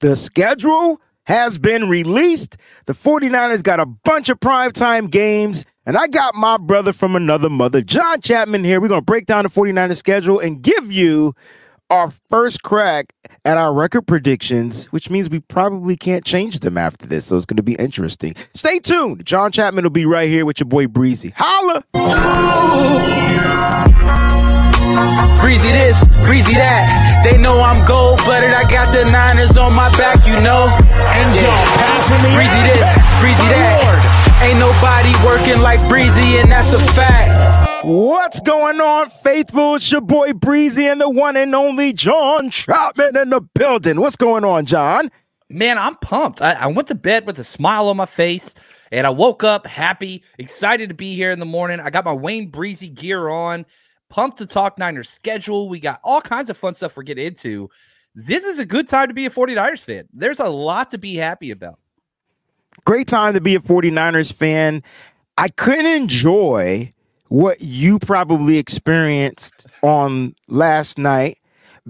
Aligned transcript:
The 0.00 0.14
schedule 0.14 1.00
has 1.24 1.58
been 1.58 1.88
released. 1.88 2.56
The 2.86 2.92
49ers 2.92 3.62
got 3.62 3.80
a 3.80 3.86
bunch 3.86 4.28
of 4.28 4.38
primetime 4.38 5.10
games. 5.10 5.64
And 5.84 5.96
I 5.96 6.06
got 6.06 6.34
my 6.34 6.56
brother 6.56 6.92
from 6.92 7.16
another 7.16 7.50
mother, 7.50 7.80
John 7.80 8.20
Chapman, 8.20 8.62
here. 8.62 8.80
We're 8.80 8.88
going 8.88 9.00
to 9.00 9.04
break 9.04 9.26
down 9.26 9.44
the 9.44 9.50
49ers 9.50 9.96
schedule 9.96 10.38
and 10.38 10.62
give 10.62 10.92
you 10.92 11.34
our 11.90 12.12
first 12.28 12.62
crack 12.62 13.14
at 13.44 13.56
our 13.56 13.72
record 13.72 14.06
predictions, 14.06 14.84
which 14.86 15.08
means 15.10 15.30
we 15.30 15.40
probably 15.40 15.96
can't 15.96 16.24
change 16.24 16.60
them 16.60 16.76
after 16.76 17.06
this. 17.06 17.26
So 17.26 17.36
it's 17.36 17.46
going 17.46 17.56
to 17.56 17.62
be 17.62 17.74
interesting. 17.74 18.34
Stay 18.54 18.78
tuned. 18.78 19.24
John 19.24 19.50
Chapman 19.50 19.84
will 19.84 19.90
be 19.90 20.06
right 20.06 20.28
here 20.28 20.44
with 20.44 20.60
your 20.60 20.68
boy 20.68 20.86
Breezy. 20.86 21.32
Holla! 21.34 21.82
Breezy 25.40 25.70
this, 25.72 26.04
breezy 26.26 26.54
that. 26.54 27.22
They 27.24 27.38
know 27.38 27.60
I'm 27.60 27.86
gold 27.86 28.18
blooded. 28.24 28.50
I 28.50 28.68
got 28.70 28.92
the 28.92 29.04
Niners 29.10 29.56
on 29.56 29.74
my 29.74 29.90
back, 29.96 30.26
you 30.26 30.40
know. 30.40 30.66
End 31.14 31.34
zone, 31.34 31.66
passing 31.78 32.22
the 32.22 32.30
Breezy 32.34 32.62
this, 32.66 32.88
breezy 33.20 33.48
that. 33.54 34.18
Ain't 34.42 34.58
nobody 34.58 35.10
working 35.26 35.62
like 35.62 35.80
breezy, 35.88 36.38
and 36.38 36.50
that's 36.50 36.72
a 36.72 36.78
fact. 36.94 37.84
What's 37.84 38.40
going 38.40 38.80
on, 38.80 39.10
faithful? 39.10 39.76
It's 39.76 39.90
your 39.90 40.00
boy 40.00 40.32
Breezy 40.32 40.86
and 40.86 41.00
the 41.00 41.08
one 41.08 41.36
and 41.36 41.54
only 41.54 41.92
John 41.92 42.50
Troutman 42.50 43.20
in 43.20 43.30
the 43.30 43.40
building. 43.40 44.00
What's 44.00 44.16
going 44.16 44.44
on, 44.44 44.66
John? 44.66 45.10
Man, 45.48 45.78
I'm 45.78 45.94
pumped. 45.96 46.42
I, 46.42 46.52
I 46.52 46.66
went 46.66 46.88
to 46.88 46.94
bed 46.94 47.26
with 47.26 47.38
a 47.38 47.44
smile 47.44 47.88
on 47.88 47.96
my 47.96 48.06
face 48.06 48.54
and 48.92 49.06
I 49.06 49.10
woke 49.10 49.44
up 49.44 49.66
happy, 49.66 50.22
excited 50.38 50.88
to 50.88 50.94
be 50.94 51.14
here 51.14 51.30
in 51.30 51.38
the 51.38 51.46
morning. 51.46 51.80
I 51.80 51.90
got 51.90 52.04
my 52.04 52.12
Wayne 52.12 52.50
Breezy 52.50 52.88
gear 52.88 53.28
on, 53.28 53.64
pumped 54.08 54.38
to 54.38 54.46
talk 54.46 54.78
Niners 54.78 55.08
schedule. 55.08 55.68
We 55.68 55.80
got 55.80 56.00
all 56.02 56.20
kinds 56.20 56.50
of 56.50 56.56
fun 56.56 56.74
stuff 56.74 56.96
we're 56.96 57.02
getting 57.04 57.26
into. 57.26 57.70
This 58.14 58.44
is 58.44 58.58
a 58.58 58.66
good 58.66 58.88
time 58.88 59.08
to 59.08 59.14
be 59.14 59.26
a 59.26 59.30
49ers 59.30 59.84
fan. 59.84 60.08
There's 60.12 60.40
a 60.40 60.48
lot 60.48 60.90
to 60.90 60.98
be 60.98 61.14
happy 61.14 61.50
about. 61.50 61.78
Great 62.84 63.08
time 63.08 63.34
to 63.34 63.40
be 63.40 63.54
a 63.54 63.60
49ers 63.60 64.32
fan. 64.32 64.82
I 65.36 65.48
couldn't 65.48 65.86
enjoy 65.86 66.92
what 67.28 67.60
you 67.60 67.98
probably 67.98 68.58
experienced 68.58 69.66
on 69.82 70.34
last 70.48 70.98
night 70.98 71.38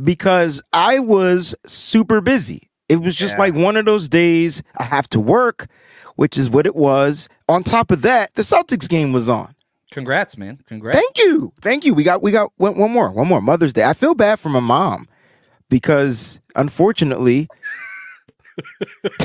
because 0.02 0.60
I 0.72 0.98
was 0.98 1.54
super 1.66 2.20
busy. 2.20 2.68
It 2.88 2.96
was 3.00 3.14
just 3.14 3.34
Yeah. 3.36 3.40
like 3.44 3.54
one 3.54 3.76
of 3.76 3.84
those 3.84 4.08
days 4.08 4.62
I 4.78 4.84
have 4.84 5.08
to 5.10 5.20
work, 5.20 5.66
which 6.16 6.36
is 6.36 6.50
what 6.50 6.66
it 6.66 6.74
was. 6.74 7.28
On 7.48 7.62
top 7.62 7.90
of 7.90 8.02
that, 8.02 8.34
the 8.34 8.42
Celtics 8.42 8.88
game 8.88 9.12
was 9.12 9.28
on. 9.28 9.54
Congrats, 9.90 10.36
man. 10.36 10.58
Congrats. 10.66 10.98
Thank 10.98 11.18
you. 11.18 11.52
Thank 11.60 11.84
you. 11.84 11.94
We 11.94 12.02
got 12.04 12.22
we 12.22 12.30
got 12.32 12.52
one, 12.56 12.76
one 12.78 12.90
more. 12.90 13.10
One 13.10 13.28
more. 13.28 13.40
Mother's 13.40 13.72
Day. 13.72 13.84
I 13.84 13.94
feel 13.94 14.14
bad 14.14 14.38
for 14.38 14.48
my 14.48 14.60
mom 14.60 15.08
because 15.70 16.40
unfortunately 16.56 17.48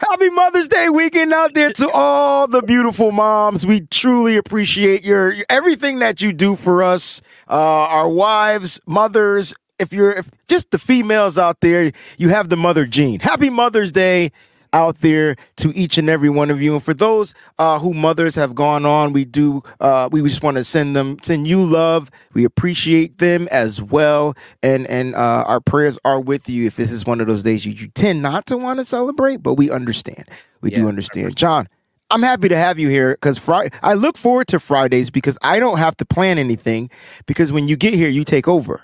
Happy 0.00 0.30
Mother's 0.30 0.68
Day 0.68 0.88
weekend 0.88 1.32
out 1.32 1.54
there 1.54 1.72
to 1.72 1.90
all 1.90 2.46
the 2.46 2.62
beautiful 2.62 3.12
moms. 3.12 3.66
We 3.66 3.82
truly 3.82 4.36
appreciate 4.36 5.02
your 5.02 5.34
everything 5.48 5.98
that 6.00 6.20
you 6.20 6.32
do 6.32 6.56
for 6.56 6.82
us, 6.82 7.20
uh, 7.48 7.54
our 7.54 8.08
wives, 8.08 8.80
mothers. 8.86 9.54
If 9.78 9.92
you're 9.92 10.12
if 10.12 10.28
just 10.48 10.70
the 10.70 10.78
females 10.78 11.38
out 11.38 11.60
there, 11.60 11.92
you 12.18 12.28
have 12.28 12.48
the 12.48 12.56
mother 12.56 12.86
gene. 12.86 13.20
Happy 13.20 13.50
Mother's 13.50 13.92
Day 13.92 14.30
out 14.72 15.00
there 15.00 15.36
to 15.56 15.72
each 15.76 15.98
and 15.98 16.08
every 16.08 16.30
one 16.30 16.50
of 16.50 16.60
you. 16.62 16.74
And 16.74 16.82
for 16.82 16.94
those 16.94 17.34
uh, 17.58 17.78
who 17.78 17.92
mothers 17.92 18.34
have 18.36 18.54
gone 18.54 18.86
on, 18.86 19.12
we 19.12 19.24
do 19.24 19.62
uh, 19.80 20.08
we 20.12 20.22
just 20.22 20.42
want 20.42 20.56
to 20.56 20.64
send 20.64 20.94
them 20.96 21.16
send 21.22 21.46
you 21.46 21.64
love. 21.64 22.10
We 22.32 22.44
appreciate 22.44 23.18
them 23.18 23.48
as 23.50 23.82
well, 23.82 24.34
and 24.62 24.86
and 24.86 25.14
uh, 25.14 25.44
our 25.46 25.60
prayers 25.60 25.98
are 26.04 26.20
with 26.20 26.48
you. 26.48 26.66
If 26.66 26.76
this 26.76 26.92
is 26.92 27.04
one 27.06 27.20
of 27.20 27.26
those 27.26 27.42
days 27.42 27.64
you, 27.66 27.72
you 27.72 27.88
tend 27.88 28.22
not 28.22 28.46
to 28.46 28.56
want 28.56 28.78
to 28.78 28.84
celebrate, 28.84 29.42
but 29.42 29.54
we 29.54 29.70
understand. 29.70 30.24
We 30.60 30.70
do 30.70 30.88
understand, 30.88 31.36
John. 31.36 31.68
I'm 32.12 32.22
happy 32.22 32.48
to 32.48 32.56
have 32.56 32.76
you 32.78 32.88
here 32.88 33.12
because 33.12 33.38
Friday. 33.38 33.70
I 33.84 33.94
look 33.94 34.16
forward 34.18 34.48
to 34.48 34.58
Fridays 34.58 35.10
because 35.10 35.38
I 35.42 35.60
don't 35.60 35.78
have 35.78 35.96
to 35.98 36.04
plan 36.04 36.38
anything. 36.38 36.90
Because 37.26 37.52
when 37.52 37.68
you 37.68 37.76
get 37.76 37.94
here, 37.94 38.08
you 38.08 38.24
take 38.24 38.48
over. 38.48 38.82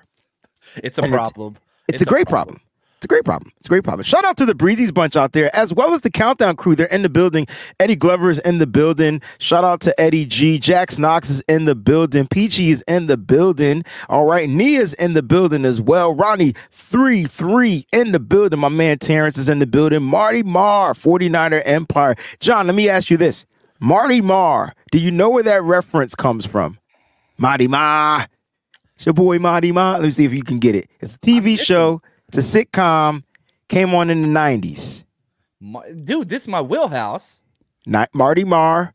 It's 0.77 0.97
a 0.97 1.03
And 1.03 1.13
it's- 1.13 1.33
problem. 1.33 1.57
It's, 1.89 2.03
a 2.03 2.07
great 2.07 2.29
problem. 2.29 2.61
It's 2.97 3.05
a 3.05 3.09
great 3.09 3.25
problem. 3.25 3.53
It's 3.59 3.69
a 3.69 3.69
great 3.69 3.85
problem. 3.85 4.05
Shout 4.05 4.25
out 4.25 4.39
to 4.39 4.47
the 4.47 4.55
Breezy's 4.55 4.91
bunch 4.91 5.17
out 5.17 5.33
there, 5.33 5.55
as 5.55 5.75
well 5.75 5.93
as 5.93 6.01
the 6.01 6.11
Countdown 6.11 6.57
crew. 6.57 6.75
They're 6.75 6.87
in 6.87 7.03
the 7.03 7.11
building. 7.11 7.47
Eddie 7.79 7.95
Glover 7.95 8.31
is 8.31 8.39
in 8.39 8.57
the 8.57 8.67
building. 8.67 9.21
Shout 9.39 9.65
out 9.65 9.81
to 9.83 10.01
Eddie 10.01 10.25
G. 10.25 10.59
Jax 10.59 10.99
Knox 10.99 11.29
is 11.29 11.43
in 11.47 11.67
the 11.67 11.75
building. 11.75 12.27
Peachy 12.27 12.71
is 12.71 12.83
in 12.89 13.05
the 13.05 13.19
building. 13.19 13.85
All 14.09 14.25
right. 14.25 14.49
Nia's 14.49 14.95
in 14.95 15.13
the 15.13 15.23
building 15.23 15.67
as 15.67 15.83
well. 15.83 16.15
Ronnie 16.15 16.55
3 16.71 17.25
3 17.25 17.87
in 17.93 18.13
the 18.13 18.21
building. 18.21 18.59
My 18.59 18.71
man 18.71 18.99
Terrence 18.99 19.37
is 19.37 19.51
in 19.51 19.59
the 19.59 19.67
building. 19.67 20.03
Marty 20.03 20.43
Marr, 20.43 20.95
49er 20.95 21.63
Empire. 21.67 22.17
John, 22.41 22.67
let 22.67 22.75
me 22.75 22.89
ask 22.89 23.11
you 23.11 23.19
this. 23.19 23.45
Marty 23.79 24.23
Marr, 24.23 24.73
do 24.91 24.99
you 24.99 25.11
know 25.11 25.29
where 25.29 25.43
that 25.43 25.63
reference 25.63 26.15
comes 26.15 26.47
from? 26.47 26.79
Marty 27.37 27.69
Marr. 27.69 28.27
It's 28.95 29.05
your 29.05 29.13
boy 29.13 29.39
Marty 29.39 29.73
Ma. 29.73 29.93
Let 29.93 30.03
me 30.03 30.11
see 30.11 30.25
if 30.25 30.33
you 30.33 30.43
can 30.43 30.59
get 30.59 30.75
it. 30.75 30.89
It's 31.01 31.15
a 31.15 31.19
TV 31.19 31.59
show. 31.59 32.01
It's 32.29 32.39
a 32.55 32.65
sitcom. 32.65 33.23
Came 33.69 33.95
on 33.95 34.11
in 34.11 34.23
the 34.23 34.29
nineties. 34.29 35.05
Dude, 36.05 36.29
this 36.29 36.43
is 36.43 36.49
my 36.49 36.61
wheelhouse. 36.61 37.43
Ni- 37.87 38.05
Marty 38.13 38.45
Marr, 38.45 38.93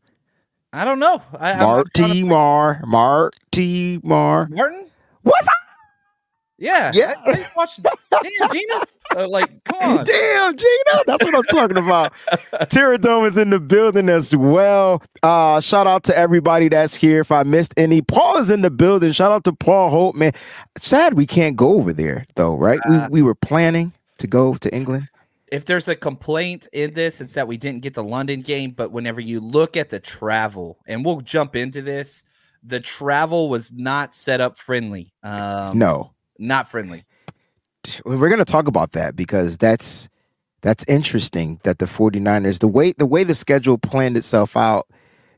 I 0.72 0.84
don't 0.84 0.98
know. 0.98 1.22
I, 1.38 1.56
Marty 1.56 2.22
Marr, 2.22 2.80
Marty 2.86 3.98
Marr. 4.02 4.48
Martin? 4.50 4.86
What's 5.22 5.46
up? 5.46 5.51
Yeah. 6.62 6.92
Yeah. 6.94 7.14
I, 7.26 7.30
I 7.32 7.46
watched. 7.56 7.80
Damn, 7.82 8.50
Gina. 8.50 8.74
Uh, 9.16 9.28
like, 9.28 9.64
come 9.64 9.98
on. 9.98 10.04
Damn, 10.04 10.56
Gina. 10.56 11.02
That's 11.06 11.24
what 11.24 11.34
I'm 11.34 11.42
talking 11.44 11.76
about. 11.76 12.12
Terradome 12.70 13.28
is 13.28 13.36
in 13.36 13.50
the 13.50 13.58
building 13.58 14.08
as 14.08 14.34
well. 14.34 15.02
Uh, 15.22 15.60
shout 15.60 15.86
out 15.88 16.04
to 16.04 16.16
everybody 16.16 16.68
that's 16.68 16.94
here. 16.94 17.20
If 17.20 17.32
I 17.32 17.42
missed 17.42 17.74
any, 17.76 18.00
Paul 18.00 18.38
is 18.38 18.48
in 18.50 18.62
the 18.62 18.70
building. 18.70 19.10
Shout 19.12 19.32
out 19.32 19.44
to 19.44 19.52
Paul 19.52 19.90
Hope, 19.90 20.14
man. 20.14 20.32
Sad 20.78 21.14
we 21.14 21.26
can't 21.26 21.56
go 21.56 21.74
over 21.74 21.92
there 21.92 22.24
though, 22.36 22.54
right? 22.56 22.78
Uh, 22.88 23.08
we 23.10 23.20
we 23.20 23.22
were 23.22 23.34
planning 23.34 23.92
to 24.18 24.26
go 24.28 24.54
to 24.54 24.72
England. 24.74 25.08
if 25.50 25.64
there's 25.64 25.88
a 25.88 25.96
complaint 25.96 26.68
in 26.72 26.94
this, 26.94 27.20
it's 27.20 27.32
that 27.34 27.48
we 27.48 27.56
didn't 27.56 27.82
get 27.82 27.94
the 27.94 28.04
London 28.04 28.40
game. 28.40 28.70
But 28.70 28.92
whenever 28.92 29.20
you 29.20 29.40
look 29.40 29.76
at 29.76 29.90
the 29.90 29.98
travel, 29.98 30.78
and 30.86 31.04
we'll 31.04 31.20
jump 31.20 31.56
into 31.56 31.82
this, 31.82 32.22
the 32.62 32.78
travel 32.78 33.48
was 33.50 33.72
not 33.72 34.14
set 34.14 34.40
up 34.40 34.56
friendly. 34.56 35.12
Um, 35.24 35.76
No. 35.76 36.11
Not 36.42 36.68
friendly. 36.68 37.04
we're 38.04 38.28
going 38.28 38.38
to 38.38 38.44
talk 38.44 38.68
about 38.68 38.92
that 38.92 39.16
because 39.16 39.56
that's 39.58 40.08
that's 40.60 40.84
interesting 40.86 41.58
that 41.64 41.78
the 41.78 41.86
49ers 41.86 42.58
the 42.60 42.68
way 42.68 42.92
the 42.92 43.06
way 43.06 43.24
the 43.24 43.34
schedule 43.34 43.76
planned 43.78 44.16
itself 44.16 44.56
out 44.56 44.86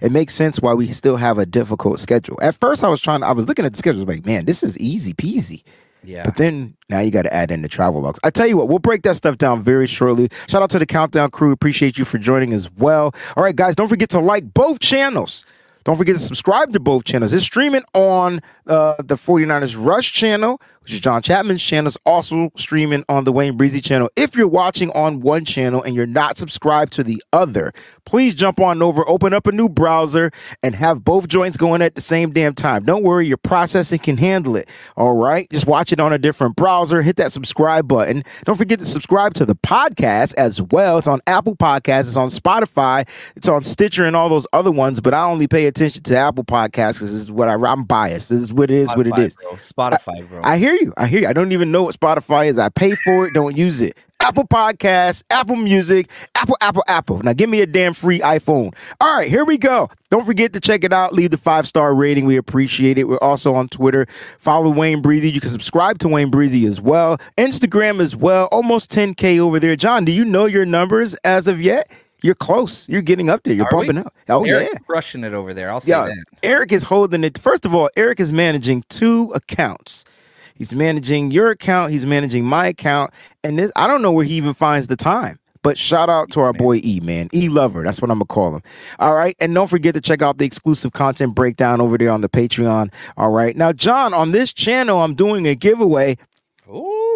it 0.00 0.12
makes 0.12 0.34
sense 0.34 0.60
why 0.60 0.74
we 0.74 0.92
still 0.92 1.16
have 1.16 1.38
a 1.38 1.46
difficult 1.46 1.98
schedule 1.98 2.38
at 2.42 2.54
first 2.60 2.84
i 2.84 2.88
was 2.88 3.00
trying 3.00 3.22
i 3.22 3.32
was 3.32 3.48
looking 3.48 3.64
at 3.64 3.72
the 3.72 3.78
schedule 3.78 4.02
I 4.02 4.04
was 4.04 4.16
like 4.16 4.26
man 4.26 4.44
this 4.44 4.62
is 4.62 4.76
easy 4.78 5.14
peasy 5.14 5.62
Yeah. 6.02 6.24
but 6.24 6.36
then 6.36 6.76
now 6.90 7.00
you 7.00 7.10
got 7.10 7.22
to 7.22 7.32
add 7.32 7.50
in 7.50 7.62
the 7.62 7.68
travel 7.68 8.02
logs. 8.02 8.20
I 8.22 8.28
tell 8.28 8.46
you 8.46 8.58
what, 8.58 8.68
we'll 8.68 8.78
break 8.78 9.02
that 9.04 9.16
stuff 9.16 9.38
down 9.38 9.62
very 9.62 9.86
shortly. 9.86 10.28
Shout 10.48 10.60
out 10.62 10.68
to 10.70 10.78
the 10.78 10.84
Countdown 10.84 11.30
crew. 11.30 11.50
Appreciate 11.50 11.96
you 11.98 12.04
for 12.04 12.18
joining 12.18 12.52
as 12.52 12.70
well. 12.72 13.14
All 13.36 13.42
right, 13.42 13.56
guys, 13.56 13.74
don't 13.74 13.88
forget 13.88 14.10
to 14.10 14.18
like 14.20 14.52
both 14.52 14.80
channels. 14.80 15.44
Don't 15.84 15.96
forget 15.96 16.16
to 16.16 16.22
subscribe 16.22 16.72
to 16.72 16.80
both 16.80 17.04
channels. 17.04 17.34
It's 17.34 17.44
streaming 17.44 17.82
on 17.92 18.40
uh, 18.66 18.94
the 18.98 19.16
49ers 19.16 19.76
Rush 19.78 20.12
channel, 20.12 20.58
which 20.80 20.94
is 20.94 21.00
John 21.00 21.20
Chapman's 21.20 21.62
channel. 21.62 21.88
It's 21.88 21.98
also 22.06 22.50
streaming 22.56 23.04
on 23.08 23.24
the 23.24 23.32
Wayne 23.32 23.58
Breezy 23.58 23.82
channel. 23.82 24.08
If 24.16 24.34
you're 24.34 24.48
watching 24.48 24.90
on 24.92 25.20
one 25.20 25.44
channel 25.44 25.82
and 25.82 25.94
you're 25.94 26.06
not 26.06 26.38
subscribed 26.38 26.92
to 26.94 27.04
the 27.04 27.22
other, 27.34 27.74
please 28.06 28.34
jump 28.34 28.60
on 28.60 28.82
over, 28.82 29.06
open 29.06 29.34
up 29.34 29.46
a 29.46 29.52
new 29.52 29.68
browser, 29.68 30.30
and 30.62 30.74
have 30.74 31.04
both 31.04 31.28
joints 31.28 31.58
going 31.58 31.82
at 31.82 31.96
the 31.96 32.00
same 32.00 32.32
damn 32.32 32.54
time. 32.54 32.84
Don't 32.84 33.02
worry, 33.02 33.26
your 33.26 33.36
processing 33.36 33.98
can 33.98 34.16
handle 34.16 34.56
it. 34.56 34.68
All 34.96 35.14
right. 35.14 35.48
Just 35.50 35.66
watch 35.66 35.92
it 35.92 36.00
on 36.00 36.14
a 36.14 36.18
different 36.18 36.56
browser. 36.56 37.02
Hit 37.02 37.16
that 37.16 37.32
subscribe 37.32 37.88
button. 37.88 38.24
Don't 38.44 38.56
forget 38.56 38.78
to 38.78 38.86
subscribe 38.86 39.34
to 39.34 39.44
the 39.44 39.56
podcast 39.56 40.34
as 40.38 40.62
well. 40.62 40.96
It's 40.96 41.08
on 41.08 41.20
Apple 41.26 41.56
Podcasts, 41.56 42.06
it's 42.06 42.16
on 42.16 42.28
Spotify, 42.28 43.06
it's 43.36 43.48
on 43.48 43.62
Stitcher, 43.62 44.06
and 44.06 44.16
all 44.16 44.30
those 44.30 44.46
other 44.54 44.70
ones. 44.70 45.00
But 45.00 45.12
I 45.12 45.24
only 45.24 45.46
pay 45.46 45.66
attention 45.66 45.73
to 45.74 46.16
Apple 46.16 46.44
Podcasts 46.44 46.94
because 46.94 47.12
this 47.12 47.20
is 47.20 47.32
what 47.32 47.48
I, 47.48 47.54
I'm 47.54 47.84
biased. 47.84 48.30
This 48.30 48.40
is 48.40 48.52
what 48.52 48.70
it 48.70 48.76
is, 48.76 48.88
what 48.90 49.06
it 49.06 49.18
is. 49.18 49.36
Spotify. 49.36 49.42
Bro. 49.42 49.52
Spotify, 49.56 50.28
bro. 50.28 50.40
I 50.44 50.58
hear 50.58 50.74
you. 50.74 50.94
I 50.96 51.06
hear 51.06 51.20
you. 51.20 51.28
I 51.28 51.32
don't 51.32 51.52
even 51.52 51.72
know 51.72 51.84
what 51.84 51.98
Spotify 51.98 52.46
is. 52.46 52.58
I 52.58 52.68
pay 52.68 52.94
for 52.94 53.26
it, 53.26 53.34
don't 53.34 53.56
use 53.56 53.82
it. 53.82 53.96
Apple 54.24 54.46
Podcasts, 54.46 55.22
Apple 55.28 55.56
Music, 55.56 56.08
Apple, 56.34 56.56
Apple, 56.62 56.82
Apple. 56.88 57.22
Now 57.22 57.34
give 57.34 57.50
me 57.50 57.60
a 57.60 57.66
damn 57.66 57.92
free 57.92 58.20
iPhone. 58.20 58.74
All 58.98 59.18
right, 59.18 59.28
here 59.28 59.44
we 59.44 59.58
go. 59.58 59.90
Don't 60.08 60.24
forget 60.24 60.54
to 60.54 60.60
check 60.60 60.82
it 60.82 60.94
out. 60.94 61.12
Leave 61.12 61.30
the 61.30 61.36
five 61.36 61.68
star 61.68 61.94
rating. 61.94 62.24
We 62.24 62.38
appreciate 62.38 62.96
it. 62.96 63.04
We're 63.04 63.18
also 63.18 63.54
on 63.54 63.68
Twitter. 63.68 64.06
Follow 64.38 64.70
Wayne 64.70 65.02
Breezy. 65.02 65.30
You 65.30 65.42
can 65.42 65.50
subscribe 65.50 65.98
to 65.98 66.08
Wayne 66.08 66.30
Breezy 66.30 66.64
as 66.64 66.80
well. 66.80 67.18
Instagram 67.36 68.00
as 68.00 68.16
well. 68.16 68.46
Almost 68.46 68.90
10K 68.92 69.38
over 69.40 69.60
there. 69.60 69.76
John, 69.76 70.06
do 70.06 70.12
you 70.12 70.24
know 70.24 70.46
your 70.46 70.64
numbers 70.64 71.14
as 71.24 71.46
of 71.46 71.60
yet? 71.60 71.90
You're 72.24 72.34
close. 72.34 72.88
You're 72.88 73.02
getting 73.02 73.28
up 73.28 73.42
there. 73.42 73.52
You're 73.52 73.66
Are 73.66 73.78
we? 73.80 73.86
bumping 73.86 74.06
up. 74.06 74.14
Oh, 74.30 74.44
Eric's 74.44 74.70
yeah. 74.72 74.78
crushing 74.86 75.24
it 75.24 75.34
over 75.34 75.52
there. 75.52 75.70
I'll 75.70 75.80
say 75.80 75.90
Yeah, 75.90 76.06
that. 76.06 76.24
Eric 76.42 76.72
is 76.72 76.82
holding 76.84 77.22
it. 77.22 77.36
First 77.36 77.66
of 77.66 77.74
all, 77.74 77.90
Eric 77.96 78.18
is 78.18 78.32
managing 78.32 78.82
two 78.88 79.30
accounts. 79.34 80.06
He's 80.54 80.74
managing 80.74 81.30
your 81.32 81.50
account. 81.50 81.92
He's 81.92 82.06
managing 82.06 82.46
my 82.46 82.68
account. 82.68 83.10
And 83.42 83.58
this, 83.58 83.70
I 83.76 83.86
don't 83.86 84.00
know 84.00 84.10
where 84.10 84.24
he 84.24 84.34
even 84.36 84.54
finds 84.54 84.86
the 84.86 84.96
time. 84.96 85.38
But 85.62 85.76
shout 85.76 86.08
out 86.08 86.30
to 86.30 86.40
our 86.40 86.54
boy 86.54 86.76
E, 86.82 87.00
man. 87.02 87.28
E 87.34 87.48
Lover. 87.50 87.82
That's 87.84 88.00
what 88.00 88.10
I'm 88.10 88.18
going 88.18 88.26
to 88.26 88.32
call 88.34 88.54
him. 88.56 88.62
All 89.00 89.14
right. 89.14 89.36
And 89.38 89.54
don't 89.54 89.68
forget 89.68 89.94
to 89.94 90.00
check 90.00 90.22
out 90.22 90.38
the 90.38 90.46
exclusive 90.46 90.92
content 90.92 91.34
breakdown 91.34 91.82
over 91.82 91.98
there 91.98 92.10
on 92.10 92.22
the 92.22 92.28
Patreon. 92.30 92.90
All 93.18 93.30
right. 93.32 93.54
Now, 93.56 93.72
John, 93.72 94.14
on 94.14 94.32
this 94.32 94.52
channel, 94.52 95.02
I'm 95.02 95.14
doing 95.14 95.46
a 95.46 95.54
giveaway. 95.54 96.16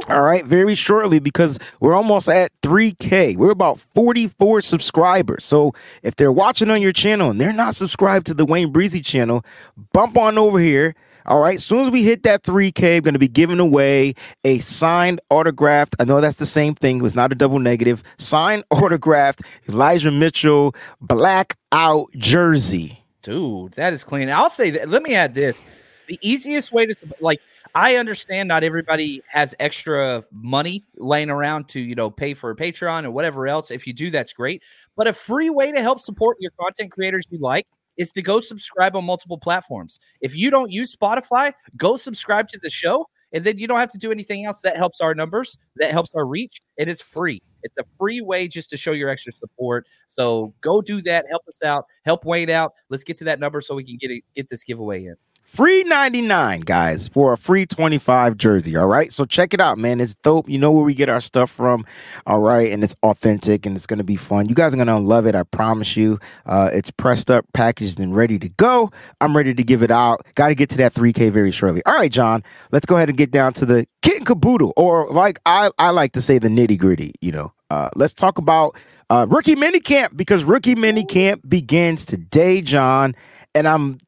All 0.08 0.22
right, 0.22 0.42
very 0.42 0.74
shortly 0.74 1.18
because 1.18 1.58
we're 1.82 1.94
almost 1.94 2.30
at 2.30 2.50
3K. 2.62 3.36
We're 3.36 3.50
about 3.50 3.78
44 3.94 4.62
subscribers. 4.62 5.44
So 5.44 5.74
if 6.02 6.16
they're 6.16 6.32
watching 6.32 6.70
on 6.70 6.80
your 6.80 6.92
channel 6.92 7.30
and 7.30 7.38
they're 7.38 7.52
not 7.52 7.74
subscribed 7.74 8.26
to 8.28 8.34
the 8.34 8.46
Wayne 8.46 8.72
Breezy 8.72 9.02
channel, 9.02 9.44
bump 9.92 10.16
on 10.16 10.38
over 10.38 10.58
here. 10.58 10.94
All 11.26 11.40
right, 11.40 11.56
as 11.56 11.64
soon 11.64 11.84
as 11.84 11.90
we 11.90 12.04
hit 12.04 12.22
that 12.22 12.42
3K, 12.42 12.96
I'm 12.96 13.02
going 13.02 13.12
to 13.12 13.18
be 13.18 13.28
giving 13.28 13.60
away 13.60 14.14
a 14.44 14.60
signed, 14.60 15.20
autographed. 15.28 15.94
I 16.00 16.04
know 16.04 16.22
that's 16.22 16.38
the 16.38 16.46
same 16.46 16.74
thing. 16.74 17.00
It 17.00 17.02
was 17.02 17.14
not 17.14 17.30
a 17.30 17.34
double 17.34 17.58
negative. 17.58 18.02
Signed, 18.16 18.64
autographed 18.70 19.42
Elijah 19.68 20.10
Mitchell 20.10 20.74
blackout 21.02 22.06
jersey. 22.16 23.04
Dude, 23.20 23.72
that 23.72 23.92
is 23.92 24.04
clean. 24.04 24.30
I'll 24.30 24.48
say 24.48 24.70
that. 24.70 24.88
Let 24.88 25.02
me 25.02 25.14
add 25.14 25.34
this. 25.34 25.66
The 26.06 26.18
easiest 26.22 26.72
way 26.72 26.86
to, 26.86 26.96
like, 27.20 27.42
I 27.78 27.94
understand 27.94 28.48
not 28.48 28.64
everybody 28.64 29.22
has 29.28 29.54
extra 29.60 30.24
money 30.32 30.84
laying 30.96 31.30
around 31.30 31.68
to, 31.68 31.80
you 31.80 31.94
know, 31.94 32.10
pay 32.10 32.34
for 32.34 32.50
a 32.50 32.56
Patreon 32.56 33.04
or 33.04 33.12
whatever 33.12 33.46
else. 33.46 33.70
If 33.70 33.86
you 33.86 33.92
do, 33.92 34.10
that's 34.10 34.32
great. 34.32 34.64
But 34.96 35.06
a 35.06 35.12
free 35.12 35.48
way 35.48 35.70
to 35.70 35.80
help 35.80 36.00
support 36.00 36.38
your 36.40 36.50
content 36.60 36.90
creators 36.90 37.24
you 37.30 37.38
like 37.38 37.68
is 37.96 38.10
to 38.12 38.22
go 38.22 38.40
subscribe 38.40 38.96
on 38.96 39.04
multiple 39.04 39.38
platforms. 39.38 40.00
If 40.20 40.34
you 40.34 40.50
don't 40.50 40.72
use 40.72 40.96
Spotify, 40.96 41.52
go 41.76 41.96
subscribe 41.96 42.48
to 42.48 42.58
the 42.60 42.68
show. 42.68 43.06
And 43.32 43.44
then 43.44 43.58
you 43.58 43.68
don't 43.68 43.78
have 43.78 43.92
to 43.92 43.98
do 43.98 44.10
anything 44.10 44.44
else. 44.44 44.60
That 44.62 44.76
helps 44.76 45.00
our 45.00 45.14
numbers, 45.14 45.56
that 45.76 45.92
helps 45.92 46.10
our 46.16 46.26
reach, 46.26 46.60
it's 46.78 47.00
free. 47.00 47.40
It's 47.62 47.78
a 47.78 47.84
free 47.96 48.20
way 48.20 48.48
just 48.48 48.70
to 48.70 48.76
show 48.76 48.90
your 48.90 49.08
extra 49.08 49.30
support. 49.30 49.86
So 50.08 50.52
go 50.62 50.80
do 50.82 51.00
that. 51.02 51.26
Help 51.30 51.42
us 51.46 51.62
out. 51.62 51.84
Help 52.04 52.24
Wayne 52.24 52.50
out. 52.50 52.72
Let's 52.88 53.04
get 53.04 53.18
to 53.18 53.24
that 53.24 53.38
number 53.38 53.60
so 53.60 53.76
we 53.76 53.84
can 53.84 53.98
get 53.98 54.10
it, 54.10 54.24
get 54.34 54.48
this 54.48 54.64
giveaway 54.64 55.04
in. 55.04 55.14
Free 55.48 55.82
99, 55.84 56.60
guys, 56.60 57.08
for 57.08 57.32
a 57.32 57.38
free 57.38 57.64
25 57.64 58.36
jersey. 58.36 58.76
All 58.76 58.86
right. 58.86 59.10
So 59.10 59.24
check 59.24 59.54
it 59.54 59.62
out, 59.62 59.78
man. 59.78 59.98
It's 59.98 60.14
dope. 60.16 60.46
You 60.46 60.58
know 60.58 60.70
where 60.70 60.84
we 60.84 60.92
get 60.92 61.08
our 61.08 61.22
stuff 61.22 61.50
from. 61.50 61.86
All 62.26 62.40
right. 62.40 62.70
And 62.70 62.84
it's 62.84 62.94
authentic 63.02 63.64
and 63.64 63.74
it's 63.74 63.86
going 63.86 63.96
to 63.96 64.04
be 64.04 64.14
fun. 64.14 64.50
You 64.50 64.54
guys 64.54 64.74
are 64.74 64.76
going 64.76 64.88
to 64.88 64.98
love 64.98 65.24
it. 65.24 65.34
I 65.34 65.44
promise 65.44 65.96
you. 65.96 66.20
Uh, 66.44 66.68
it's 66.74 66.90
pressed 66.90 67.30
up, 67.30 67.46
packaged, 67.54 67.98
and 67.98 68.14
ready 68.14 68.38
to 68.38 68.50
go. 68.50 68.90
I'm 69.22 69.34
ready 69.34 69.54
to 69.54 69.64
give 69.64 69.82
it 69.82 69.90
out. 69.90 70.20
Got 70.34 70.48
to 70.48 70.54
get 70.54 70.68
to 70.68 70.76
that 70.76 70.92
3K 70.92 71.32
very 71.32 71.50
shortly. 71.50 71.82
All 71.86 71.94
right, 71.94 72.12
John. 72.12 72.44
Let's 72.70 72.84
go 72.84 72.96
ahead 72.96 73.08
and 73.08 73.16
get 73.16 73.30
down 73.30 73.54
to 73.54 73.64
the 73.64 73.86
kit 74.02 74.18
and 74.18 74.26
caboodle, 74.26 74.74
or 74.76 75.08
like 75.10 75.38
I, 75.46 75.70
I 75.78 75.90
like 75.90 76.12
to 76.12 76.20
say, 76.22 76.38
the 76.38 76.48
nitty 76.48 76.78
gritty, 76.78 77.14
you 77.22 77.32
know. 77.32 77.54
Uh, 77.70 77.88
let's 77.96 78.12
talk 78.12 78.36
about 78.36 78.76
uh, 79.08 79.26
rookie 79.28 79.56
minicamp 79.56 80.14
because 80.14 80.44
rookie 80.44 80.74
minicamp 80.74 81.40
begins 81.48 82.04
today, 82.04 82.60
John. 82.60 83.16
And 83.54 83.66
I'm 83.66 83.98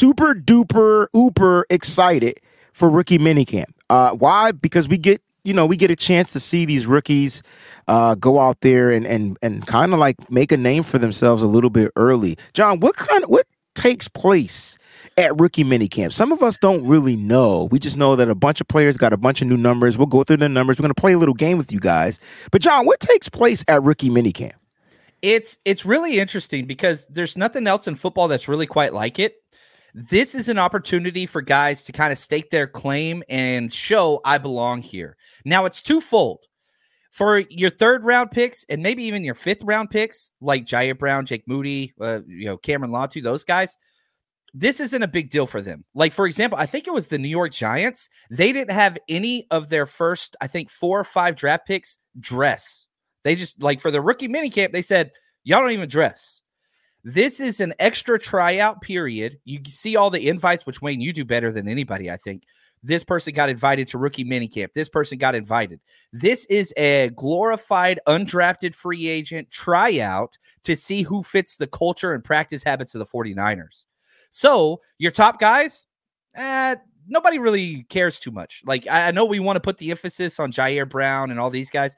super 0.00 0.34
duper 0.34 1.08
ooper 1.14 1.64
excited 1.68 2.40
for 2.72 2.88
rookie 2.88 3.18
minicamp. 3.18 3.70
Uh, 3.90 4.12
why? 4.12 4.50
Because 4.50 4.88
we 4.88 4.96
get 4.96 5.20
you 5.44 5.52
know 5.52 5.66
we 5.66 5.76
get 5.76 5.90
a 5.90 5.96
chance 5.96 6.32
to 6.32 6.40
see 6.40 6.64
these 6.64 6.86
rookies 6.86 7.42
uh, 7.86 8.14
go 8.14 8.40
out 8.40 8.62
there 8.62 8.90
and 8.90 9.06
and 9.06 9.36
and 9.42 9.66
kind 9.66 9.92
of 9.92 9.98
like 9.98 10.30
make 10.30 10.52
a 10.52 10.56
name 10.56 10.84
for 10.84 10.96
themselves 10.96 11.42
a 11.42 11.46
little 11.46 11.68
bit 11.68 11.92
early. 11.96 12.38
John, 12.54 12.80
what 12.80 12.96
kind 12.96 13.24
of 13.24 13.30
what 13.30 13.46
takes 13.74 14.08
place? 14.08 14.78
At 15.16 15.38
rookie 15.38 15.64
minicamp, 15.64 16.12
some 16.12 16.32
of 16.32 16.42
us 16.42 16.56
don't 16.56 16.86
really 16.86 17.16
know. 17.16 17.68
We 17.70 17.78
just 17.78 17.98
know 17.98 18.16
that 18.16 18.30
a 18.30 18.34
bunch 18.34 18.60
of 18.60 18.68
players 18.68 18.96
got 18.96 19.12
a 19.12 19.18
bunch 19.18 19.42
of 19.42 19.48
new 19.48 19.56
numbers. 19.56 19.98
We'll 19.98 20.06
go 20.06 20.22
through 20.22 20.38
the 20.38 20.48
numbers. 20.48 20.78
We're 20.78 20.84
going 20.84 20.94
to 20.94 21.00
play 21.00 21.12
a 21.12 21.18
little 21.18 21.34
game 21.34 21.58
with 21.58 21.72
you 21.72 21.80
guys. 21.80 22.20
But 22.50 22.62
John, 22.62 22.86
what 22.86 23.00
takes 23.00 23.28
place 23.28 23.62
at 23.68 23.82
rookie 23.82 24.08
minicamp? 24.08 24.52
It's 25.20 25.58
it's 25.66 25.84
really 25.84 26.20
interesting 26.20 26.64
because 26.64 27.06
there's 27.06 27.36
nothing 27.36 27.66
else 27.66 27.86
in 27.86 27.96
football 27.96 28.28
that's 28.28 28.48
really 28.48 28.66
quite 28.66 28.94
like 28.94 29.18
it 29.18 29.42
this 29.94 30.34
is 30.34 30.48
an 30.48 30.58
opportunity 30.58 31.26
for 31.26 31.42
guys 31.42 31.84
to 31.84 31.92
kind 31.92 32.12
of 32.12 32.18
stake 32.18 32.50
their 32.50 32.66
claim 32.66 33.22
and 33.28 33.72
show 33.72 34.20
I 34.24 34.38
belong 34.38 34.82
here. 34.82 35.16
Now 35.44 35.64
it's 35.64 35.82
twofold. 35.82 36.40
For 37.10 37.40
your 37.50 37.70
third 37.70 38.04
round 38.04 38.30
picks 38.30 38.64
and 38.68 38.82
maybe 38.82 39.02
even 39.02 39.24
your 39.24 39.34
fifth 39.34 39.64
round 39.64 39.90
picks, 39.90 40.30
like 40.40 40.64
Ji'Ayir 40.64 40.96
Brown, 40.96 41.26
Jake 41.26 41.42
Moody, 41.48 41.92
uh, 42.00 42.20
you 42.26 42.46
know, 42.46 42.56
Cameron 42.56 42.92
Latu, 42.92 43.20
those 43.20 43.42
guys, 43.42 43.76
this 44.54 44.80
isn't 44.80 45.02
a 45.02 45.08
big 45.08 45.30
deal 45.30 45.46
for 45.46 45.60
them. 45.60 45.84
Like, 45.94 46.12
for 46.12 46.26
example, 46.26 46.58
I 46.58 46.66
think 46.66 46.86
it 46.86 46.92
was 46.92 47.08
the 47.08 47.18
New 47.18 47.28
York 47.28 47.52
Giants. 47.52 48.08
They 48.30 48.52
didn't 48.52 48.72
have 48.72 48.96
any 49.08 49.46
of 49.50 49.68
their 49.68 49.86
first, 49.86 50.36
I 50.40 50.46
think, 50.46 50.70
four 50.70 51.00
or 51.00 51.04
five 51.04 51.34
draft 51.34 51.66
picks 51.66 51.98
dress. 52.18 52.86
They 53.24 53.34
just, 53.34 53.62
like, 53.62 53.80
for 53.80 53.90
the 53.90 54.00
rookie 54.00 54.28
minicamp, 54.28 54.72
they 54.72 54.82
said, 54.82 55.10
y'all 55.44 55.60
don't 55.60 55.72
even 55.72 55.88
dress. 55.88 56.42
This 57.04 57.40
is 57.40 57.60
an 57.60 57.72
extra 57.78 58.18
tryout 58.18 58.82
period. 58.82 59.38
You 59.44 59.60
see 59.68 59.96
all 59.96 60.10
the 60.10 60.28
invites, 60.28 60.66
which 60.66 60.82
Wayne, 60.82 61.00
you 61.00 61.12
do 61.12 61.24
better 61.24 61.52
than 61.52 61.68
anybody, 61.68 62.10
I 62.10 62.16
think. 62.16 62.44
This 62.82 63.04
person 63.04 63.34
got 63.34 63.50
invited 63.50 63.88
to 63.88 63.98
rookie 63.98 64.24
minicamp. 64.24 64.72
This 64.72 64.88
person 64.88 65.18
got 65.18 65.34
invited. 65.34 65.80
This 66.12 66.46
is 66.46 66.72
a 66.78 67.10
glorified 67.14 68.00
undrafted 68.06 68.74
free 68.74 69.08
agent 69.08 69.50
tryout 69.50 70.38
to 70.64 70.74
see 70.74 71.02
who 71.02 71.22
fits 71.22 71.56
the 71.56 71.66
culture 71.66 72.14
and 72.14 72.24
practice 72.24 72.62
habits 72.62 72.94
of 72.94 72.98
the 73.00 73.06
49ers. 73.06 73.84
So, 74.30 74.80
your 74.98 75.10
top 75.10 75.40
guys, 75.40 75.86
eh, 76.34 76.76
nobody 77.06 77.38
really 77.38 77.84
cares 77.90 78.18
too 78.18 78.30
much. 78.30 78.62
Like, 78.64 78.86
I 78.88 79.10
know 79.10 79.24
we 79.24 79.40
want 79.40 79.56
to 79.56 79.60
put 79.60 79.76
the 79.76 79.90
emphasis 79.90 80.40
on 80.40 80.52
Ji'Ayir 80.52 80.88
Brown 80.88 81.30
and 81.30 81.38
all 81.38 81.50
these 81.50 81.70
guys 81.70 81.96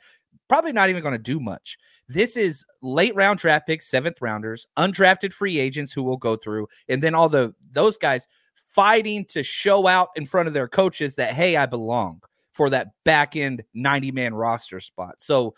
probably 0.53 0.71
not 0.71 0.91
even 0.91 1.01
going 1.01 1.15
to 1.15 1.19
do 1.19 1.41
much. 1.41 1.79
This 2.09 2.37
is 2.37 2.63
late 2.83 3.15
round 3.15 3.39
draft 3.39 3.67
picks, 3.67 3.89
seventh 3.89 4.21
rounders, 4.21 4.67
undrafted 4.77 5.33
free 5.33 5.59
agents 5.59 5.95
who 5.95 6.03
will 6.03 6.19
go 6.19 6.37
through, 6.37 6.69
and 6.91 7.03
then 7.03 7.15
all 7.15 7.31
the 7.31 7.55
those 7.71 7.97
guys 7.97 8.29
fighting 8.75 9.25
to 9.31 9.43
show 9.43 9.87
out 9.87 10.11
in 10.15 10.27
front 10.27 10.49
of 10.49 10.53
their 10.53 10.69
coaches 10.69 11.15
that 11.15 11.33
hey, 11.33 11.57
I 11.57 11.65
belong 11.65 12.21
for 12.53 12.69
that 12.69 12.89
back 13.03 13.35
end 13.35 13.65
90 13.73 14.13
man 14.13 14.35
roster 14.35 14.79
spot. 14.79 15.23
So 15.23 15.55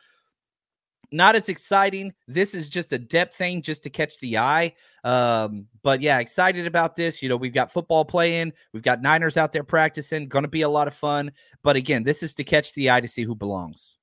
not 1.10 1.34
as 1.34 1.48
exciting. 1.48 2.12
This 2.28 2.54
is 2.54 2.68
just 2.68 2.92
a 2.92 2.98
depth 2.98 3.36
thing 3.36 3.62
just 3.62 3.82
to 3.82 3.90
catch 3.90 4.20
the 4.20 4.38
eye. 4.38 4.74
Um, 5.02 5.66
but 5.82 6.02
yeah, 6.02 6.20
excited 6.20 6.68
about 6.68 6.94
this. 6.94 7.20
You 7.20 7.28
know, 7.28 7.36
we've 7.36 7.52
got 7.52 7.72
football 7.72 8.04
playing, 8.04 8.52
we've 8.72 8.84
got 8.84 9.02
Niners 9.02 9.36
out 9.36 9.50
there 9.50 9.64
practicing, 9.64 10.28
going 10.28 10.44
to 10.44 10.48
be 10.48 10.62
a 10.62 10.68
lot 10.68 10.86
of 10.86 10.94
fun. 10.94 11.32
But 11.64 11.74
again, 11.74 12.04
this 12.04 12.22
is 12.22 12.32
to 12.34 12.44
catch 12.44 12.74
the 12.74 12.92
eye 12.92 13.00
to 13.00 13.08
see 13.08 13.24
who 13.24 13.34
belongs. 13.34 13.98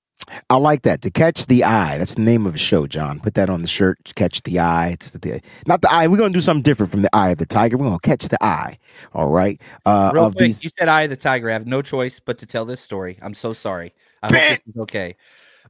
I 0.50 0.58
like 0.58 0.84
that. 0.84 1.02
To 1.04 1.12
catch 1.12 1.46
the 1.48 1.64
eye. 1.64 1.98
That's 1.98 2.16
the 2.16 2.22
name 2.22 2.46
of 2.46 2.54
the 2.54 2.60
show, 2.60 2.88
John. 2.88 3.20
Put 3.20 3.34
that 3.36 3.50
on 3.50 3.62
the 3.62 3.68
shirt. 3.68 4.00
Catch 4.16 4.44
the 4.44 4.60
eye. 4.60 4.90
It's 4.90 5.12
the, 5.12 5.42
not 5.68 5.82
the 5.82 5.92
eye. 5.92 6.08
We're 6.08 6.18
gonna 6.18 6.34
do 6.34 6.42
something 6.42 6.64
different 6.64 6.92
from 6.92 7.02
the 7.02 7.16
eye 7.16 7.30
of 7.32 7.38
the 7.38 7.46
tiger. 7.46 7.78
We're 7.78 7.86
gonna 7.86 8.00
catch 8.00 8.28
the 8.30 8.44
eye. 8.44 8.78
All 9.14 9.30
right. 9.30 9.62
Uh, 9.86 10.12
Real 10.14 10.32
quick, 10.32 10.40
these... 10.40 10.64
you 10.64 10.70
said 10.70 10.88
eye 10.88 11.04
of 11.04 11.10
the 11.10 11.16
tiger. 11.16 11.50
I 11.50 11.54
have 11.54 11.68
no 11.68 11.82
choice 11.82 12.20
but 12.20 12.38
to 12.40 12.46
tell 12.46 12.66
this 12.66 12.82
story. 12.82 13.18
I'm 13.22 13.34
so 13.34 13.54
sorry. 13.54 13.94
I 14.24 14.28
hope 14.28 14.36
this 14.36 14.60
is 14.68 14.78
okay. 14.82 15.16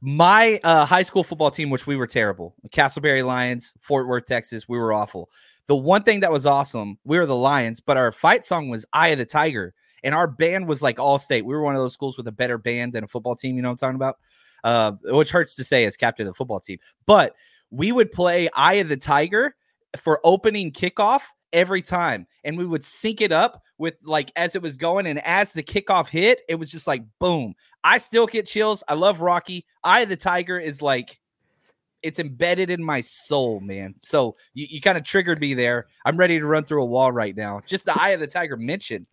My 0.00 0.58
uh, 0.64 0.84
high 0.84 1.04
school 1.04 1.22
football 1.22 1.50
team, 1.50 1.70
which 1.70 1.86
we 1.86 1.94
were 1.94 2.08
terrible, 2.08 2.54
Castleberry 2.70 3.24
Lions, 3.24 3.72
Fort 3.80 4.08
Worth, 4.08 4.26
Texas. 4.26 4.68
We 4.68 4.76
were 4.76 4.92
awful. 4.92 5.30
The 5.68 5.76
one 5.76 6.02
thing 6.02 6.20
that 6.20 6.32
was 6.32 6.44
awesome, 6.44 6.98
we 7.04 7.18
were 7.18 7.26
the 7.26 7.36
Lions, 7.36 7.78
but 7.78 7.96
our 7.96 8.10
fight 8.10 8.42
song 8.42 8.68
was 8.68 8.84
"Eye 8.92 9.08
of 9.08 9.18
the 9.18 9.24
Tiger," 9.24 9.74
and 10.02 10.14
our 10.14 10.26
band 10.26 10.66
was 10.66 10.82
like 10.82 10.98
all 10.98 11.18
state. 11.18 11.44
We 11.44 11.54
were 11.54 11.62
one 11.62 11.76
of 11.76 11.80
those 11.80 11.92
schools 11.92 12.16
with 12.16 12.26
a 12.26 12.32
better 12.32 12.58
band 12.58 12.94
than 12.94 13.04
a 13.04 13.08
football 13.08 13.36
team. 13.36 13.54
You 13.56 13.62
know 13.62 13.68
what 13.68 13.82
I'm 13.82 13.94
talking 13.94 13.96
about? 13.96 14.18
Uh, 14.64 14.92
which 15.04 15.30
hurts 15.30 15.54
to 15.56 15.64
say 15.64 15.84
as 15.84 15.96
captain 15.96 16.26
of 16.26 16.32
the 16.32 16.36
football 16.36 16.60
team. 16.60 16.78
But 17.06 17.34
we 17.70 17.92
would 17.92 18.10
play 18.10 18.48
Eye 18.54 18.74
of 18.74 18.88
the 18.88 18.96
Tiger 18.96 19.56
for 19.96 20.20
opening 20.24 20.72
kickoff 20.72 21.22
every 21.52 21.82
time. 21.82 22.26
And 22.44 22.56
we 22.56 22.66
would 22.66 22.84
sync 22.84 23.20
it 23.20 23.32
up 23.32 23.62
with 23.78 23.94
like 24.02 24.32
as 24.36 24.54
it 24.54 24.62
was 24.62 24.76
going. 24.76 25.06
And 25.06 25.24
as 25.26 25.52
the 25.52 25.62
kickoff 25.62 26.08
hit, 26.08 26.42
it 26.48 26.54
was 26.54 26.70
just 26.70 26.86
like 26.86 27.02
boom. 27.18 27.54
I 27.84 27.98
still 27.98 28.26
get 28.26 28.46
chills. 28.46 28.82
I 28.88 28.94
love 28.94 29.20
Rocky. 29.20 29.66
Eye 29.84 30.00
of 30.00 30.08
the 30.08 30.16
Tiger 30.16 30.58
is 30.58 30.82
like 30.82 31.18
it's 32.02 32.18
embedded 32.18 32.68
in 32.68 32.82
my 32.82 33.00
soul, 33.00 33.60
man. 33.60 33.94
So 33.98 34.36
you, 34.54 34.66
you 34.68 34.80
kind 34.80 34.98
of 34.98 35.04
triggered 35.04 35.40
me 35.40 35.54
there. 35.54 35.86
I'm 36.04 36.16
ready 36.16 36.38
to 36.38 36.46
run 36.46 36.64
through 36.64 36.82
a 36.82 36.86
wall 36.86 37.12
right 37.12 37.36
now. 37.36 37.60
Just 37.64 37.84
the 37.84 38.00
Eye 38.00 38.10
of 38.10 38.20
the 38.20 38.26
Tiger 38.26 38.56
mentioned. 38.56 39.06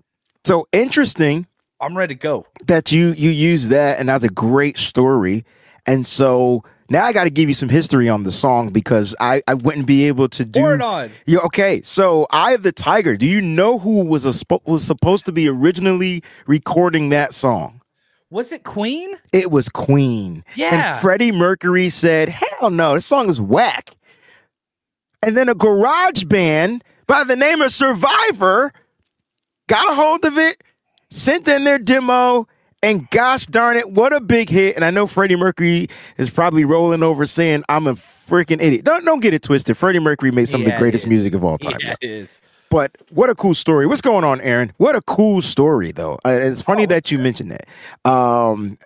So 0.45 0.67
interesting 0.71 1.45
I'm 1.81 1.98
ready 1.98 2.15
to 2.15 2.19
go. 2.19 2.45
That 2.67 2.91
you 2.91 3.13
you 3.13 3.29
use 3.29 3.69
that, 3.69 4.00
and 4.00 4.09
that's 4.09 4.24
a 4.24 4.29
great 4.29 4.77
story. 4.77 5.45
And 5.86 6.05
so 6.05 6.63
now 6.89 7.05
I 7.05 7.13
got 7.13 7.24
to 7.25 7.29
give 7.29 7.48
you 7.48 7.55
some 7.55 7.69
history 7.69 8.09
on 8.09 8.24
the 8.24 8.31
song 8.31 8.69
because 8.69 9.15
I, 9.19 9.41
I 9.48 9.53
wouldn't 9.53 9.86
be 9.86 10.05
able 10.07 10.27
to 10.29 10.45
do. 10.45 10.59
Pour 10.59 10.75
it 10.75 10.81
on. 10.81 11.12
Yeah, 11.25 11.39
okay. 11.39 11.81
So 11.83 12.27
"Eye 12.31 12.53
of 12.53 12.63
the 12.63 12.71
Tiger." 12.71 13.15
Do 13.15 13.25
you 13.25 13.41
know 13.41 13.79
who 13.79 14.05
was 14.05 14.25
a 14.25 14.33
was 14.65 14.83
supposed 14.83 15.25
to 15.25 15.31
be 15.31 15.48
originally 15.48 16.24
recording 16.48 17.09
that 17.09 17.33
song? 17.33 17.81
Was 18.31 18.51
it 18.51 18.63
Queen? 18.63 19.15
It 19.31 19.50
was 19.51 19.69
Queen. 19.69 20.43
Yeah. 20.55 20.93
And 20.93 21.01
Freddie 21.01 21.31
Mercury 21.31 21.89
said, 21.89 22.29
"Hell 22.29 22.69
no, 22.69 22.95
this 22.95 23.05
song 23.05 23.29
is 23.29 23.39
whack." 23.39 23.91
And 25.21 25.36
then 25.36 25.50
a 25.50 25.55
garage 25.55 26.24
band 26.24 26.83
by 27.07 27.24
the 27.24 27.36
name 27.36 27.62
of 27.62 27.71
Survivor 27.71 28.71
got 29.67 29.91
a 29.91 29.95
hold 29.95 30.25
of 30.25 30.38
it 30.38 30.63
sent 31.09 31.47
in 31.47 31.63
their 31.63 31.79
demo, 31.79 32.47
and 32.81 33.09
gosh 33.09 33.45
darn 33.45 33.77
it, 33.77 33.91
what 33.91 34.13
a 34.13 34.19
big 34.19 34.49
hit! 34.49 34.75
And 34.75 34.85
I 34.85 34.91
know 34.91 35.07
Freddie 35.07 35.35
Mercury 35.35 35.87
is 36.17 36.29
probably 36.29 36.65
rolling 36.65 37.03
over 37.03 37.25
saying, 37.25 37.63
"I'm 37.69 37.87
a 37.87 37.93
freaking 37.93 38.61
idiot." 38.61 38.85
Don't 38.85 39.05
don't 39.05 39.19
get 39.19 39.33
it 39.33 39.43
twisted. 39.43 39.77
Freddie 39.77 39.99
Mercury 39.99 40.31
made 40.31 40.47
some 40.47 40.61
of 40.61 40.67
the 40.67 40.77
greatest 40.77 41.07
music 41.07 41.33
of 41.33 41.43
all 41.43 41.57
time. 41.57 41.77
Yeah, 41.81 41.95
it 42.01 42.09
is. 42.09 42.41
But 42.69 42.95
what 43.09 43.29
a 43.29 43.35
cool 43.35 43.55
story. 43.55 43.87
What's 43.87 44.01
going 44.01 44.23
on, 44.23 44.39
Aaron? 44.41 44.73
What 44.77 44.95
a 44.95 45.01
cool 45.01 45.41
story, 45.41 45.91
though. 45.91 46.19
Uh, 46.23 46.37
it's 46.39 46.61
funny 46.61 46.85
that 46.85 47.11
you 47.11 47.17
mentioned 47.17 47.51
that. 47.51 48.09
Um, 48.09 48.77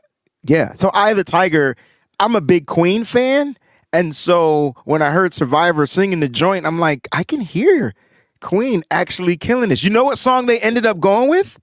yeah. 0.44 0.74
So 0.74 0.90
I 0.94 1.14
the 1.14 1.24
Tiger, 1.24 1.76
I'm 2.20 2.36
a 2.36 2.42
big 2.42 2.66
Queen 2.66 3.04
fan. 3.04 3.58
And 3.92 4.16
so 4.16 4.76
when 4.86 5.02
I 5.02 5.12
heard 5.12 5.34
Survivor 5.34 5.86
singing 5.86 6.20
the 6.20 6.30
joint, 6.30 6.66
I'm 6.66 6.80
like, 6.80 7.08
I 7.12 7.24
can 7.24 7.42
hear 7.42 7.94
Queen 8.42 8.84
actually 8.90 9.38
killing 9.38 9.70
this. 9.70 9.84
You 9.84 9.92
know 9.92 10.06
what 10.06 10.18
song 10.18 10.48
they 10.48 10.60
ended 10.60 10.86
up 10.86 11.00
going 11.00 11.30
with? 11.30 11.60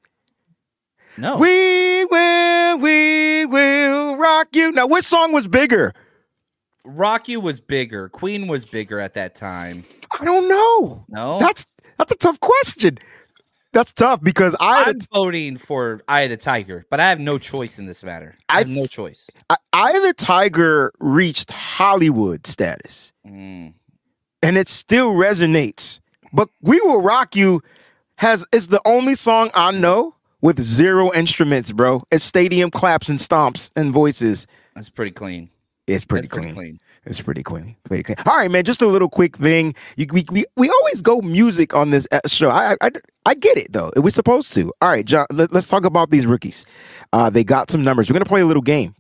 No. 1.21 1.37
We 1.37 2.05
will, 2.07 2.79
we 2.79 3.45
will 3.47 4.17
rock 4.17 4.49
you. 4.55 4.73
Now, 4.73 4.87
which 4.87 5.05
song 5.05 5.33
was 5.33 5.47
bigger? 5.47 5.93
Rock 6.85 7.29
You 7.29 7.41
was 7.41 7.61
bigger. 7.61 8.09
Queen 8.09 8.47
was 8.47 8.65
bigger 8.65 8.99
at 9.01 9.13
that 9.15 9.35
time. 9.35 9.85
I 10.19 10.25
don't 10.25 10.49
know. 10.49 11.05
No. 11.09 11.39
That's 11.39 11.67
that's 11.99 12.13
a 12.13 12.17
tough 12.17 12.41
question. 12.41 12.99
That's 13.73 13.93
tough 13.93 14.23
because 14.23 14.57
I 14.59 14.85
I'm 14.87 14.99
voting 15.13 15.59
for 15.59 16.01
Eye 16.09 16.23
of 16.23 16.31
the 16.31 16.37
Tiger, 16.39 16.87
but 16.91 16.99
I 16.99 17.09
have 17.11 17.21
no 17.21 17.37
choice 17.39 17.79
in 17.79 17.85
this 17.87 18.03
matter. 18.03 18.35
I 18.49 18.55
I 18.55 18.59
have 18.61 18.69
no 18.69 18.87
choice. 18.87 19.29
I, 19.51 19.57
Eye 19.75 19.93
of 19.93 20.03
the 20.03 20.15
Tiger 20.15 20.91
reached 20.99 21.51
Hollywood 21.53 22.47
status, 22.47 23.13
Mm. 23.29 23.75
and 24.43 24.57
it 24.57 24.67
still 24.69 25.13
resonates. 25.13 26.01
But 26.33 26.49
"We 26.63 26.81
Will 26.81 27.03
Rock 27.03 27.37
You" 27.37 27.61
has 28.17 28.45
is 28.53 28.69
the 28.69 28.81
only 28.87 29.15
song 29.15 29.51
I 29.55 29.71
know 29.71 30.15
with 30.41 30.61
zero 30.61 31.13
instruments, 31.15 31.73
bro. 31.73 32.03
It's 32.11 32.25
stadium 32.25 32.71
claps 32.71 33.09
and 33.09 33.19
stomps 33.19 33.71
and 33.77 33.93
voices. 33.93 34.47
That's 34.75 34.91
pretty 34.91 35.11
clean. 35.13 35.51
It's 35.87 36.05
pretty 36.05 36.27
That's 36.29 36.35
pretty 36.35 36.53
clean. 36.53 36.55
clean. 36.55 36.81
It's 37.07 37.23
pretty 37.23 37.43
clean. 37.43 37.77
Pretty 37.85 38.03
clean. 38.03 38.17
All 38.27 38.37
right, 38.37 38.51
man. 38.51 38.63
Just 38.65 38.83
a 38.83 38.87
little 38.87 39.09
quick 39.09 39.37
thing. 39.37 39.75
You, 39.97 40.07
we, 40.13 40.25
we 40.31 40.45
we 40.57 40.69
always 40.71 41.01
go 41.03 41.21
music 41.23 41.75
on 41.75 41.91
this 41.91 42.07
uh, 42.13 42.21
show. 42.27 42.51
I, 42.51 42.77
I 42.81 42.91
I 43.27 43.35
get 43.35 43.57
it 43.57 43.73
though. 43.73 43.91
We're 43.97 44.11
supposed 44.11 44.53
to. 44.55 44.73
All 44.81 44.91
right, 44.91 45.05
John. 45.05 45.27
Let, 45.33 45.53
us 45.55 45.67
talk 45.67 45.85
about 45.87 46.11
these 46.11 46.27
rookies. 46.27 46.67
Uh, 47.13 47.31
they 47.31 47.43
got 47.43 47.71
some 47.71 47.83
numbers. 47.83 48.09
We're 48.09 48.15
gonna 48.15 48.27
play 48.27 48.43
a 48.43 48.47
little 48.47 48.63
game. 48.63 48.95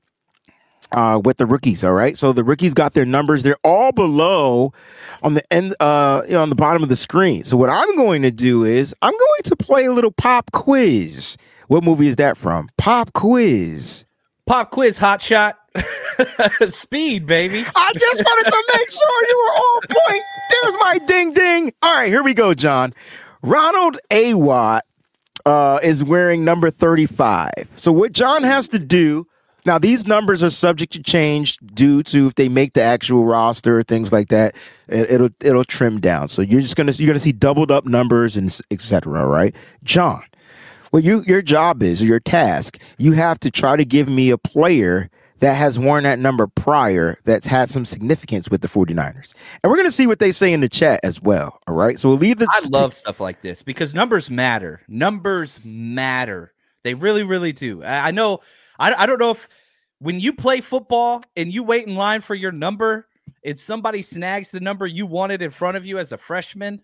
Uh, 0.93 1.21
with 1.25 1.37
the 1.37 1.47
rookies, 1.47 1.85
all 1.85 1.93
right. 1.93 2.19
So 2.19 2.33
the 2.33 2.43
rookies 2.43 2.75
got 2.75 2.95
their 2.95 3.05
numbers. 3.05 3.45
They're 3.45 3.59
all 3.63 3.93
below 3.93 4.73
on 5.23 5.35
the 5.35 5.53
end, 5.53 5.77
uh, 5.79 6.23
you 6.27 6.33
know, 6.33 6.43
on 6.43 6.49
the 6.49 6.57
bottom 6.57 6.83
of 6.83 6.89
the 6.89 6.97
screen. 6.97 7.45
So 7.45 7.57
what 7.57 7.71
I'm 7.71 7.95
going 7.95 8.23
to 8.23 8.33
do 8.33 8.65
is 8.65 8.95
I'm 9.01 9.13
going 9.13 9.43
to 9.45 9.57
play 9.57 9.85
a 9.85 9.93
little 9.93 10.11
pop 10.11 10.51
quiz. 10.51 11.37
What 11.69 11.85
movie 11.85 12.09
is 12.09 12.17
that 12.17 12.37
from? 12.37 12.69
Pop 12.77 13.13
quiz. 13.13 14.05
Pop 14.47 14.73
quiz, 14.73 14.99
hot 14.99 15.23
shot. 15.23 15.57
Speed, 16.69 17.27
baby. 17.27 17.65
I 17.77 17.93
just 17.97 18.25
wanted 18.25 18.51
to 18.51 18.65
make 18.77 18.91
sure 18.91 19.29
you 19.29 19.37
were 19.37 19.55
on 19.61 19.83
point. 19.83 20.23
There's 20.51 20.75
my 20.81 20.99
ding 21.07 21.33
ding. 21.33 21.73
All 21.83 21.95
right, 21.99 22.09
here 22.09 22.25
we 22.25 22.35
go, 22.35 22.55
John. 22.55 22.93
Ronald 23.43 23.99
A. 24.11 24.35
Watt 24.35 24.85
uh, 25.47 25.79
is 25.83 26.03
wearing 26.03 26.45
number 26.45 26.71
35. 26.71 27.53
So, 27.77 27.93
what 27.93 28.13
John 28.13 28.43
has 28.43 28.69
to 28.69 28.79
do 28.79 29.27
now, 29.67 29.79
these 29.79 30.07
numbers 30.07 30.43
are 30.43 30.51
subject 30.51 30.93
to 30.95 31.03
change 31.03 31.57
due 31.59 32.03
to 32.05 32.27
if 32.27 32.35
they 32.35 32.49
make 32.49 32.73
the 32.73 32.83
actual 32.83 33.25
roster, 33.25 33.79
or 33.79 33.83
things 33.83 34.13
like 34.13 34.29
that. 34.29 34.55
It, 34.89 35.11
it'll 35.11 35.31
it'll 35.41 35.65
trim 35.65 36.01
down. 36.01 36.29
So 36.29 36.43
you're 36.43 36.61
just 36.61 36.77
gonna 36.77 36.93
you're 36.93 37.09
gonna 37.09 37.21
see 37.21 37.33
doubled 37.33 37.71
up 37.71 37.85
numbers 37.85 38.37
and 38.37 38.57
etc. 38.71 39.27
Right, 39.27 39.55
John. 39.85 40.23
Well, 40.93 41.03
you 41.03 41.23
your 41.27 41.43
job 41.43 41.83
is 41.83 42.03
or 42.03 42.07
your 42.07 42.21
task. 42.21 42.81
You 42.99 43.13
have 43.13 43.39
to 43.41 43.51
try 43.51 43.77
to 43.77 43.85
give 43.85 44.09
me 44.09 44.31
a 44.31 44.39
player 44.39 45.11
that 45.41 45.55
has 45.55 45.79
worn 45.79 46.05
that 46.05 46.19
number 46.19 46.47
prior 46.47 47.19
that's 47.25 47.47
had 47.47 47.71
some 47.71 47.85
significance 47.85 48.51
with 48.51 48.61
the 48.61 48.69
49ers. 48.69 49.33
And 49.63 49.71
we're 49.71 49.77
going 49.77 49.89
to 49.89 49.93
see 49.93 50.07
what 50.07 50.19
they 50.19 50.33
say 50.33 50.53
in 50.53 50.61
the 50.61 50.69
chat 50.69 51.01
as 51.03 51.21
well. 51.21 51.59
All 51.67 51.75
right. 51.75 51.99
So 51.99 52.11
we'll 52.11 52.19
leave 52.19 52.39
the. 52.39 52.47
I 52.51 52.61
love 52.69 52.93
stuff 52.95 53.21
like 53.21 53.41
this 53.41 53.63
because 53.63 53.95
numbers 53.95 54.31
matter. 54.31 54.83
Numbers 54.87 55.59
matter. 55.65 56.53
They 56.83 56.95
really, 56.95 57.23
really 57.23 57.53
do. 57.53 57.83
I, 57.83 58.09
I 58.09 58.11
know. 58.11 58.41
I, 58.81 59.03
I 59.03 59.07
don't 59.07 59.21
know 59.21 59.31
if 59.31 59.49
when 59.99 60.19
you 60.19 60.33
play 60.33 60.61
football 60.63 61.23
and 61.37 61.53
you 61.53 61.63
wait 61.63 61.87
in 61.87 61.95
line 61.95 62.23
for 62.23 62.35
your 62.35 62.51
number 62.51 63.07
and 63.45 63.59
somebody 63.59 64.03
snags 64.03 64.51
the 64.51 64.61
number 64.61 64.87
you 64.87 65.07
wanted 65.07 65.43
in 65.43 65.51
front 65.51 65.77
of 65.77 65.85
you 65.87 65.99
as 65.99 66.11
a 66.13 66.17
freshman, 66.17 66.81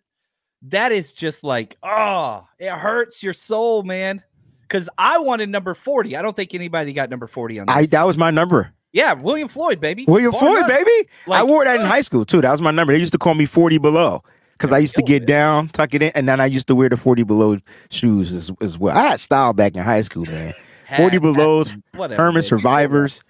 that 0.63 0.93
is 0.93 1.15
just 1.15 1.43
like, 1.43 1.77
oh, 1.83 2.47
it 2.59 2.71
hurts 2.71 3.23
your 3.23 3.33
soul, 3.33 3.83
man. 3.83 4.23
Because 4.63 4.89
I 4.99 5.19
wanted 5.19 5.49
number 5.49 5.75
40. 5.75 6.17
I 6.17 6.23
don't 6.23 6.37
think 6.37 6.55
anybody 6.55 6.93
got 6.93 7.09
number 7.09 7.27
40 7.27 7.61
on 7.61 7.67
this. 7.67 7.77
I, 7.77 7.87
that 7.87 8.03
was 8.03 8.19
my 8.19 8.31
number. 8.31 8.73
yeah, 8.93 9.13
William 9.15 9.49
Floyd, 9.49 9.81
baby. 9.81 10.05
William 10.09 10.33
Bar 10.33 10.41
Floyd, 10.41 10.61
none. 10.61 10.69
baby. 10.69 11.09
I 11.31 11.45
wore 11.45 11.65
that 11.65 11.81
in 11.81 11.87
high 11.87 12.01
school 12.01 12.25
too. 12.25 12.41
That 12.41 12.51
was 12.51 12.61
my 12.61 12.73
number. 12.73 12.93
They 12.93 12.99
used 12.99 13.13
to 13.13 13.19
call 13.19 13.35
me 13.35 13.47
40 13.47 13.79
below 13.79 14.23
because 14.53 14.73
I 14.73 14.79
used 14.79 14.97
to 14.97 15.03
get 15.03 15.25
down, 15.27 15.69
tuck 15.69 15.95
it 15.95 16.03
in, 16.03 16.11
and 16.15 16.29
then 16.29 16.41
I 16.41 16.47
used 16.47 16.67
to 16.69 16.75
wear 16.75 16.89
the 16.89 16.97
40 16.97 17.23
below 17.23 17.59
shoes 17.91 18.33
as, 18.35 18.51
as 18.61 18.77
well. 18.79 18.97
I 18.97 19.03
had 19.03 19.21
style 19.21 19.53
back 19.53 19.77
in 19.77 19.83
high 19.83 20.01
school, 20.01 20.25
man. 20.27 20.53
40 20.97 21.19
belows, 21.19 21.73
whatever, 21.95 22.23
Herman 22.23 22.35
baby. 22.35 22.47
Survivors. 22.47 23.23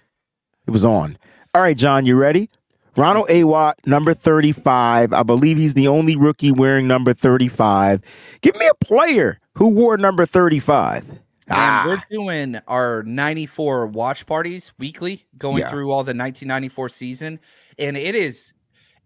It 0.67 0.71
was 0.71 0.85
on. 0.85 1.17
All 1.55 1.61
right, 1.61 1.77
John, 1.77 2.05
you 2.05 2.15
ready? 2.15 2.49
Ronald 2.95 3.27
A. 3.29 3.43
Watt, 3.43 3.75
number 3.85 4.13
35. 4.13 5.13
I 5.13 5.23
believe 5.23 5.57
he's 5.57 5.75
the 5.75 5.87
only 5.87 6.15
rookie 6.15 6.51
wearing 6.51 6.87
number 6.87 7.13
35. 7.13 8.01
Give 8.41 8.55
me 8.55 8.67
a 8.67 8.85
player 8.85 9.39
who 9.53 9.69
wore 9.69 9.97
number 9.97 10.25
35. 10.25 11.07
And 11.09 11.19
Ah. 11.49 11.83
we're 11.85 12.03
doing 12.11 12.59
our 12.67 13.03
94 13.03 13.87
watch 13.87 14.25
parties 14.25 14.73
weekly, 14.79 15.25
going 15.37 15.59
Yeah. 15.59 15.69
through 15.69 15.91
all 15.91 16.03
the 16.03 16.13
1994 16.13 16.89
season. 16.89 17.39
And 17.79 17.95
it 17.95 18.15
is, 18.15 18.51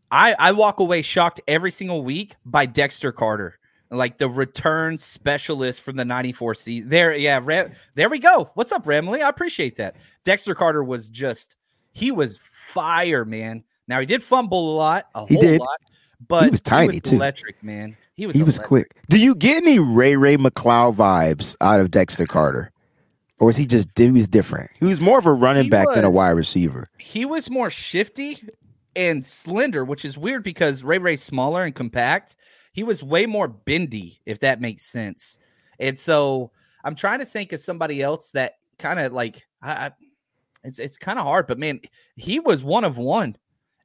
I, 0.09 0.35
I 0.39 0.51
walk 0.53 0.79
away 0.79 1.01
shocked 1.03 1.39
every 1.47 1.69
single 1.71 2.03
week 2.03 2.35
by 2.45 2.65
Dexter 2.65 3.11
Carter, 3.11 3.59
like 3.91 4.17
the 4.17 4.29
return 4.29 4.97
specialist 4.97 5.81
from 5.81 5.97
the 5.97 6.05
94 6.05 6.55
season. 6.55 6.89
There, 6.89 7.15
yeah, 7.15 7.39
Ram, 7.43 7.71
there 7.95 8.09
we 8.09 8.19
go. 8.19 8.49
What's 8.55 8.71
up, 8.71 8.85
Ramley? 8.85 9.21
I 9.21 9.29
appreciate 9.29 9.75
that. 9.75 9.95
Dexter 10.23 10.55
Carter 10.55 10.83
was 10.83 11.09
just, 11.09 11.57
he 11.91 12.11
was 12.11 12.37
fire, 12.37 13.25
man. 13.25 13.63
Now, 13.87 13.99
he 13.99 14.05
did 14.05 14.23
fumble 14.23 14.73
a 14.73 14.75
lot, 14.77 15.07
a 15.13 15.25
He 15.27 15.35
whole 15.35 15.41
did. 15.41 15.59
lot, 15.59 15.79
but 16.27 16.45
he 16.45 16.49
was 16.51 16.61
tiny, 16.61 16.99
too. 17.01 17.17
electric, 17.17 17.61
man. 17.63 17.97
He 18.15 18.25
was 18.27 18.35
He 18.35 18.43
was 18.43 18.59
quick. 18.59 18.91
Do 19.09 19.19
you 19.19 19.35
get 19.35 19.57
any 19.63 19.79
Ray 19.79 20.15
Ray 20.15 20.37
McCloud 20.37 20.95
vibes 20.95 21.55
out 21.59 21.79
of 21.79 21.91
Dexter 21.91 22.25
Carter? 22.25 22.71
Or 23.39 23.47
was 23.47 23.57
he 23.57 23.65
just 23.65 23.89
he 23.97 24.11
was 24.11 24.27
different? 24.27 24.69
He 24.79 24.85
was 24.85 25.01
more 25.01 25.17
of 25.17 25.25
a 25.25 25.33
running 25.33 25.63
He 25.63 25.69
back 25.69 25.87
than 25.95 26.03
a 26.05 26.09
wide 26.11 26.29
receiver. 26.31 26.87
he 26.99 27.25
was 27.25 27.49
more 27.49 27.71
shifty 27.71 28.37
and 28.95 29.25
slender, 29.25 29.83
which 29.83 30.05
is 30.05 30.15
weird 30.17 30.43
because 30.43 30.83
Ray 30.83 30.99
Ray's 30.99 31.23
smaller 31.23 31.63
and 31.63 31.73
compact. 31.73 32.35
He 32.71 32.83
was 32.83 33.03
way 33.03 33.25
more 33.25 33.47
bendy, 33.47 34.21
if 34.25 34.39
that 34.39 34.61
makes 34.61 34.83
sense. 34.85 35.37
And 35.79 35.97
so 35.97 36.51
I'm 36.83 36.95
trying 36.95 37.19
to 37.19 37.25
think 37.25 37.53
of 37.53 37.59
somebody 37.59 38.01
else 38.01 38.31
that 38.31 38.53
kind 38.79 38.99
of 38.99 39.13
like 39.13 39.47
I, 39.61 39.71
I 39.71 39.91
it's 40.63 40.79
it's 40.79 40.97
kind 40.97 41.19
of 41.19 41.25
hard, 41.25 41.47
but 41.47 41.59
man, 41.59 41.81
he 42.15 42.39
was 42.39 42.63
one 42.63 42.83
of 42.83 42.97
one. 42.97 43.35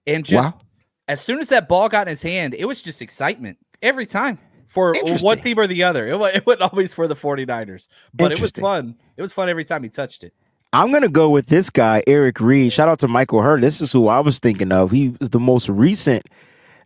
And 0.07 0.25
just 0.25 0.55
Wow. 0.55 0.61
as 1.09 1.21
soon 1.21 1.41
as 1.41 1.49
that 1.49 1.69
ball 1.69 1.89
got 1.89 2.07
in 2.07 2.11
his 2.13 2.23
hand, 2.23 2.55
it 2.55 2.67
was 2.67 2.83
just 2.83 3.03
excitement 3.03 3.59
every 3.83 4.07
time 4.07 4.39
for 4.67 4.95
one 5.23 5.39
team 5.39 5.59
or 5.59 5.67
the 5.67 5.83
other. 5.83 6.07
It, 6.07 6.21
it 6.37 6.47
wasn't 6.47 6.63
always 6.63 6.95
for 6.95 7.09
the 7.09 7.17
49ers, 7.17 7.89
but 8.15 8.31
it 8.33 8.41
was 8.41 8.53
fun. 8.53 8.97
It 9.17 9.23
was 9.23 9.33
fun 9.33 9.49
every 9.49 9.65
time 9.65 9.83
he 9.83 9.89
touched 9.89 10.23
it. 10.25 10.33
I'm 10.73 10.93
gonna 10.93 11.09
go 11.09 11.31
with 11.31 11.47
this 11.47 11.71
guy, 11.71 12.03
Eric 12.07 12.41
Reid. 12.41 12.73
Shout 12.73 12.89
out 12.89 12.99
to 13.01 13.09
Michael 13.09 13.41
Hurd. 13.41 13.63
This 13.63 13.81
is 13.81 13.93
who 13.93 14.09
I 14.09 14.21
was 14.21 14.39
thinking 14.39 14.73
of. 14.73 14.91
He 14.91 15.11
was 15.21 15.31
the 15.31 15.41
most 15.41 15.69
recent 15.69 16.27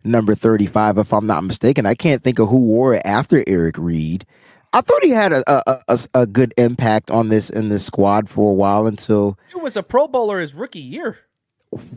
number 0.03 0.35
35, 0.35 0.97
if 0.97 1.13
I'm 1.13 1.27
not 1.27 1.43
mistaken. 1.43 1.85
I 1.85 1.93
can't 1.95 2.23
think 2.23 2.39
of 2.39 2.49
who 2.49 2.59
wore 2.59 2.93
it 2.95 3.01
after 3.05 3.43
Eric 3.47 3.77
Reid. 3.77 4.25
I 4.73 4.81
thought 4.81 5.03
he 5.03 5.09
had 5.09 5.33
a 5.33 5.43
a, 5.69 5.81
a, 5.89 5.99
a 6.13 6.25
good 6.25 6.53
impact 6.57 7.11
on 7.11 7.27
this 7.29 7.49
in 7.49 7.69
this 7.69 7.85
squad 7.85 8.29
for 8.29 8.51
a 8.51 8.53
while 8.53 8.87
until 8.87 9.37
He 9.53 9.59
was 9.59 9.75
a 9.75 9.83
Pro 9.83 10.07
Bowler 10.07 10.39
his 10.39 10.53
rookie 10.53 10.79
year. 10.79 11.17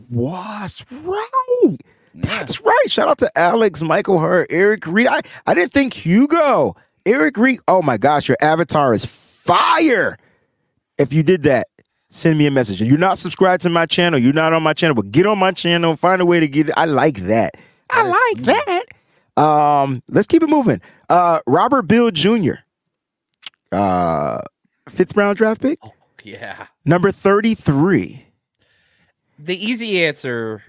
was 0.09 0.85
right. 0.91 1.77
That's 2.13 2.61
right. 2.61 2.85
Shout 2.87 3.07
out 3.07 3.17
to 3.19 3.31
Alex, 3.37 3.81
Michael 3.81 4.19
Hurt, 4.19 4.47
Eric 4.49 4.87
Reid. 4.87 5.07
I, 5.07 5.21
I 5.45 5.53
didn't 5.53 5.73
think 5.73 5.93
Hugo. 5.93 6.75
Eric 7.05 7.37
Reid. 7.37 7.59
Oh 7.67 7.81
my 7.81 7.97
gosh, 7.97 8.27
your 8.27 8.37
avatar 8.41 8.93
is 8.93 9.05
fire. 9.05 10.17
If 10.97 11.11
you 11.13 11.23
did 11.23 11.43
that, 11.43 11.67
send 12.09 12.37
me 12.37 12.45
a 12.45 12.51
message. 12.51 12.81
If 12.81 12.87
you're 12.87 12.97
not 12.97 13.17
subscribed 13.17 13.63
to 13.63 13.69
my 13.69 13.85
channel, 13.85 14.17
you're 14.19 14.33
not 14.33 14.53
on 14.53 14.63
my 14.63 14.73
channel, 14.73 14.95
but 14.95 15.11
get 15.11 15.25
on 15.27 15.37
my 15.37 15.51
channel, 15.51 15.95
find 15.95 16.21
a 16.21 16.25
way 16.25 16.39
to 16.39 16.47
get 16.47 16.69
it. 16.69 16.73
I 16.77 16.85
like 16.85 17.17
that. 17.27 17.55
I 17.89 18.03
like 18.03 18.43
that. 18.45 18.85
Um, 19.41 20.01
let's 20.09 20.27
keep 20.27 20.43
it 20.43 20.49
moving. 20.49 20.81
Uh 21.09 21.39
Robert 21.47 21.83
Beal 21.83 22.09
Jr. 22.11 22.53
Uh 23.71 24.41
fifth 24.89 25.15
round 25.17 25.37
draft 25.37 25.61
pick, 25.61 25.79
Yeah. 26.23 26.67
number 26.85 27.11
33. 27.11 28.25
The 29.39 29.65
easy 29.65 30.05
answer, 30.05 30.63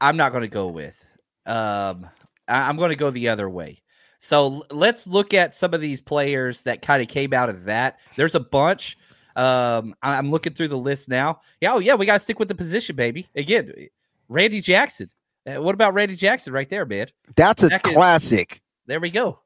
I'm 0.00 0.16
not 0.16 0.32
going 0.32 0.42
to 0.42 0.48
go 0.48 0.68
with. 0.68 0.96
Um, 1.44 2.06
I, 2.48 2.68
am 2.68 2.76
going 2.76 2.88
to 2.90 2.96
go 2.96 3.10
the 3.10 3.28
other 3.28 3.50
way. 3.50 3.82
So 4.18 4.46
l- 4.46 4.66
let's 4.70 5.06
look 5.06 5.34
at 5.34 5.54
some 5.54 5.74
of 5.74 5.80
these 5.82 6.00
players 6.00 6.62
that 6.62 6.80
kind 6.80 7.02
of 7.02 7.08
came 7.08 7.34
out 7.34 7.50
of 7.50 7.64
that. 7.64 7.98
There's 8.16 8.34
a 8.34 8.40
bunch. 8.40 8.96
Um, 9.36 9.94
I- 10.02 10.14
I'm 10.16 10.30
looking 10.30 10.54
through 10.54 10.68
the 10.68 10.78
list 10.78 11.08
now. 11.10 11.40
Yeah, 11.60 11.74
oh 11.74 11.78
yeah, 11.78 11.94
we 11.94 12.06
gotta 12.06 12.20
stick 12.20 12.38
with 12.38 12.48
the 12.48 12.54
position, 12.54 12.96
baby. 12.96 13.28
Again, 13.34 13.70
Randy 14.28 14.60
Jackson. 14.62 15.10
Uh, 15.46 15.60
what 15.62 15.74
about 15.74 15.94
Randy 15.94 16.16
Jackson 16.16 16.52
right 16.52 16.68
there, 16.68 16.84
man? 16.84 17.06
That's 17.36 17.62
a 17.62 17.78
classic. 17.78 18.60
There 18.86 19.00
we 19.00 19.10
go. 19.10 19.40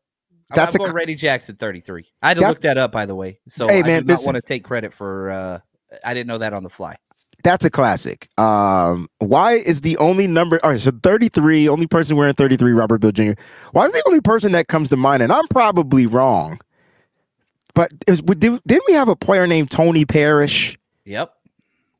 That's 0.54 0.74
I'm 0.74 0.82
a 0.82 0.84
cl- 0.84 0.94
Randy 0.94 1.14
Jackson 1.14 1.56
33. 1.56 2.06
I 2.22 2.28
had 2.28 2.34
to 2.34 2.40
That- 2.40 2.48
look 2.48 2.60
that 2.62 2.78
up, 2.78 2.92
by 2.92 3.06
the 3.06 3.14
way. 3.14 3.40
So 3.48 3.68
Hey, 3.68 3.80
I 3.80 3.82
man, 3.82 4.02
do 4.06 4.12
not 4.12 4.22
want 4.24 4.36
to 4.36 4.42
take 4.42 4.64
credit 4.64 4.92
for. 4.92 5.30
Uh, 5.30 5.58
I 6.04 6.14
didn't 6.14 6.26
know 6.28 6.38
that 6.38 6.52
on 6.52 6.62
the 6.62 6.70
fly. 6.70 6.96
That's 7.42 7.64
a 7.64 7.70
classic. 7.70 8.28
Um, 8.38 9.08
why 9.18 9.52
is 9.52 9.82
the 9.82 9.96
only 9.98 10.26
number? 10.26 10.58
All 10.64 10.70
right, 10.70 10.80
so 10.80 10.90
33, 11.02 11.68
only 11.68 11.86
person 11.86 12.16
wearing 12.16 12.34
33, 12.34 12.72
Robert 12.72 12.98
Beal 13.00 13.12
Jr. 13.12 13.32
Why 13.72 13.84
is 13.86 13.92
the 13.92 14.02
only 14.06 14.20
person 14.22 14.52
that 14.52 14.66
comes 14.68 14.88
to 14.90 14.96
mind? 14.96 15.22
And 15.22 15.30
I'm 15.30 15.46
probably 15.48 16.06
wrong, 16.06 16.58
but 17.74 17.90
is, 18.06 18.22
did, 18.22 18.40
didn't 18.66 18.84
we 18.88 18.94
have 18.94 19.08
a 19.08 19.16
player 19.16 19.46
named 19.46 19.70
Tony 19.70 20.04
Parrish? 20.06 20.78
Yep. 21.04 21.34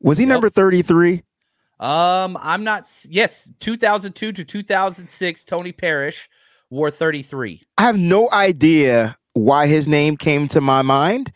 Was 0.01 0.17
he 0.17 0.23
Yep. 0.23 0.29
number 0.29 0.49
33? 0.49 1.21
Um, 1.79 2.37
I'm 2.41 2.63
not. 2.63 2.89
Yes, 3.09 3.51
2002 3.59 4.31
to 4.31 4.43
2006. 4.43 5.45
Tony 5.45 5.71
Parrish 5.71 6.29
wore 6.69 6.91
33. 6.91 7.61
I 7.77 7.83
have 7.83 7.97
no 7.97 8.29
idea 8.31 9.17
why 9.33 9.67
his 9.67 9.87
name 9.87 10.17
came 10.17 10.47
to 10.49 10.61
my 10.61 10.81
mind 10.81 11.31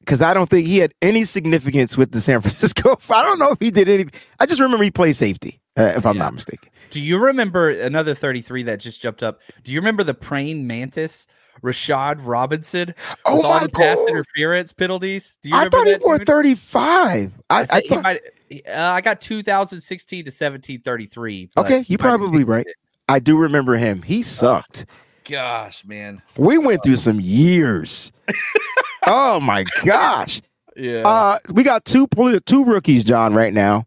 because 0.00 0.22
I 0.22 0.34
don't 0.34 0.48
think 0.48 0.66
he 0.66 0.78
had 0.78 0.92
any 1.02 1.24
significance 1.24 1.96
with 1.96 2.12
the 2.12 2.20
San 2.20 2.40
Francisco. 2.42 2.98
I 3.10 3.22
don't 3.22 3.38
know 3.38 3.50
if 3.50 3.58
he 3.60 3.70
did 3.70 3.88
any. 3.88 4.06
I 4.40 4.46
just 4.46 4.60
remember 4.60 4.84
he 4.84 4.90
played 4.90 5.16
safety, 5.16 5.60
uh, 5.78 5.92
if 5.96 6.06
I'm 6.06 6.18
not 6.18 6.34
mistaken. 6.34 6.70
Do 6.90 7.00
you 7.00 7.18
remember 7.18 7.70
another 7.70 8.14
33 8.14 8.64
that 8.64 8.80
just 8.80 9.00
jumped 9.00 9.22
up? 9.22 9.40
Do 9.64 9.72
you 9.72 9.80
remember 9.80 10.04
the 10.04 10.12
praying 10.14 10.66
mantis, 10.66 11.26
Rashard 11.62 12.20
Robinson? 12.22 12.94
Oh 13.24 13.36
with 13.36 13.46
all 13.46 13.54
my 13.54 13.62
the 13.64 13.68
pass 13.68 13.98
interference 14.08 14.72
penalties. 14.72 15.36
Do 15.42 15.50
you 15.50 15.54
I 15.54 15.58
remember 15.64 15.76
thought 15.76 15.86
he 15.86 15.96
wore 16.04 16.18
dude? 16.18 16.26
35. 16.26 17.32
I, 17.50 17.60
I 17.60 17.66
I, 17.70 17.80
thought, 17.82 18.02
might, 18.02 18.20
uh, 18.68 18.80
I 18.80 19.00
got 19.00 19.20
2016 19.20 20.24
to 20.24 20.28
1733. 20.28 21.50
but 21.54 21.64
Okay, 21.64 21.84
you 21.88 21.98
might 22.00 22.08
have 22.10 22.20
probably 22.20 22.44
right. 22.44 22.66
it. 22.66 22.76
I 23.08 23.18
do 23.18 23.38
remember 23.38 23.76
him. 23.76 24.02
He 24.02 24.22
sucked. 24.22 24.86
Gosh, 25.24 25.84
man. 25.84 26.22
We 26.36 26.58
went 26.58 26.82
through 26.82 26.96
some 26.96 27.20
years. 27.20 28.10
oh 29.06 29.40
my 29.40 29.64
gosh. 29.84 30.40
Yeah. 30.76 31.02
Uh, 31.06 31.38
we 31.50 31.62
got 31.62 31.84
two 31.84 32.08
two 32.46 32.64
rookies, 32.64 33.04
John, 33.04 33.34
right 33.34 33.52
now. 33.52 33.86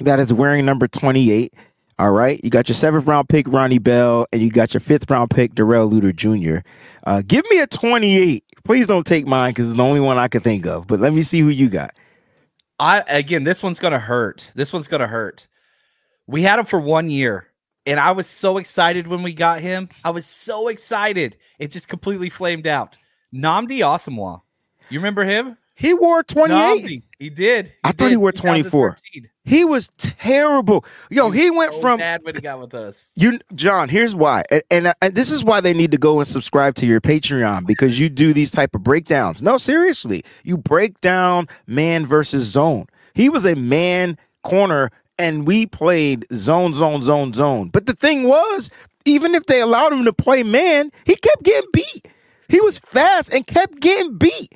That 0.00 0.18
is 0.18 0.32
wearing 0.32 0.64
number 0.64 0.88
twenty 0.88 1.30
eight. 1.30 1.54
All 2.02 2.10
right, 2.10 2.40
you 2.42 2.50
got 2.50 2.68
your 2.68 2.74
seventh 2.74 3.06
round 3.06 3.28
pick 3.28 3.46
Ronnie 3.46 3.78
Bell, 3.78 4.26
and 4.32 4.42
you 4.42 4.50
got 4.50 4.74
your 4.74 4.80
fifth 4.80 5.08
round 5.08 5.30
pick 5.30 5.54
Darrell 5.54 5.88
Luter 5.88 6.12
Jr. 6.12 6.66
Uh, 7.06 7.22
give 7.24 7.44
me 7.48 7.60
a 7.60 7.66
twenty 7.68 8.16
eight. 8.16 8.44
Please 8.64 8.88
don't 8.88 9.06
take 9.06 9.24
mine 9.24 9.50
because 9.50 9.68
it's 9.68 9.76
the 9.76 9.84
only 9.84 10.00
one 10.00 10.18
I 10.18 10.26
could 10.26 10.42
think 10.42 10.66
of. 10.66 10.88
But 10.88 10.98
let 10.98 11.12
me 11.12 11.22
see 11.22 11.38
who 11.38 11.48
you 11.48 11.68
got. 11.68 11.94
I 12.80 13.04
again, 13.06 13.44
this 13.44 13.62
one's 13.62 13.78
gonna 13.78 14.00
hurt. 14.00 14.50
This 14.56 14.72
one's 14.72 14.88
gonna 14.88 15.06
hurt. 15.06 15.46
We 16.26 16.42
had 16.42 16.58
him 16.58 16.64
for 16.64 16.80
one 16.80 17.08
year, 17.08 17.46
and 17.86 18.00
I 18.00 18.10
was 18.10 18.26
so 18.26 18.58
excited 18.58 19.06
when 19.06 19.22
we 19.22 19.32
got 19.32 19.60
him. 19.60 19.88
I 20.04 20.10
was 20.10 20.26
so 20.26 20.66
excited. 20.66 21.36
It 21.60 21.70
just 21.70 21.86
completely 21.86 22.30
flamed 22.30 22.66
out. 22.66 22.98
Nnamdi 23.32 23.78
Asomugha. 23.78 24.40
You 24.90 24.98
remember 24.98 25.24
him? 25.24 25.56
He 25.76 25.94
wore 25.94 26.24
twenty 26.24 26.54
eight. 26.56 26.84
Nnamdi. 26.84 27.02
He 27.22 27.30
did. 27.30 27.72
I 27.84 27.92
thought 27.92 28.06
he 28.06 28.10
did, 28.10 28.16
wore 28.16 28.32
24. 28.32 28.96
He 29.44 29.64
was 29.64 29.92
terrible. 29.96 30.84
Yo, 31.08 31.30
he 31.30 31.52
went 31.52 31.72
So 31.72 31.80
from 31.80 31.98
bad 32.00 32.24
when 32.24 32.34
he 32.34 32.40
got 32.40 32.58
with 32.58 32.74
us. 32.74 33.12
You, 33.14 33.38
John. 33.54 33.88
Here's 33.88 34.12
why, 34.12 34.42
and, 34.50 34.62
and 34.72 34.86
uh, 34.88 34.94
and 35.00 35.14
this 35.14 35.30
is 35.30 35.44
why 35.44 35.60
they 35.60 35.72
need 35.72 35.92
to 35.92 35.98
go 35.98 36.18
and 36.18 36.26
subscribe 36.26 36.74
to 36.76 36.86
your 36.86 37.00
Patreon 37.00 37.64
because 37.64 38.00
you 38.00 38.08
do 38.08 38.32
these 38.32 38.50
type 38.50 38.74
of 38.74 38.82
breakdowns. 38.82 39.40
No, 39.40 39.56
seriously, 39.56 40.24
you 40.42 40.58
break 40.58 41.00
down 41.00 41.46
man 41.68 42.06
versus 42.06 42.42
zone. 42.42 42.86
He 43.14 43.28
was 43.28 43.46
a 43.46 43.54
man 43.54 44.18
corner, 44.42 44.90
and 45.16 45.46
we 45.46 45.66
played 45.66 46.26
zone, 46.34 46.74
zone, 46.74 47.04
zone, 47.04 47.34
zone. 47.34 47.68
But 47.68 47.86
the 47.86 47.94
thing 47.94 48.26
was, 48.26 48.68
even 49.04 49.36
if 49.36 49.46
they 49.46 49.60
allowed 49.60 49.92
him 49.92 50.04
to 50.06 50.12
play 50.12 50.42
man, 50.42 50.90
he 51.04 51.14
kept 51.14 51.44
getting 51.44 51.70
beat. 51.72 52.08
He 52.48 52.60
was 52.60 52.80
fast 52.80 53.32
and 53.32 53.46
kept 53.46 53.78
getting 53.78 54.18
beat. 54.18 54.52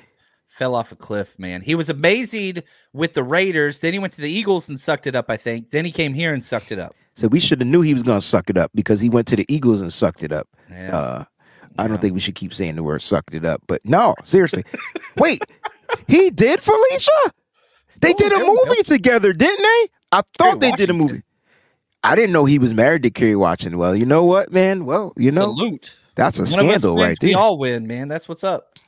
Fell 0.56 0.74
off 0.74 0.90
a 0.90 0.96
cliff, 0.96 1.38
man. 1.38 1.60
He 1.60 1.74
was 1.74 1.90
amazing 1.90 2.62
with 2.94 3.12
the 3.12 3.22
Raiders. 3.22 3.80
Then 3.80 3.92
he 3.92 3.98
went 3.98 4.14
to 4.14 4.22
the 4.22 4.30
Eagles 4.30 4.70
and 4.70 4.80
sucked 4.80 5.06
it 5.06 5.14
up, 5.14 5.26
I 5.28 5.36
think. 5.36 5.68
Then 5.70 5.84
he 5.84 5.92
came 5.92 6.14
here 6.14 6.32
and 6.32 6.42
sucked 6.42 6.72
it 6.72 6.78
up. 6.78 6.94
So 7.14 7.28
we 7.28 7.40
should 7.40 7.60
have 7.60 7.68
knew 7.68 7.82
he 7.82 7.92
was 7.92 8.02
going 8.02 8.20
to 8.20 8.24
suck 8.26 8.48
it 8.48 8.56
up 8.56 8.70
because 8.74 9.02
he 9.02 9.10
went 9.10 9.26
to 9.28 9.36
the 9.36 9.44
Eagles 9.50 9.82
and 9.82 9.92
sucked 9.92 10.22
it 10.22 10.32
up. 10.32 10.48
Yeah. 10.70 10.96
Uh, 10.96 11.24
I 11.78 11.86
don't 11.88 12.00
think 12.00 12.14
we 12.14 12.20
should 12.20 12.36
keep 12.36 12.54
saying 12.54 12.76
the 12.76 12.82
word 12.82 13.02
sucked 13.02 13.34
it 13.34 13.44
up, 13.44 13.60
but 13.66 13.82
no, 13.84 14.14
seriously. 14.24 14.64
Wait, 15.18 15.42
he 16.08 16.30
did 16.30 16.58
Felicia? 16.60 17.10
They 18.00 18.12
Oh, 18.12 18.14
did 18.16 18.32
a 18.32 18.36
there 18.36 18.44
we 18.44 18.46
go. 18.46 18.64
movie 18.66 18.82
together, 18.82 19.32
didn't 19.34 19.62
they? 19.62 19.88
I 20.12 20.22
thought 20.38 20.60
they 20.60 20.70
did 20.72 20.88
a 20.88 20.94
movie. 20.94 21.22
I 22.02 22.14
didn't 22.16 22.32
know 22.32 22.46
he 22.46 22.58
was 22.58 22.72
married 22.72 23.02
to 23.02 23.10
Kerry 23.10 23.36
Washington. 23.36 23.78
Well, 23.78 23.94
you 23.94 24.06
know 24.06 24.24
what, 24.24 24.50
man? 24.52 24.86
Well, 24.86 25.12
you 25.18 25.32
know, 25.32 25.54
Salute. 25.54 25.98
that's 26.14 26.38
a 26.38 26.42
One 26.42 26.46
scandal 26.46 26.96
right 26.96 27.18
there. 27.20 27.28
We 27.28 27.34
all 27.34 27.58
win, 27.58 27.86
man. 27.86 28.08
That's 28.08 28.26
what's 28.26 28.44
up. 28.44 28.78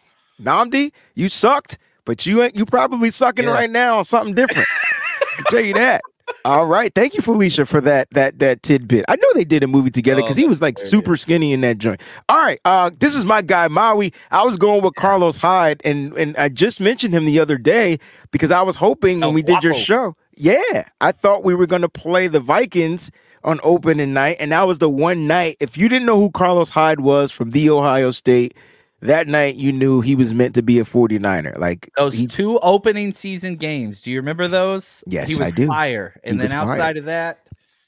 Nnamdi, 0.42 0.92
you 1.14 1.29
sucked, 1.29 1.79
but 2.05 2.27
you 2.27 2.42
ain't 2.42 2.55
you 2.57 2.64
probably 2.64 3.11
sucking 3.11 3.44
Yeah. 3.46 3.53
right 3.53 3.70
now 3.70 3.98
on 3.98 4.05
something 4.05 4.35
different. 4.35 4.68
I 4.70 5.35
can 5.37 5.44
tell 5.51 5.64
you 5.64 5.74
that. 5.74 6.03
All 6.44 6.66
right, 6.66 6.94
thank 6.94 7.14
you, 7.14 7.22
Felicia, 7.22 7.64
for 7.64 7.81
that 7.81 8.09
that 8.11 8.38
that 8.38 8.62
tidbit. 8.62 9.05
I 9.09 9.16
know 9.16 9.29
they 9.35 9.44
did 9.44 9.62
a 9.62 9.66
movie 9.66 9.90
together 9.90 10.20
because 10.20 10.37
Oh, 10.37 10.42
he 10.42 10.46
was 10.46 10.61
like 10.61 10.79
super 10.79 11.16
skinny 11.16 11.53
in 11.55 11.62
that 11.62 11.79
joint. 11.79 12.01
All 12.29 12.37
right, 12.37 12.61
uh, 12.66 12.90
this 13.01 13.14
is 13.14 13.24
my 13.24 13.40
guy 13.40 13.66
Maui. 13.68 14.12
I 14.31 14.44
was 14.44 14.57
going 14.59 14.83
with 14.83 14.94
Carlos 14.94 15.38
Hyde, 15.38 15.81
and 15.85 16.12
and 16.14 16.37
I 16.37 16.51
just 16.51 16.81
mentioned 16.81 17.14
him 17.14 17.24
the 17.24 17.40
other 17.40 17.57
day 17.57 17.98
because 18.31 18.51
I 18.51 18.61
was 18.62 18.77
hoping 18.77 19.20
when 19.20 19.29
El 19.31 19.33
we 19.33 19.42
did 19.42 19.62
your 19.64 19.72
show. 19.74 20.16
Yeah, 20.37 20.88
I 21.01 21.12
thought 21.12 21.44
we 21.44 21.55
were 21.55 21.66
going 21.66 21.83
to 21.83 21.88
play 21.88 22.29
the 22.29 22.40
Vikings 22.40 23.11
on 23.42 23.59
opening 23.64 24.12
night, 24.12 24.37
and 24.38 24.53
that 24.53 24.66
was 24.66 24.79
the 24.79 24.88
one 24.90 25.27
night. 25.27 25.57
If 25.61 25.79
you 25.79 25.88
didn't 25.88 26.07
know 26.07 26.18
who 26.20 26.31
Carlos 26.31 26.70
Hyde 26.70 27.01
was 27.01 27.33
from 27.33 27.51
the 27.51 27.70
Ohio 27.70 28.11
State, 28.11 28.55
that 29.00 29.28
night 29.28 29.54
you 29.56 29.72
knew 29.72 30.00
he 30.00 30.14
was 30.14 30.34
meant 30.34 30.54
to 30.56 30.62
be 30.62 30.78
a 30.78 30.84
49er. 30.84 31.58
Like 31.58 31.90
Those 31.96 32.14
he, 32.14 32.26
two 32.26 32.58
opening 32.61 33.12
season 33.12 33.56
games. 33.56 34.02
Do 34.02 34.11
you 34.11 34.18
remember 34.18 34.48
those? 34.48 35.04
Yes, 35.06 35.28
he 35.28 35.34
was 35.34 35.40
I 35.40 35.50
do. 35.50 35.66
Fire, 35.66 36.20
and 36.24 36.40
He 36.40 36.46
then 36.46 36.56
outside 36.58 36.96
of 36.96 37.04
that, 37.06 37.46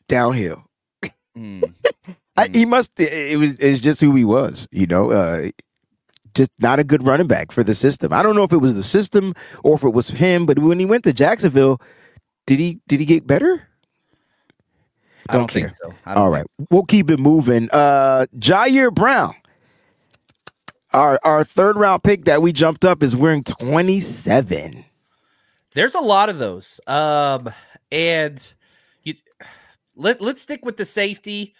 downhill. 0.09 0.65
mm, 1.37 1.73
I, 2.37 2.49
he 2.53 2.65
must. 2.65 2.93
It 2.99 3.39
was. 3.39 3.57
It's 3.59 3.81
just 3.81 4.01
who 4.01 4.15
he 4.15 4.25
was. 4.25 4.69
You 4.71 4.87
know. 4.87 5.11
Uh, 5.11 5.51
just 6.33 6.51
not 6.61 6.79
a 6.79 6.85
good 6.85 7.03
running 7.05 7.27
back 7.27 7.51
for 7.51 7.65
the 7.65 7.75
system. 7.75 8.13
I 8.13 8.23
don't 8.23 8.37
know 8.37 8.45
if 8.45 8.53
it 8.53 8.59
was 8.59 8.77
the 8.77 8.85
system 8.85 9.35
or 9.65 9.75
if 9.75 9.83
it 9.83 9.91
was 9.91 10.11
him. 10.11 10.47
But 10.47 10.61
when 10.61 10.79
he 10.79 10.87
went 10.87 11.03
to 11.05 11.13
Jacksonville, 11.13 11.81
did 12.47 12.61
he 12.61 12.79
did 12.87 13.01
he 13.01 13.07
get 13.07 13.27
better? 13.27 13.67
I 15.29 15.35
don't 15.35 15.43
Don't 15.43 15.51
think 15.51 15.67
care. 15.67 15.77
so. 15.83 15.93
Don't 16.07 16.17
All 16.17 16.31
right, 16.31 16.47
we'll 16.71 16.85
keep 16.85 17.11
it 17.11 17.19
moving. 17.19 17.69
Uh, 17.73 18.27
Ji'Ayir 18.39 18.93
Brown, 18.95 19.35
our 20.93 21.19
our 21.25 21.45
third 21.45 21.77
round 21.77 22.03
pick 22.03 22.25
that 22.25 22.43
we 22.43 22.53
jumped 22.53 22.85
up 22.85 23.03
is 23.03 23.17
wearing 23.17 23.45
twenty 23.45 24.01
seven. 24.01 24.85
There's 25.75 25.95
a 25.95 26.01
lot 26.01 26.29
of 26.29 26.39
those. 26.39 26.81
Um, 26.87 27.51
and 27.93 28.55
you 29.03 29.15
let 29.97 30.21
let's 30.21 30.41
stick 30.41 30.65
with 30.65 30.77
the 30.77 30.87
safety. 30.87 31.55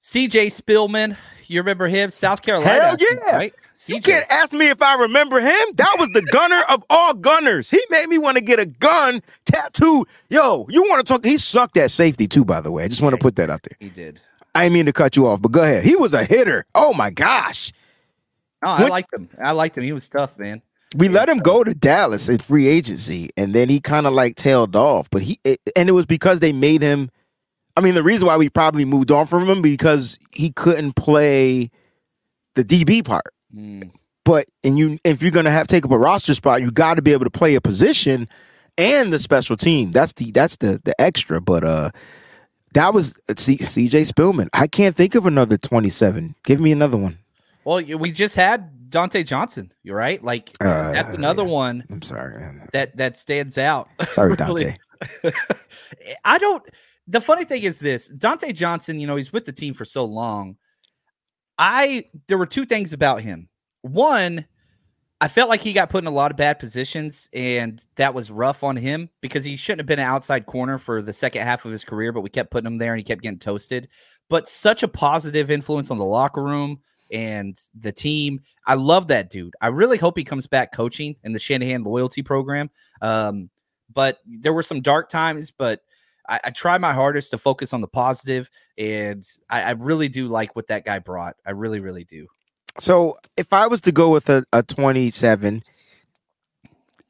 CJ 0.00 0.46
Spillman, 0.46 1.16
you 1.48 1.58
remember 1.60 1.88
him? 1.88 2.10
South 2.10 2.40
Carolina. 2.40 2.70
Hell 2.80 2.96
yeah. 3.00 3.36
right? 3.36 3.54
You 3.86 3.96
CJ. 3.96 4.04
can't 4.04 4.26
ask 4.30 4.52
me 4.52 4.68
if 4.68 4.80
I 4.80 5.02
remember 5.02 5.40
him. 5.40 5.66
That 5.74 5.96
was 5.98 6.10
the 6.10 6.22
gunner 6.22 6.62
of 6.68 6.84
all 6.88 7.12
gunners. 7.12 7.70
He 7.70 7.82
made 7.90 8.08
me 8.08 8.16
want 8.16 8.36
to 8.36 8.40
get 8.40 8.60
a 8.60 8.66
gun 8.66 9.20
tattoo. 9.46 10.06
Yo, 10.30 10.64
you 10.68 10.82
want 10.84 11.04
to 11.04 11.12
talk? 11.12 11.24
He 11.24 11.38
sucked 11.38 11.76
at 11.76 11.90
safety 11.90 12.28
too, 12.28 12.44
by 12.44 12.60
the 12.60 12.70
way. 12.70 12.84
I 12.84 12.88
just 12.88 13.02
want 13.02 13.14
to 13.14 13.18
put 13.18 13.34
that 13.36 13.50
out 13.50 13.64
there. 13.64 13.76
He 13.80 13.88
did. 13.88 14.20
I 14.54 14.62
didn't 14.64 14.74
mean 14.74 14.86
to 14.86 14.92
cut 14.92 15.16
you 15.16 15.26
off, 15.26 15.42
but 15.42 15.50
go 15.50 15.62
ahead. 15.62 15.84
He 15.84 15.96
was 15.96 16.14
a 16.14 16.24
hitter. 16.24 16.64
Oh 16.74 16.94
my 16.94 17.10
gosh. 17.10 17.72
Oh, 18.64 18.70
I 18.70 18.82
What- 18.82 18.90
liked 18.90 19.12
him. 19.14 19.28
I 19.42 19.50
liked 19.52 19.76
him. 19.76 19.84
He 19.84 19.92
was 19.92 20.08
tough, 20.08 20.38
man. 20.38 20.62
We 20.96 21.08
let 21.08 21.28
him 21.28 21.38
go 21.38 21.62
to 21.64 21.74
Dallas 21.74 22.28
in 22.28 22.38
free 22.38 22.68
agency, 22.68 23.30
and 23.36 23.54
then 23.54 23.68
he 23.68 23.80
kind 23.80 24.06
of 24.06 24.12
like 24.12 24.36
tailed 24.36 24.76
off. 24.76 25.10
But 25.10 25.22
he, 25.22 25.38
it, 25.44 25.60
and 25.74 25.88
it 25.88 25.92
was 25.92 26.06
because 26.06 26.40
they 26.40 26.52
made 26.52 26.80
him. 26.80 27.10
I 27.76 27.82
mean, 27.82 27.94
the 27.94 28.02
reason 28.02 28.26
why 28.26 28.36
we 28.38 28.48
probably 28.48 28.86
moved 28.86 29.10
on 29.10 29.26
from 29.26 29.46
him 29.50 29.60
because 29.60 30.18
he 30.32 30.50
couldn't 30.50 30.94
play 30.94 31.70
the 32.54 32.64
DB 32.64 33.04
part. 33.04 33.26
Mm. 33.54 33.90
But 34.24 34.46
and 34.64 34.78
you, 34.78 34.98
if 35.04 35.20
you're 35.22 35.32
gonna 35.32 35.50
have 35.50 35.66
take 35.66 35.84
up 35.84 35.90
a 35.90 35.98
roster 35.98 36.32
spot, 36.34 36.62
you 36.62 36.70
got 36.70 36.94
to 36.94 37.02
be 37.02 37.12
able 37.12 37.24
to 37.24 37.30
play 37.30 37.54
a 37.56 37.60
position 37.60 38.26
and 38.78 39.12
the 39.12 39.18
special 39.18 39.56
team. 39.56 39.90
That's 39.92 40.12
the 40.12 40.30
that's 40.30 40.56
the 40.56 40.80
the 40.84 40.98
extra. 41.00 41.40
But 41.40 41.64
uh, 41.64 41.90
that 42.74 42.94
was 42.94 43.18
C, 43.36 43.58
CJ 43.58 44.10
Spillman. 44.10 44.48
I 44.54 44.66
can't 44.66 44.96
think 44.96 45.14
of 45.14 45.26
another 45.26 45.58
27. 45.58 46.36
Give 46.44 46.60
me 46.60 46.72
another 46.72 46.96
one. 46.96 47.18
Well, 47.66 47.82
we 47.98 48.12
just 48.12 48.36
had 48.36 48.90
Dontae 48.90 49.26
Johnson. 49.26 49.72
You're 49.82 49.96
right. 49.96 50.22
Like 50.22 50.50
Uh, 50.60 50.92
that's 50.92 51.16
another 51.16 51.42
one 51.42 51.84
I'm 51.90 52.00
sorry. 52.00 52.40
that 52.72 52.96
that 52.96 53.18
stands 53.18 53.58
out. 53.58 53.88
Sorry, 54.10 54.36
Dontae. 54.36 54.76
I 56.24 56.38
don't. 56.38 56.62
The 57.08 57.20
funny 57.20 57.44
thing 57.44 57.64
is 57.64 57.80
this: 57.80 58.08
Dontae 58.16 58.54
Johnson. 58.54 59.00
You 59.00 59.08
know, 59.08 59.16
he's 59.16 59.32
with 59.32 59.46
the 59.46 59.52
team 59.52 59.74
for 59.74 59.84
so 59.84 60.04
long. 60.04 60.56
I 61.58 62.04
there 62.28 62.38
were 62.38 62.46
two 62.46 62.66
things 62.66 62.92
about 62.92 63.20
him. 63.20 63.48
One, 63.82 64.46
I 65.20 65.26
felt 65.26 65.48
like 65.48 65.60
he 65.60 65.72
got 65.72 65.90
put 65.90 66.04
in 66.04 66.06
a 66.06 66.12
lot 66.12 66.30
of 66.30 66.36
bad 66.36 66.60
positions, 66.60 67.28
and 67.32 67.84
that 67.96 68.14
was 68.14 68.30
rough 68.30 68.62
on 68.62 68.76
him 68.76 69.10
because 69.20 69.44
he 69.44 69.56
shouldn't 69.56 69.80
have 69.80 69.86
been 69.86 69.98
an 69.98 70.06
outside 70.06 70.46
corner 70.46 70.78
for 70.78 71.02
the 71.02 71.12
second 71.12 71.42
half 71.42 71.64
of 71.64 71.72
his 71.72 71.84
career, 71.84 72.12
but 72.12 72.20
we 72.20 72.30
kept 72.30 72.52
putting 72.52 72.68
him 72.68 72.78
there 72.78 72.92
and 72.92 73.00
he 73.00 73.04
kept 73.04 73.22
getting 73.22 73.40
toasted. 73.40 73.88
But 74.30 74.46
such 74.46 74.84
a 74.84 74.88
positive 74.88 75.50
influence 75.50 75.90
on 75.90 75.98
the 75.98 76.04
locker 76.04 76.44
room 76.44 76.78
and 77.10 77.60
the 77.78 77.92
team. 77.92 78.40
I 78.66 78.74
love 78.74 79.08
that 79.08 79.30
dude. 79.30 79.54
I 79.60 79.68
really 79.68 79.98
hope 79.98 80.16
he 80.16 80.24
comes 80.24 80.46
back 80.46 80.72
coaching 80.72 81.16
in 81.24 81.32
the 81.32 81.38
Shanahan 81.38 81.84
loyalty 81.84 82.22
program. 82.22 82.70
Um, 83.00 83.50
but 83.92 84.18
there 84.26 84.52
were 84.52 84.62
some 84.62 84.80
dark 84.80 85.08
times, 85.08 85.50
but 85.50 85.80
I, 86.28 86.40
I 86.44 86.50
try 86.50 86.78
my 86.78 86.92
hardest 86.92 87.30
to 87.30 87.38
focus 87.38 87.72
on 87.72 87.80
the 87.80 87.88
positive, 87.88 88.50
and 88.76 89.26
I, 89.48 89.62
I 89.62 89.70
really 89.70 90.08
do 90.08 90.28
like 90.28 90.56
what 90.56 90.68
that 90.68 90.84
guy 90.84 90.98
brought. 90.98 91.36
I 91.46 91.52
really, 91.52 91.80
really 91.80 92.04
do. 92.04 92.26
So 92.78 93.16
if 93.36 93.52
I 93.52 93.66
was 93.66 93.80
to 93.82 93.92
go 93.92 94.10
with 94.10 94.28
a, 94.28 94.44
a 94.52 94.62
27, 94.62 95.62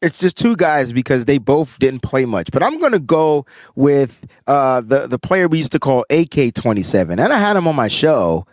it's 0.02 0.20
just 0.20 0.37
two 0.37 0.54
guys 0.56 0.92
because 0.92 1.24
they 1.24 1.38
both 1.38 1.78
didn't 1.78 2.00
play 2.00 2.24
much. 2.26 2.50
But 2.52 2.62
I'm 2.62 2.78
gonna 2.78 2.98
go 2.98 3.46
with 3.74 4.26
uh, 4.46 4.82
the 4.82 5.06
the 5.06 5.18
player 5.18 5.48
we 5.48 5.59
used 5.59 5.72
to 5.72 5.78
call 5.78 6.04
AK27, 6.11 7.12
and 7.12 7.32
I 7.32 7.38
had 7.38 7.56
him 7.56 7.66
on 7.66 7.74
my 7.74 7.88
show 7.88 8.46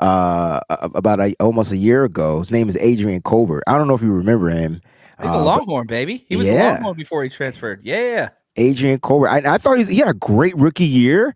uh, 0.00 0.60
about 0.70 1.20
a, 1.20 1.34
almost 1.40 1.72
a 1.72 1.76
year 1.76 2.04
ago. 2.04 2.40
His 2.40 2.50
name 2.50 2.68
is 2.68 2.76
Adrian 2.78 3.20
Colbert. 3.22 3.62
I 3.66 3.78
don't 3.78 3.86
know 3.86 3.94
if 3.94 4.02
you 4.02 4.12
remember 4.12 4.48
him. 4.48 4.80
He's 5.20 5.26
a 5.26 5.32
Uh, 5.32 5.38
but 5.38 5.44
Longhorn, 5.44 5.86
baby. 5.86 6.24
He 6.28 6.36
was 6.36 6.48
a. 6.48 6.54
Longhorn 6.54 6.96
before 6.96 7.22
he 7.22 7.28
transferred. 7.28 7.80
Yeah. 7.84 8.30
Adrian 8.56 8.98
Colbert. 8.98 9.28
I, 9.28 9.54
I 9.54 9.58
thought 9.58 9.74
he, 9.74 9.80
was, 9.80 9.88
he 9.88 9.98
had 9.98 10.08
a 10.08 10.14
great 10.14 10.56
rookie 10.56 10.86
year, 10.86 11.34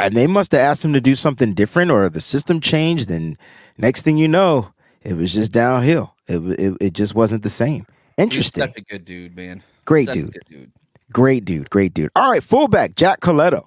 and 0.00 0.16
they 0.16 0.26
must 0.26 0.52
have 0.52 0.60
asked 0.60 0.84
him 0.84 0.92
to 0.92 1.00
do 1.00 1.14
something 1.14 1.52
different, 1.52 1.90
or 1.90 2.08
the 2.08 2.20
system 2.20 2.60
changed, 2.60 3.10
and 3.10 3.36
next 3.76 4.02
thing 4.02 4.16
you 4.16 4.28
know, 4.28 4.72
it 5.02 5.14
was 5.14 5.34
just 5.34 5.52
downhill. 5.52 6.14
It 6.28 6.38
it, 6.58 6.76
it 6.80 6.92
just 6.94 7.14
wasn't 7.14 7.42
the 7.42 7.50
same. 7.50 7.86
He's 8.16 8.24
Interesting. 8.24 8.62
such 8.62 8.76
a 8.76 8.80
good 8.82 9.04
dude, 9.04 9.36
man. 9.36 9.62
Great 9.84 10.10
dude. 10.12 10.36
dude. 10.48 10.72
Great 11.12 11.44
dude. 11.44 11.70
Great 11.70 11.92
dude. 11.92 12.10
All 12.16 12.30
right, 12.30 12.42
fullback 12.42 12.94
Jack 12.94 13.20
Colletto, 13.20 13.66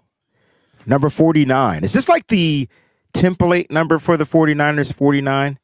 number 0.85 1.09
49. 1.09 1.83
Is 1.83 1.93
this 1.93 2.09
like 2.09 2.27
the 2.27 2.67
template 3.13 3.71
number 3.71 3.99
for 3.99 4.17
the 4.17 4.23
49ers 4.25 4.93
49? 4.93 5.59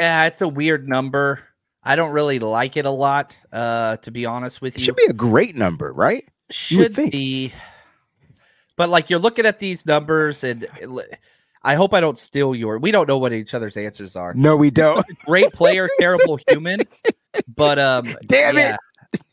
Yeah, 0.00 0.24
it's 0.26 0.40
a 0.42 0.48
weird 0.48 0.88
number. 0.88 1.40
I 1.82 1.96
don't 1.96 2.10
really 2.12 2.38
like 2.38 2.76
it 2.76 2.84
a 2.86 2.90
lot, 2.90 3.38
uh, 3.52 3.96
to 3.98 4.10
be 4.10 4.26
honest 4.26 4.60
with 4.60 4.74
It 4.76 4.80
you. 4.80 4.84
should 4.84 4.96
be 4.96 5.06
a 5.08 5.12
great 5.14 5.56
number, 5.56 5.92
right? 5.92 6.24
should 6.50 6.94
be. 6.94 7.52
But 8.76 8.88
like 8.90 9.10
you're 9.10 9.18
looking 9.18 9.44
at 9.46 9.58
these 9.58 9.84
numbers, 9.84 10.44
and 10.44 10.66
I 11.62 11.74
hope 11.74 11.92
I 11.94 12.00
don't 12.00 12.16
steal 12.16 12.54
your. 12.54 12.78
We 12.78 12.90
don't 12.90 13.08
know 13.08 13.18
what 13.18 13.32
each 13.32 13.52
other's 13.54 13.76
answers 13.76 14.14
are. 14.16 14.32
No, 14.34 14.56
we 14.56 14.70
don't. 14.70 15.04
Great 15.26 15.52
player, 15.52 15.88
terrible 16.00 16.38
human. 16.48 16.80
But 17.54 17.78
um, 17.78 18.14
Damn 18.26 18.56
it. 18.56 18.60
yeah, 18.60 18.76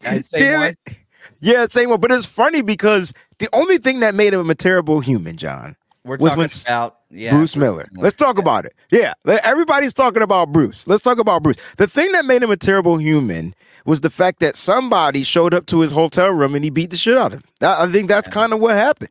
I'd 0.04 0.26
say 0.26 0.40
Damn 0.40 0.60
one. 0.62 0.70
it. 0.88 0.98
Yeah, 1.42 1.68
same 1.70 1.90
one. 1.90 2.00
But 2.00 2.12
it's 2.12 2.26
funny 2.26 2.62
because 2.64 3.14
the 3.40 3.48
only 3.54 3.78
thing 3.78 4.00
that 4.00 4.16
made 4.16 4.34
him 4.34 4.50
a 4.50 4.56
terrible 4.56 5.00
human, 5.00 5.38
John, 5.38 5.76
We're 6.06 6.18
was 6.18 6.34
talking 6.34 6.38
when 6.38 6.50
about 6.68 6.98
yeah, 7.10 7.32
Bruce 7.32 7.56
Miller. 7.56 7.90
Let's 7.96 8.16
talk 8.16 8.38
about 8.38 8.66
it. 8.66 8.76
Yeah, 8.92 9.14
everybody's 9.26 9.92
talking 9.92 10.22
about 10.22 10.52
Bruce. 10.52 10.88
Let's 10.88 11.02
talk 11.02 11.18
about 11.18 11.42
Bruce. 11.42 11.58
The 11.78 11.88
thing 11.88 12.12
that 12.12 12.26
made 12.26 12.44
him 12.44 12.52
a 12.52 12.58
terrible 12.58 12.98
human 12.98 13.56
was 13.86 14.02
the 14.02 14.12
fact 14.12 14.40
that 14.42 14.56
somebody 14.56 15.24
showed 15.24 15.56
up 15.56 15.66
to 15.68 15.82
his 15.82 15.92
hotel 15.92 16.30
room 16.30 16.54
and 16.54 16.64
he 16.64 16.70
beat 16.70 16.92
the 16.92 16.98
shit 16.98 17.18
out 17.18 17.34
of 17.34 17.40
him. 17.40 17.44
I 17.62 17.92
think 17.92 18.08
that's 18.08 18.30
kind 18.30 18.54
of 18.54 18.60
what 18.60 18.76
happened. 18.76 19.10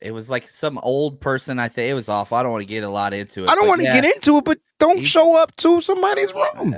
It 0.00 0.12
was 0.12 0.30
like 0.30 0.48
some 0.48 0.78
old 0.78 1.20
person. 1.20 1.58
I 1.58 1.68
think 1.68 1.90
it 1.90 1.94
was 1.94 2.08
awful. 2.08 2.38
I 2.38 2.42
don't 2.42 2.50
want 2.50 2.62
to 2.62 2.66
get 2.68 2.82
a 2.82 2.88
lot 2.88 3.12
into 3.12 3.44
it. 3.44 3.50
I 3.50 3.54
don't 3.54 3.68
want 3.68 3.80
to 3.80 3.84
yeah. 3.86 4.00
get 4.00 4.16
into 4.16 4.38
it, 4.38 4.44
but 4.44 4.58
don't 4.78 4.98
He- 4.98 5.04
show 5.04 5.36
up 5.36 5.54
to 5.56 5.82
somebody's 5.82 6.32
room. 6.32 6.74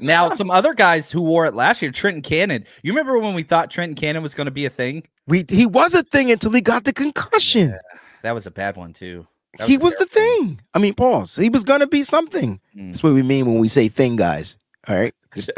Now, 0.00 0.30
some 0.30 0.50
other 0.50 0.74
guys 0.74 1.10
who 1.10 1.22
wore 1.22 1.46
it 1.46 1.54
last 1.54 1.82
year, 1.82 1.90
Trenton 1.90 2.22
Cannon. 2.22 2.64
You 2.82 2.92
remember 2.92 3.18
when 3.18 3.34
we 3.34 3.42
thought 3.42 3.70
Trenton 3.70 3.96
Cannon 3.96 4.22
was 4.22 4.34
going 4.34 4.44
to 4.46 4.52
be 4.52 4.64
a 4.64 4.70
thing? 4.70 5.04
We 5.26 5.44
he 5.48 5.66
was 5.66 5.94
a 5.94 6.02
thing 6.02 6.30
until 6.30 6.52
he 6.52 6.60
got 6.60 6.84
the 6.84 6.92
concussion. 6.92 7.76
That 8.22 8.32
was 8.34 8.46
a 8.46 8.50
bad 8.50 8.76
one 8.76 8.92
too. 8.92 9.26
That 9.58 9.68
he 9.68 9.76
a 9.76 9.78
was 9.78 9.94
the 9.96 10.06
thing. 10.06 10.60
I 10.74 10.78
mean, 10.78 10.94
pause. 10.94 11.36
He 11.36 11.48
was 11.48 11.64
gonna 11.64 11.86
be 11.86 12.02
something. 12.02 12.60
Mm. 12.76 12.90
That's 12.90 13.02
what 13.02 13.12
we 13.14 13.22
mean 13.22 13.46
when 13.46 13.58
we 13.58 13.68
say 13.68 13.88
thing, 13.88 14.16
guys. 14.16 14.58
All 14.86 14.96
right. 14.96 15.14
Just- 15.34 15.50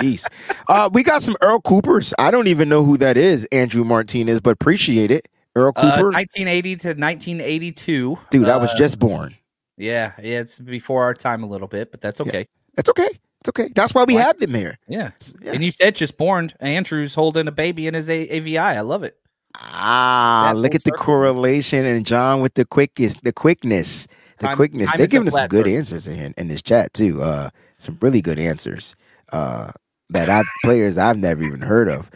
Jeez. 0.00 0.26
Uh, 0.68 0.90
we 0.92 1.02
got 1.02 1.22
some 1.22 1.36
Earl 1.40 1.60
Coopers. 1.60 2.12
I 2.18 2.30
don't 2.30 2.46
even 2.48 2.68
know 2.68 2.84
who 2.84 2.96
that 2.98 3.16
is, 3.16 3.46
Andrew 3.52 3.84
Martinez, 3.84 4.40
but 4.40 4.50
appreciate 4.50 5.10
it. 5.10 5.28
Earl 5.54 5.72
Uh, 5.76 5.80
Cooper. 5.82 6.10
1980 6.10 6.76
to 6.76 6.94
1982. 6.94 8.18
Dude, 8.30 8.48
I 8.48 8.56
was 8.56 8.70
Uh, 8.70 8.76
just 8.76 8.98
born. 8.98 9.34
Yeah, 9.76 10.12
yeah, 10.22 10.40
it's 10.40 10.58
before 10.60 11.02
our 11.04 11.14
time 11.14 11.42
a 11.42 11.46
little 11.46 11.68
bit, 11.68 11.90
but 11.90 12.00
that's 12.00 12.20
okay. 12.20 12.46
That's 12.76 12.88
okay. 12.90 13.08
It's 13.40 13.48
okay. 13.48 13.68
That's 13.74 13.92
why 13.94 14.04
we 14.04 14.14
Why? 14.14 14.22
have 14.22 14.38
them 14.38 14.54
here. 14.54 14.78
Yeah. 14.88 15.10
Yeah. 15.42 15.52
And 15.52 15.64
you 15.64 15.70
said 15.72 15.96
just 15.96 16.16
born. 16.16 16.52
Andrew's 16.60 17.14
holding 17.14 17.48
a 17.48 17.52
baby 17.52 17.86
in 17.86 17.94
his 17.94 18.08
a- 18.08 18.28
AVI. 18.28 18.58
I 18.58 18.80
love 18.82 19.02
it. 19.02 19.18
Ah, 19.56 20.50
That 20.52 20.58
look 20.58 20.74
at 20.74 20.84
the 20.84 20.92
correlation 20.92 21.84
and 21.84 22.04
John 22.06 22.40
with 22.40 22.54
the 22.54 22.64
quickest, 22.64 23.22
the 23.24 23.32
quickness, 23.32 24.06
the 24.38 24.46
Time- 24.48 24.56
quickness. 24.56 24.90
time 24.90 24.98
They're 24.98 25.06
giving 25.06 25.28
us 25.28 25.34
some 25.34 25.48
good 25.48 25.66
circle. 25.66 25.76
answers 25.78 26.08
in, 26.08 26.16
here- 26.16 26.34
in 26.36 26.48
this 26.48 26.62
chat 26.62 26.92
too. 26.94 27.22
Uh, 27.22 27.50
some 27.78 27.98
really 28.00 28.22
good 28.22 28.38
answers. 28.38 28.94
Uh, 29.32 29.72
that 30.10 30.28
I 30.28 30.42
players 30.64 30.98
I've 30.98 31.18
never 31.18 31.42
even 31.42 31.60
heard 31.60 31.88
of. 31.88 32.10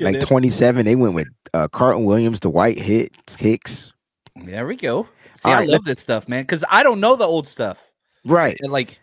like 0.00 0.20
27, 0.20 0.84
they 0.84 0.96
went 0.96 1.14
with 1.14 1.28
uh, 1.54 1.68
Carlton 1.68 2.04
Williams, 2.04 2.40
the 2.40 2.50
White 2.50 2.78
Hits, 2.78 3.36
Hicks. 3.36 3.92
There 4.36 4.66
we 4.66 4.76
go. 4.76 5.08
See, 5.36 5.50
I 5.50 5.64
love 5.64 5.84
this 5.84 6.00
stuff, 6.00 6.28
man, 6.28 6.42
because 6.42 6.64
I 6.68 6.82
don't 6.82 7.00
know 7.00 7.16
the 7.16 7.24
old 7.26 7.46
stuff. 7.46 7.90
Right. 8.24 8.56
And 8.60 8.72
like, 8.72 8.98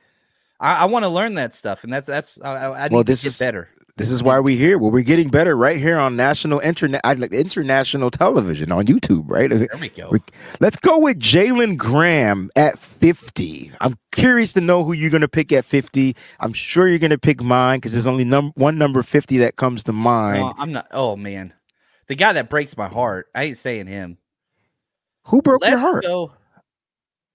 I, 0.59 0.75
I 0.81 0.85
want 0.85 1.03
to 1.03 1.09
learn 1.09 1.33
that 1.35 1.53
stuff, 1.53 1.83
and 1.83 1.91
that's 1.93 2.07
that's 2.07 2.39
I, 2.41 2.55
I 2.71 2.83
need 2.87 2.93
Well, 2.93 3.03
to 3.03 3.11
this 3.11 3.23
get 3.23 3.27
is- 3.29 3.39
better. 3.39 3.69
This 3.97 4.11
is 4.11 4.21
why 4.21 4.39
we're 4.41 4.57
here. 4.57 4.77
Well, 4.77 4.91
we're 4.91 5.03
getting 5.03 5.29
better 5.29 5.55
right 5.55 5.77
here 5.77 5.97
on 5.97 6.17
national 6.17 6.59
internet, 6.59 7.01
like 7.17 7.31
international 7.31 8.11
television 8.11 8.69
on 8.73 8.87
YouTube, 8.87 9.23
right? 9.27 9.49
There 9.49 9.69
we 9.79 9.87
go. 9.87 10.09
We- 10.11 10.19
Let's 10.59 10.75
go 10.75 10.99
with 10.99 11.17
Jalen 11.17 11.77
Graham 11.77 12.49
at 12.57 12.77
50. 12.77 13.71
I'm 13.79 13.95
curious 14.11 14.51
to 14.53 14.61
know 14.61 14.83
who 14.83 14.91
you're 14.91 15.09
going 15.09 15.21
to 15.21 15.29
pick 15.29 15.53
at 15.53 15.63
50. 15.63 16.13
I'm 16.41 16.51
sure 16.51 16.89
you're 16.89 16.99
going 16.99 17.11
to 17.11 17.17
pick 17.17 17.41
mine 17.41 17.77
because 17.77 17.93
there's 17.93 18.05
only 18.07 18.25
num- 18.25 18.51
one 18.55 18.77
number 18.77 19.01
50 19.01 19.37
that 19.37 19.55
comes 19.55 19.81
to 19.85 19.93
mind. 19.93 20.41
No, 20.41 20.53
I'm 20.57 20.73
not. 20.73 20.87
Oh 20.91 21.15
man, 21.15 21.53
the 22.07 22.15
guy 22.15 22.33
that 22.33 22.49
breaks 22.49 22.75
my 22.75 22.89
heart. 22.89 23.27
I 23.33 23.43
ain't 23.43 23.57
saying 23.57 23.87
him. 23.87 24.17
who 25.27 25.41
broke 25.41 25.61
Let's 25.61 25.71
your 25.71 25.79
heart? 25.79 26.03
go. 26.03 26.33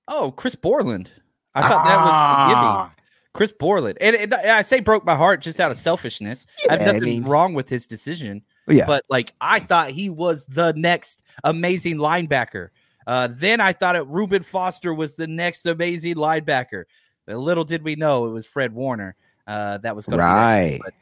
Oh, 0.09 0.31
Chris 0.31 0.57
Borland. 0.57 1.11
I 1.55 1.63
thought 1.63 1.85
that 1.87 2.01
was 2.01 2.11
Ah. 2.13 2.49
giving. 2.85 2.97
Chris 3.33 3.53
Borland, 3.53 3.97
and, 4.01 4.17
and 4.17 4.35
I 4.35 4.63
say 4.63 4.81
broke 4.81 5.05
my 5.05 5.15
heart 5.15 5.41
just 5.41 5.61
out 5.61 5.71
of 5.71 5.77
selfishness. 5.77 6.47
I 6.69 6.73
have 6.73 6.81
Yeah, 6.81 6.89
I 6.89 6.93
nothing 6.93 7.05
mean- 7.05 7.25
wrong 7.25 7.55
with 7.55 7.69
his 7.69 7.87
decision, 7.87 8.43
Yeah. 8.67 8.87
but 8.87 9.05
like 9.09 9.33
I 9.41 9.61
thought 9.61 9.91
he 9.91 10.11
was 10.11 10.47
the 10.47 10.73
next 10.73 11.23
amazing 11.45 11.99
linebacker. 11.99 12.69
Uh, 13.07 13.29
then 13.31 13.61
I 13.61 13.73
thought 13.73 13.97
it 13.97 14.07
Reuben 14.07 14.43
Foster 14.43 14.93
was 14.93 15.15
the 15.15 15.27
next 15.27 15.65
amazing 15.67 16.17
linebacker. 16.17 16.85
But 17.27 17.37
little 17.37 17.65
did 17.65 17.83
we 17.85 17.95
know 17.97 18.27
it 18.27 18.31
was 18.31 18.47
Fred 18.47 18.73
Warner. 18.75 19.15
Uh, 19.47 19.79
that 19.79 19.95
was 19.97 20.07
going 20.07 20.19
Right. 20.21 20.81
But, 20.85 20.95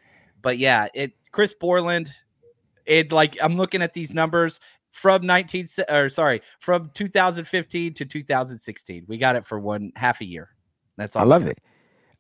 but 0.43 0.59
yeah, 0.59 0.89
it 0.95 1.13
Chris 1.33 1.55
Borland. 1.55 2.11
It 2.87 3.11
like 3.13 3.37
I'm 3.43 3.57
looking 3.57 3.83
at 3.83 3.93
these 3.95 4.15
numbers 4.15 4.61
from 4.93 5.27
19 5.27 5.69
or 5.91 6.09
sorry 6.09 6.41
from 6.61 6.91
2015 6.95 7.95
to 7.95 8.05
2016. 8.05 9.05
We 9.07 9.19
got 9.19 9.37
it 9.37 9.45
for 9.45 9.59
one 9.59 9.93
half 9.97 10.21
a 10.21 10.25
year. 10.25 10.51
That's 10.97 11.15
all. 11.17 11.23
I 11.23 11.27
love 11.27 11.47
it. 11.47 11.59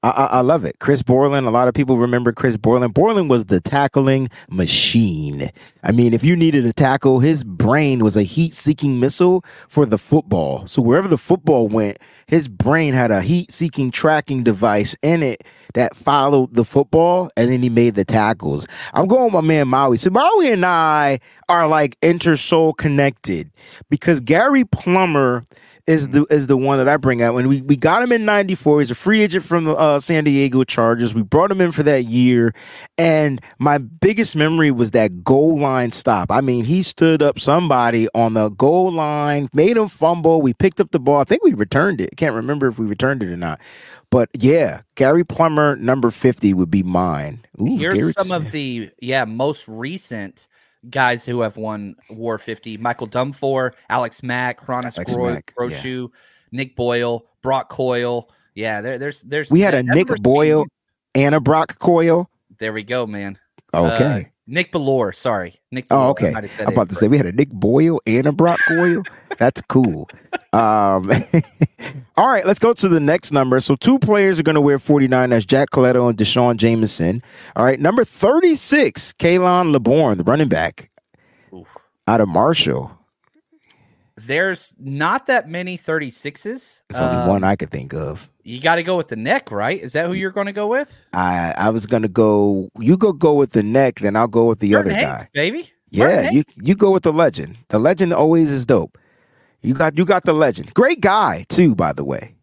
I, 0.05 0.11
I, 0.11 0.41
love 0.43 0.65
it. 0.65 0.79
Chris 0.79 1.03
Borland. 1.03 1.49
A 1.49 1.51
lot 1.51 1.67
of 1.67 1.75
people 1.75 1.97
remember 1.97 2.33
Chris 2.33 2.57
Borland. 2.57 2.95
Borland 2.95 3.29
was 3.29 3.47
the 3.47 3.61
tackling 3.61 4.29
machine. 4.49 5.51
I 5.83 5.91
mean, 5.91 6.15
if 6.15 6.23
you 6.23 6.37
needed 6.37 6.65
a 6.67 6.73
tackle, 6.73 7.19
his 7.19 7.43
brain 7.43 8.05
was 8.05 8.17
a 8.17 8.23
heat-seeking 8.23 9.01
missile 9.01 9.45
for 9.67 9.87
the 9.87 9.99
football. 9.99 10.69
So 10.69 10.83
wherever 10.83 11.09
the 11.09 11.19
football 11.19 11.67
went, 11.67 11.99
his 12.29 12.47
brain 12.47 12.95
had 12.95 13.11
a 13.11 13.21
heat-seeking 13.21 13.91
tracking 13.91 14.45
device 14.45 14.95
in 15.03 15.25
it 15.25 15.43
that 15.75 15.97
followed 15.97 16.55
the 16.55 16.65
football, 16.65 17.29
and 17.37 17.51
then 17.51 17.61
he 17.61 17.69
made 17.69 17.97
the 17.97 18.05
tackles. 18.05 18.69
I'm 18.95 19.09
going 19.09 19.25
with 19.25 19.33
my 19.33 19.41
man 19.41 19.67
Maui. 19.67 19.97
So 19.97 20.11
Maui 20.11 20.53
and 20.53 20.65
I 20.65 21.19
are 21.49 21.67
like 21.67 21.97
inter 22.03 22.37
soul 22.37 22.73
connected 22.73 23.51
because 23.91 24.21
Gary 24.21 24.65
Plummer 24.65 25.45
is 25.89 26.11
the 26.11 26.27
is 26.29 26.47
the 26.49 26.57
one 26.57 26.77
that 26.79 26.89
I 26.89 26.99
bring 26.99 27.23
out. 27.23 27.33
When 27.35 27.49
we, 27.49 27.63
we 27.63 27.75
got 27.75 28.03
him 28.03 28.13
in 28.13 28.27
'94, 28.27 28.81
he's 28.81 28.91
a 28.91 28.95
free 28.95 29.23
agent 29.23 29.43
from 29.43 29.65
the 29.65 29.75
uh, 29.75 29.99
San 29.99 30.25
Diego 30.25 30.63
Chargers. 30.63 31.15
We 31.15 31.23
brought 31.23 31.51
him 31.51 31.63
in 31.63 31.73
for 31.73 31.83
that 31.83 32.05
year, 32.05 32.55
and 32.99 33.41
my 33.59 33.79
biggest 33.79 34.37
memory 34.37 34.71
was 34.71 34.91
that 34.91 35.25
goal 35.25 35.59
line 35.59 35.91
stop. 35.93 36.31
I 36.31 36.43
mean, 36.43 36.67
he 36.67 36.83
stood 36.83 37.23
up 37.23 37.41
somebody 37.41 38.07
on 38.15 38.35
the 38.35 38.51
goal 38.51 38.93
line, 38.93 39.49
made 39.55 39.79
him 39.79 39.89
fumble. 39.89 40.43
We 40.43 40.53
picked 40.53 40.79
up 40.79 40.91
the 40.91 41.01
ball. 41.01 41.21
I 41.21 41.25
think 41.25 41.43
we 41.43 41.55
returned 41.55 42.03
it. 42.03 42.17
Can't 42.19 42.37
remember 42.37 42.69
if 42.69 42.79
we 42.79 42.87
returned 42.87 43.23
it 43.23 43.31
or 43.33 43.37
not. 43.39 43.59
But 44.11 44.29
yeah, 44.39 44.83
Gary 44.95 45.25
Plummer, 45.25 45.75
number 45.77 46.11
fifty, 46.11 46.53
would 46.53 46.71
be 46.71 46.83
mine. 46.83 47.47
Ooh, 47.61 47.79
Here's 47.79 47.95
Derek 47.95 48.19
some 48.19 48.31
of 48.31 48.51
the 48.53 48.91
yeah 49.01 49.25
most 49.25 49.67
recent 49.67 50.49
guys 50.89 51.25
who 51.25 51.41
have 51.41 51.57
won 51.57 51.97
War 52.11 52.39
50: 52.39 52.77
Michael 52.79 53.07
Dumfor, 53.07 53.75
Alex 53.89 54.23
Mack, 54.23 54.65
Hronis 54.65 54.99
Alex 54.99 55.17
Groy, 55.17 55.35
Mack, 55.35 55.53
yeah. 55.59 55.67
Groshu, 55.67 56.09
Nick 56.53 56.77
Boyle, 56.77 57.27
Brock 57.43 57.69
Coyle. 57.69 58.31
Yeah, 58.55 58.81
there, 58.81 58.99
there's 58.99 59.23
there's 59.23 59.51
We 59.51 59.61
had 59.61 59.75
a 59.75 59.83
Nick 59.83 60.09
Boyle 60.23 60.67
and 61.15 61.35
a 61.35 61.41
Brock 61.41 61.79
Coyle. 61.79 62.31
There 62.59 62.73
we 62.73 62.83
go, 62.83 63.07
man. 63.07 63.39
Okay. 63.73 64.21
Uh, 64.27 64.38
Nick 64.51 64.73
Bellore, 64.73 65.15
sorry. 65.15 65.61
Nick 65.71 65.85
Oh, 65.91 65.97
Bellore, 65.97 66.05
I 66.07 66.09
okay. 66.09 66.31
might 66.33 66.45
have 66.45 66.53
said 66.57 66.67
I'm 66.67 66.73
about 66.73 66.89
to 66.89 66.95
say 66.95 67.07
we 67.07 67.19
had 67.19 67.27
a 67.27 67.33
Nick 67.33 67.51
Boyle 67.51 68.01
and 68.07 68.27
a 68.27 68.33
Brock 68.33 68.59
Boyle. 68.67 69.03
That's 69.37 69.61
cool. 69.63 70.09
Um, 70.55 71.13
all 72.17 72.27
right, 72.27 72.47
let's 72.47 72.59
go 72.59 72.73
to 72.73 72.89
the 72.89 72.99
next 72.99 73.31
number. 73.31 73.61
So 73.61 73.77
two 73.77 73.99
players 73.99 74.41
are 74.41 74.43
going 74.43 74.55
to 74.55 74.61
wear 74.63 74.79
49. 74.79 75.31
That's 75.31 75.45
Jack 75.45 75.69
Colletto 75.71 76.09
and 76.09 76.17
Deshaun 76.19 76.57
Jameson. 76.57 77.23
All 77.57 77.65
right, 77.65 77.79
number 77.79 78.05
36, 78.07 79.13
Khalan 79.19 79.71
Laborn, 79.73 80.17
the 80.17 80.25
running 80.25 80.49
back 80.49 80.91
Oof. 81.55 81.67
out 82.09 82.23
of 82.23 82.29
Marshall. 82.29 82.91
There's 84.17 84.75
not 84.81 85.27
that 85.27 85.49
many 85.49 85.79
36s. 85.79 86.81
It's 86.91 86.99
only 86.99 87.19
Um, 87.23 87.29
one 87.29 87.45
I 87.45 87.55
could 87.55 87.71
think 87.71 87.93
of. 87.95 88.31
You 88.49 88.61
got 88.61 88.77
to 88.77 88.83
go 88.83 88.97
with 88.97 89.09
the 89.09 89.17
neck, 89.17 89.51
right? 89.51 89.79
Is 89.79 89.93
that 89.93 90.07
who 90.07 90.15
you're 90.15 90.31
going 90.31 90.47
to 90.47 90.55
go 90.55 90.69
with? 90.69 90.91
I 91.13 91.53
I 91.59 91.69
was 91.69 91.87
gonna 91.87 92.09
go. 92.09 92.71
You 92.79 92.97
go 92.97 93.13
go 93.13 93.35
with 93.35 93.53
the 93.53 93.63
neck, 93.63 94.01
then 94.01 94.17
I'll 94.17 94.27
go 94.27 94.47
with 94.47 94.61
the 94.61 94.71
Martin 94.73 94.93
other 94.93 95.03
guy. 95.03 95.29
baby. 95.35 95.71
Yeah, 95.91 96.31
you 96.31 96.45
you 96.63 96.75
go 96.75 96.91
with 96.91 97.03
the 97.03 97.13
legend. 97.13 97.59
The 97.69 97.79
legend 97.79 98.15
always 98.15 98.51
is 98.51 98.65
dope. 98.65 98.97
You 99.61 99.75
got 99.75 99.99
you 99.99 100.07
got 100.07 100.23
the 100.23 100.33
legend. 100.33 100.73
Great 100.73 101.03
guy 101.03 101.45
too, 101.51 101.75
by 101.75 101.93
the 101.93 102.05
way. 102.05 102.37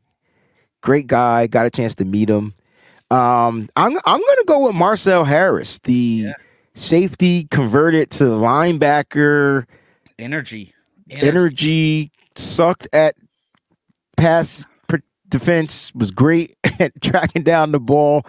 Great 0.82 1.08
guy. 1.08 1.48
Got 1.48 1.66
a 1.66 1.72
chance 1.72 1.96
to 1.96 2.06
meet 2.06 2.30
him. 2.30 2.54
Um, 3.10 3.68
I'm 3.76 3.94
I'm 4.06 4.22
gonna 4.22 4.44
go 4.46 4.68
with 4.68 4.76
Marcel 4.76 5.24
Harris, 5.26 5.80
the 5.80 5.94
Yeah. 6.26 6.34
safety 6.76 7.46
converted 7.50 8.12
to 8.12 8.26
linebacker. 8.26 9.66
Energy. 10.20 10.72
Energy 11.10 12.12
sucked 12.36 12.88
at 12.94 13.16
pass 14.18 14.68
defense. 15.40 15.94
Was 15.96 16.12
great 16.12 16.56
at 16.80 17.00
tracking 17.02 17.44
down 17.44 17.72
the 17.72 17.80
ball. 17.80 18.26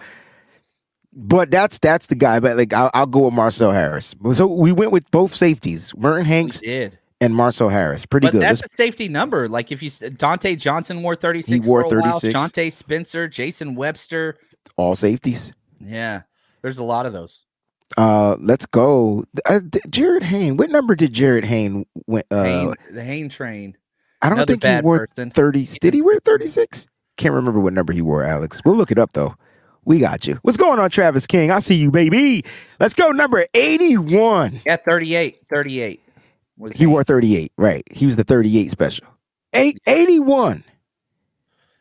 But 1.13 1.51
that's 1.51 1.79
that's 1.79 2.07
the 2.09 2.15
guy. 2.15 2.41
But 2.41 2.57
like 2.57 2.73
I'll, 2.73 2.91
I'll 2.93 3.07
go 3.07 3.21
with 3.27 3.35
Marcel 3.35 3.73
Harris. 3.73 4.15
So 4.33 4.47
we 4.47 4.73
went 4.73 4.93
with 4.93 5.11
both 5.11 5.35
safeties, 5.35 5.97
Merton 5.97 6.27
Hanks 6.27 6.61
did. 6.61 6.99
and 7.23 7.35
Marcel 7.35 7.71
Harris. 7.71 8.05
Pretty 8.05 8.27
But 8.27 8.33
good. 8.33 8.43
that's 8.43 8.61
Let's- 8.61 8.75
a 8.75 8.77
safety 8.77 9.09
number. 9.09 9.49
Like 9.49 9.73
if 9.73 9.83
you 9.83 9.89
Dontae 9.89 10.61
Johnson 10.61 11.03
wore 11.03 11.17
36 11.17 11.65
He 11.65 11.69
wore 11.69 11.83
while, 11.83 11.91
36. 12.21 12.35
Shante 12.35 12.71
Spencer, 12.71 13.29
Jason 13.29 13.75
Webster. 13.77 14.37
all 14.77 14.95
safeties. 14.95 15.55
Yeah. 15.81 16.23
There's 16.61 16.79
a 16.79 16.85
lot 16.85 17.07
of 17.07 17.13
those. 17.15 17.45
Uh, 17.97 18.37
let's 18.41 18.67
go. 18.67 19.25
Uh, 19.49 19.61
Jarryd 19.89 20.23
Hayne. 20.25 20.57
What 20.59 20.69
number 20.71 20.95
did 20.97 21.15
Jarryd 21.15 21.45
Hayne? 21.45 21.87
Win, 22.07 22.25
uh, 22.31 22.43
Hayne, 22.43 22.75
the 22.91 23.05
Hayne 23.05 23.29
train. 23.31 23.77
I 24.21 24.29
don't 24.29 24.39
another 24.39 24.57
think 24.57 24.65
he 24.65 24.81
wore 24.83 25.07
person. 25.07 25.31
thirty. 25.31 25.65
Did 25.81 25.95
he 25.95 26.03
wear 26.03 26.19
thirty 26.19 26.47
six? 26.49 26.87
Can't 27.17 27.35
remember 27.35 27.61
what 27.61 27.73
number 27.73 27.93
he 27.93 28.03
wore. 28.03 28.25
Alex, 28.25 28.61
we'll 28.65 28.77
look 28.77 28.91
it 28.91 28.99
up 28.99 29.13
though. 29.13 29.35
We 29.85 30.01
got 30.01 30.27
you. 30.27 30.39
What's 30.43 30.57
going 30.57 30.79
on, 30.81 30.91
Travis 30.91 31.27
King? 31.27 31.51
I 31.51 31.61
see 31.61 31.77
you, 31.77 31.91
baby. 31.91 32.45
Let's 32.81 32.93
go. 32.95 33.11
Number 33.11 33.47
eighty 33.55 33.97
one. 33.97 34.61
Yeah, 34.67 34.77
38. 34.77 35.39
38. 35.49 36.03
Was 36.59 36.77
He 36.77 36.85
Hayne. 36.85 36.91
wore 36.91 37.05
thirty 37.05 37.37
eight. 37.37 37.53
Right. 37.57 37.85
He 37.93 38.05
was 38.05 38.17
the 38.17 38.25
thirty 38.25 38.59
eight 38.59 38.71
special. 38.71 39.07
Eight, 39.53 39.81
81. 39.87 40.65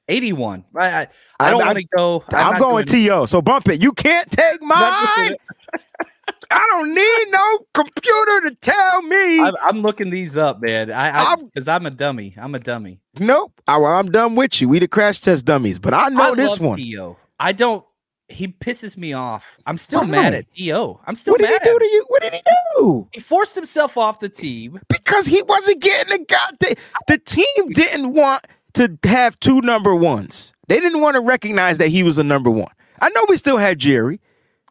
81. 0.07 0.63
I, 0.75 0.87
I, 0.87 1.07
I 1.39 1.49
don't 1.49 1.65
want 1.65 1.77
to 1.77 1.83
go. 1.97 2.23
I'm, 2.29 2.53
not 2.53 2.61
going 2.61 2.85
to 2.85 3.27
So 3.27 3.41
bump 3.41 3.67
it. 3.67 3.81
You 3.81 3.91
can't 3.91 4.29
take 4.29 4.61
mine. 4.61 5.35
I 6.51 6.67
don't 6.71 6.93
need 6.93 7.31
no 7.31 7.65
computer 7.73 8.49
to 8.49 8.55
tell 8.61 9.01
me. 9.03 9.39
I'm, 9.41 9.53
I'm 9.63 9.81
looking 9.81 10.09
these 10.09 10.37
up, 10.37 10.61
man. 10.61 10.91
I 10.91 11.09
I'm- 11.09 11.45
because 11.45 11.67
I'm, 11.67 11.85
a 11.85 11.89
dummy. 11.91 12.33
I'm 12.37 12.55
a 12.55 12.59
dummy. 12.59 12.99
nope. 13.19 13.51
I, 13.67 13.77
well, 13.77 13.93
I'm 13.93 14.11
done 14.11 14.35
with 14.35 14.61
you. 14.61 14.69
We 14.69 14.79
the 14.79 14.87
crash 14.87 15.21
test 15.21 15.45
dummies, 15.45 15.79
but 15.79 15.93
I 15.93 16.09
know 16.09 16.33
I 16.33 16.35
this 16.35 16.59
love 16.59 16.69
one. 16.69 16.77
T.O. 16.77 17.17
I 17.39 17.51
don't. 17.51 17.83
He 18.27 18.47
pisses 18.47 18.97
me 18.97 19.13
off. 19.13 19.57
I'm 19.67 19.77
still 19.77 20.01
Why? 20.01 20.07
mad 20.07 20.33
at 20.33 20.51
T.O. 20.53 20.99
I'm 21.05 21.13
still 21.15 21.33
mad. 21.37 21.41
What 21.41 21.61
did 21.63 21.67
he 21.67 21.73
do 21.73 21.79
to 21.79 21.85
you? 21.85 22.05
What 22.07 22.21
did 22.23 22.33
he 22.33 22.41
do? 22.77 23.07
He 23.13 23.19
forced 23.19 23.53
himself 23.55 23.97
off 23.97 24.19
the 24.19 24.29
team. 24.29 24.79
Because 24.89 25.27
he 25.27 25.43
wasn't 25.43 25.79
getting 25.81 26.17
the 26.17 26.25
goddamn. 26.25 26.83
The 27.07 27.17
team 27.19 27.69
didn't 27.73 28.13
want 28.13 28.45
to 28.73 28.97
have 29.03 29.39
two 29.39 29.61
number 29.61 29.95
ones. 29.95 30.53
They 30.67 30.79
didn't 30.79 31.01
want 31.01 31.15
to 31.15 31.21
recognize 31.21 31.77
that 31.77 31.89
he 31.89 32.01
was 32.01 32.17
a 32.17 32.23
number 32.23 32.49
one. 32.49 32.71
I 32.99 33.09
know 33.09 33.25
we 33.29 33.37
still 33.37 33.57
had 33.57 33.77
Jerry. 33.77 34.19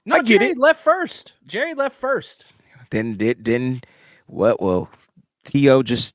No, 0.07 0.17
I 0.17 0.19
get 0.23 0.41
Jerry 0.41 0.51
it. 0.53 0.59
left 0.59 0.83
first. 0.83 1.33
Jerry 1.47 1.75
left 1.75 1.97
first. 1.97 2.47
Then 2.91 3.17
did 3.17 3.45
then 3.45 3.83
what? 4.27 4.61
Well, 4.61 4.91
To 5.47 5.83
just 5.83 6.15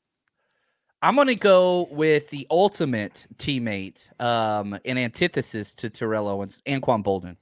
I'm 1.02 1.16
gonna 1.16 1.36
go 1.36 1.88
with 1.92 2.30
the 2.30 2.46
ultimate 2.52 3.26
teammate, 3.38 4.10
um, 4.22 4.78
in 4.84 4.98
antithesis 4.98 5.74
to 5.76 5.90
Terrell 5.90 6.28
Owens, 6.28 6.62
Anquan 6.66 7.04
Boldin. 7.04 7.38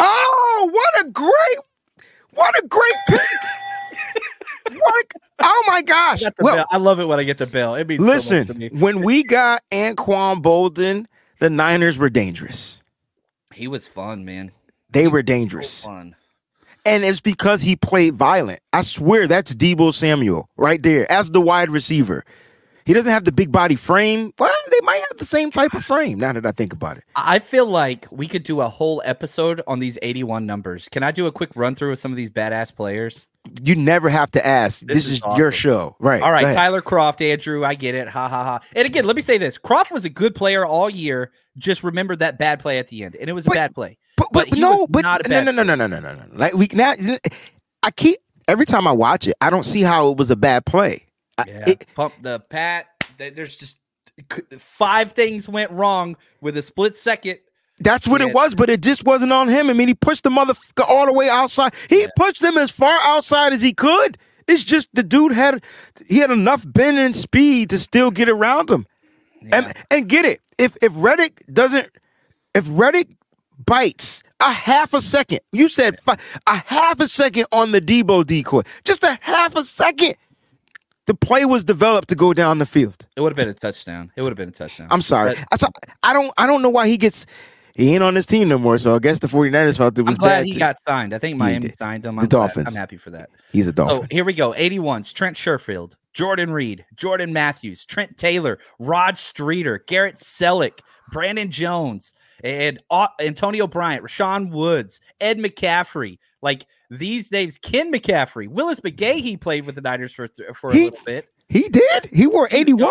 oh, 0.00 0.68
what 0.72 1.06
a 1.06 1.08
great, 1.10 1.58
what 2.32 2.54
a 2.62 2.66
great 2.66 2.92
pick. 3.08 3.20
what? 4.72 5.06
Oh 5.40 5.64
my 5.68 5.82
gosh! 5.82 6.22
Got 6.22 6.36
the 6.36 6.44
Well. 6.44 6.66
I 6.70 6.76
love 6.78 6.98
it 6.98 7.06
when 7.06 7.20
I 7.20 7.24
get 7.24 7.38
the 7.38 7.46
bell. 7.46 7.76
It 7.76 7.86
means 7.86 8.00
so 8.00 8.06
much 8.06 8.26
to 8.26 8.34
listen, 8.34 8.58
me. 8.58 8.68
when 8.72 9.02
we 9.02 9.22
got 9.22 9.62
Anquan 9.70 10.42
Boldin, 10.42 11.06
the 11.38 11.48
Niners 11.50 11.98
were 11.98 12.10
dangerous. 12.10 12.82
He 13.54 13.68
was 13.68 13.86
fun, 13.86 14.24
man. 14.24 14.50
They 14.90 15.02
He 15.02 15.06
were 15.08 15.18
was 15.18 15.22
so 15.22 15.26
dangerous. 15.26 15.86
And 16.86 17.04
it's 17.04 17.20
because 17.20 17.60
he 17.62 17.76
played 17.76 18.14
violent. 18.14 18.60
I 18.72 18.80
swear 18.80 19.26
that's 19.26 19.54
Deebo 19.54 19.92
Samuel 19.92 20.48
right 20.56 20.82
there 20.82 21.10
as 21.10 21.30
the 21.30 21.40
wide 21.40 21.70
receiver. 21.70 22.24
He 22.86 22.94
doesn't 22.94 23.12
have 23.12 23.24
the 23.24 23.32
big 23.32 23.52
body 23.52 23.76
frame. 23.76 24.32
Well, 24.38 24.50
they 24.70 24.80
might 24.82 25.02
have 25.10 25.18
the 25.18 25.26
same 25.26 25.50
type 25.50 25.74
of 25.74 25.84
frame 25.84 26.18
now 26.18 26.32
that 26.32 26.46
I 26.46 26.52
think 26.52 26.72
about 26.72 26.96
it. 26.96 27.04
I 27.16 27.38
feel 27.38 27.66
like 27.66 28.06
we 28.10 28.26
could 28.26 28.44
do 28.44 28.62
a 28.62 28.68
whole 28.70 29.02
episode 29.04 29.60
on 29.66 29.78
these 29.78 29.98
81 30.00 30.46
numbers. 30.46 30.88
Can 30.88 31.02
I 31.02 31.10
do 31.10 31.26
a 31.26 31.32
quick 31.32 31.50
run 31.54 31.74
through 31.74 31.92
of 31.92 31.98
some 31.98 32.10
of 32.12 32.16
these 32.16 32.30
badass 32.30 32.74
players? 32.74 33.26
You 33.62 33.76
never 33.76 34.08
have 34.08 34.30
to 34.30 34.46
ask. 34.46 34.86
This, 34.86 34.96
This 34.96 35.06
is, 35.08 35.12
is 35.16 35.22
your 35.36 35.52
show. 35.52 35.96
Right. 35.98 36.22
All 36.22 36.28
go 36.30 36.32
right, 36.32 36.44
ahead. 36.44 36.56
Tyler 36.56 36.80
Kroft, 36.80 37.20
Andrew, 37.20 37.62
I 37.62 37.74
get 37.74 37.94
it. 37.94 38.08
Ha 38.08 38.28
ha 38.28 38.44
ha. 38.44 38.60
And 38.74 38.86
again, 38.86 39.04
let 39.04 39.16
me 39.16 39.22
say 39.22 39.36
this: 39.36 39.58
Kroft 39.58 39.90
was 39.90 40.06
a 40.06 40.10
good 40.10 40.34
player 40.34 40.64
all 40.64 40.88
year. 40.88 41.30
Just 41.58 41.84
remember 41.84 42.16
that 42.16 42.38
bad 42.38 42.58
play 42.60 42.78
at 42.78 42.88
the 42.88 43.04
end, 43.04 43.16
and 43.16 43.28
it 43.28 43.34
was 43.34 43.44
a 43.46 43.50
But- 43.50 43.56
bad 43.56 43.74
play. 43.74 43.98
But, 44.18 44.26
but 44.32 44.50
but, 44.50 44.58
no, 44.58 44.86
but 44.88 45.02
no, 45.02 45.40
no, 45.40 45.50
no, 45.50 45.62
no, 45.62 45.74
no, 45.74 45.86
no, 45.86 45.86
no, 45.86 46.00
no. 46.00 46.22
Like 46.34 46.52
we 46.54 46.68
now, 46.72 46.92
I 47.82 47.90
keep 47.92 48.16
every 48.46 48.66
time 48.66 48.86
I 48.86 48.92
watch 48.92 49.26
it, 49.28 49.34
I 49.40 49.48
don't 49.48 49.64
see 49.64 49.80
how 49.82 50.10
it 50.10 50.18
was 50.18 50.30
a 50.30 50.36
bad 50.36 50.66
play. 50.66 51.04
I- 51.38 51.44
Yeah, 51.48 51.64
it- 51.70 51.86
pump 51.94 52.14
the 52.20 52.40
pat. 52.40 52.86
There's 53.16 53.56
just 53.56 53.78
five 54.58 55.12
things 55.12 55.48
went 55.48 55.70
wrong 55.70 56.16
with 56.40 56.56
a 56.56 56.62
split 56.62 56.96
second. 56.96 57.38
That's 57.80 58.08
what 58.08 58.20
Yeah. 58.20 58.28
it 58.28 58.34
was, 58.34 58.54
but 58.56 58.68
it 58.70 58.80
just 58.82 59.04
wasn't 59.04 59.32
on 59.32 59.48
him. 59.48 59.70
I 59.70 59.72
mean, 59.72 59.86
he 59.88 59.94
pushed 59.94 60.24
the 60.24 60.30
motherfucker 60.30 60.88
all 60.88 61.06
the 61.06 61.12
way 61.12 61.28
outside. 61.28 61.72
He 61.88 62.08
pushed 62.16 62.42
him 62.42 62.58
as 62.58 62.72
far 62.72 62.98
outside 63.02 63.52
as 63.52 63.62
he 63.62 63.72
could. 63.72 64.18
It's 64.48 64.64
just 64.64 64.88
the 64.94 65.02
dude 65.04 65.32
had 65.32 65.62
he 66.08 66.18
had 66.18 66.30
enough 66.32 66.64
bend 66.66 66.98
and 66.98 67.14
speed 67.14 67.70
to 67.70 67.78
still 67.78 68.10
get 68.10 68.28
around 68.28 68.68
him. 68.70 68.86
And 69.52 69.72
and 69.90 70.08
get 70.08 70.24
it. 70.24 70.40
If 70.58 70.76
if 70.82 70.92
Reddick 70.96 71.44
doesn't 71.52 71.88
if 72.54 72.64
Reddick 72.68 73.08
bites 73.64 74.22
a 74.40 74.50
half 74.52 74.94
a 74.94 75.00
second, 75.00 75.40
you 75.52 75.68
said 75.68 75.96
fi- 76.04 76.18
a 76.46 76.56
half 76.66 77.00
a 77.00 77.08
second 77.08 77.46
on 77.52 77.72
the 77.72 77.80
Deebo 77.80 78.24
decoy, 78.26 78.62
just 78.84 79.02
a 79.02 79.18
half 79.22 79.56
a 79.56 79.64
second. 79.64 80.14
The 81.06 81.14
play 81.14 81.44
was 81.46 81.64
developed 81.64 82.08
to 82.10 82.14
go 82.14 82.34
down 82.34 82.58
the 82.58 82.66
field. 82.66 83.06
It 83.16 83.22
would 83.22 83.30
have 83.32 83.36
been 83.36 83.48
a 83.48 83.54
touchdown. 83.54 84.12
It 84.14 84.20
would 84.22 84.30
have 84.30 84.36
been 84.36 84.50
a 84.50 84.52
touchdown. 84.52 84.88
I'm 84.90 85.00
sorry. 85.02 85.34
But 85.50 85.62
I, 85.64 85.68
I 86.10 86.12
don't 86.12 86.32
I 86.36 86.46
don't 86.46 86.60
know 86.62 86.68
why 86.68 86.86
he 86.86 86.98
gets 86.98 87.24
he 87.74 87.94
ain't 87.94 88.02
on 88.02 88.12
this 88.14 88.26
team 88.26 88.48
no 88.48 88.58
more. 88.58 88.76
So 88.76 88.94
I 88.94 88.98
guess 88.98 89.18
the 89.20 89.26
49ers 89.28 89.78
felt 89.78 89.98
it 89.98 90.06
I'm 90.06 90.14
glad 90.16 90.40
bad. 90.40 90.44
he 90.46 90.50
to- 90.52 90.58
got 90.58 90.80
signed. 90.86 91.14
I 91.14 91.18
think 91.18 91.38
Miami 91.38 91.70
signed 91.70 92.04
him. 92.04 92.18
I'm 92.18 92.26
glad- 92.26 92.28
Dolphins. 92.30 92.68
I'm 92.68 92.74
happy 92.78 92.96
for 92.98 93.08
that. 93.10 93.30
He's 93.52 93.66
a 93.68 93.70
So 93.70 93.74
dolphin. 93.74 94.08
here 94.10 94.24
we 94.24 94.34
go. 94.34 94.52
81s, 94.52 95.14
Trent 95.14 95.36
Sherfield, 95.36 95.94
Jordan 96.12 96.50
Reed, 96.50 96.84
Jordan 96.94 97.32
Matthews, 97.32 97.86
Trent 97.86 98.18
Taylor, 98.18 98.58
Rod 98.78 99.16
Streater, 99.16 99.82
Garrett 99.86 100.16
Celek, 100.16 100.80
Brandon 101.10 101.50
Jones, 101.50 102.12
and 102.44 102.78
uh, 102.90 103.08
Antonio 103.20 103.66
Bryant, 103.66 104.04
Rashaun 104.04 104.50
Woods, 104.50 105.00
Ed 105.20 105.38
McCaffrey. 105.38 106.18
Like 106.42 106.66
these 106.90 107.32
names, 107.32 107.58
Ken 107.58 107.92
McCaffrey, 107.92 108.48
Willis 108.48 108.80
McGahee 108.80 109.40
played 109.40 109.66
with 109.66 109.74
the 109.74 109.80
Niners 109.80 110.12
for 110.14 110.28
th- 110.28 110.50
for 110.54 110.70
a 110.70 110.74
He- 110.74 110.84
little 110.84 110.98
bit. 111.04 111.28
he 111.48 111.68
did? 111.68 112.10
He 112.12 112.26
wore 112.26 112.48
81? 112.50 112.90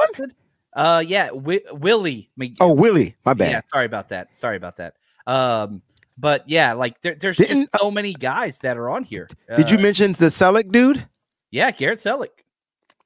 Uh, 0.73 1.03
yeah, 1.07 1.27
Wi- 1.27 1.62
Willie. 1.71 2.29
Mc- 2.38 2.57
Oh, 2.60 2.73
Willie. 2.73 3.15
My 3.25 3.33
bad. 3.33 3.51
yeah. 3.51 3.62
Sorry 3.71 3.86
about 3.86 4.10
that. 4.10 4.36
Sorry 4.36 4.57
about 4.57 4.77
that. 4.77 4.95
Um, 5.25 5.81
but 6.17 6.47
yeah, 6.49 6.73
like 6.73 6.99
there, 7.01 7.15
there's 7.15 7.38
Didn't- 7.38 7.69
just 7.71 7.81
so 7.81 7.89
many 7.89 8.13
guys 8.13 8.60
that 8.60 8.77
are 8.77 8.89
on 8.89 9.03
here. 9.03 9.27
Did 9.55 9.71
you 9.71 9.77
Uh, 9.77 9.81
mention 9.81 10.12
the 10.13 10.25
Celek 10.27 10.71
dude? 10.71 11.07
Yeah, 11.51 11.71
Garrett 11.71 11.99
Celek. 11.99 12.27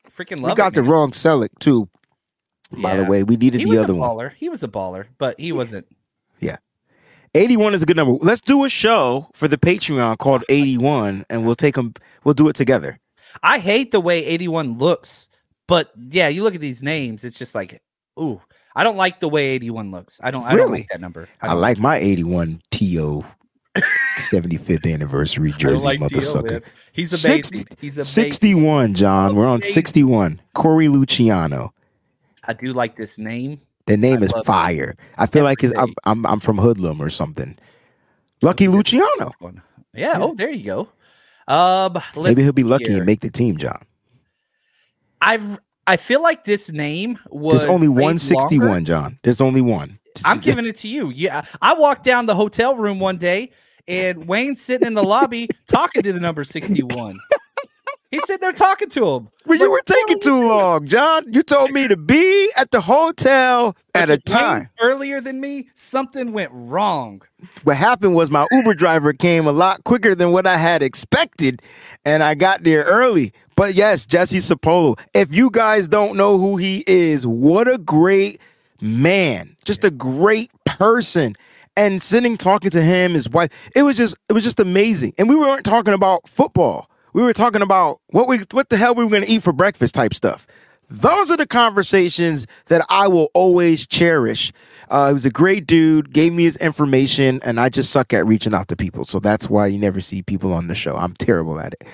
Freaking 0.10 0.40
love 0.42 0.48
We 0.48 0.52
it, 0.54 0.58
got 0.58 0.74
the 0.74 0.82
man. 0.82 0.92
wrong 0.92 1.12
Celek 1.12 1.50
too. 1.60 1.88
By 2.72 2.96
the 2.98 3.06
way, 3.06 3.24
we 3.24 3.36
needed 3.38 3.62
He 3.62 3.70
the 3.70 3.78
other 3.78 3.94
one. 3.94 4.32
He 4.36 4.50
was 4.50 4.64
a 4.64 4.68
baller, 4.68 5.06
but 5.18 5.40
he 5.40 5.52
wasn't. 5.52 5.86
81 7.34 7.74
is 7.74 7.82
a 7.82 7.86
good 7.86 7.96
number. 7.96 8.14
Let's 8.24 8.42
do 8.42 8.66
a 8.66 8.70
show 8.70 9.30
for 9.34 9.48
the 9.48 9.58
Patreon 9.58 10.18
called 10.18 10.44
81 10.50 11.26
and 11.30 11.46
we'll 11.46 11.56
take 11.56 11.76
them 11.76 11.94
we'll 12.26 12.34
do 12.34 12.50
it 12.50 12.56
together. 12.58 12.98
I 13.42 13.60
hate 13.60 13.92
the 13.92 14.02
way 14.02 14.26
81 14.26 14.78
looks, 14.78 15.30
but 15.68 15.92
yeah, 16.10 16.28
you 16.28 16.44
look 16.44 16.56
at 16.56 16.60
these 16.62 16.84
names, 16.84 17.24
it's 17.24 17.40
just 17.40 17.56
like 17.56 17.82
ooh, 18.20 18.42
I 18.76 18.84
don't 18.84 18.98
like 18.98 19.22
the 19.22 19.30
way 19.30 19.52
81 19.52 19.92
looks. 19.92 20.20
I 20.22 20.30
don't. 20.32 20.44
I 20.44 20.50
don't 20.50 20.58
Really? 20.68 20.80
like 20.80 20.90
that 20.92 21.00
number. 21.00 21.30
I 21.42 21.48
don't 21.48 21.62
like 21.62 21.78
my 21.80 21.96
81 21.98 22.62
TO 22.72 23.24
75th 24.18 24.94
anniversary 24.94 25.52
jersey, 25.58 25.86
like 25.86 26.00
mother 26.02 26.20
Theo, 26.20 26.30
sucker. 26.34 26.52
man. 26.52 26.62
He's 26.92 27.14
amazing. 27.14 27.60
Sixty- 27.60 27.76
He's 27.80 27.96
amazing. 27.98 28.24
61, 28.32 28.94
John. 28.96 29.36
We're 29.38 29.48
on 29.48 29.62
61. 29.62 30.42
Corey 30.54 30.90
Luciano. 30.90 31.74
I 32.44 32.52
do 32.54 32.74
like 32.74 32.98
this 32.98 33.18
name. 33.18 33.62
The 33.92 33.98
name 33.98 34.22
I 34.22 34.26
is 34.26 34.32
love 34.32 34.42
it. 34.44 34.46
fire. 34.46 34.96
I 35.18 35.26
feel 35.26 35.44
like 35.44 35.62
it's, 35.66 35.74
I'm, 35.76 35.94
I'm 36.06 36.26
I'm 36.26 36.40
from 36.40 36.58
Hoodlum 36.58 37.02
or 37.02 37.10
something. 37.10 37.58
Lucky 38.42 38.70
Luciano. 38.70 39.32
One. 39.40 39.62
Yeah. 39.94 40.14
Oh, 40.16 40.34
there 40.34 40.50
you 40.50 40.64
go. 40.64 40.90
Um, 41.54 42.02
Maybe 42.16 42.42
he'll 42.42 42.54
be 42.54 42.64
lucky 42.64 42.86
here. 42.88 42.98
and 42.98 43.06
make 43.06 43.20
the 43.20 43.30
team, 43.30 43.58
John. 43.58 43.84
I've. 45.22 45.60
I 45.88 45.98
feel 45.98 46.22
like 46.24 46.46
this 46.46 46.72
name 46.72 47.20
was. 47.30 47.64
There's 47.64 47.70
only 47.70 47.90
161, 47.90 48.66
longer. 48.70 48.86
John. 48.86 49.20
There's 49.24 49.42
only 49.42 49.60
one. 49.62 50.00
I'm 50.24 50.40
giving 50.40 50.66
it 50.66 50.78
to 50.78 50.88
you. 50.88 51.10
Yeah, 51.10 51.44
I 51.62 51.74
walked 51.74 52.06
down 52.06 52.28
the 52.28 52.36
hotel 52.36 52.78
room 52.78 52.98
one 53.00 53.18
day, 53.18 53.52
and 53.90 54.26
Wayne's 54.26 54.62
sitting 54.62 54.88
in 54.88 54.94
the 54.94 55.04
lobby 55.04 55.50
talking 55.68 56.02
to 56.04 56.14
the 56.14 56.20
number 56.22 56.46
61. 56.46 57.14
He's 58.12 58.22
sitting 58.28 58.42
there 58.42 58.52
talking 58.52 58.90
to 58.90 59.08
him. 59.08 59.30
Well, 59.46 59.58
you 59.58 59.72
were 59.72 59.82
taking 59.86 60.20
too 60.20 60.48
long, 60.48 60.86
John. 60.86 61.32
You 61.32 61.44
told 61.44 61.72
me 61.72 61.88
to 61.88 61.96
be 61.96 62.52
at 62.58 62.70
the 62.72 62.82
hotel 62.82 63.76
at 63.96 64.10
a 64.10 64.18
time. 64.18 64.68
earlier 64.82 65.22
than 65.22 65.40
me. 65.40 65.70
Something 65.76 66.34
went 66.34 66.52
wrong. 66.54 67.22
What 67.64 67.78
happened 67.78 68.14
was 68.14 68.30
my 68.30 68.46
Uber 68.52 68.74
driver 68.74 69.14
came 69.14 69.48
a 69.48 69.54
lot 69.54 69.86
quicker 69.86 70.14
than 70.14 70.34
what 70.34 70.46
I 70.46 70.58
had 70.58 70.84
expected, 70.84 71.62
and 72.04 72.22
I 72.22 72.36
got 72.36 72.66
there 72.66 72.84
early. 72.84 73.32
But 73.56 73.76
yes, 73.76 74.06
Jesse 74.06 74.40
Sapolu. 74.40 75.00
If 75.14 75.34
you 75.34 75.50
guys 75.50 75.88
don't 75.88 76.18
know 76.18 76.38
who 76.38 76.58
he 76.58 76.84
is, 76.88 77.26
what 77.26 77.70
a 77.70 77.78
great 77.78 78.42
man. 78.82 79.56
Just 79.64 79.86
a 79.86 79.92
great 79.92 80.52
person. 80.66 81.36
And 81.78 82.04
sitting 82.04 82.36
talking 82.38 82.72
to 82.72 82.82
him, 82.82 83.14
his 83.14 83.30
wife, 83.30 83.50
it 83.74 83.84
was 83.84 83.96
just 83.96 84.18
it 84.28 84.34
was 84.34 84.44
just 84.44 84.60
amazing. 84.60 85.14
And 85.18 85.30
we 85.30 85.36
weren't 85.36 85.64
talking 85.64 85.94
about 85.94 86.28
football. 86.28 86.90
We 87.14 87.22
were 87.22 87.34
talking 87.34 87.62
about 87.62 88.00
what 88.08 88.28
we 88.28 88.44
what 88.52 88.70
the 88.70 88.78
hell 88.78 88.96
we 88.96 89.04
were 89.04 89.10
gonna 89.10 89.26
eat 89.28 89.44
for 89.44 89.54
breakfast 89.54 89.96
type 89.96 90.14
stuff. 90.14 90.48
Those 90.90 91.32
are 91.32 91.38
the 91.38 91.48
conversations 91.48 92.48
that 92.66 92.86
I 92.90 93.08
will 93.08 93.30
always 93.34 93.88
cherish. 93.88 94.52
Uh, 94.90 95.08
he 95.08 95.14
was 95.14 95.26
a 95.26 95.30
great 95.30 95.66
dude, 95.66 96.12
gave 96.12 96.34
me 96.34 96.44
his 96.44 96.58
information, 96.58 97.40
and 97.46 97.62
I 97.62 97.70
just 97.70 97.92
suck 97.92 98.12
at 98.14 98.26
reaching 98.26 98.54
out 98.54 98.68
to 98.68 98.76
people. 98.76 99.06
So 99.06 99.20
that's 99.20 99.50
why 99.50 99.68
you 99.68 99.80
never 99.80 100.02
see 100.02 100.22
people 100.22 100.52
on 100.52 100.68
the 100.68 100.76
show. 100.76 100.98
I'm 100.98 101.14
terrible 101.14 101.62
at 101.62 101.74
it. 101.80 101.88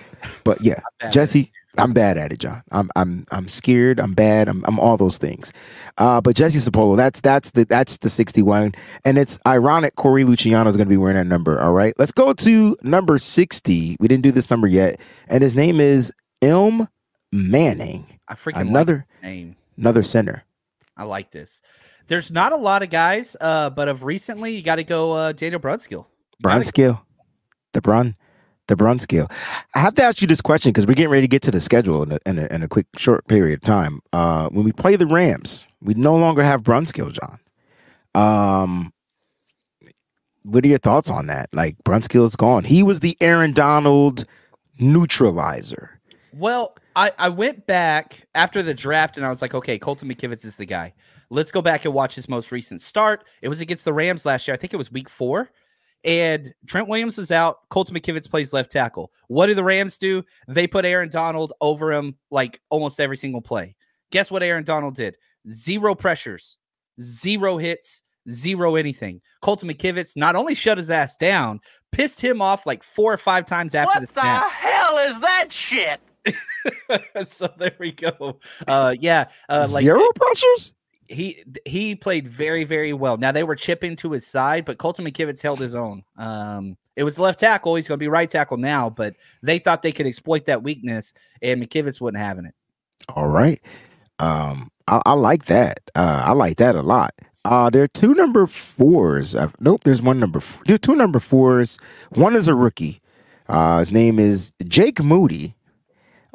But 0.43 0.63
yeah, 0.63 0.79
Jesse, 1.11 1.51
I'm 1.77 1.93
bad 1.93 2.17
at 2.17 2.31
it, 2.33 2.39
John. 2.39 2.63
I'm 2.71 2.89
I'm 2.95 3.25
I'm 3.31 3.47
scared. 3.47 3.99
I'm 3.99 4.13
bad. 4.13 4.47
I'm 4.47 4.63
I'm 4.65 4.79
all 4.79 4.97
those 4.97 5.17
things. 5.17 5.53
Uh, 5.97 6.21
but 6.21 6.35
Jesse 6.35 6.59
Sapolu, 6.59 6.97
that's 6.97 7.21
that's 7.21 7.51
the 7.51 7.65
that's 7.65 7.97
the 7.99 8.09
61, 8.09 8.73
and 9.05 9.17
it's 9.17 9.37
ironic. 9.47 9.95
Corey 9.95 10.23
Luciano 10.23 10.69
is 10.69 10.77
going 10.77 10.87
to 10.87 10.89
be 10.89 10.97
wearing 10.97 11.17
that 11.17 11.25
number. 11.27 11.61
All 11.61 11.73
right, 11.73 11.93
let's 11.97 12.11
go 12.11 12.33
to 12.33 12.75
number 12.83 13.17
60. 13.17 13.97
We 13.99 14.07
didn't 14.07 14.23
do 14.23 14.31
this 14.31 14.49
number 14.49 14.67
yet, 14.67 14.99
and 15.27 15.41
his 15.43 15.55
name 15.55 15.79
is 15.79 16.11
Ilm 16.41 16.87
Manning, 17.31 18.19
I 18.27 18.33
freaking 18.35 18.61
Another- 18.61 19.05
like 19.21 19.31
name. 19.31 19.55
another 19.77 20.03
center. 20.03 20.43
I 20.95 21.03
like 21.03 21.31
this. 21.31 21.61
There's 22.07 22.31
not 22.31 22.53
a 22.53 22.57
lot 22.57 22.83
of 22.83 22.89
guys, 22.89 23.35
uh, 23.41 23.69
but 23.69 23.87
of 23.89 24.03
recently, 24.03 24.55
you 24.55 24.61
got 24.61 24.77
to 24.77 24.83
go 24.83 25.11
uh, 25.11 25.31
Daniel 25.33 25.59
Brunskill. 25.59 26.05
Brunskill, 26.41 27.01
the 27.73 27.81
Brun, 27.81 28.15
the 28.67 28.75
Brunskill. 28.75 29.31
I 29.75 29.79
have 29.79 29.95
to 29.95 30.03
ask 30.03 30.21
you 30.21 30.27
this 30.27 30.41
question 30.41 30.71
because 30.71 30.85
we're 30.85 30.93
getting 30.93 31.11
ready 31.11 31.21
to 31.21 31.27
get 31.27 31.41
to 31.43 31.51
the 31.51 31.59
schedule 31.59 32.03
in 32.03 32.11
a, 32.13 32.19
in 32.25 32.39
a, 32.39 32.45
in 32.47 32.63
a 32.63 32.67
quick 32.67 32.87
short 32.97 33.27
period 33.27 33.59
of 33.59 33.61
time. 33.61 34.01
Uh, 34.13 34.49
when 34.49 34.65
we 34.65 34.71
play 34.71 34.95
the 34.95 35.07
Rams, 35.07 35.65
we 35.81 35.93
no 35.93 36.15
longer 36.15 36.43
have 36.43 36.63
Brunskill, 36.63 37.11
John. 37.11 37.39
Um, 38.13 38.93
what 40.43 40.63
are 40.63 40.67
your 40.67 40.77
thoughts 40.77 41.09
on 41.09 41.27
that? 41.27 41.53
Like 41.53 41.75
Brunskill's 41.83 42.35
gone. 42.35 42.63
He 42.63 42.83
was 42.83 43.01
the 43.01 43.17
Aaron 43.19 43.53
Donald 43.53 44.23
neutralizer. 44.79 45.99
Well, 46.33 46.75
I, 46.95 47.11
I 47.17 47.29
went 47.29 47.65
back 47.67 48.27
after 48.35 48.63
the 48.63 48.73
draft 48.73 49.17
and 49.17 49.25
I 49.25 49.29
was 49.29 49.41
like, 49.41 49.53
okay, 49.53 49.77
Colton 49.77 50.07
McKivitz 50.09 50.45
is 50.45 50.57
the 50.57 50.65
guy. 50.65 50.93
Let's 51.29 51.51
go 51.51 51.61
back 51.61 51.85
and 51.85 51.93
watch 51.93 52.15
his 52.15 52.29
most 52.29 52.51
recent 52.51 52.81
start. 52.81 53.25
It 53.41 53.49
was 53.49 53.59
against 53.59 53.85
the 53.85 53.93
Rams 53.93 54.25
last 54.25 54.47
year. 54.47 54.53
I 54.53 54.57
think 54.57 54.73
it 54.73 54.77
was 54.77 54.91
week 54.91 55.09
four. 55.09 55.51
And 56.07 56.53
Trent 56.65 56.87
Williams 56.87 57.17
is 57.17 57.31
out. 57.31 57.57
Colton 57.69 57.93
McKivitz 57.93 58.29
plays 58.29 58.53
left 58.53 58.71
tackle. 58.71 59.11
What 59.27 59.47
do 59.47 59.53
the 59.53 59.63
Rams 59.63 59.97
do? 59.97 60.23
They 60.47 60.65
put 60.65 60.85
Aaron 60.85 61.09
Donald 61.09 61.51
over 61.59 61.91
him 61.91 62.15
like 62.31 62.61
almost 62.69 63.01
every 63.01 63.17
single 63.17 63.41
play. 63.41 63.75
Guess 64.11 64.31
what 64.31 64.41
Aaron 64.41 64.63
Donald 64.63 64.95
did? 64.95 65.17
Zero 65.49 65.93
pressures, 65.95 66.55
zero 67.01 67.57
hits, 67.57 68.03
zero 68.29 68.75
anything. 68.75 69.21
Colton 69.41 69.69
McKivitz 69.69 70.15
not 70.15 70.37
only 70.37 70.55
shut 70.55 70.77
his 70.77 70.89
ass 70.89 71.17
down, 71.17 71.59
pissed 71.91 72.21
him 72.21 72.41
off 72.41 72.65
like 72.65 72.83
four 72.83 73.11
or 73.11 73.17
five 73.17 73.45
times 73.45 73.75
after 73.75 73.99
what 73.99 74.07
the 74.07 74.21
snap. 74.21 74.49
hell 74.49 74.97
is 74.99 75.19
that 75.19 75.51
shit? 75.51 75.99
so 77.27 77.53
there 77.57 77.75
we 77.79 77.91
go. 77.91 78.39
Uh, 78.65 78.95
yeah, 78.97 79.25
uh, 79.49 79.67
like 79.71 79.81
Zero 79.81 80.07
pressures. 80.15 80.73
He 81.09 81.43
he 81.65 81.95
played 81.95 82.27
very 82.27 82.63
very 82.63 82.93
well. 82.93 83.17
Now 83.17 83.31
they 83.31 83.43
were 83.43 83.55
chipping 83.55 83.95
to 83.97 84.11
his 84.11 84.25
side, 84.25 84.65
but 84.65 84.77
Colton 84.77 85.05
McKivitz 85.05 85.41
held 85.41 85.59
his 85.59 85.75
own. 85.75 86.03
Um, 86.17 86.77
it 86.95 87.03
was 87.03 87.19
left 87.19 87.39
tackle. 87.39 87.75
He's 87.75 87.87
going 87.87 87.97
to 87.97 88.03
be 88.03 88.07
right 88.07 88.29
tackle 88.29 88.57
now, 88.57 88.89
but 88.89 89.15
they 89.43 89.59
thought 89.59 89.81
they 89.83 89.91
could 89.91 90.07
exploit 90.07 90.45
that 90.45 90.63
weakness, 90.63 91.13
and 91.41 91.61
McKivitz 91.61 92.01
wasn't 92.01 92.17
having 92.17 92.45
it. 92.45 92.55
All 93.15 93.27
right. 93.27 93.59
Um, 94.19 94.71
I, 94.87 95.01
I 95.05 95.13
like 95.13 95.45
that. 95.45 95.79
Uh, 95.95 96.23
I 96.25 96.31
like 96.31 96.57
that 96.57 96.75
a 96.75 96.81
lot. 96.81 97.13
Uh, 97.45 97.69
there 97.69 97.83
are 97.83 97.87
two 97.87 98.13
number 98.13 98.45
fours. 98.45 99.35
Uh, 99.35 99.49
nope, 99.59 99.83
there's 99.83 100.01
one 100.01 100.19
number. 100.19 100.39
F- 100.39 100.59
there 100.65 100.75
are 100.75 100.79
two 100.79 100.95
number 100.95 101.19
fours. 101.19 101.79
One 102.09 102.35
is 102.35 102.47
a 102.47 102.55
rookie. 102.55 102.99
Uh, 103.47 103.79
his 103.79 103.91
name 103.91 104.19
is 104.19 104.51
Jake 104.67 105.01
Moody. 105.01 105.55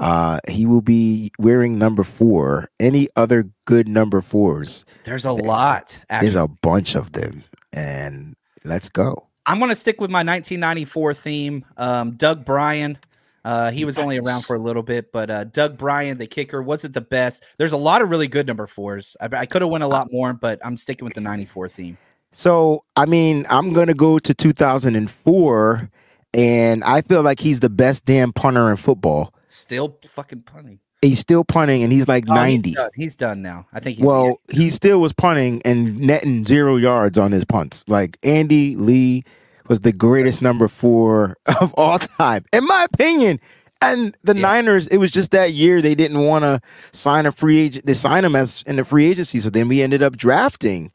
Uh, 0.02 0.40
he 0.48 0.66
will 0.66 0.80
be 0.80 1.30
wearing 1.38 1.78
number 1.78 2.02
four. 2.02 2.68
Any 2.80 3.06
other 3.14 3.48
good 3.66 3.86
number 3.86 4.20
fours? 4.20 4.84
There's 5.04 5.24
a 5.24 5.32
lot. 5.32 6.02
There's 6.10 6.34
a 6.34 6.48
bunch 6.48 6.96
of 6.96 7.12
them, 7.12 7.44
and 7.72 8.34
let's 8.64 8.88
go. 8.88 9.28
I'm 9.46 9.58
going 9.58 9.68
to 9.68 9.76
stick 9.76 10.00
with 10.00 10.10
my 10.10 10.18
1994 10.18 11.14
theme. 11.14 11.64
Um, 11.76 12.12
Doug 12.12 12.44
Brien. 12.44 12.98
Uh, 13.44 13.70
he 13.70 13.84
was 13.84 13.98
only 13.98 14.18
around 14.18 14.44
for 14.44 14.54
a 14.54 14.58
little 14.58 14.82
bit, 14.82 15.12
but 15.12 15.30
uh, 15.30 15.44
Doug 15.44 15.78
Brien, 15.78 16.18
the 16.18 16.26
kicker, 16.26 16.62
wasn't 16.62 16.94
the 16.94 17.00
best. 17.00 17.44
There's 17.58 17.72
a 17.72 17.76
lot 17.76 18.02
of 18.02 18.10
really 18.10 18.28
good 18.28 18.46
number 18.46 18.66
fours. 18.66 19.16
I, 19.20 19.28
I 19.32 19.46
could 19.46 19.62
have 19.62 19.70
won 19.70 19.82
a 19.82 19.88
lot 19.88 20.12
more, 20.12 20.32
but 20.32 20.60
I'm 20.64 20.76
sticking 20.76 21.04
with 21.04 21.14
the 21.14 21.20
94 21.20 21.68
theme. 21.68 21.98
So, 22.32 22.84
I 22.96 23.06
mean, 23.06 23.46
I'm 23.50 23.72
going 23.72 23.88
to 23.88 23.94
go 23.94 24.18
to 24.18 24.34
2004, 24.34 25.90
and 26.34 26.84
I 26.84 27.02
feel 27.02 27.22
like 27.22 27.40
he's 27.40 27.60
the 27.60 27.70
best 27.70 28.04
damn 28.04 28.32
punter 28.32 28.70
in 28.70 28.76
football. 28.76 29.34
Still 29.52 29.98
fucking 30.06 30.42
punting. 30.42 30.78
He's 31.02 31.18
still 31.18 31.44
punting, 31.44 31.82
and 31.82 31.92
he's 31.92 32.08
like 32.08 32.24
Oh, 32.28 32.34
90. 32.34 32.68
He's 32.70 32.76
done. 32.76 32.90
He's 32.94 33.16
done 33.16 33.42
now. 33.42 33.66
I 33.72 33.80
think. 33.80 33.98
He's, 33.98 34.06
well, 34.06 34.40
he 34.50 34.70
still 34.70 35.00
was 35.00 35.12
punting 35.12 35.60
and 35.64 35.98
netting 35.98 36.46
zero 36.46 36.76
yards 36.76 37.18
on 37.18 37.32
his 37.32 37.44
punts. 37.44 37.84
Like 37.88 38.18
Andy 38.22 38.76
Lee 38.76 39.24
was 39.68 39.80
the 39.80 39.92
greatest 39.92 40.42
number 40.42 40.68
four 40.68 41.36
of 41.60 41.74
all 41.74 41.98
time, 41.98 42.44
in 42.52 42.64
my 42.66 42.86
opinion. 42.92 43.40
And 43.82 44.16
the 44.22 44.34
Yeah. 44.36 44.42
Niners, 44.42 44.86
it 44.88 44.98
was 44.98 45.10
just 45.10 45.32
that 45.32 45.52
year 45.54 45.82
they 45.82 45.96
didn't 45.96 46.20
want 46.24 46.44
to 46.44 46.60
sign 46.92 47.26
a 47.26 47.32
free 47.32 47.58
agent. 47.58 47.84
They 47.84 47.94
signed 47.94 48.24
him 48.24 48.36
as 48.36 48.62
in 48.66 48.76
the 48.76 48.84
free 48.84 49.06
agency, 49.06 49.40
so 49.40 49.50
then 49.50 49.66
we 49.68 49.82
ended 49.82 50.02
up 50.02 50.16
drafting 50.16 50.92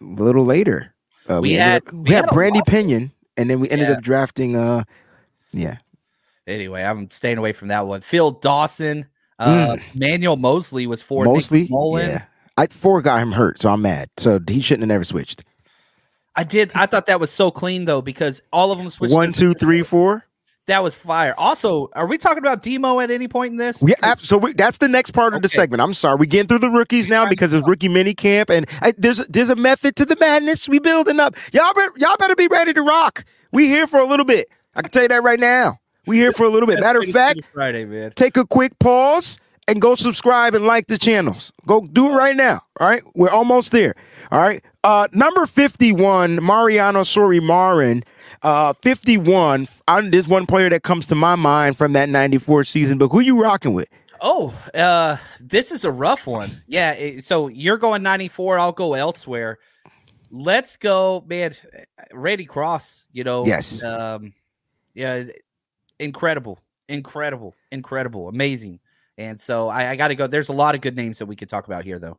a 0.00 0.04
little 0.04 0.44
later. 0.44 0.92
Uh, 1.30 1.40
We 1.40 1.54
ended 1.56 1.60
had- 1.60 1.82
up- 1.88 1.92
we 1.94 2.00
we 2.00 2.14
had 2.14 2.24
had 2.24 2.34
Bradley. 2.34 2.62
Pinion, 2.66 3.12
and 3.36 3.48
then 3.48 3.60
we 3.60 3.70
ended 3.70 3.88
Yeah. 3.88 3.94
up 3.94 4.02
drafting. 4.02 4.56
Uh, 4.56 4.82
yeah, 5.52 5.76
anyway, 6.46 6.82
I'm 6.82 7.10
staying 7.10 7.38
away 7.38 7.52
from 7.52 7.68
that 7.68 7.86
one. 7.86 8.00
Phil 8.00 8.30
Dawson, 8.30 9.06
uh, 9.38 9.76
Manuel 9.98 10.36
Moseley 10.36 10.86
was 10.86 11.02
four. 11.02 11.26
Mm. 11.26 11.70
Mullen. 11.70 12.08
Yeah, 12.08 12.24
I 12.56 12.66
four 12.66 13.02
got 13.02 13.20
him 13.20 13.32
hurt, 13.32 13.60
so 13.60 13.70
I'm 13.70 13.82
mad. 13.82 14.10
So 14.16 14.40
he 14.48 14.60
shouldn't 14.60 14.82
have 14.82 14.88
never 14.88 15.04
switched. 15.04 15.44
I 16.34 16.44
did. 16.44 16.70
I 16.74 16.86
thought 16.86 17.06
that 17.06 17.20
was 17.20 17.30
so 17.30 17.50
clean 17.50 17.84
though 17.84 18.02
because 18.02 18.42
all 18.52 18.72
of 18.72 18.78
them 18.78 18.88
switched. 18.90 19.12
One, 19.12 19.32
two, 19.32 19.54
three, 19.54 19.82
four. 19.82 20.24
That 20.66 20.82
was 20.84 20.94
fire. 20.94 21.34
Also, 21.36 21.88
are 21.94 22.06
we 22.06 22.18
talking 22.18 22.38
about 22.38 22.62
Demo 22.62 23.00
at 23.00 23.10
any 23.10 23.26
point 23.26 23.50
in 23.50 23.56
this? 23.56 23.82
We 23.82 23.94
ab- 24.02 24.20
so 24.20 24.38
we, 24.38 24.52
that's 24.52 24.78
the 24.78 24.88
next 24.88 25.10
part 25.10 25.34
of 25.34 25.42
the 25.42 25.48
segment. 25.48 25.82
I'm 25.82 25.92
sorry, 25.92 26.16
we 26.16 26.28
getting 26.28 26.46
through 26.46 26.60
the 26.60 26.70
rookies 26.70 27.08
now 27.08 27.26
because 27.26 27.52
it's 27.52 27.66
rookie 27.66 27.88
mini 27.88 28.14
camp, 28.14 28.48
and 28.48 28.66
I, 28.80 28.92
there's 28.96 29.26
there's 29.26 29.50
a 29.50 29.56
method 29.56 29.96
to 29.96 30.04
the 30.04 30.16
madness. 30.20 30.68
We 30.68 30.78
building 30.78 31.18
up. 31.18 31.34
Y'all 31.52 31.74
better, 31.74 31.92
y'all 31.96 32.16
better 32.16 32.36
be 32.36 32.46
ready 32.46 32.72
to 32.74 32.82
rock. 32.82 33.24
We 33.50 33.66
here 33.66 33.88
for 33.88 33.98
a 33.98 34.06
little 34.06 34.24
bit. 34.24 34.48
I 34.76 34.82
can 34.82 34.90
tell 34.92 35.02
you 35.02 35.08
that 35.08 35.24
right 35.24 35.40
now. 35.40 35.80
We 36.06 36.16
here 36.16 36.32
for 36.32 36.44
a 36.44 36.50
little 36.50 36.66
bit. 36.66 36.80
Matter 36.80 37.00
of 37.00 37.08
fact, 37.10 37.40
Friday, 37.54 37.84
man. 37.84 38.12
take 38.16 38.36
a 38.36 38.44
quick 38.44 38.78
pause 38.78 39.38
and 39.68 39.80
go 39.80 39.94
subscribe 39.94 40.54
and 40.54 40.66
like 40.66 40.88
the 40.88 40.98
channels. 40.98 41.52
Go 41.66 41.80
do 41.86 42.10
it 42.12 42.14
right 42.16 42.36
now. 42.36 42.62
All 42.80 42.88
right, 42.88 43.02
we're 43.14 43.30
almost 43.30 43.70
there. 43.72 43.94
All 44.32 44.40
right, 44.40 44.64
uh, 44.82 45.06
number 45.12 45.46
fifty-one, 45.46 46.42
Mariano 46.42 47.02
Sori 47.02 47.40
Marin. 47.44 48.02
Uh, 48.42 48.72
fifty-one. 48.82 49.68
I'm, 49.86 50.10
there's 50.10 50.26
one 50.26 50.46
player 50.46 50.68
that 50.70 50.82
comes 50.82 51.06
to 51.06 51.14
my 51.14 51.36
mind 51.36 51.76
from 51.76 51.92
that 51.92 52.08
'94 52.08 52.64
season. 52.64 52.98
But 52.98 53.08
who 53.08 53.20
you 53.20 53.40
rocking 53.40 53.72
with? 53.72 53.88
Oh, 54.20 54.54
uh, 54.74 55.16
this 55.40 55.70
is 55.72 55.84
a 55.84 55.90
rough 55.90 56.26
one. 56.26 56.62
Yeah. 56.68 56.92
it- 56.92 57.24
so 57.24 57.48
you're 57.48 57.76
going 57.76 58.04
94. 58.04 58.56
I'll 58.58 58.70
go 58.70 58.94
elsewhere. 58.94 59.58
Let's 60.30 60.76
go, 60.76 61.24
man. 61.26 61.52
Randy 62.12 62.44
Cross, 62.44 63.06
you 63.12 63.24
know. 63.24 63.44
Yes. 63.44 63.82
Um, 63.82 64.32
yeah. 64.94 65.24
Incredible. 66.02 66.58
Incredible. 66.88 67.54
Incredible. 67.70 68.28
Amazing. 68.28 68.80
And 69.18 69.40
so 69.40 69.68
I, 69.68 69.90
I 69.90 69.96
got 69.96 70.08
to 70.08 70.14
go. 70.14 70.26
There's 70.26 70.48
a 70.48 70.52
lot 70.54 70.74
of 70.74 70.80
good 70.80 70.96
names 70.96 71.18
that 71.18 71.26
we 71.26 71.36
could 71.36 71.48
talk 71.48 71.66
about 71.66 71.84
here, 71.84 71.98
though. 71.98 72.18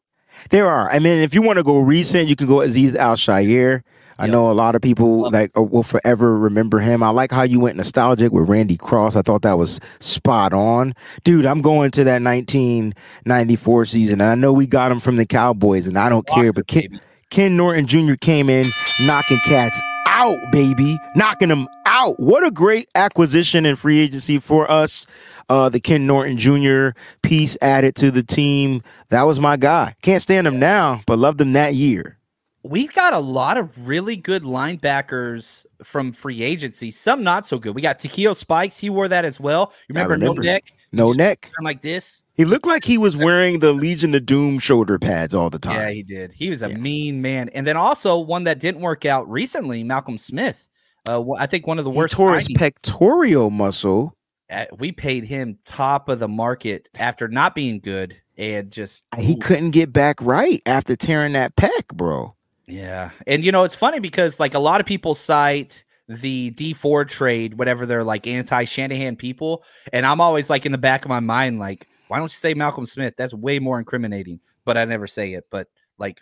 There 0.50 0.68
are. 0.68 0.90
I 0.90 1.00
mean, 1.00 1.20
if 1.20 1.34
you 1.34 1.42
want 1.42 1.58
to 1.58 1.64
go 1.64 1.78
recent, 1.80 2.28
you 2.28 2.36
can 2.36 2.48
go 2.48 2.58
Azeez 2.58 2.96
Al-Shaair. 2.96 3.84
I 4.18 4.26
Yep. 4.26 4.32
know 4.32 4.52
a 4.52 4.54
lot 4.54 4.76
of 4.76 4.82
people 4.82 5.24
Love 5.24 5.34
like 5.34 5.52
uh, 5.58 5.62
will 5.64 5.82
forever 5.84 6.38
remember 6.38 6.80
him. 6.80 7.02
I 7.02 7.10
like 7.10 7.32
how 7.32 7.42
you 7.42 7.60
went 7.60 7.78
nostalgic 7.78 8.32
with 8.32 8.48
Randy 8.48 8.78
Cross. 8.78 9.16
I 9.16 9.24
thought 9.24 9.42
that 9.42 9.58
was 9.58 9.80
spot 10.00 10.54
on, 10.54 10.94
dude. 11.24 11.48
I'm 11.48 11.62
going 11.62 11.90
to 11.92 12.04
that 12.04 12.22
1994 12.22 13.86
season, 13.86 14.22
and 14.22 14.30
I 14.30 14.36
know 14.36 14.54
we 14.54 14.68
got 14.68 14.92
him 14.92 15.00
from 15.00 15.16
the 15.16 15.26
Cowboys, 15.26 15.88
and 15.88 15.98
I 15.98 16.10
don't 16.10 16.28
care. 16.28 16.54
But 16.54 16.68
Ken. 16.68 17.02
Ken 17.32 17.58
Norton 17.58 17.88
Jr. 17.88 18.14
came 18.14 18.48
in 18.48 18.64
knocking 19.02 19.40
cats 19.40 19.82
out, 20.14 20.52
baby, 20.52 21.00
knocking 21.16 21.50
them 21.50 21.68
out. 21.86 22.20
What 22.20 22.46
a 22.46 22.52
great 22.52 22.88
acquisition 22.96 23.66
and 23.66 23.78
free 23.78 24.00
agency 24.00 24.40
for 24.40 24.70
us. 24.70 25.08
Uh, 25.50 25.70
the 25.70 25.80
Ken 25.80 26.08
Norton 26.08 26.38
Jr. 26.38 26.90
piece 27.22 27.58
added 27.62 27.96
to 27.96 28.12
the 28.12 28.24
team. 28.24 28.82
That 29.10 29.24
was 29.24 29.40
my 29.40 29.58
guy. 29.58 29.96
Can't 30.02 30.22
stand 30.22 30.48
him 30.48 30.60
now, 30.60 31.02
but 31.06 31.20
loved 31.20 31.42
him 31.42 31.54
that 31.54 31.76
year. 31.76 32.18
We've 32.62 32.94
got 32.94 33.14
a 33.14 33.20
lot 33.20 33.58
of 33.58 33.88
really 33.88 34.16
good 34.16 34.44
linebackers 34.44 35.66
from 35.84 36.14
free 36.14 36.42
agency. 36.42 36.92
Some 36.92 37.22
not 37.22 37.46
so 37.46 37.60
good. 37.60 37.76
We 37.76 37.82
got 37.82 38.00
Takeo 38.00 38.32
Spikes. 38.32 38.78
He 38.78 38.90
wore 38.90 39.10
that 39.10 39.26
as 39.26 39.38
well. 39.40 39.74
You 39.90 39.96
remember, 39.96 40.14
remember. 40.14 40.44
no 40.44 40.52
neck? 40.54 40.74
No 40.94 41.12
neck. 41.12 41.52
like 41.62 41.82
this. 41.82 42.23
He 42.36 42.46
looked 42.46 42.66
like 42.66 42.84
he 42.84 42.98
was 42.98 43.16
wearing 43.16 43.60
the 43.60 43.74
Legion 43.74 44.16
of 44.16 44.26
Doom 44.26 44.58
shoulder 44.58 44.98
pads 44.98 45.36
all 45.36 45.50
the 45.52 45.60
time. 45.60 45.76
Yeah, 45.76 45.90
he 45.92 46.04
did. 46.04 46.32
He 46.32 46.50
was 46.50 46.64
a 46.64 46.70
Yeah. 46.70 46.78
mean 46.78 47.22
man. 47.22 47.50
And 47.50 47.68
then 47.68 47.78
also 47.78 48.18
one 48.20 48.46
that 48.46 48.60
didn't 48.60 48.82
work 48.82 49.06
out 49.06 49.30
recently, 49.30 49.84
Malcolm 49.84 50.18
Smith. 50.18 50.68
Uh, 51.08 51.24
I 51.34 51.46
think 51.46 51.68
one 51.68 51.78
of 51.80 51.86
the 51.86 51.92
He 51.92 51.98
worst. 51.98 52.16
tore 52.16 52.34
his 52.36 52.48
pectoral 52.56 53.50
muscle. 53.52 54.16
Uh, 54.50 54.66
we 54.78 54.92
paid 54.92 55.26
him 55.26 55.58
top 55.66 56.10
of 56.10 56.20
the 56.20 56.28
market 56.28 56.90
after 56.98 57.28
not 57.28 57.56
being 57.56 57.80
good 57.80 58.16
and 58.38 58.72
just 58.72 59.06
He 59.18 59.36
couldn't 59.36 59.72
get 59.72 59.94
back 59.94 60.18
right 60.22 60.62
after 60.66 60.96
tearing 60.96 61.34
that 61.34 61.56
pec, 61.56 61.88
bro. 61.94 62.36
Yeah. 62.68 63.12
And 63.28 63.44
you 63.44 63.52
know, 63.52 63.64
it's 63.64 63.76
funny 63.76 64.00
because 64.00 64.40
like 64.40 64.54
a 64.54 64.60
lot 64.60 64.80
of 64.80 64.88
people 64.88 65.14
cite 65.14 65.84
the 66.08 66.50
Dee 66.52 66.74
Ford 66.74 67.10
trade, 67.10 67.58
whatever 67.60 67.86
they're 67.86 68.04
like 68.04 68.26
anti 68.26 68.64
Shanahan 68.64 69.16
people. 69.18 69.64
And 69.92 70.06
I'm 70.06 70.20
always 70.20 70.50
like 70.50 70.66
in 70.66 70.72
the 70.72 70.78
back 70.78 71.06
of 71.06 71.10
my 71.10 71.20
mind, 71.20 71.60
like, 71.60 71.88
why 72.14 72.20
don't 72.20 72.26
you 72.26 72.38
say 72.38 72.54
Malcolm 72.54 72.86
Smith? 72.86 73.16
That's 73.18 73.34
way 73.34 73.58
more 73.58 73.80
incriminating. 73.80 74.40
But 74.66 74.78
I 74.78 74.86
never 74.86 75.08
say 75.08 75.34
it. 75.34 75.48
But 75.50 75.68
like, 75.98 76.22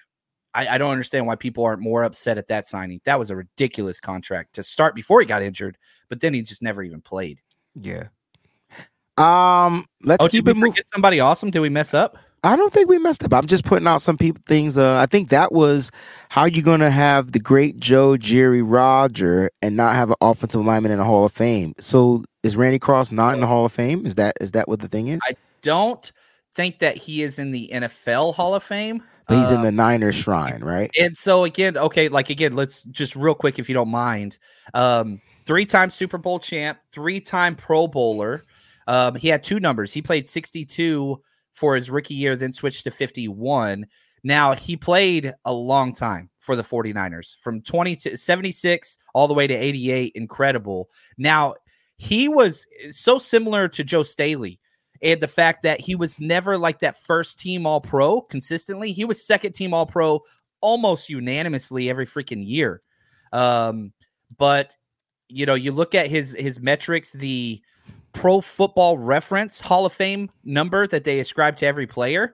I, 0.54 0.66
I 0.70 0.78
don't 0.78 0.90
understand 0.92 1.28
why 1.28 1.36
people 1.36 1.66
aren't 1.66 1.82
more 1.82 2.04
upset 2.06 2.38
at 2.38 2.48
that 2.48 2.66
signing. 2.66 3.02
That 3.04 3.20
was 3.20 3.30
a 3.30 3.36
ridiculous 3.36 4.00
contract 4.00 4.56
to 4.56 4.64
start 4.64 4.96
before 4.96 5.20
he 5.20 5.26
got 5.26 5.44
injured, 5.44 5.78
but 6.08 6.22
then 6.22 6.34
he 6.34 6.44
just 6.44 6.62
never 6.62 6.82
even 6.82 7.02
played. 7.02 7.42
Yeah. 7.76 8.06
Um, 9.18 9.86
let's 10.02 10.26
Oh, 10.26 10.30
keep 10.30 10.46
did 10.46 10.52
it 10.52 10.60
moving. 10.60 10.82
somebody 10.94 11.20
awesome? 11.20 11.52
Did 11.52 11.60
we 11.60 11.68
mess 11.68 11.94
up? 11.94 12.18
I 12.46 12.56
don't 12.56 12.72
think 12.72 12.88
we 12.88 12.98
messed 12.98 13.26
up. 13.26 13.34
I'm 13.34 13.48
just 13.48 13.66
putting 13.66 13.86
out 13.86 14.02
some 14.02 14.18
people 14.18 14.42
things. 14.48 14.78
Uh, 14.78 14.98
I 14.98 15.08
think 15.08 15.28
that 15.30 15.52
was 15.52 15.92
how 16.30 16.46
you're 16.46 16.64
gonna 16.64 16.90
have 16.90 17.34
the 17.34 17.40
great 17.40 17.82
Joe 17.82 18.16
Jerry 18.16 18.62
Roger 18.62 19.52
and 19.62 19.76
not 19.76 19.96
have 19.96 20.10
an 20.10 20.16
offensive 20.22 20.64
lineman 20.66 20.94
in 20.94 21.00
the 21.00 21.04
Hall 21.04 21.26
of 21.26 21.34
Fame. 21.34 21.74
So 21.80 22.24
is 22.44 22.56
Randy 22.56 22.80
Cross 22.80 23.12
not 23.12 23.34
in 23.34 23.42
the 23.42 23.48
Hall 23.48 23.66
of 23.66 23.74
Fame? 23.74 24.06
Is 24.06 24.16
that 24.16 24.36
is 24.40 24.52
that 24.52 24.70
what 24.70 24.80
the 24.80 24.88
thing 24.88 25.08
is? 25.10 25.20
I 25.30 25.36
don't 25.62 26.12
think 26.54 26.80
that 26.80 26.98
he 26.98 27.22
is 27.24 27.40
in 27.40 27.52
the 27.52 27.70
NFL 27.74 28.34
Hall 28.36 28.56
of 28.56 28.64
Fame. 28.64 29.04
but 29.28 29.38
he's 29.38 29.52
in 29.52 29.60
Uh, 29.60 29.64
the 29.64 29.72
Niners 29.72 30.16
shrine, 30.16 30.62
right? 30.64 30.92
And 31.00 31.16
so 31.18 31.46
again, 31.46 31.78
okay, 31.78 32.10
like 32.10 32.30
again, 32.30 32.54
let's 32.56 32.84
just 32.86 33.16
real 33.16 33.36
quick, 33.36 33.60
if 33.60 33.70
you 33.70 33.76
don't 33.76 33.90
mind. 33.90 34.38
Um, 34.74 35.22
three-time 35.46 35.90
Super 35.90 36.18
Bowl 36.18 36.40
champ, 36.40 36.80
three-time 36.92 37.56
Pro 37.56 37.88
Bowler. 37.88 38.44
Um, 38.88 39.16
he 39.16 39.30
had 39.30 39.44
two 39.44 39.60
numbers. 39.60 39.94
He 39.94 40.02
played 40.02 40.28
62 40.28 41.22
for 41.54 41.76
his 41.76 41.90
rookie 41.90 42.16
year, 42.16 42.36
then 42.36 42.52
switched 42.52 42.84
to 42.84 42.92
51. 42.92 43.86
Now 44.24 44.54
he 44.54 44.76
played 44.76 45.34
a 45.46 45.54
long 45.54 45.94
time 45.94 46.30
for 46.40 46.56
the 46.56 46.64
49ers 46.64 47.38
from 47.40 47.62
20 47.62 47.96
to 47.98 48.18
76 48.18 48.98
all 49.14 49.28
the 49.28 49.34
way 49.34 49.48
to 49.48 49.54
88. 49.54 50.12
Incredible. 50.16 50.90
Now 51.18 51.56
he 51.98 52.28
was 52.28 52.66
so 52.92 53.18
similar 53.18 53.68
to 53.70 53.84
Joe 53.84 54.04
Staley 54.04 54.60
and 55.02 55.22
the 55.22 55.28
fact 55.28 55.64
that 55.64 55.82
he 55.82 55.96
was 55.96 56.20
never 56.20 56.58
like 56.58 56.80
that 56.80 57.02
first 57.02 57.40
team 57.40 57.66
all 57.66 57.82
pro 57.82 58.22
consistently. 58.22 58.92
He 58.92 59.06
was 59.06 59.26
second 59.26 59.54
team 59.54 59.74
all 59.74 59.86
pro 59.86 60.22
almost 60.62 61.10
unanimously 61.10 61.90
every 61.90 62.06
freaking 62.06 62.48
year. 62.48 62.82
Um, 63.34 63.94
but 64.38 64.76
you 65.28 65.46
know, 65.46 65.56
you 65.56 65.72
look 65.72 65.96
at 65.96 66.08
his 66.10 66.36
his 66.38 66.60
metrics, 66.60 67.12
the 67.12 67.62
Pro 68.14 68.42
Football 68.42 68.98
Reference 68.98 69.60
Hall 69.60 69.86
of 69.86 69.94
Fame 69.94 70.30
number 70.44 70.88
that 70.88 71.04
they 71.04 71.20
ascribe 71.20 71.56
to 71.58 71.66
every 71.66 71.88
player. 71.88 72.34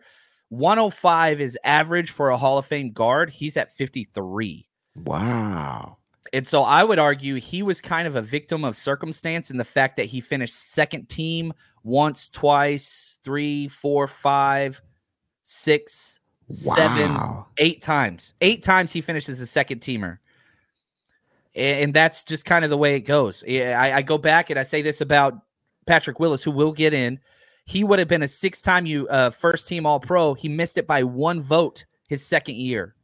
105 0.49 1.41
is 1.41 1.57
average 1.63 2.09
for 2.09 2.29
a 2.29 2.37
Hall 2.37 2.57
of 2.57 2.65
Fame 2.65 2.91
guard. 2.91 3.29
He's 3.29 3.57
at 3.57 3.71
53. 3.71 4.67
Wow. 5.03 5.97
And 6.33 6.47
so 6.47 6.63
I 6.63 6.83
would 6.83 6.99
argue 6.99 7.35
he 7.35 7.63
was 7.63 7.81
kind 7.81 8.07
of 8.07 8.15
a 8.15 8.21
victim 8.21 8.63
of 8.63 8.75
circumstance 8.75 9.51
in 9.51 9.57
the 9.57 9.65
fact 9.65 9.95
that 9.97 10.05
he 10.05 10.21
finished 10.21 10.55
second 10.55 11.09
team 11.09 11.53
once, 11.83 12.29
twice, 12.29 13.19
three, 13.23 13.67
four, 13.67 14.07
five, 14.07 14.81
six, 15.43 16.19
seven, 16.47 17.13
Wow. 17.13 17.47
eight 17.57 17.81
times. 17.81 18.33
Eight 18.41 18.63
times 18.63 18.91
he 18.91 19.01
finishes 19.01 19.39
a 19.41 19.47
second 19.47 19.81
teamer. 19.81 20.19
And 21.55 21.93
that's 21.93 22.23
just 22.23 22.45
kind 22.45 22.63
of 22.63 22.69
the 22.69 22.77
way 22.77 22.95
it 22.95 23.01
goes. 23.01 23.43
I, 23.47 23.93
I 23.93 24.01
go 24.03 24.17
back 24.17 24.49
and 24.49 24.59
I 24.59 24.63
say 24.63 24.81
this 24.81 25.01
about 25.01 25.39
Patrick 25.87 26.19
Willis, 26.19 26.43
who 26.43 26.51
will 26.51 26.71
get 26.71 26.93
in. 26.93 27.19
He 27.65 27.83
would 27.83 27.99
have 27.99 28.07
been 28.07 28.23
a 28.23 28.27
six-time 28.27 28.85
you 28.85 29.07
uh, 29.07 29.31
first 29.31 29.67
team 29.67 29.85
All 29.85 29.99
Pro. 29.99 30.35
He 30.35 30.47
missed 30.49 30.77
it 30.77 30.87
by 30.87 31.03
one 31.03 31.41
vote 31.41 31.83
his 32.07 32.25
second 32.25 32.55
year, 32.55 32.95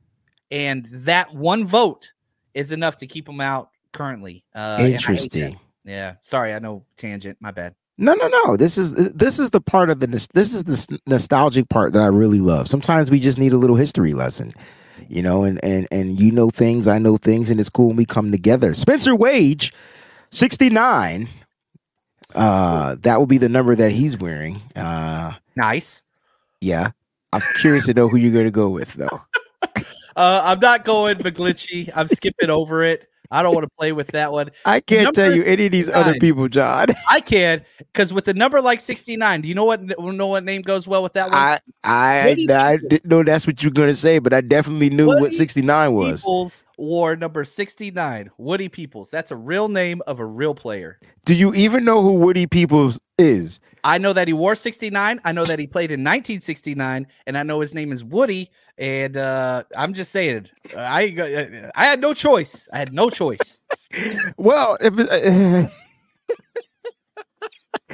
and 0.52 0.86
that 0.86 1.34
one 1.34 1.66
vote 1.66 2.13
is 2.54 2.72
enough 2.72 2.98
to 2.98 3.08
keep 3.08 3.28
him 3.28 3.42
out 3.42 3.70
currently. 3.92 4.44
Uh, 4.56 4.58
and 4.58 4.64
I 4.64 4.78
hate 4.78 4.86
that. 4.88 4.94
Interesting. 4.94 5.60
Yeah. 5.86 6.16
Sorry, 6.22 6.54
I 6.54 6.60
know 6.60 6.86
tangent. 6.98 7.38
My 7.40 7.52
bad. 7.52 7.76
No, 7.98 8.14
no, 8.16 8.28
no. 8.28 8.58
This 8.58 8.78
is 8.78 8.94
this 8.94 9.38
is 9.40 9.52
the 9.52 9.62
part 9.62 9.90
of 9.90 10.00
the 10.00 10.08
this 10.08 10.54
is 10.54 10.64
the 10.64 11.00
nostalgic 11.06 11.70
part 11.70 11.94
that 11.94 12.02
I 12.02 12.08
really 12.08 12.40
love. 12.40 12.68
Sometimes 12.68 13.12
we 13.12 13.20
just 13.20 13.38
need 13.38 13.54
a 13.54 13.58
little 13.58 13.76
history 13.76 14.14
lesson, 14.14 14.52
you 15.08 15.22
know, 15.22 15.44
and 15.44 15.64
and 15.64 15.88
and 15.92 16.20
you 16.20 16.32
know 16.32 16.50
things, 16.50 16.88
I 16.88 16.98
know 16.98 17.18
things, 17.18 17.52
and 17.52 17.60
it's 17.60 17.70
cool 17.70 17.88
when 17.90 17.98
we 17.98 18.06
come 18.06 18.32
together. 18.32 18.74
Spencer 18.74 19.12
Waege, 19.14 19.72
sixty 20.32 20.70
nine. 20.72 21.28
Uh, 22.34 22.96
that 23.02 23.20
will 23.20 23.28
be 23.28 23.38
the 23.38 23.48
number 23.50 23.76
that 23.76 23.92
he's 23.92 24.18
wearing. 24.18 24.60
Uh, 24.76 25.34
Nice. 25.56 26.04
yeah. 26.62 26.90
I'm 27.32 27.42
curious 27.60 27.86
to 27.88 27.94
know 27.94 28.08
who 28.10 28.18
you're 28.18 28.32
going 28.34 28.46
to 28.46 28.52
go 28.52 28.70
with, 28.70 28.94
though. 28.94 29.22
Uh, 30.16 30.42
I'm 30.44 30.60
not 30.60 30.86
going 30.86 31.18
McGlinchey. 31.18 31.90
I'm 31.96 32.08
skipping 32.08 32.50
over 32.50 32.84
it. 32.84 33.08
I 33.34 33.42
don't 33.42 33.56
want 33.56 33.64
to 33.64 33.76
play 33.80 33.92
with 33.92 34.08
that 34.10 34.32
one. 34.32 34.52
I 34.64 34.80
can't 34.80 35.14
tell 35.16 35.36
you 35.36 35.44
any 35.44 35.66
of 35.66 35.72
these 35.72 35.90
other 35.90 36.14
people, 36.20 36.48
John. 36.48 36.88
I 37.10 37.20
can 37.20 37.64
because 37.80 38.14
with 38.14 38.26
the 38.26 38.34
number 38.34 38.62
like 38.62 38.80
69, 38.80 39.42
do 39.42 39.48
you 39.48 39.56
know 39.56 39.66
what 39.66 39.82
know 39.84 40.28
what 40.28 40.44
name 40.44 40.62
goes 40.62 40.88
well 40.88 41.02
with 41.02 41.14
that 41.14 41.30
one? 41.30 41.36
I 41.36 41.60
I 41.84 42.30
I 42.30 42.78
didn't 42.78 43.06
know 43.06 43.24
that's 43.24 43.48
what 43.48 43.64
you're 43.64 43.72
going 43.72 43.90
to 43.90 43.96
say, 43.96 44.20
but 44.20 44.34
I 44.34 44.42
definitely 44.42 44.92
knew 44.92 45.08
what 45.08 45.34
69 45.34 45.94
was. 45.94 46.22
Peoples 46.22 46.64
wore 46.78 47.16
number 47.16 47.44
69. 47.44 48.30
Woody 48.38 48.70
Peoples. 48.70 49.10
That's 49.10 49.32
a 49.32 49.36
real 49.36 49.68
name 49.68 50.02
of 50.08 50.20
a 50.20 50.26
real 50.26 50.54
player. 50.54 51.00
Do 51.26 51.34
you 51.34 51.54
even 51.54 51.86
know 51.86 52.02
who 52.02 52.14
Woody 52.14 52.48
Peoples 52.48 53.00
is? 53.18 53.60
I 53.84 53.98
know 53.98 54.14
that 54.14 54.28
he 54.28 54.34
wore 54.34 54.56
69. 54.56 55.22
I 55.24 55.32
know 55.32 55.46
that 55.46 55.60
he 55.60 55.68
played 55.68 55.92
in 55.92 56.02
1969, 56.02 57.08
and 57.26 57.38
I 57.38 57.44
know 57.44 57.60
his 57.62 57.74
name 57.74 57.92
is 57.92 58.04
Woody. 58.04 58.52
And 58.78 59.18
uh, 59.18 59.64
I'm 59.78 59.94
just 59.94 60.12
saying, 60.12 60.48
I 60.76 61.72
I 61.76 61.86
had 61.86 62.02
no 62.02 62.14
choice. 62.14 62.68
I 62.74 62.80
had 62.80 62.94
no 62.94 63.10
choice. 63.10 63.23
Well, 64.38 64.78
if 64.82 65.72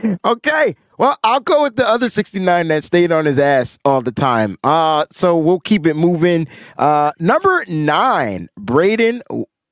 okay. 0.25 0.75
Well, 0.97 1.17
I'll 1.23 1.39
go 1.39 1.63
with 1.63 1.77
the 1.77 1.87
other 1.87 2.09
69 2.09 2.67
that 2.67 2.83
stayed 2.83 3.11
on 3.11 3.25
his 3.25 3.39
ass 3.39 3.77
all 3.85 4.01
the 4.01 4.11
time. 4.11 4.57
Uh, 4.63 5.05
so 5.11 5.37
we'll 5.37 5.61
keep 5.61 5.87
it 5.87 5.95
moving. 5.95 6.47
Uh, 6.77 7.13
number 7.19 7.63
nine, 7.67 8.49
Brayden 8.59 9.21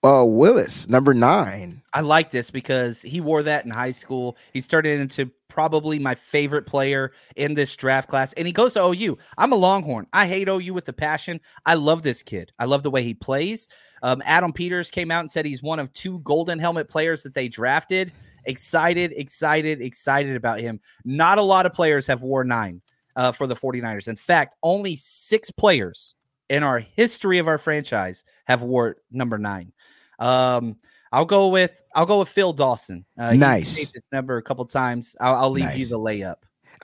uh, 0.04 0.24
Willis. 0.26 0.88
Number 0.88 1.14
nine. 1.14 1.82
I 1.98 2.02
like 2.02 2.30
this 2.30 2.52
because 2.52 3.02
he 3.02 3.20
wore 3.22 3.42
that 3.42 3.66
in 3.66 3.72
high 3.72 3.90
school. 3.90 4.38
He's 4.54 4.68
turned 4.68 4.86
into 4.86 5.32
probably 5.48 5.98
my 5.98 6.14
favorite 6.14 6.68
player 6.68 7.12
in 7.36 7.56
this 7.56 7.76
draft 7.76 8.08
class. 8.08 8.34
And 8.34 8.46
he 8.46 8.54
goes 8.54 8.76
to 8.76 8.84
OU. 8.86 9.18
I'm 9.36 9.52
a 9.52 9.56
Longhorn. 9.56 10.06
I 10.14 10.28
hate 10.28 10.48
OU 10.48 10.76
with 10.76 10.86
the 10.86 10.94
passion. 10.94 11.40
I 11.66 11.74
love 11.74 12.04
this 12.04 12.22
kid. 12.22 12.52
I 12.60 12.66
love 12.66 12.84
the 12.84 12.92
way 12.92 13.02
he 13.02 13.16
plays. 13.16 13.68
Um, 14.04 14.22
Adam 14.26 14.54
Peters 14.54 14.92
came 14.92 15.10
out 15.10 15.22
and 15.22 15.32
said 15.32 15.44
he's 15.44 15.64
one 15.64 15.80
of 15.80 15.92
two 15.92 16.20
golden 16.20 16.60
helmet 16.60 16.88
players 16.88 17.24
that 17.24 17.34
they 17.34 17.48
drafted. 17.48 18.14
Excited, 18.46 19.12
excited, 19.18 19.82
excited 19.82 20.36
about 20.36 20.60
him. 20.60 20.80
Not 21.04 21.40
a 21.40 21.42
lot 21.42 21.66
of 21.66 21.74
players 21.74 22.06
have 22.06 22.22
wore 22.22 22.44
nine 22.44 22.80
uh, 23.16 23.32
for 23.32 23.48
the 23.48 23.56
49ers. 23.56 24.08
In 24.08 24.18
fact, 24.18 24.56
only 24.62 24.98
six 24.98 25.50
players 25.50 26.14
in 26.48 26.62
our 26.62 26.78
history 26.78 27.40
of 27.40 27.48
our 27.48 27.58
franchise 27.58 28.24
have 28.46 28.62
wore 28.62 28.98
number 29.10 29.40
nine. 29.40 29.74
Um, 30.20 30.78
I'll 31.12 31.26
go 31.26 31.48
with 31.48 31.82
I'll 31.96 32.06
go 32.06 32.20
with 32.20 32.30
Phil 32.30 32.54
Dawson. 32.54 33.06
Uh, 33.18 33.34
Nice. 33.34 33.76
changed 33.78 33.94
his 33.94 34.04
number 34.12 34.38
a 34.38 34.42
couple 34.44 34.66
times. 34.66 35.16
I'll, 35.20 35.36
I'll 35.36 35.50
leave 35.50 35.76
you 35.76 35.88
the 35.88 36.00
layup. 36.00 36.36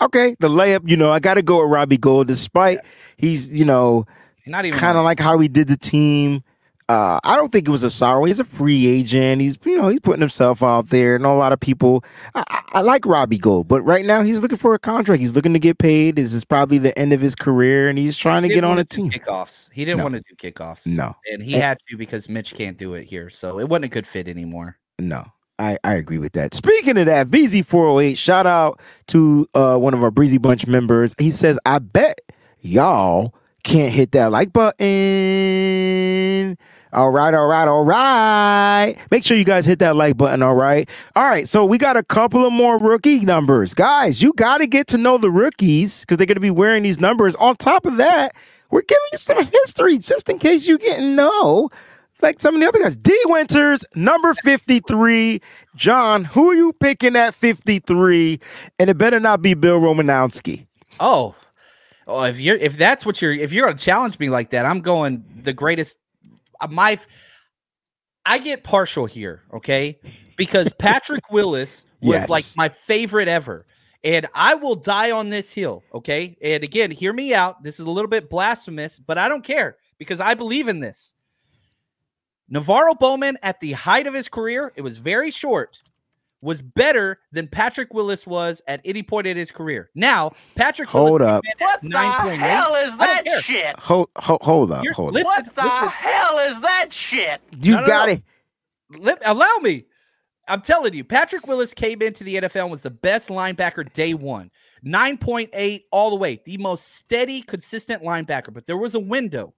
Okay, 0.02 0.36
the 0.40 0.50
layup. 0.50 0.82
You 0.90 0.98
know, 0.98 1.12
I 1.12 1.20
got 1.20 1.36
to 1.36 1.42
go 1.44 1.62
with 1.62 1.72
Robbie 1.72 1.98
Gould, 1.98 2.28
despite 2.28 2.80
he's 3.18 3.52
you 3.52 3.66
know 3.66 4.06
Not 4.48 4.66
even 4.66 4.80
kind 4.80 4.98
of 4.98 5.04
like 5.04 5.20
how 5.20 5.38
he 5.40 5.48
did 5.48 5.68
the 5.68 5.78
team. 5.78 6.44
Uh, 6.90 7.20
I 7.24 7.36
don't 7.38 7.52
think 7.52 7.68
it 7.68 7.72
was 7.72 7.84
a 7.84 7.90
sorrow. 7.90 8.26
He's 8.26 8.40
a 8.40 8.44
free 8.44 8.86
agent. 8.88 9.42
He's 9.42 9.58
you 9.66 9.78
know 9.78 9.88
he's 9.90 10.00
putting 10.02 10.22
himself 10.22 10.62
out 10.62 10.90
there. 10.90 11.16
And 11.16 11.26
a 11.26 11.32
lot 11.34 11.54
of 11.54 11.60
people. 11.60 12.04
I, 12.36 12.44
I, 12.50 12.60
I 12.74 12.82
like 12.82 13.06
Robbie 13.06 13.38
Gould, 13.38 13.68
but 13.68 13.82
right 13.84 14.06
now 14.06 14.24
he's 14.24 14.42
looking 14.42 14.58
for 14.58 14.74
a 14.74 14.80
contract. 14.80 15.20
He's 15.20 15.36
looking 15.36 15.54
to 15.54 15.60
get 15.60 15.78
paid. 15.78 16.16
This 16.18 16.34
is 16.34 16.44
probably 16.44 16.80
the 16.80 16.98
end 16.98 17.14
of 17.14 17.22
his 17.22 17.36
career, 17.36 17.88
and 17.88 17.98
he's 17.98 18.18
trying 18.18 18.42
to 18.44 18.50
get 18.50 18.64
on 18.64 18.80
a 18.80 18.84
team. 18.84 19.12
Kickoffs. 19.12 19.70
He 19.72 19.86
didn't 19.86 20.00
No. 20.00 20.04
want 20.06 20.16
to 20.16 20.22
do 20.28 20.36
kickoffs. 20.36 20.86
No, 20.88 21.16
and 21.32 21.42
he 21.42 21.54
And- 21.54 21.64
had 21.64 21.78
to 21.90 21.98
because 21.98 22.28
Mitch 22.30 22.56
can't 22.56 22.78
do 22.78 22.96
it 22.96 23.06
here. 23.06 23.30
So 23.30 23.60
it 23.60 23.70
wasn't 23.70 23.86
a 23.86 23.90
good 23.90 24.08
fit 24.08 24.28
anymore. 24.28 24.78
no. 25.00 25.26
I, 25.60 25.78
I 25.84 25.94
agree 25.94 26.18
with 26.18 26.34
that. 26.34 26.56
Speaking 26.56 26.98
of 26.98 27.06
that, 27.06 27.30
BZ408, 27.30 28.18
shout 28.18 28.48
out 28.48 28.82
to 29.10 29.48
uh, 29.54 29.78
one 29.78 29.94
of 29.94 30.04
our 30.04 30.10
Breezy 30.10 30.40
Bunch 30.40 30.66
members. 30.66 31.14
He 31.20 31.30
says, 31.30 31.60
I 31.64 31.78
bet 31.78 32.20
y'all 32.62 33.36
can't 33.64 33.94
hit 33.94 34.14
that 34.14 34.32
like 34.32 34.52
button. 34.52 34.82
All 36.94 37.10
right, 37.10 37.34
all 37.34 37.48
right, 37.48 37.68
all 37.68 37.84
right. 37.84 38.96
Make 39.10 39.24
sure 39.24 39.36
you 39.36 39.44
guys 39.44 39.66
hit 39.66 39.80
that 39.80 39.96
like 39.96 40.16
button, 40.16 40.44
all 40.44 40.54
right? 40.54 40.88
All 41.16 41.24
right, 41.24 41.48
so 41.48 41.66
we 41.66 41.80
got 41.80 41.98
a 41.98 42.04
couple 42.04 42.46
of 42.46 42.54
more 42.54 42.78
rookie 42.78 43.22
numbers. 43.22 43.74
Guys, 43.74 44.22
you 44.22 44.32
got 44.34 44.60
to 44.60 44.68
get 44.68 44.86
to 44.90 45.00
know 45.00 45.18
the 45.18 45.32
rookies 45.32 46.02
because 46.02 46.18
they're 46.18 46.28
going 46.28 46.36
to 46.36 46.42
be 46.42 46.52
wearing 46.52 46.84
these 46.84 47.00
numbers. 47.00 47.34
On 47.38 47.56
top 47.56 47.88
of 47.88 47.98
that, 47.98 48.36
we're 48.70 48.84
giving 48.84 49.02
you 49.12 49.18
some 49.18 49.44
history 49.44 49.98
just 49.98 50.30
in 50.30 50.38
case 50.38 50.68
you 50.68 50.78
didn't 50.78 51.16
know. 51.16 51.70
Like 52.22 52.40
some 52.40 52.54
of 52.56 52.62
the 52.62 52.68
other 52.68 52.80
guys. 52.80 52.96
Dee 52.96 53.20
Winters, 53.26 53.84
number 53.96 54.36
53. 54.36 55.42
John, 55.76 56.26
who 56.26 56.52
are 56.52 56.56
you 56.56 56.74
picking 56.74 57.16
at 57.16 57.34
53? 57.34 58.40
And 58.78 58.90
it 58.92 58.98
better 59.00 59.20
not 59.20 59.42
be 59.42 59.56
Bill 59.56 59.80
Romanowski. 59.80 60.68
Oh, 61.00 61.34
oh, 62.08 62.24
if 62.24 62.40
you're 62.40 62.56
if 62.56 62.78
that's 62.78 63.04
what 63.06 63.22
you're 63.22 63.34
if 63.34 63.52
you're 63.52 63.66
gonna 63.66 63.78
challenge 63.78 64.20
me 64.20 64.30
like 64.30 64.52
that, 64.52 64.66
I'm 64.66 64.82
going 64.82 65.24
the 65.36 65.54
greatest. 65.54 65.98
Uh, 66.64 66.68
My, 66.72 67.00
I 68.26 68.38
get 68.38 68.64
partial 68.64 69.06
here, 69.06 69.44
okay? 69.54 70.00
Because 70.38 70.72
Patrick 70.80 71.30
Willis 71.32 71.86
was 72.02 72.22
Yes. 72.22 72.30
like 72.30 72.46
my 72.56 72.70
favorite 72.70 73.28
ever. 73.28 73.66
And 74.06 74.28
I 74.34 74.56
will 74.56 74.76
die 74.76 75.12
on 75.12 75.30
this 75.30 75.52
hill, 75.52 75.84
okay? 75.94 76.38
And 76.42 76.64
again, 76.64 76.92
hear 76.92 77.14
me 77.14 77.34
out. 77.34 77.64
This 77.64 77.80
is 77.80 77.86
a 77.86 77.90
little 77.92 78.10
bit 78.10 78.30
blasphemous, 78.30 79.00
but 79.00 79.18
I 79.18 79.30
don't 79.30 79.44
care 79.44 79.78
because 79.98 80.20
I 80.20 80.34
believe 80.34 80.68
in 80.68 80.80
this. 80.82 81.14
NaVorro 82.54 83.00
Bowman, 83.00 83.38
at 83.42 83.62
the 83.62 83.72
height 83.72 84.06
of 84.06 84.14
his 84.14 84.28
career, 84.28 84.74
it 84.76 84.82
was 84.82 84.98
very 84.98 85.32
short, 85.32 85.82
was 86.44 86.62
better 86.62 87.20
than 87.32 87.48
Patrick 87.48 87.94
Willis 87.94 88.28
was 88.28 88.62
at 88.68 88.82
any 88.84 89.02
point 89.02 89.26
in 89.26 89.38
his 89.38 89.50
career. 89.50 89.90
Now, 89.96 90.34
Patrick 90.56 90.90
Hold 90.90 91.22
Willis 91.22 91.38
up. 91.38 91.44
came 91.44 91.52
in 91.60 91.66
What 91.66 91.76
at 91.76 91.82
the 91.82 91.88
9.8. 91.90 92.38
hell 92.38 92.76
is 92.76 92.98
that 92.98 93.24
care. 93.26 93.42
shit? 93.42 93.80
Hold, 93.80 94.10
hold, 94.18 94.42
hold 94.44 94.72
up. 94.74 94.84
You're- 94.84 94.94
Hold 94.94 95.10
up. 95.10 95.14
listen, 95.14 95.26
What 95.28 95.56
the 95.56 95.64
listen. 95.64 95.88
hell 95.88 96.40
is 96.40 96.62
that 96.62 96.92
shit? 96.92 97.42
You 97.62 97.76
No, 97.76 97.80
no, 97.80 97.86
got 97.88 98.08
no. 98.08 98.14
it. 98.14 98.24
Let, 99.00 99.22
allow 99.26 99.56
me. 99.62 99.86
I'm 100.50 100.60
telling 100.62 100.94
you, 100.94 101.06
Patrick 101.06 101.48
Willis 101.48 101.74
came 101.74 102.02
into 102.02 102.26
the 102.26 102.36
NFL 102.36 102.64
and 102.64 102.72
was 102.72 102.82
the 102.82 102.90
best 102.92 103.30
linebacker 103.30 103.92
day 103.94 104.14
one. 104.14 104.52
9.8 104.86 105.84
all 105.94 106.10
the 106.10 106.18
way, 106.18 106.42
the 106.44 106.58
most 106.58 106.96
steady, 106.96 107.42
consistent 107.42 108.04
linebacker. 108.04 108.54
But 108.54 108.68
there 108.68 108.78
was 108.78 108.94
a 108.96 109.00
window 109.00 109.54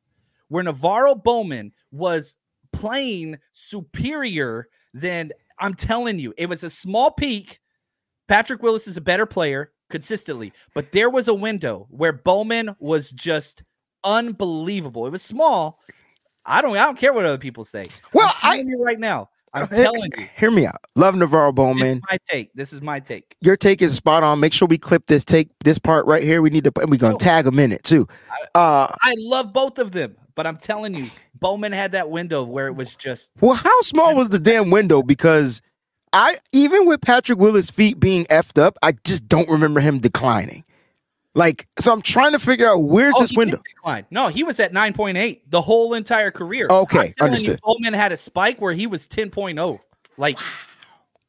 where 0.50 0.64
NaVorro 0.64 1.22
Bowman 1.24 1.72
was 1.92 2.38
playing 2.72 3.38
superior 3.52 4.68
than 4.94 5.32
I'm 5.60 5.74
telling 5.74 6.20
you. 6.20 6.34
It 6.38 6.48
was 6.48 6.64
a 6.64 6.70
small 6.70 7.12
peak. 7.12 7.60
Patrick 8.28 8.62
Willis 8.64 8.88
is 8.88 8.98
a 8.98 9.02
better 9.02 9.26
player 9.26 9.72
consistently, 9.90 10.52
but 10.74 10.92
there 10.92 11.10
was 11.10 11.28
a 11.28 11.34
window 11.34 11.88
where 11.90 12.12
Bowman 12.14 12.76
was 12.80 13.12
just 13.12 13.64
unbelievable. 14.04 15.06
It 15.06 15.12
was 15.12 15.22
small. 15.22 15.80
I 16.46 16.62
don't 16.62 16.74
I 16.78 16.86
don't 16.86 16.98
care 16.98 17.14
what 17.14 17.26
other 17.26 17.38
people 17.38 17.64
say. 17.64 17.90
Well, 18.14 18.32
I'm 18.44 18.60
I 18.60 18.64
you 18.70 18.84
right 18.84 19.00
now. 19.00 19.30
I'm 19.54 19.68
telling 19.68 20.12
you. 20.18 20.28
Hear 20.36 20.52
me 20.52 20.66
out. 20.66 20.82
Love 20.96 21.16
NaVorro 21.16 21.48
This 21.48 21.54
is 21.54 21.56
Bowman. 21.56 22.02
my 22.12 22.18
take. 22.30 22.54
This 22.56 22.74
is 22.74 22.82
my 22.82 23.00
take. 23.00 23.36
Your 23.42 23.56
take 23.56 23.82
is 23.82 23.96
spot 23.96 24.22
on. 24.22 24.40
Make 24.40 24.52
sure 24.52 24.68
we 24.68 24.78
clip 24.78 25.06
this 25.06 25.24
take, 25.24 25.48
this 25.64 25.80
part 25.80 26.06
right 26.08 26.24
here. 26.24 26.42
We 26.42 26.50
need 26.50 26.66
to, 26.66 26.72
and 26.82 26.92
we're 26.92 26.98
gonna 26.98 27.18
tag 27.18 27.48
him 27.48 27.58
in 27.60 27.72
it 27.72 27.84
too. 27.84 28.06
Uh, 28.54 28.88
I 29.02 29.16
love 29.18 29.54
both 29.54 29.80
of 29.80 29.92
them, 29.94 30.16
but 30.36 30.46
I'm 30.46 30.58
telling 30.58 30.94
you, 30.94 31.10
Bowman 31.40 31.72
had 31.72 31.94
that 31.94 32.10
window 32.10 32.44
where 32.44 32.68
it 32.68 32.74
was 32.74 32.96
just 32.96 33.32
well, 33.42 33.56
how 33.56 33.82
small 33.82 34.16
was 34.16 34.30
the 34.30 34.40
damn 34.40 34.70
window? 34.70 35.02
Because 35.02 35.62
I, 36.14 36.36
even 36.52 36.86
with 36.86 37.02
Patrick 37.02 37.40
Willis' 37.40 37.70
feet 37.70 38.00
being 38.00 38.26
effed 38.26 38.62
up, 38.62 38.78
I 38.84 38.94
just 39.04 39.28
don't 39.28 39.50
remember 39.50 39.80
him 39.80 40.00
declining. 40.00 40.64
Like, 41.34 41.68
so 41.78 41.92
I'm 41.92 42.02
trying 42.02 42.32
to 42.32 42.40
figure 42.40 42.70
out 42.70 42.78
where's 42.78 43.14
Oh, 43.18 43.20
this 43.22 43.34
window. 43.34 43.60
No, 44.10 44.30
he 44.30 44.44
was 44.44 44.60
at 44.62 44.72
9.8 44.72 45.42
the 45.50 45.62
whole 45.62 45.94
entire 45.94 46.32
career. 46.32 46.68
Okay, 46.70 46.96
telling 46.96 47.14
you, 47.18 47.26
understood. 47.26 47.60
Bowman 47.62 47.94
had 47.94 48.14
a 48.14 48.18
spike 48.18 48.62
where 48.62 48.72
he 48.72 48.88
was 48.88 49.08
10.0. 49.08 49.80
Like, 50.18 50.40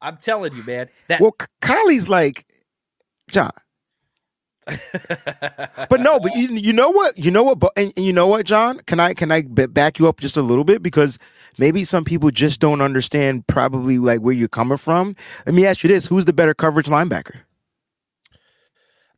I'm 0.01 0.17
telling 0.17 0.55
you, 0.55 0.63
man. 0.63 0.89
That 1.09 1.21
Well, 1.21 1.35
Kylie's 1.61 2.09
like, 2.09 2.47
John. 3.29 3.51
But 5.89 6.01
no, 6.01 6.19
but 6.19 6.35
you, 6.35 6.49
you 6.49 6.73
know 6.73 6.91
what? 6.91 7.17
You 7.17 7.31
know 7.31 7.43
what? 7.43 7.59
But 7.59 7.73
and, 7.77 7.93
and 7.97 8.05
you 8.05 8.13
know 8.13 8.27
what, 8.27 8.45
John? 8.45 8.81
Can 8.81 8.99
I 8.99 9.15
can 9.15 9.31
I 9.31 9.43
back 9.43 9.99
you 9.99 10.09
up 10.09 10.19
just 10.19 10.37
a 10.37 10.43
little 10.43 10.65
bit 10.65 10.83
because 10.83 11.19
maybe 11.59 11.85
some 11.85 12.05
people 12.05 12.31
just 12.31 12.61
don't 12.61 12.81
understand 12.81 13.47
probably 13.47 13.99
like 13.99 14.21
where 14.21 14.35
you're 14.35 14.49
coming 14.49 14.79
from. 14.79 15.15
Let 15.45 15.55
me 15.55 15.65
ask 15.67 15.85
you 15.85 15.89
this: 15.89 16.07
Who's 16.07 16.25
the 16.25 16.33
better 16.33 16.55
coverage 16.55 16.87
linebacker? 16.87 17.41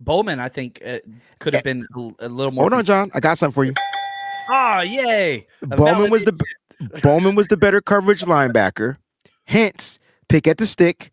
Bowman, 0.01 0.38
I 0.40 0.49
think, 0.49 0.80
uh, 0.86 0.99
could 1.40 1.55
have 1.55 1.64
been 1.64 1.86
a, 2.20 2.28
little 2.28 2.53
more. 2.53 2.64
Hold 2.64 2.74
on, 2.74 2.84
John. 2.84 3.11
I 3.14 3.20
got 3.20 3.38
something 3.38 3.55
for 3.55 3.64
you. 3.64 3.74
Oh, 4.51 4.80
yay! 4.80 5.46
A 5.62 5.66
Bowman 5.66 6.11
was 6.11 6.24
the 6.24 6.38
Bowman 7.03 7.34
was 7.34 7.49
the 7.49 7.57
better 7.57 7.80
coverage 7.80 8.22
linebacker. 8.22 8.96
Hence, 9.46 9.99
pick 10.28 10.46
at 10.46 10.59
the 10.59 10.66
stick, 10.66 11.12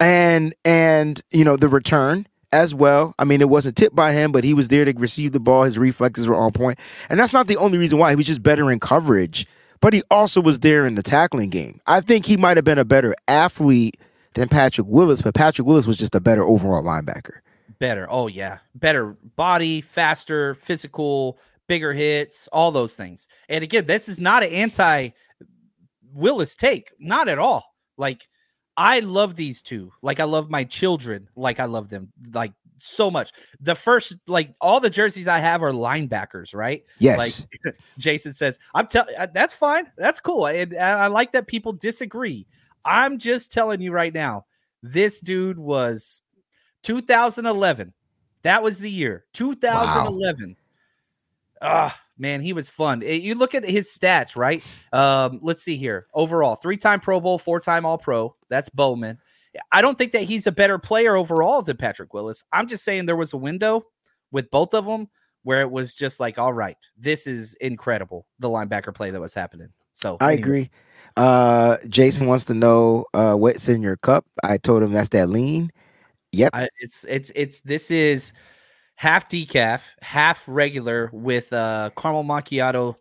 and 0.00 0.54
and 0.64 1.20
you 1.30 1.44
know 1.44 1.56
the 1.56 1.68
return 1.68 2.26
as 2.54 2.74
well. 2.74 3.14
I 3.18 3.24
mean, 3.24 3.40
it 3.40 3.50
wasn't 3.50 3.76
tipped 3.76 3.96
by 3.96 4.12
him, 4.12 4.30
but 4.32 4.44
he 4.44 4.54
was 4.54 4.68
there 4.68 4.84
to 4.84 4.92
receive 4.96 5.32
the 5.32 5.40
ball. 5.40 5.64
His 5.64 5.78
reflexes 5.78 6.28
were 6.28 6.36
on 6.36 6.52
point, 6.52 6.78
and 7.10 7.18
that's 7.18 7.32
not 7.32 7.48
the 7.48 7.56
only 7.56 7.76
reason 7.78 7.98
why. 7.98 8.10
He 8.10 8.16
was 8.16 8.26
just 8.26 8.42
better 8.42 8.70
in 8.70 8.78
coverage, 8.80 9.46
but 9.80 9.92
he 9.92 10.02
also 10.10 10.40
was 10.40 10.60
there 10.60 10.86
in 10.86 10.94
the 10.94 11.02
tackling 11.02 11.50
game. 11.50 11.80
I 11.86 12.00
think 12.00 12.24
he 12.24 12.36
might 12.36 12.56
have 12.56 12.64
been 12.64 12.78
a 12.78 12.84
better 12.84 13.14
athlete 13.28 13.98
than 14.34 14.48
Patrick 14.48 14.86
Willis, 14.88 15.20
but 15.20 15.34
Patrick 15.34 15.66
Willis 15.66 15.86
was 15.86 15.98
just 15.98 16.14
a 16.14 16.20
better 16.20 16.42
overall 16.44 16.82
linebacker. 16.82 17.38
better. 17.78 18.06
Oh 18.08 18.28
yeah, 18.28 18.58
better 18.76 19.16
body, 19.36 19.80
faster, 19.80 20.54
physical, 20.54 21.38
bigger 21.66 21.92
hits, 21.92 22.48
all 22.52 22.70
those 22.70 22.94
things. 22.94 23.28
And 23.48 23.64
again, 23.64 23.86
this 23.86 24.08
is 24.08 24.20
not 24.20 24.42
an 24.42 24.50
anti 24.50 25.10
Willis 26.12 26.54
take, 26.54 26.90
not 26.98 27.28
at 27.28 27.38
all. 27.38 27.64
Like 27.96 28.28
I 28.76 29.00
love 29.00 29.36
these 29.36 29.62
two. 29.62 29.92
Like 30.02 30.20
I 30.20 30.24
love 30.24 30.50
my 30.50 30.64
children. 30.64 31.28
Like 31.36 31.60
I 31.60 31.66
love 31.66 31.88
them. 31.88 32.12
Like 32.32 32.52
so 32.78 33.10
much. 33.10 33.32
The 33.60 33.74
first, 33.74 34.16
like 34.26 34.54
all 34.60 34.80
the 34.80 34.90
jerseys 34.90 35.28
I 35.28 35.38
have 35.38 35.62
are 35.62 35.72
linebackers, 35.72 36.54
right? 36.54 36.84
Yes, 36.98 37.48
Like 37.64 37.74
Jason 37.98 38.32
says, 38.32 38.58
I'm 38.74 38.86
telling 38.86 39.14
that's 39.32 39.54
fine. 39.54 39.86
That's 39.96 40.20
cool. 40.20 40.46
And 40.46 40.76
I, 40.76 41.04
I 41.04 41.06
like 41.06 41.32
that 41.32 41.46
people 41.46 41.72
disagree. 41.72 42.46
I'm 42.84 43.18
just 43.18 43.52
telling 43.52 43.80
you 43.80 43.92
right 43.92 44.12
now, 44.12 44.46
this 44.82 45.20
dude 45.20 45.58
was 45.58 46.20
2011. 46.82 47.92
That 48.42 48.62
was 48.62 48.78
the 48.78 48.90
year. 48.90 49.24
2011. 49.32 50.56
Ah, 51.62 51.98
man, 52.18 52.40
he 52.40 52.52
was 52.52 52.68
fun. 52.68 53.02
Eh, 53.02 53.12
You 53.14 53.34
look 53.34 53.54
at 53.54 53.64
his 53.64 53.88
stats, 53.88 54.36
right? 54.36 54.62
Um, 54.92 55.40
let's 55.42 55.62
see 55.62 55.76
here. 55.76 56.06
Overall, 56.14 56.56
three-time 56.56 57.00
Pro 57.00 57.20
Bowl, 57.20 57.38
four-time 57.38 57.84
All-Pro. 57.84 58.34
That's 58.48 58.68
Bowman. 58.68 59.18
I 59.70 59.82
don't 59.82 59.96
think 59.96 60.12
that 60.12 60.22
he's 60.22 60.46
a 60.46 60.52
better 60.52 60.78
player 60.78 61.16
overall 61.16 61.62
than 61.62 61.76
Patrick 61.76 62.12
Willis. 62.12 62.42
I'm 62.52 62.66
just 62.66 62.84
saying 62.84 63.06
there 63.06 63.14
was 63.16 63.32
a 63.32 63.36
window 63.36 63.84
with 64.32 64.50
both 64.50 64.74
of 64.74 64.84
them 64.84 65.08
where 65.44 65.60
it 65.60 65.70
was 65.70 65.94
just 65.94 66.18
like, 66.18 66.38
all 66.38 66.52
right, 66.52 66.76
this 66.98 67.26
is 67.26 67.54
incredible. 67.60 68.26
The 68.40 68.48
linebacker 68.48 68.94
play 68.94 69.10
that 69.10 69.20
was 69.20 69.34
happening. 69.34 69.68
So 69.92 70.16
I 70.20 70.32
anyway. 70.32 70.42
agree. 70.42 70.70
Uh, 71.16 71.76
Jason 71.86 72.26
wants 72.26 72.46
to 72.46 72.54
know 72.54 73.04
uh, 73.14 73.34
what's 73.34 73.68
in 73.68 73.80
your 73.82 73.96
cup. 73.96 74.26
I 74.42 74.56
told 74.56 74.82
him 74.82 74.92
that's 74.92 75.10
that 75.10 75.28
lean. 75.28 75.70
Yep. 76.32 76.50
I, 76.52 76.68
it's 76.80 77.04
it's 77.08 77.30
it's 77.36 77.60
this 77.60 77.92
is 77.92 78.32
half 78.96 79.28
decaf, 79.28 79.82
half 80.00 80.44
regular 80.46 81.10
with 81.12 81.52
uh 81.52 81.90
caramel 81.96 82.24
macchiato 82.24 82.96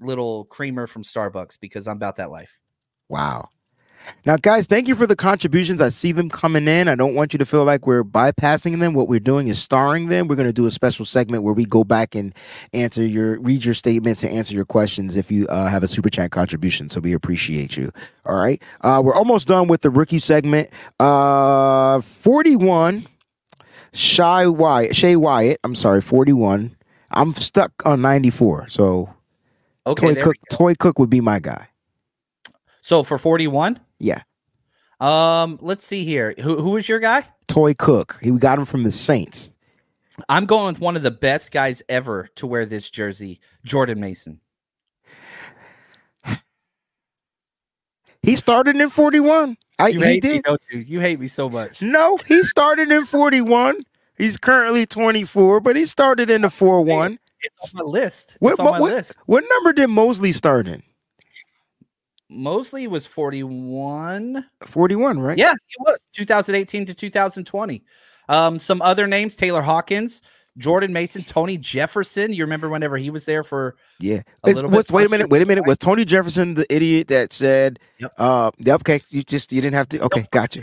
little 0.00 0.44
creamer 0.46 0.86
from 0.86 1.02
Starbucks 1.02 1.58
because 1.60 1.88
I'm 1.88 1.96
about 1.96 2.16
that 2.16 2.30
life. 2.30 2.56
Wow. 3.08 3.48
Now, 4.24 4.36
guys, 4.36 4.66
thank 4.66 4.88
you 4.88 4.94
for 4.94 5.06
the 5.06 5.16
contributions. 5.16 5.80
I 5.82 5.88
see 5.88 6.12
them 6.12 6.28
coming 6.28 6.68
in. 6.68 6.88
I 6.88 6.94
don't 6.94 7.14
want 7.14 7.32
you 7.32 7.38
to 7.38 7.44
feel 7.44 7.64
like 7.64 7.86
we're 7.86 8.04
bypassing 8.04 8.78
them. 8.78 8.94
What 8.94 9.08
we're 9.08 9.20
doing 9.20 9.48
is 9.48 9.60
starring 9.60 10.06
them. 10.06 10.28
We're 10.28 10.36
going 10.36 10.48
to 10.48 10.52
do 10.52 10.66
a 10.66 10.70
special 10.70 11.04
segment 11.04 11.42
where 11.42 11.52
we 11.52 11.64
go 11.64 11.84
back 11.84 12.14
and 12.14 12.34
answer 12.72 13.04
your, 13.04 13.40
read 13.40 13.64
your 13.64 13.74
statements 13.74 14.22
and 14.22 14.32
answer 14.32 14.54
your 14.54 14.64
questions 14.64 15.16
if 15.16 15.30
you 15.30 15.46
uh, 15.48 15.68
have 15.68 15.82
a 15.82 15.88
super 15.88 16.10
chat 16.10 16.30
contribution. 16.30 16.88
So 16.90 17.00
we 17.00 17.12
appreciate 17.12 17.76
you. 17.76 17.90
All 18.24 18.36
right. 18.36 18.62
Uh, 18.80 19.02
we're 19.04 19.14
almost 19.14 19.48
done 19.48 19.68
with 19.68 19.82
the 19.82 19.90
rookie 19.90 20.20
segment. 20.20 20.70
Uh, 21.00 22.00
41, 22.00 23.06
Shy 23.92 24.46
Wyatt, 24.46 24.94
Shay 24.94 25.16
Wyatt. 25.16 25.58
I'm 25.64 25.74
sorry, 25.74 26.00
41. 26.00 26.76
I'm 27.10 27.34
stuck 27.34 27.72
on 27.86 28.02
94. 28.02 28.68
So 28.68 29.14
Okay. 29.86 30.14
Toi 30.14 30.22
Cook. 30.22 30.36
Toi 30.50 30.74
Cook 30.74 30.98
would 30.98 31.08
be 31.10 31.20
my 31.22 31.38
guy. 31.38 31.68
So 32.80 33.02
for 33.02 33.18
41, 33.18 33.80
Yeah. 33.98 34.22
um, 35.00 35.58
let's 35.62 35.84
see 35.86 36.04
here. 36.04 36.34
Who 36.40 36.60
who 36.60 36.76
is 36.76 36.88
your 36.88 36.98
guy? 37.00 37.24
Toi 37.48 37.72
Cook. 37.74 38.18
He 38.22 38.30
we 38.30 38.38
got 38.38 38.58
him 38.58 38.64
from 38.66 38.82
the 38.82 38.90
Saints. 38.90 39.54
I'm 40.28 40.46
going 40.46 40.66
with 40.66 40.80
one 40.80 40.96
of 40.96 41.02
the 41.02 41.10
best 41.12 41.52
guys 41.52 41.80
ever 41.88 42.28
to 42.36 42.46
wear 42.46 42.66
this 42.66 42.90
jersey, 42.90 43.40
Jordan 43.64 44.00
Mason. 44.00 44.40
He 48.28 48.36
started 48.36 48.76
in 48.76 48.90
41. 48.90 49.56
I, 49.78 49.88
You 49.88 50.00
he 50.00 50.04
hate 50.04 50.24
me, 50.24 50.30
did. 50.30 50.42
don't 50.42 50.60
you? 50.70 50.80
You 50.80 51.00
hate 51.00 51.18
me 51.18 51.28
so 51.28 51.48
much. 51.48 51.80
No, 51.80 52.16
he 52.26 52.42
started 52.42 52.90
in 52.90 53.04
41. 53.06 53.82
He's 54.18 54.36
currently 54.36 54.84
24, 54.84 55.60
but 55.60 55.76
he 55.76 55.86
started 55.86 56.28
in 56.28 56.42
the 56.42 56.50
4 56.50 56.82
1. 56.82 57.18
It's 57.40 57.74
on 57.74 57.84
my 57.86 57.90
list. 57.90 58.36
What, 58.40 58.50
It's 58.50 58.60
on 58.60 58.66
my 58.66 58.80
what, 58.80 58.92
list. 58.92 59.16
what 59.26 59.44
number 59.48 59.72
did 59.72 59.88
Moseley 59.88 60.32
start 60.32 60.66
in? 60.66 60.82
Moseley 62.28 62.86
was 62.86 63.06
41. 63.06 64.44
41, 64.66 65.18
right? 65.20 65.38
Yeah, 65.38 65.54
he 65.66 65.74
was 65.80 66.06
2018 66.12 66.84
to 66.86 66.94
2020. 66.94 67.82
Um, 68.28 68.58
some 68.58 68.82
other 68.82 69.06
names: 69.06 69.36
Taylor 69.36 69.62
Hawkins, 69.62 70.20
Jordan 70.58 70.92
Mason, 70.92 71.22
Tony 71.24 71.56
Jefferson. 71.56 72.32
You 72.32 72.44
remember 72.44 72.68
whenever 72.68 72.96
he 72.98 73.10
was 73.10 73.24
there 73.24 73.42
for? 73.44 73.76
Yeah. 74.00 74.22
A 74.44 74.50
little 74.50 74.70
bit 74.70 74.90
wait 74.90 75.06
a 75.06 75.10
minute. 75.10 75.30
Wait 75.30 75.40
a 75.42 75.46
minute. 75.46 75.66
Was 75.66 75.78
Tony 75.78 76.04
Jefferson 76.04 76.54
the 76.54 76.66
idiot 76.74 77.08
that 77.08 77.32
said, 77.32 77.78
Yep. 77.98 78.12
uh, 78.18 78.50
okay, 78.68 79.00
you 79.10 79.22
just, 79.22 79.52
you 79.52 79.60
didn't 79.60 79.74
have 79.76 79.88
to. 79.90 80.00
Okay, 80.00 80.26
gotcha. 80.30 80.62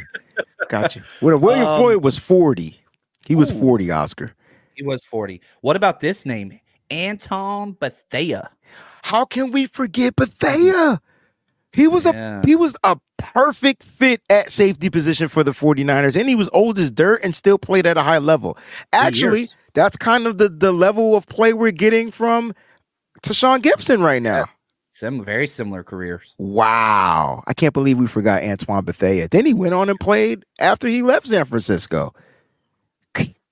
Gotcha. 0.70 1.04
Well, 1.22 1.38
William 1.38 1.68
Um, 1.68 1.78
Floyd 1.80 2.04
was 2.04 2.18
40. 2.18 2.82
He 3.26 3.36
was 3.36 3.52
Ooh. 3.52 3.60
40, 3.60 3.92
Oscar. 3.92 4.34
He 4.76 4.84
was 4.84 5.04
40. 5.04 5.42
What 5.62 5.76
about 5.76 6.02
this 6.02 6.26
name, 6.26 6.60
Antoine 6.92 7.74
Bethea? 7.80 8.52
How 9.04 9.26
can 9.26 9.52
we 9.52 9.66
forget 9.68 10.16
Bethea? 10.16 11.02
He 11.72 11.88
was 11.88 12.06
Yeah. 12.06 12.42
a 12.42 12.46
he 12.46 12.56
was 12.56 12.76
a 12.84 12.98
perfect 13.34 13.84
fit 13.84 14.22
at 14.30 14.52
safety 14.52 14.90
position 14.90 15.28
for 15.28 15.44
the 15.44 15.52
49ers 15.52 16.20
and 16.20 16.30
he 16.30 16.36
was 16.36 16.50
old 16.54 16.80
as 16.80 16.92
dirt 16.92 17.20
and 17.24 17.36
still 17.36 17.58
played 17.58 17.86
at 17.86 17.98
a 17.98 18.02
high 18.02 18.18
level. 18.18 18.58
Actually, 18.94 19.46
that's 19.74 19.98
kind 19.98 20.28
of 20.28 20.38
the 20.38 20.50
the 20.50 20.72
level 20.72 21.16
of 21.16 21.28
play 21.28 21.54
we're 21.54 21.72
getting 21.72 22.12
from 22.12 22.54
Tashaun 23.22 23.60
Gipson 23.60 24.02
right 24.04 24.22
now. 24.22 24.46
Some 24.92 25.26
very 25.26 25.46
similar 25.46 25.84
careers. 25.84 26.36
Wow. 26.38 27.44
I 27.48 27.54
can't 27.54 27.74
believe 27.74 27.98
we 27.98 28.08
forgot 28.08 28.44
Antoine 28.44 28.86
Bethea. 28.86 29.28
Then 29.28 29.46
he 29.46 29.54
went 29.54 29.74
on 29.74 29.90
and 29.90 30.00
played 30.00 30.46
after 30.58 30.88
he 30.88 31.02
left 31.02 31.28
San 31.28 31.44
Francisco. 31.44 32.14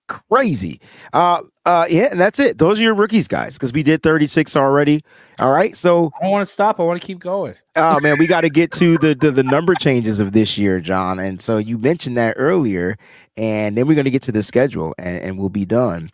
Crazy. 0.07 0.81
Uh 1.13 1.41
uh 1.65 1.85
yeah, 1.89 2.09
and 2.11 2.19
that's 2.19 2.39
it. 2.39 2.57
Those 2.57 2.79
are 2.79 2.83
your 2.83 2.93
rookies, 2.93 3.27
guys, 3.27 3.55
because 3.55 3.71
we 3.73 3.83
did 3.83 4.03
36 4.03 4.55
already. 4.55 5.01
All 5.39 5.51
right. 5.51 5.75
So 5.75 6.11
I 6.19 6.23
don't 6.23 6.31
want 6.31 6.45
to 6.45 6.51
stop. 6.51 6.79
I 6.79 6.83
want 6.83 7.01
to 7.01 7.05
keep 7.05 7.19
going. 7.19 7.55
Oh 7.75 7.99
man, 7.99 8.19
we 8.19 8.27
got 8.27 8.41
to 8.41 8.51
get 8.51 8.71
to 8.73 8.99
the, 8.99 9.15
the 9.15 9.31
the 9.31 9.41
number 9.41 9.73
changes 9.73 10.19
of 10.19 10.31
this 10.31 10.59
year, 10.59 10.79
John. 10.79 11.17
And 11.17 11.41
so 11.41 11.57
you 11.57 11.79
mentioned 11.79 12.15
that 12.17 12.35
earlier, 12.37 12.97
and 13.35 13.75
then 13.75 13.87
we're 13.87 13.95
going 13.95 14.05
to 14.05 14.11
get 14.11 14.21
to 14.23 14.31
the 14.31 14.43
schedule, 14.43 14.93
and, 14.99 15.17
and 15.23 15.39
we'll 15.39 15.49
be 15.49 15.65
done. 15.65 16.11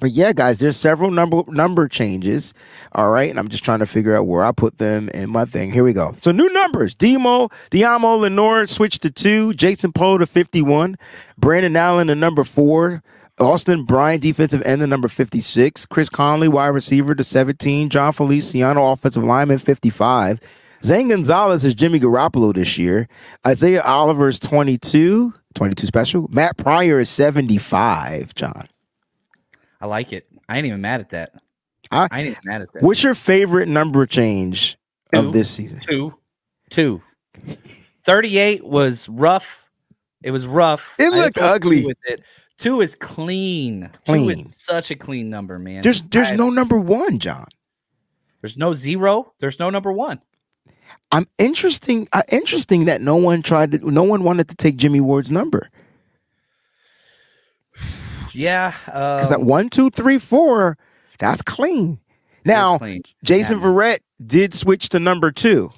But 0.00 0.12
yeah, 0.12 0.32
guys, 0.32 0.58
there's 0.58 0.76
several 0.76 1.10
number 1.10 1.42
number 1.48 1.88
changes. 1.88 2.54
All 2.92 3.10
right, 3.10 3.28
and 3.28 3.38
I'm 3.38 3.48
just 3.48 3.64
trying 3.64 3.80
to 3.80 3.86
figure 3.86 4.14
out 4.16 4.26
where 4.26 4.44
I 4.44 4.52
put 4.52 4.78
them 4.78 5.08
in 5.10 5.30
my 5.30 5.44
thing. 5.44 5.72
Here 5.72 5.84
we 5.84 5.92
go. 5.92 6.14
So 6.16 6.30
new 6.30 6.48
numbers: 6.52 6.94
Demo, 6.94 7.48
Diamo, 7.70 8.20
Lenoir 8.20 8.66
switched 8.66 9.02
to 9.02 9.10
two, 9.10 9.54
Jason 9.54 9.92
Poe 9.92 10.18
to 10.18 10.26
51, 10.26 10.96
Brandon 11.36 11.76
Allen 11.76 12.06
to 12.08 12.14
number 12.14 12.44
four. 12.44 13.02
Austin 13.40 13.84
Bryant, 13.84 14.20
defensive 14.20 14.62
end, 14.62 14.82
the 14.82 14.86
number 14.88 15.06
56. 15.06 15.86
Chris 15.86 16.08
Conley, 16.08 16.48
wide 16.48 16.68
receiver, 16.68 17.14
to 17.14 17.22
17. 17.22 17.88
Jon 17.88 18.12
Feliciano, 18.12 18.90
offensive 18.90 19.22
lineman, 19.22 19.58
55. 19.58 20.40
Zane 20.84 21.08
Gonzalez 21.08 21.64
is 21.64 21.74
Jimmy 21.74 22.00
Garoppolo 22.00 22.54
this 22.54 22.78
year. 22.78 23.08
Isaiah 23.46 23.82
Oliver 23.82 24.26
is 24.26 24.40
22, 24.40 25.34
22 25.54 25.86
special. 25.86 26.26
Matt 26.30 26.56
Pryor 26.56 26.98
is 26.98 27.10
75, 27.10 28.34
John. 28.34 28.68
I 29.80 29.86
like 29.86 30.12
it. 30.12 30.26
I 30.48 30.56
ain't 30.58 30.66
even 30.66 30.80
mad 30.80 31.00
at 31.00 31.10
that. 31.10 31.32
I- 31.90 32.08
I 32.10 32.18
ain't 32.20 32.28
even 32.30 32.42
mad 32.44 32.62
at 32.62 32.72
that. 32.72 32.82
What's 32.82 33.02
your 33.02 33.14
favorite 33.14 33.68
number 33.68 34.04
change 34.06 34.76
Two. 35.12 35.20
of 35.20 35.32
this 35.32 35.50
season? 35.50 35.80
Two. 35.80 36.14
Two. 36.70 37.02
38 38.04 38.64
was 38.64 39.08
rough. 39.08 39.64
It 40.22 40.30
was 40.32 40.46
rough. 40.46 40.94
It 40.98 41.10
looked 41.12 41.38
ugly. 41.38 41.84
with 41.86 41.98
it. 42.06 42.22
Two 42.56 42.80
is 42.80 42.94
clean. 42.96 43.88
Two 44.04 44.30
is 44.30 44.56
such 44.56 44.90
a 44.90 44.96
clean 44.96 45.30
number, 45.30 45.58
man. 45.58 45.82
There's 45.82 46.02
there's 46.02 46.32
I- 46.32 46.36
no 46.36 46.50
number 46.50 46.76
one, 46.78 47.18
John. 47.20 47.46
there's 48.42 48.58
no 48.58 48.72
zero. 48.74 49.32
There's 49.38 49.58
no 49.60 49.70
number 49.70 49.92
one. 49.92 50.20
I'm 51.12 51.26
interesting. 51.38 52.08
Uh, 52.12 52.22
interesting 52.30 52.86
that 52.86 53.00
no 53.00 53.16
one 53.16 53.42
tried 53.42 53.72
to. 53.72 53.90
No 53.90 54.02
one 54.02 54.24
wanted 54.24 54.48
to 54.48 54.56
take 54.56 54.76
Jimmy 54.76 55.00
Ward's 55.00 55.30
number 55.30 55.70
Yeah. 58.38 58.72
because 58.86 59.28
that 59.28 59.40
um, 59.40 59.46
one, 59.46 59.68
two, 59.68 59.90
three, 59.90 60.18
four, 60.18 60.78
that's 61.18 61.42
clean. 61.42 61.98
Now 62.44 62.78
clean. 62.78 63.02
Jason 63.24 63.58
Yeah. 63.58 63.64
Verrett 63.64 63.98
did 64.24 64.54
switch 64.54 64.88
to 64.90 65.00
number 65.00 65.30
two, 65.30 65.70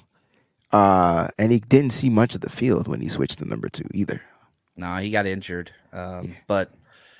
uh, 0.71 1.27
and 1.37 1.51
he 1.51 1.59
didn't 1.59 1.91
see 1.91 2.09
much 2.09 2.35
of 2.35 2.41
the 2.41 2.49
field 2.49 2.87
when 2.87 3.01
he 3.01 3.07
switched 3.07 3.39
to 3.39 3.45
number 3.45 3.67
two 3.69 3.87
either. 3.93 4.21
No, 4.77 4.95
he 4.97 5.11
got 5.11 5.25
injured. 5.25 5.71
Um, 5.91 6.35
But 6.47 6.71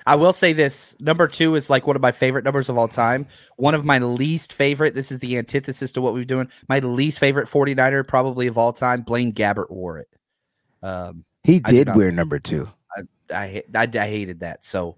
I 0.05 0.15
will 0.15 0.33
say 0.33 0.53
this 0.53 0.95
number 0.99 1.27
two 1.27 1.55
is 1.55 1.69
like 1.69 1.85
one 1.85 1.95
of 1.95 2.01
my 2.01 2.11
favorite 2.11 2.43
numbers 2.43 2.69
of 2.69 2.77
all 2.77 2.87
time. 2.87 3.27
One 3.57 3.75
of 3.75 3.85
my 3.85 3.99
least 3.99 4.53
favorite, 4.53 4.95
this 4.95 5.11
is 5.11 5.19
the 5.19 5.37
antithesis 5.37 5.91
to 5.93 6.01
what 6.01 6.13
we've 6.13 6.25
doing. 6.25 6.47
My 6.69 6.79
least 6.79 7.19
favorite 7.19 7.47
49er 7.47 8.07
probably 8.07 8.47
of 8.47 8.57
all 8.57 8.73
time, 8.73 9.01
Blaine 9.01 9.33
Gabbert 9.33 9.69
wore 9.69 9.99
it. 9.99 10.07
Um, 10.81 11.25
He 11.43 11.59
did 11.59 11.95
wear 11.95 12.11
number 12.11 12.39
two. 12.39 12.69
I, 13.31 13.63
I, 13.75 13.87
I 13.93 14.07
hated 14.07 14.39
that. 14.39 14.63
So 14.63 14.97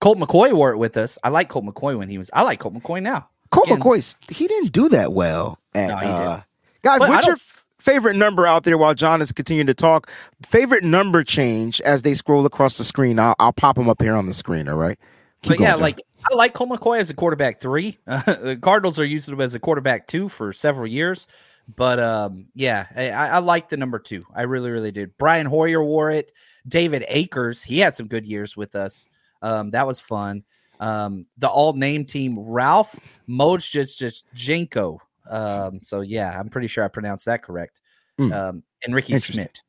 Colt 0.00 0.18
McCoy 0.18 0.52
wore 0.52 0.72
it 0.72 0.78
with 0.78 0.96
us. 0.96 1.18
I 1.22 1.30
like 1.30 1.48
Colt 1.48 1.64
McCoy 1.64 1.96
when 1.96 2.08
he 2.08 2.18
was, 2.18 2.30
I 2.32 2.42
like 2.42 2.60
Colt 2.60 2.74
McCoy 2.74 3.02
now. 3.02 3.28
Colt 3.50 3.66
Again- 3.66 3.80
McCoy, 3.80 4.30
he 4.30 4.46
didn't 4.46 4.72
do 4.72 4.88
that 4.90 5.12
well. 5.12 5.58
At, 5.74 5.88
No, 5.88 5.94
uh, 5.94 6.40
guys, 6.82 7.00
But 7.00 7.08
what's 7.08 7.26
your 7.26 7.36
favorite 7.78 8.16
number 8.16 8.46
out 8.46 8.64
there 8.64 8.76
while 8.76 8.94
John 8.94 9.22
is 9.22 9.32
continuing 9.32 9.68
to 9.68 9.74
talk? 9.74 10.10
Favorite 10.44 10.84
number 10.84 11.22
change 11.22 11.80
as 11.82 12.02
they 12.02 12.14
scroll 12.14 12.44
across 12.44 12.76
the 12.78 12.84
screen. 12.84 13.18
I'll, 13.18 13.34
I'll 13.38 13.52
pop 13.52 13.76
them 13.76 13.88
up 13.88 14.02
here 14.02 14.14
on 14.14 14.26
the 14.26 14.34
screen. 14.34 14.68
All 14.68 14.76
right. 14.76 14.98
Keep 15.42 15.50
but 15.50 15.58
going, 15.58 15.68
yeah, 15.68 15.72
John. 15.74 15.80
like 15.80 16.02
I 16.30 16.34
like 16.34 16.54
Colt 16.54 16.70
McCoy 16.70 16.98
as 16.98 17.10
a 17.10 17.14
quarterback 17.14 17.60
three. 17.60 17.98
the 18.06 18.58
Cardinals 18.60 18.98
are 18.98 19.04
using 19.04 19.34
him 19.34 19.40
as 19.40 19.54
a 19.54 19.60
quarterback 19.60 20.08
two 20.08 20.28
for 20.28 20.52
several 20.52 20.86
years. 20.86 21.28
But 21.74 21.98
um, 21.98 22.46
yeah, 22.54 22.86
I, 22.94 23.10
I 23.10 23.26
I 23.26 23.38
like 23.38 23.68
the 23.68 23.76
number 23.76 23.98
two. 23.98 24.24
I 24.34 24.42
really, 24.42 24.70
really 24.70 24.92
did. 24.92 25.16
Brian 25.18 25.46
Hoyer 25.46 25.82
wore 25.82 26.10
it. 26.10 26.32
David 26.66 27.04
Akers, 27.08 27.62
he 27.62 27.78
had 27.80 27.94
some 27.94 28.06
good 28.08 28.26
years 28.26 28.56
with 28.56 28.74
us. 28.74 29.08
Um, 29.42 29.70
that 29.70 29.86
was 29.86 30.00
fun. 30.00 30.44
Um, 30.80 31.24
the 31.38 31.48
all 31.48 31.72
name 31.72 32.04
team, 32.04 32.38
Ralph 32.38 32.98
Moj 33.28 33.70
just 33.70 33.98
just 33.98 34.24
Jenko. 34.34 34.98
Um, 35.28 35.80
so 35.82 36.00
yeah, 36.02 36.38
I'm 36.38 36.48
pretty 36.48 36.68
sure 36.68 36.84
I 36.84 36.88
pronounced 36.88 37.26
that 37.26 37.42
correct. 37.42 37.80
Mm. 38.18 38.32
Um, 38.32 38.62
and 38.84 38.94
Ricky. 38.94 39.18
Schmidt. 39.18 39.60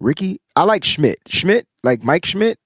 Ricky, 0.00 0.40
I 0.56 0.64
like 0.64 0.82
Schmidt. 0.84 1.18
Schmidt, 1.28 1.66
like 1.82 2.02
Mike 2.02 2.24
Schmidt. 2.24 2.58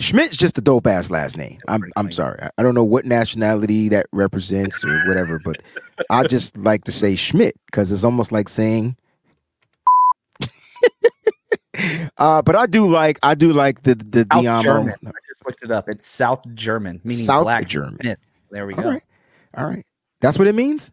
Schmidt's 0.00 0.36
just 0.36 0.56
a 0.56 0.60
dope 0.60 0.86
ass 0.86 1.10
last 1.10 1.36
name. 1.36 1.58
I'm 1.66 1.82
I'm 1.96 2.10
sorry. 2.12 2.40
I- 2.40 2.50
I 2.58 2.62
don't 2.62 2.74
know 2.74 2.84
what 2.84 3.04
nationality 3.04 3.88
that 3.90 4.06
represents 4.12 4.84
or 4.84 5.02
whatever, 5.08 5.40
but 5.44 5.60
I 6.08 6.22
just 6.24 6.56
like 6.56 6.84
to 6.84 6.92
say 6.92 7.16
Schmidt 7.16 7.56
because 7.66 7.90
it's 7.92 8.04
almost 8.04 8.30
like 8.32 8.48
saying. 8.48 8.96
Uh, 12.18 12.42
but 12.42 12.56
I 12.56 12.66
do 12.66 12.86
like 12.86 13.18
I 13.22 13.34
do 13.34 13.52
like 13.52 13.82
the 13.82 13.94
the 13.94 14.26
South 14.32 14.44
Diamo. 14.44 14.62
German. 14.62 14.94
I 15.06 15.10
just 15.28 15.46
looked 15.46 15.62
it 15.62 15.70
up. 15.70 15.88
It's 15.88 16.06
South 16.06 16.42
German, 16.54 17.00
meaning 17.04 17.24
South 17.24 17.44
black 17.44 17.66
German. 17.68 17.98
Smith. 18.00 18.18
There 18.50 18.66
we 18.66 18.74
All 18.74 18.82
go. 18.82 18.90
right, 18.90 19.02
all 19.56 19.66
right. 19.66 19.84
That's 20.20 20.38
what 20.38 20.46
it 20.48 20.54
means. 20.54 20.90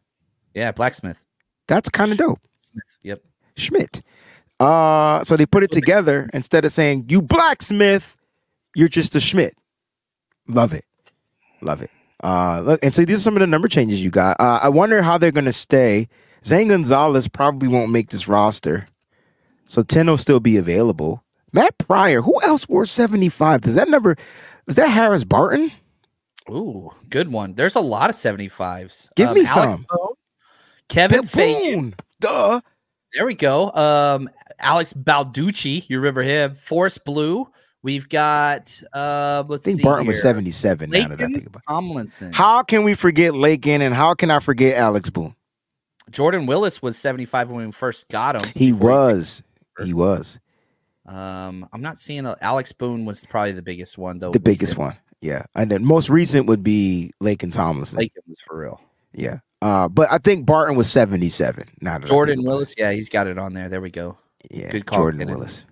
Yeah, 0.53 0.71
blacksmith. 0.71 1.23
That's 1.67 1.89
kind 1.89 2.11
of 2.11 2.17
dope. 2.17 2.39
Smith. 2.57 2.84
Yep. 3.03 3.21
Schmidt. 3.57 4.01
Uh, 4.59 5.23
so 5.23 5.36
they 5.36 5.45
put 5.45 5.63
it 5.63 5.71
together 5.71 6.30
instead 6.34 6.63
of 6.63 6.71
saying 6.71 7.05
you 7.09 7.21
blacksmith, 7.21 8.15
you're 8.76 8.88
just 8.88 9.15
a 9.15 9.19
Schmidt. 9.19 9.55
Love 10.47 10.73
it, 10.73 10.86
love 11.61 11.82
it. 11.82 11.89
Uh, 12.23 12.61
look, 12.61 12.80
and 12.84 12.93
so 12.95 13.03
these 13.03 13.17
are 13.17 13.21
some 13.21 13.36
of 13.36 13.39
the 13.41 13.47
number 13.47 13.67
changes 13.67 14.01
you 14.03 14.09
got. 14.11 14.39
Uh, 14.39 14.59
I 14.61 14.69
wonder 14.69 15.01
how 15.01 15.17
they're 15.17 15.32
gonna 15.32 15.51
stay. 15.53 16.07
Zane 16.45 16.67
Gonzalez 16.67 17.28
probably 17.28 17.67
won't 17.67 17.91
make 17.91 18.09
this 18.11 18.28
roster. 18.28 18.88
So 19.68 19.84
10 19.84 20.07
will 20.07 20.18
still 20.18 20.39
be 20.39 20.57
available. 20.57 21.24
Matt 21.51 21.78
Pryor, 21.78 22.22
who 22.22 22.41
else 22.43 22.68
wore 22.68 22.86
75? 22.86 23.61
Does 23.61 23.76
that 23.76 23.89
number, 23.89 24.18
was 24.66 24.76
that 24.76 24.89
Harris 24.89 25.24
Barton? 25.24 25.72
Ooh, 26.49 26.91
good 27.09 27.32
one. 27.32 27.53
There's 27.53 27.76
a 27.76 27.82
lot 27.82 28.09
of 28.09 28.16
75s. 28.16 29.09
Give 29.16 29.32
me 29.32 29.45
Alex 29.45 29.53
some. 29.53 29.86
Kevin 30.89 31.22
Bill 31.22 31.30
Fagan. 31.30 31.74
Boone. 31.74 31.95
Duh. 32.20 32.61
There 33.13 33.26
we 33.26 33.34
go. 33.34 33.72
Um, 33.72 34.30
Alex 34.59 34.93
Balducci, 34.93 35.89
you 35.89 35.97
remember 35.97 36.22
him? 36.22 36.55
Forrest 36.55 37.05
Blue. 37.05 37.47
We've 37.82 38.09
got 38.09 38.82
uh 38.93 39.43
let's 39.47 39.63
I 39.63 39.70
think 39.70 39.84
Barton 39.84 40.07
was 40.07 40.16
here. 40.16 40.22
77 40.24 40.89
now 40.89 41.07
that 41.07 41.22
I 41.22 41.26
think 41.28 41.45
about 41.45 41.59
it. 41.59 41.70
Tomlinson. 41.70 42.34
How 42.34 42.63
can 42.63 42.84
we 42.84 42.95
forget 42.95 43.34
Laken 43.34 43.82
and 43.82 43.93
how 43.93 44.16
can 44.16 44.32
I 44.32 44.39
forget 44.39 44.76
Alex 44.76 45.11
Boone? 45.11 45.36
Jordan 46.09 46.47
Willis 46.47 46.82
was 46.82 46.97
75 46.97 47.51
when 47.51 47.68
we 47.68 47.72
first 47.72 48.09
got 48.09 48.43
him. 48.43 48.51
He 48.55 48.74
was. 48.74 49.43
He 49.43 49.43
was 49.80 50.39
Um, 51.05 51.67
I'm 51.71 51.82
not 51.82 51.97
seeing 51.97 52.26
a, 52.26 52.36
Alex 52.41 52.71
Boone 52.71 53.05
was 53.05 53.26
probably 53.26 53.51
the 53.51 53.61
biggest 53.61 53.97
one 53.97 54.19
though. 54.19 54.32
the 54.32 54.39
biggest 54.39 54.78
one. 54.78 54.95
Yeah. 55.21 55.45
And 55.55 55.71
then 55.71 55.84
most 55.84 56.09
recent 56.09 56.47
would 56.47 56.63
be 56.63 57.11
Laken 57.21 57.51
Tomlinson. 57.51 57.99
Laken 57.99 58.28
was 58.28 58.38
for 58.47 58.59
real. 58.59 58.82
yeah. 59.13 59.39
Uh, 59.61 59.88
but 59.88 60.11
I 60.11 60.19
think 60.19 60.45
Barton 60.45 60.76
was 60.76 60.91
77. 60.91 61.65
Now 61.82 61.97
that 61.97 62.05
I 62.05 62.07
Jordan 62.07 62.43
Willis, 62.43 62.76
yeah, 62.78 62.91
he's 62.91 63.09
got 63.09 63.26
it 63.26 63.39
on 63.39 63.53
there. 63.53 63.67
There 63.67 63.82
we 63.82 63.89
go. 63.89 64.17
Yeah. 64.51 64.69
Good 64.69 64.86
call, 64.86 64.99
Jordan. 64.99 65.28
Willis. 65.28 65.65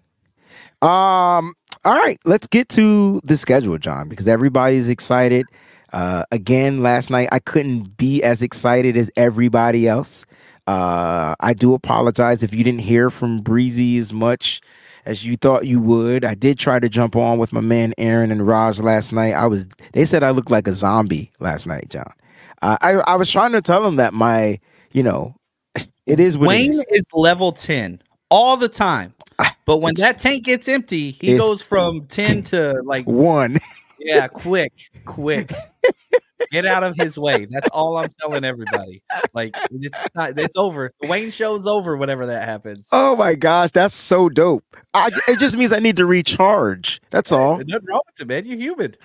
Um, 0.82 1.54
all 1.86 1.93
right, 1.93 2.18
let's 2.26 2.47
get 2.47 2.70
to 2.70 3.22
the 3.24 3.38
schedule, 3.38 3.78
John, 3.78 4.10
because 4.10 4.28
everybody's 4.28 4.89
excited. 4.89 5.45
Uh, 5.91 6.24
again, 6.32 6.82
last 6.82 7.12
night 7.12 7.30
I 7.32 7.39
couldn't 7.39 7.97
be 7.97 8.24
as 8.24 8.41
excited 8.41 8.97
as 8.97 9.12
everybody 9.16 9.88
else. 9.88 10.26
Uh, 10.68 11.36
I 11.39 11.53
do 11.53 11.74
apologize 11.74 12.43
if 12.43 12.53
you 12.53 12.64
didn't 12.64 12.82
hear 12.82 13.09
from 13.09 13.41
Breezy 13.41 13.97
as 13.97 14.14
much 14.14 14.61
as 15.05 15.26
you 15.26 15.36
thought 15.36 15.66
you 15.68 15.82
would. 15.82 16.24
I 16.24 16.36
did 16.36 16.57
try 16.57 16.80
to 16.80 16.88
jump 16.88 17.16
on 17.16 17.38
with 17.38 17.51
my 17.51 17.59
man 17.61 17.93
Aaron 17.97 18.32
and 18.32 18.45
Raj 18.47 18.80
last 18.80 19.11
night. 19.11 19.34
I 19.34 19.45
was 19.47 19.68
they 19.91 20.05
said 20.05 20.24
I 20.24 20.32
looked 20.32 20.51
like 20.51 20.68
a 20.68 20.72
zombie 20.72 21.32
last 21.39 21.68
night, 21.68 21.89
John. 21.89 22.11
Uh, 22.61 22.78
I 22.82 22.93
I 22.93 23.16
was 23.16 23.30
trying 23.30 23.51
to 23.51 23.61
tell 23.61 23.84
them 23.84 23.97
that 23.97 24.14
my 24.14 24.59
you 24.93 25.03
know 25.03 25.36
it 26.05 26.20
is 26.20 26.38
what 26.38 26.45
it 26.45 26.47
Wayne 26.47 26.70
is. 26.72 26.86
is 26.89 27.05
level 27.14 27.51
10 27.51 28.01
all 28.30 28.55
the 28.57 28.70
time. 28.70 29.14
But 29.66 29.78
when 29.78 29.93
it's- 29.93 30.05
that 30.16 30.22
tank 30.22 30.43
gets 30.45 30.68
empty, 30.68 31.11
he 31.11 31.38
goes 31.38 31.61
from 31.61 32.05
10 32.07 32.43
to 32.43 32.82
like 32.86 33.05
one. 33.05 33.57
Yeah, 34.05 34.28
quick, 34.28 34.74
quick. 35.05 35.49
Get 36.52 36.66
out 36.66 36.84
of 36.84 36.96
his 36.96 37.18
way. 37.18 37.48
That's 37.50 37.70
all 37.70 37.98
I'm 37.98 38.10
telling 38.22 38.44
everybody. 38.44 39.02
Like 39.34 39.56
it's 39.72 40.08
not, 40.16 40.38
it's 40.38 40.58
over. 40.58 40.91
The 41.02 41.08
Wayne 41.08 41.32
show's 41.32 41.68
over 41.68 41.98
whenever 41.98 42.26
that 42.28 42.48
happens. 42.48 42.88
Oh 42.91 43.16
my 43.16 43.36
gosh, 43.36 43.72
that's 43.72 43.96
so 43.96 44.30
dope. 44.30 44.64
I, 44.94 45.10
it 45.28 45.39
just 45.39 45.58
means 45.58 45.74
I 45.74 45.80
need 45.80 45.98
to 45.98 46.06
recharge. 46.06 47.02
That's 47.10 47.32
all. 47.32 47.56
There's 47.56 47.68
nothing 47.68 47.88
wrong 47.88 48.02
with 48.06 48.22
it, 48.22 48.28
man. 48.28 48.46
You're 48.46 48.58
human. 48.58 48.96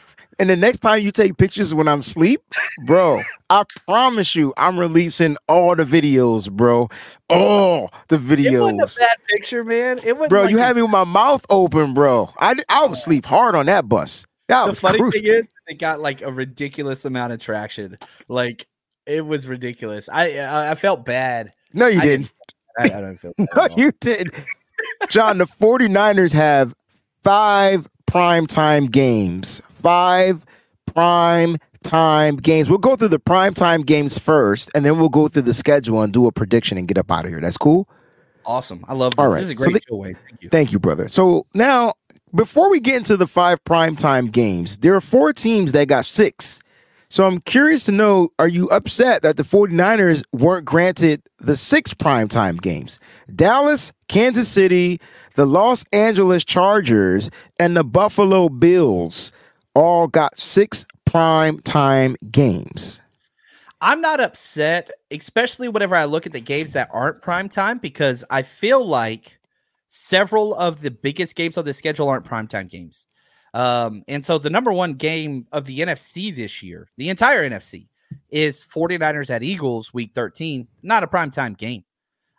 And 0.40 0.48
the 0.48 0.56
next 0.56 0.78
time 0.78 1.00
you 1.00 1.10
take 1.10 1.36
pictures 1.36 1.74
when 1.74 1.88
I'm 1.88 1.98
asleep, 2.00 2.40
bro, 2.86 3.22
I 3.50 3.64
promise 3.86 4.36
you, 4.36 4.54
I'm 4.56 4.78
releasing 4.78 5.36
all 5.48 5.74
the 5.74 5.82
videos, 5.82 6.48
bro. 6.48 6.88
All 7.28 7.90
the 8.06 8.18
videos. 8.18 8.70
It 8.70 8.96
a 8.96 9.00
bad 9.00 9.16
picture, 9.26 9.64
man. 9.64 9.98
It 10.04 10.16
was 10.16 10.28
Bro, 10.28 10.44
you 10.44 10.58
had 10.58 10.76
me 10.76 10.82
with 10.82 10.92
my 10.92 11.02
mouth 11.02 11.44
open, 11.50 11.92
bro. 11.92 12.30
I, 12.38 12.54
I 12.68 12.86
was 12.86 13.02
sleep 13.02 13.26
hard 13.26 13.56
on 13.56 13.66
that 13.66 13.88
bus. 13.88 14.26
That 14.48 14.66
the 14.66 14.74
funny 14.74 14.98
crucial. 14.98 15.20
thing 15.20 15.30
is 15.30 15.48
it 15.66 15.78
got 15.78 16.00
like 16.00 16.22
a 16.22 16.32
ridiculous 16.32 17.04
amount 17.04 17.32
of 17.32 17.40
traction. 17.40 17.98
Like 18.28 18.66
it 19.06 19.24
was 19.26 19.46
ridiculous. 19.46 20.08
I 20.10 20.38
I, 20.38 20.70
I 20.72 20.74
felt 20.74 21.04
bad. 21.04 21.52
No, 21.72 21.86
you 21.86 22.00
I 22.00 22.04
didn't. 22.04 22.32
I, 22.78 22.84
I 22.84 23.00
don't 23.00 23.16
feel 23.18 23.32
bad. 23.38 23.48
No, 23.56 23.68
you 23.76 23.92
didn't. 24.00 24.34
John, 25.08 25.38
the 25.38 25.44
49ers 25.44 26.32
have 26.32 26.74
five 27.24 27.88
prime 28.06 28.46
time 28.46 28.86
games. 28.86 29.60
Five 29.70 30.44
prime 30.86 31.56
time 31.82 32.36
games. 32.36 32.68
We'll 32.70 32.78
go 32.78 32.96
through 32.96 33.08
the 33.08 33.18
prime 33.18 33.54
time 33.54 33.82
games 33.82 34.18
first, 34.18 34.70
and 34.74 34.84
then 34.84 34.98
we'll 34.98 35.08
go 35.08 35.28
through 35.28 35.42
the 35.42 35.54
schedule 35.54 36.00
and 36.02 36.12
do 36.12 36.26
a 36.26 36.32
prediction 36.32 36.78
and 36.78 36.88
get 36.88 36.96
up 36.98 37.10
out 37.10 37.24
of 37.24 37.30
here. 37.30 37.40
That's 37.40 37.56
cool? 37.58 37.88
Awesome. 38.46 38.84
I 38.88 38.94
love 38.94 39.14
this. 39.14 39.18
All 39.22 39.28
right, 39.30 39.40
This 39.40 39.50
is 39.50 39.60
a 39.60 39.62
so 39.64 39.70
great 39.70 39.84
the- 39.88 39.96
Wayne. 39.96 40.16
Thank 40.28 40.42
you. 40.42 40.48
Thank 40.48 40.72
you, 40.72 40.78
brother. 40.78 41.06
So 41.08 41.44
now, 41.54 41.92
before 42.34 42.70
we 42.70 42.80
get 42.80 42.96
into 42.96 43.16
the 43.16 43.26
five 43.26 43.62
primetime 43.64 44.30
games, 44.30 44.78
there 44.78 44.94
are 44.94 45.00
four 45.00 45.32
teams 45.32 45.72
that 45.72 45.88
got 45.88 46.04
six. 46.04 46.60
So 47.10 47.26
I'm 47.26 47.40
curious 47.40 47.84
to 47.84 47.92
know 47.92 48.30
are 48.38 48.48
you 48.48 48.68
upset 48.68 49.22
that 49.22 49.36
the 49.36 49.42
49ers 49.42 50.22
weren't 50.32 50.66
granted 50.66 51.22
the 51.38 51.56
six 51.56 51.94
primetime 51.94 52.60
games? 52.60 52.98
Dallas, 53.34 53.92
Kansas 54.08 54.48
City, 54.48 55.00
the 55.34 55.46
Los 55.46 55.84
Angeles 55.92 56.44
Chargers, 56.44 57.30
and 57.58 57.76
the 57.76 57.84
Buffalo 57.84 58.48
Bills 58.50 59.32
all 59.74 60.06
got 60.06 60.36
six 60.36 60.84
primetime 61.08 62.16
games. 62.30 63.00
I'm 63.80 64.00
not 64.00 64.20
upset, 64.20 64.90
especially 65.10 65.68
whenever 65.68 65.94
I 65.94 66.04
look 66.04 66.26
at 66.26 66.32
the 66.32 66.40
games 66.40 66.72
that 66.72 66.90
aren't 66.92 67.22
prime 67.22 67.48
time, 67.48 67.78
because 67.78 68.24
I 68.28 68.42
feel 68.42 68.84
like 68.84 69.37
several 69.88 70.54
of 70.54 70.80
the 70.80 70.90
biggest 70.90 71.34
games 71.34 71.58
on 71.58 71.64
the 71.64 71.72
schedule 71.74 72.08
aren't 72.08 72.26
primetime 72.26 72.68
games. 72.68 73.06
Um, 73.54 74.04
and 74.06 74.24
so 74.24 74.38
the 74.38 74.50
number 74.50 74.72
one 74.72 74.94
game 74.94 75.46
of 75.52 75.64
the 75.64 75.80
NFC 75.80 76.34
this 76.34 76.62
year, 76.62 76.88
the 76.96 77.08
entire 77.08 77.48
NFC, 77.48 77.88
is 78.30 78.64
49ers 78.64 79.30
at 79.30 79.42
Eagles 79.42 79.92
week 79.92 80.12
13, 80.14 80.68
not 80.82 81.02
a 81.02 81.06
primetime 81.06 81.56
game. 81.56 81.84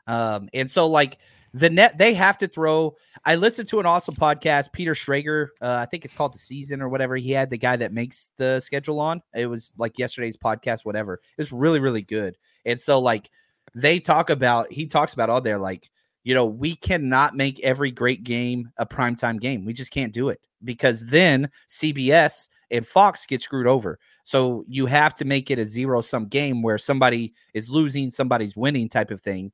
Um, 0.07 0.49
and 0.53 0.69
so 0.69 0.87
like 0.87 1.17
the 1.53 1.69
net 1.69 1.97
they 1.97 2.13
have 2.13 2.37
to 2.39 2.47
throw. 2.47 2.95
I 3.25 3.35
listened 3.35 3.67
to 3.69 3.79
an 3.79 3.85
awesome 3.85 4.15
podcast, 4.15 4.71
Peter 4.71 4.93
Schrager. 4.93 5.47
Uh, 5.61 5.77
I 5.81 5.85
think 5.85 6.05
it's 6.05 6.13
called 6.13 6.33
the 6.33 6.39
season 6.39 6.81
or 6.81 6.89
whatever. 6.89 7.15
He 7.15 7.31
had 7.31 7.49
the 7.49 7.57
guy 7.57 7.75
that 7.75 7.93
makes 7.93 8.31
the 8.37 8.59
schedule 8.59 8.99
on. 8.99 9.21
It 9.33 9.47
was 9.47 9.73
like 9.77 9.97
yesterday's 9.97 10.37
podcast, 10.37 10.85
whatever. 10.85 11.19
It's 11.37 11.51
really, 11.51 11.79
really 11.79 12.01
good. 12.01 12.37
And 12.65 12.79
so 12.79 12.99
like 12.99 13.29
they 13.73 13.99
talk 13.99 14.29
about 14.29 14.71
he 14.71 14.85
talks 14.85 15.13
about 15.13 15.29
all 15.29 15.41
there, 15.41 15.57
like, 15.57 15.89
you 16.23 16.33
know, 16.33 16.45
we 16.45 16.75
cannot 16.75 17.35
make 17.35 17.59
every 17.61 17.91
great 17.91 18.23
game 18.23 18.71
a 18.77 18.85
primetime 18.85 19.39
game. 19.39 19.65
We 19.65 19.73
just 19.73 19.91
can't 19.91 20.13
do 20.13 20.29
it 20.29 20.41
because 20.63 21.05
then 21.05 21.49
CBS 21.67 22.49
and 22.71 22.85
Fox 22.85 23.25
get 23.25 23.41
screwed 23.41 23.67
over. 23.67 23.99
So 24.23 24.63
you 24.67 24.85
have 24.85 25.15
to 25.15 25.25
make 25.25 25.49
it 25.49 25.59
a 25.59 25.65
zero 25.65 26.01
sum 26.01 26.27
game 26.27 26.61
where 26.61 26.77
somebody 26.77 27.33
is 27.53 27.69
losing, 27.69 28.11
somebody's 28.11 28.55
winning 28.55 28.89
type 28.89 29.11
of 29.11 29.21
thing. 29.21 29.51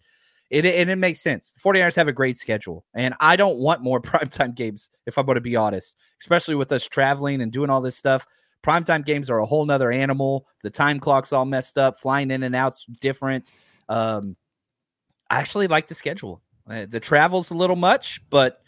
It, 0.51 0.65
and 0.65 0.89
it 0.89 0.97
makes 0.97 1.21
sense. 1.21 1.51
The 1.51 1.59
49ers 1.59 1.95
have 1.95 2.07
a 2.07 2.13
great 2.13 2.37
schedule, 2.37 2.85
and 2.93 3.15
I 3.19 3.35
don't 3.35 3.57
want 3.57 3.81
more 3.81 3.99
primetime 4.01 4.53
games, 4.53 4.89
if 5.05 5.17
I'm 5.17 5.25
going 5.25 5.35
to 5.35 5.41
be 5.41 5.55
honest, 5.55 5.97
especially 6.21 6.55
with 6.55 6.71
us 6.71 6.85
traveling 6.85 7.41
and 7.41 7.51
doing 7.51 7.69
all 7.69 7.81
this 7.81 7.97
stuff. 7.97 8.27
Primetime 8.63 9.05
games 9.05 9.29
are 9.29 9.39
a 9.39 9.45
whole 9.45 9.65
nother 9.65 9.91
animal. 9.91 10.47
The 10.63 10.69
time 10.69 10.99
clock's 10.99 11.33
all 11.33 11.45
messed 11.45 11.77
up, 11.77 11.97
flying 11.97 12.31
in 12.31 12.43
and 12.43 12.55
out's 12.55 12.85
different. 12.99 13.51
Um, 13.89 14.35
I 15.29 15.37
actually 15.37 15.67
like 15.67 15.87
the 15.87 15.95
schedule. 15.95 16.41
Uh, 16.69 16.85
the 16.87 16.99
travel's 16.99 17.49
a 17.51 17.53
little 17.53 17.75
much, 17.75 18.21
but 18.29 18.61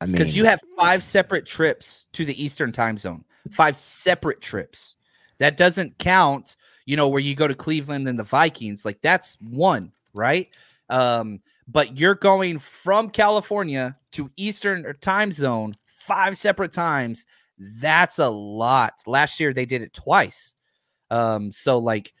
I 0.00 0.06
mean, 0.06 0.12
because 0.12 0.36
you 0.36 0.44
have 0.44 0.60
five 0.76 1.02
separate 1.02 1.46
trips 1.46 2.06
to 2.12 2.24
the 2.24 2.42
Eastern 2.42 2.72
time 2.72 2.98
zone, 2.98 3.24
five 3.50 3.76
separate 3.76 4.40
trips. 4.40 4.94
That 5.38 5.56
doesn't 5.56 5.98
count, 5.98 6.56
you 6.86 6.96
know, 6.96 7.08
where 7.08 7.20
you 7.20 7.34
go 7.34 7.48
to 7.48 7.54
Cleveland 7.54 8.08
and 8.08 8.18
the 8.18 8.24
Vikings. 8.24 8.84
Like 8.84 9.00
that's 9.02 9.36
one, 9.40 9.92
right? 10.12 10.48
Um, 10.88 11.40
but 11.68 11.98
you're 11.98 12.14
going 12.14 12.58
from 12.58 13.10
California 13.10 13.96
to 14.12 14.30
Eastern 14.36 14.94
time 15.00 15.32
zone 15.32 15.76
five 15.86 16.36
separate 16.36 16.72
times. 16.72 17.26
That's 17.58 18.18
a 18.18 18.28
lot. 18.28 18.94
Last 19.06 19.40
year 19.40 19.52
they 19.52 19.66
did 19.66 19.82
it 19.82 19.92
twice. 19.92 20.54
Um, 21.10 21.52
so 21.52 21.78
like 21.78 22.12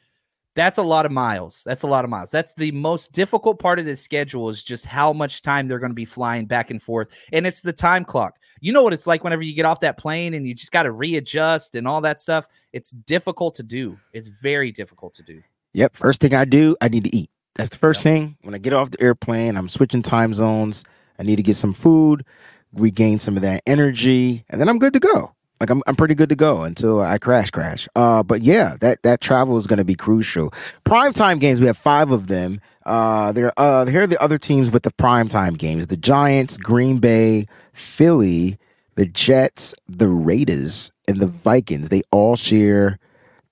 that's 0.56 0.78
a 0.78 0.82
lot 0.82 1.06
of 1.06 1.12
miles. 1.12 1.62
That's 1.64 1.82
a 1.82 1.86
lot 1.86 2.04
of 2.04 2.10
miles. 2.10 2.30
That's 2.30 2.54
the 2.54 2.72
most 2.72 3.12
difficult 3.12 3.60
part 3.60 3.78
of 3.78 3.84
this 3.84 4.00
schedule 4.00 4.48
is 4.48 4.64
just 4.64 4.86
how 4.86 5.12
much 5.12 5.42
time 5.42 5.68
they're 5.68 5.78
going 5.78 5.90
to 5.90 5.94
be 5.94 6.06
flying 6.06 6.46
back 6.46 6.70
and 6.70 6.82
forth. 6.82 7.14
And 7.32 7.46
it's 7.46 7.60
the 7.60 7.74
time 7.74 8.04
clock. 8.04 8.38
You 8.60 8.72
know 8.72 8.82
what 8.82 8.94
it's 8.94 9.06
like 9.06 9.22
whenever 9.22 9.42
you 9.42 9.54
get 9.54 9.66
off 9.66 9.80
that 9.80 9.98
plane 9.98 10.34
and 10.34 10.48
you 10.48 10.54
just 10.54 10.72
got 10.72 10.84
to 10.84 10.92
readjust 10.92 11.74
and 11.76 11.86
all 11.86 12.00
that 12.00 12.20
stuff. 12.20 12.48
It's 12.72 12.90
difficult 12.90 13.54
to 13.56 13.62
do. 13.62 13.98
It's 14.12 14.28
very 14.28 14.72
difficult 14.72 15.14
to 15.14 15.22
do. 15.22 15.42
Yep. 15.74 15.94
First 15.94 16.22
thing 16.22 16.34
I 16.34 16.46
do, 16.46 16.74
I 16.80 16.88
need 16.88 17.04
to 17.04 17.14
eat. 17.14 17.30
That's 17.54 17.70
the 17.70 17.78
first 17.78 18.02
thing. 18.02 18.36
When 18.42 18.54
I 18.54 18.58
get 18.58 18.72
off 18.72 18.90
the 18.90 19.00
airplane, 19.00 19.56
I'm 19.56 19.68
switching 19.68 20.02
time 20.02 20.32
zones. 20.32 20.84
I 21.18 21.22
need 21.22 21.36
to 21.36 21.42
get 21.42 21.56
some 21.56 21.74
food, 21.74 22.24
regain 22.72 23.18
some 23.18 23.36
of 23.36 23.42
that 23.42 23.62
energy, 23.66 24.44
and 24.48 24.60
then 24.60 24.68
I'm 24.68 24.78
good 24.78 24.94
to 24.94 25.00
go. 25.00 25.32
Like 25.60 25.70
I'm, 25.70 25.82
I'm 25.86 25.96
pretty 25.96 26.14
good 26.14 26.28
to 26.28 26.36
go 26.36 26.62
until 26.62 27.00
I 27.00 27.18
crash, 27.18 27.50
crash. 27.50 27.88
Uh, 27.96 28.22
but 28.22 28.42
yeah, 28.42 28.76
that 28.80 29.02
that 29.02 29.20
travel 29.20 29.56
is 29.56 29.66
going 29.66 29.78
to 29.78 29.84
be 29.84 29.94
crucial. 29.94 30.52
Prime 30.84 31.12
time 31.12 31.38
games, 31.38 31.60
we 31.60 31.66
have 31.66 31.78
five 31.78 32.10
of 32.10 32.26
them. 32.26 32.60
Uh, 32.84 33.32
there, 33.32 33.52
uh, 33.56 33.86
here 33.86 34.02
are 34.02 34.06
the 34.06 34.22
other 34.22 34.38
teams 34.38 34.70
with 34.70 34.82
the 34.82 34.92
prime 34.92 35.28
time 35.28 35.54
games: 35.54 35.86
the 35.86 35.96
Giants, 35.96 36.58
Green 36.58 36.98
Bay, 36.98 37.46
Philly, 37.72 38.58
the 38.96 39.06
Jets, 39.06 39.74
the 39.88 40.08
Raiders, 40.08 40.90
and 41.08 41.20
the 41.20 41.26
Vikings. 41.26 41.88
They 41.88 42.02
all 42.10 42.36
share 42.36 42.98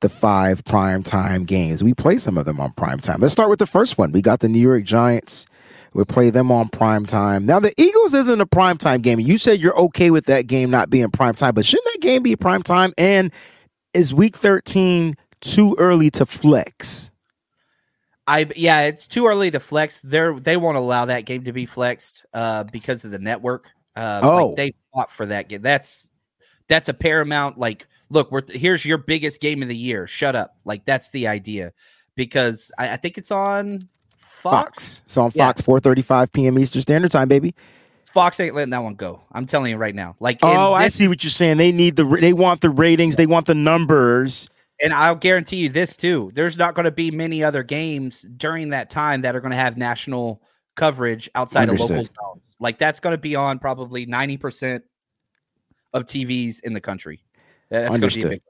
the 0.01 0.11
five 0.11 0.63
prime 0.67 1.03
time 1.03 1.45
games. 1.45 1.83
We 1.83 1.95
play 1.95 2.19
some 2.19 2.37
of 2.37 2.45
them 2.45 2.61
on 2.61 2.73
prime 2.73 2.99
time. 2.99 3.21
Let's 3.21 3.33
start 3.33 3.49
with 3.49 3.59
the 3.59 3.67
first 3.67 3.97
one. 3.97 4.13
We 4.13 4.21
got 4.21 4.41
the 4.41 4.49
New 4.49 4.61
York 4.61 4.85
Giants. 4.85 5.47
We 5.95 6.05
play 6.05 6.31
them 6.31 6.51
on 6.51 6.69
prime 6.69 7.07
time. 7.07 7.47
Now 7.47 7.61
the 7.61 7.73
Eagles 7.81 8.15
isn't 8.15 8.41
a 8.41 8.47
prime 8.47 8.77
time 8.79 9.01
game. 9.01 9.21
You 9.21 9.39
said 9.39 9.61
you're 9.61 9.77
okay 9.79 10.11
with 10.11 10.27
that 10.27 10.47
game 10.49 10.71
not 10.71 10.91
being 10.91 11.09
prime 11.11 11.35
time, 11.35 11.55
but 11.55 11.65
shouldn't 11.65 11.87
that 11.95 12.01
game 12.03 12.23
be 12.23 12.35
prime 12.37 12.63
time? 12.65 12.93
And 12.99 13.31
is 13.95 14.13
week 14.13 14.37
13 14.37 15.15
too 15.41 15.77
early 15.79 16.11
to 16.11 16.27
flex? 16.27 17.11
I 18.27 18.49
yeah, 18.57 18.83
it's 18.83 19.07
too 19.07 19.27
early 19.27 19.51
to 19.51 19.61
flex. 19.61 20.01
They're 20.03 20.39
they 20.39 20.57
won't 20.57 20.77
allow 20.79 21.05
that 21.05 21.27
game 21.27 21.45
to 21.45 21.53
be 21.53 21.67
flexed 21.67 22.25
uh, 22.35 22.65
because 22.65 23.05
of 23.05 23.11
the 23.11 23.19
network. 23.19 23.71
Uh, 23.95 24.21
Oh. 24.23 24.47
like 24.49 24.57
they 24.57 24.73
fought 24.93 25.11
for 25.11 25.27
that 25.27 25.49
game. 25.49 25.63
That's 25.63 26.11
that's 26.69 26.89
a 26.89 26.95
paramount. 26.95 27.59
Like, 27.59 27.87
look, 28.09 28.33
we're 28.33 28.43
here's 28.51 28.85
your 28.85 28.99
biggest 28.99 29.41
game 29.41 29.63
of 29.63 29.69
the 29.69 29.77
year. 29.77 30.07
Shut 30.07 30.35
up. 30.35 30.57
Like 30.65 30.85
that's 30.87 31.11
the 31.11 31.29
idea 31.29 31.73
because 32.17 32.73
I, 32.79 32.91
I 32.95 32.97
think 32.97 33.19
it's 33.19 33.31
on 33.31 33.89
Fox. 34.45 34.65
Fox. 34.67 35.03
It's 35.07 35.17
on 35.17 35.33
Yeah. 35.35 35.47
Fox, 35.47 35.63
4:35 35.63 36.33
p.m. 36.33 36.59
Eastern 36.59 36.83
Standard 36.83 37.11
Time, 37.11 37.29
baby. 37.29 37.55
Fox 38.05 38.39
ain't 38.39 38.55
letting 38.55 38.71
that 38.71 38.83
one 38.83 38.95
go. 38.95 39.23
I'm 39.33 39.47
telling 39.47 39.71
you 39.71 39.77
right 39.79 39.95
now. 39.95 40.15
Like, 40.21 40.39
Oh, 40.43 40.75
I 40.75 40.87
see 40.89 41.09
what 41.09 41.25
you're 41.25 41.31
saying. 41.31 41.57
They 41.57 41.73
need 41.73 41.97
the 41.97 42.05
they 42.05 42.33
want 42.33 42.61
the 42.61 42.71
ratings, 42.71 43.17
they 43.17 43.27
want 43.27 43.47
the 43.47 43.55
numbers. 43.55 44.49
And 44.81 44.93
I'll 44.93 45.17
guarantee 45.17 45.57
you 45.57 45.69
this 45.71 45.97
too. 45.97 46.31
There's 46.35 46.59
not 46.59 46.75
going 46.75 46.85
to 46.85 46.91
be 46.91 47.11
many 47.11 47.43
other 47.43 47.63
games 47.63 48.23
during 48.37 48.69
that 48.71 48.91
time 48.91 49.23
that 49.23 49.35
are 49.35 49.41
going 49.41 49.53
to 49.53 49.57
have 49.57 49.77
national 49.77 50.43
coverage 50.77 51.31
outside 51.35 51.69
of 51.71 51.81
local 51.81 51.97
zones. 52.05 52.11
Like 52.61 52.79
that's 52.79 53.01
going 53.01 53.15
to 53.15 53.19
be 53.19 53.35
on 53.35 53.59
probably 53.59 54.07
90% 54.07 54.83
of 55.95 56.05
TVs 56.05 56.61
in 56.63 56.75
the 56.75 56.81
country. 56.81 57.25
That's 57.71 57.89
going 57.97 58.11
to 58.11 58.15
be 58.15 58.21
a 58.21 58.25
Understood. 58.25 58.43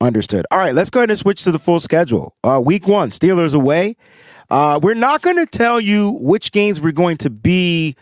Understood. 0.00 0.46
All 0.50 0.58
right, 0.58 0.74
let's 0.74 0.90
go 0.90 1.00
ahead 1.00 1.10
and 1.10 1.18
switch 1.18 1.44
to 1.44 1.52
the 1.52 1.58
full 1.58 1.80
schedule. 1.80 2.34
Uh, 2.44 2.60
week 2.64 2.86
one, 2.88 3.10
Steelers 3.10 3.54
away. 3.54 3.96
Uh, 4.52 4.78
we're 4.82 4.92
not 4.92 5.22
going 5.22 5.36
to 5.36 5.46
tell 5.46 5.80
you 5.80 6.18
which 6.20 6.52
games 6.52 6.78
we're 6.78 6.92
going 6.92 7.16
to 7.16 7.30
be 7.30 7.96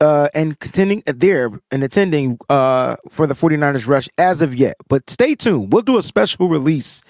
uh, 0.00 0.26
and 0.34 0.58
contending 0.58 1.02
there 1.04 1.50
and 1.70 1.84
attending 1.84 2.38
uh, 2.48 2.96
for 3.10 3.26
the 3.26 3.34
49ers 3.34 3.86
rush 3.86 4.08
as 4.16 4.40
of 4.40 4.54
yet. 4.54 4.76
But 4.88 5.10
stay 5.10 5.34
tuned. 5.34 5.74
We'll 5.74 5.82
do 5.82 5.98
a 5.98 6.02
special 6.02 6.48
release 6.48 7.02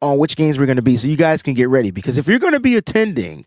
on 0.00 0.16
which 0.16 0.36
games 0.36 0.58
we're 0.58 0.64
going 0.64 0.76
to 0.76 0.82
be 0.82 0.96
so 0.96 1.06
you 1.06 1.18
guys 1.18 1.42
can 1.42 1.52
get 1.52 1.68
ready. 1.68 1.90
Because 1.90 2.16
if 2.16 2.26
you're 2.26 2.38
going 2.38 2.54
to 2.54 2.60
be 2.60 2.76
attending 2.76 3.44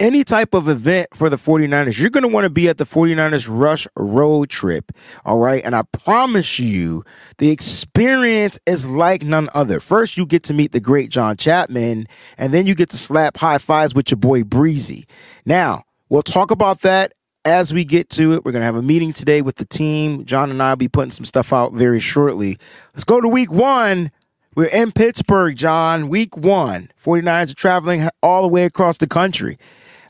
any 0.00 0.24
type 0.24 0.54
of 0.54 0.68
event 0.68 1.08
for 1.14 1.30
the 1.30 1.36
49ers, 1.36 1.98
you're 1.98 2.10
going 2.10 2.22
to 2.22 2.28
want 2.28 2.44
to 2.44 2.50
be 2.50 2.68
at 2.68 2.78
the 2.78 2.84
49ers 2.84 3.48
Rush 3.50 3.86
Road 3.96 4.50
Trip. 4.50 4.92
All 5.24 5.38
right. 5.38 5.62
And 5.64 5.74
I 5.74 5.82
promise 5.82 6.58
you, 6.58 7.04
the 7.38 7.50
experience 7.50 8.58
is 8.66 8.86
like 8.86 9.22
none 9.22 9.48
other. 9.54 9.80
First, 9.80 10.16
you 10.16 10.26
get 10.26 10.42
to 10.44 10.54
meet 10.54 10.72
the 10.72 10.80
great 10.80 11.10
John 11.10 11.36
Chapman, 11.36 12.06
and 12.36 12.54
then 12.54 12.66
you 12.66 12.74
get 12.74 12.90
to 12.90 12.96
slap 12.96 13.36
high 13.36 13.58
fives 13.58 13.94
with 13.94 14.10
your 14.10 14.18
boy 14.18 14.44
Breezy. 14.44 15.06
Now, 15.44 15.84
we'll 16.08 16.22
talk 16.22 16.50
about 16.50 16.82
that 16.82 17.12
as 17.44 17.72
we 17.72 17.84
get 17.84 18.10
to 18.10 18.34
it. 18.34 18.44
We're 18.44 18.52
going 18.52 18.60
to 18.60 18.66
have 18.66 18.76
a 18.76 18.82
meeting 18.82 19.12
today 19.12 19.42
with 19.42 19.56
the 19.56 19.64
team. 19.64 20.24
John 20.24 20.50
and 20.50 20.62
I 20.62 20.70
will 20.70 20.76
be 20.76 20.88
putting 20.88 21.10
some 21.10 21.24
stuff 21.24 21.52
out 21.52 21.72
very 21.72 22.00
shortly. 22.00 22.58
Let's 22.94 23.04
go 23.04 23.20
to 23.20 23.28
week 23.28 23.50
one. 23.50 24.10
We're 24.58 24.64
in 24.64 24.90
Pittsburgh, 24.90 25.54
John. 25.54 26.08
Week 26.08 26.36
one. 26.36 26.90
49ers 27.00 27.52
are 27.52 27.54
traveling 27.54 28.08
all 28.24 28.42
the 28.42 28.48
way 28.48 28.64
across 28.64 28.98
the 28.98 29.06
country. 29.06 29.56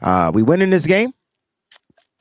Uh, 0.00 0.30
we 0.32 0.42
win 0.42 0.62
in 0.62 0.70
this 0.70 0.86
game. 0.86 1.12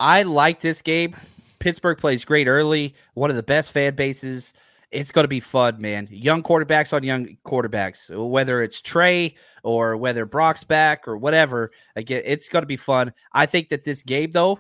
I 0.02 0.24
like 0.24 0.60
this 0.60 0.82
game. 0.82 1.16
Pittsburgh 1.60 1.98
plays 1.98 2.26
great 2.26 2.50
early, 2.50 2.96
one 3.14 3.30
of 3.30 3.38
the 3.38 3.44
best 3.44 3.72
fan 3.72 3.96
bases. 3.96 4.54
It's 4.92 5.10
going 5.10 5.24
to 5.24 5.30
be 5.30 5.40
fun, 5.40 5.80
man. 5.80 6.10
Young 6.12 6.44
quarterbacks 6.44 6.92
on 6.92 7.02
young 7.02 7.38
quarterbacks, 7.46 8.10
whether 8.30 8.62
it's 8.62 8.82
Trey 8.82 9.36
or 9.64 9.96
whether 9.96 10.26
Brock's 10.26 10.66
back 10.66 11.08
or 11.08 11.16
whatever. 11.16 11.72
Again, 11.96 12.24
it's 12.26 12.50
going 12.50 12.64
to 12.64 12.68
be 12.68 12.76
fun. 12.76 13.14
I 13.32 13.46
think 13.46 13.70
that 13.70 13.86
this 13.86 14.04
game, 14.04 14.32
though, 14.32 14.60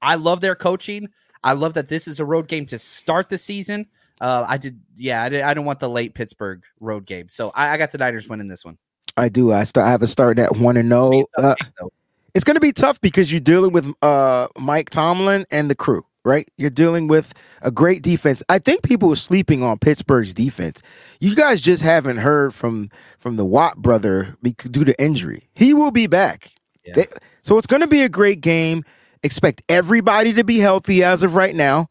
I 0.00 0.16
love 0.16 0.40
their 0.40 0.56
coaching. 0.56 1.10
I 1.44 1.52
love 1.52 1.74
that 1.74 1.86
this 1.86 2.08
is 2.08 2.18
a 2.18 2.24
road 2.24 2.48
game 2.48 2.66
to 2.66 2.78
start 2.80 3.28
the 3.28 3.38
season. 3.38 3.86
Uh, 4.22 4.46
I 4.48 4.56
did, 4.56 4.78
yeah, 4.96 5.24
I, 5.24 5.28
did, 5.28 5.40
I 5.42 5.52
don't 5.52 5.64
want 5.64 5.80
the 5.80 5.88
late 5.88 6.14
Pittsburgh 6.14 6.62
road 6.78 7.04
game, 7.06 7.28
so 7.28 7.50
I, 7.56 7.70
I 7.70 7.76
got 7.76 7.90
the 7.90 7.98
Niners 7.98 8.28
winning 8.28 8.46
this 8.46 8.64
one. 8.64 8.78
I 9.16 9.28
do. 9.28 9.52
I 9.52 9.64
start. 9.64 9.88
I 9.88 9.90
have 9.90 10.00
a 10.02 10.06
start 10.06 10.38
at 10.38 10.56
one 10.56 10.76
and 10.76 10.88
zero. 10.88 11.26
tough 11.36 11.58
Uh, 11.80 11.86
it's 12.34 12.44
going 12.44 12.54
to 12.54 12.60
be 12.60 12.72
tough 12.72 13.00
because 13.00 13.32
you're 13.32 13.40
dealing 13.40 13.72
with 13.72 13.92
uh, 14.00 14.46
Mike 14.58 14.90
Tomlin 14.90 15.44
and 15.50 15.68
the 15.68 15.74
crew, 15.74 16.06
right? 16.24 16.48
You're 16.56 16.70
dealing 16.70 17.08
with 17.08 17.34
a 17.60 17.70
great 17.70 18.02
defense. 18.02 18.42
I 18.48 18.58
think 18.58 18.82
people 18.84 19.10
are 19.12 19.16
sleeping 19.16 19.62
on 19.62 19.78
Pittsburgh's 19.78 20.32
defense. 20.32 20.80
You 21.20 21.34
guys 21.34 21.60
just 21.60 21.82
haven't 21.82 22.18
heard 22.18 22.54
from 22.54 22.88
from 23.18 23.36
the 23.36 23.44
Watt 23.44 23.78
brother 23.78 24.36
due 24.42 24.84
to 24.84 25.02
injury. 25.02 25.50
He 25.54 25.74
will 25.74 25.90
be 25.90 26.06
back. 26.06 26.52
Yeah. 26.86 26.92
They- 26.94 27.06
so 27.42 27.58
it's 27.58 27.66
going 27.66 27.82
to 27.82 27.88
be 27.88 28.02
a 28.02 28.08
great 28.08 28.40
game. 28.40 28.84
Expect 29.24 29.62
everybody 29.68 30.32
to 30.32 30.44
be 30.44 30.58
healthy 30.58 31.02
as 31.02 31.22
of 31.24 31.34
right 31.34 31.54
now. 31.56 31.88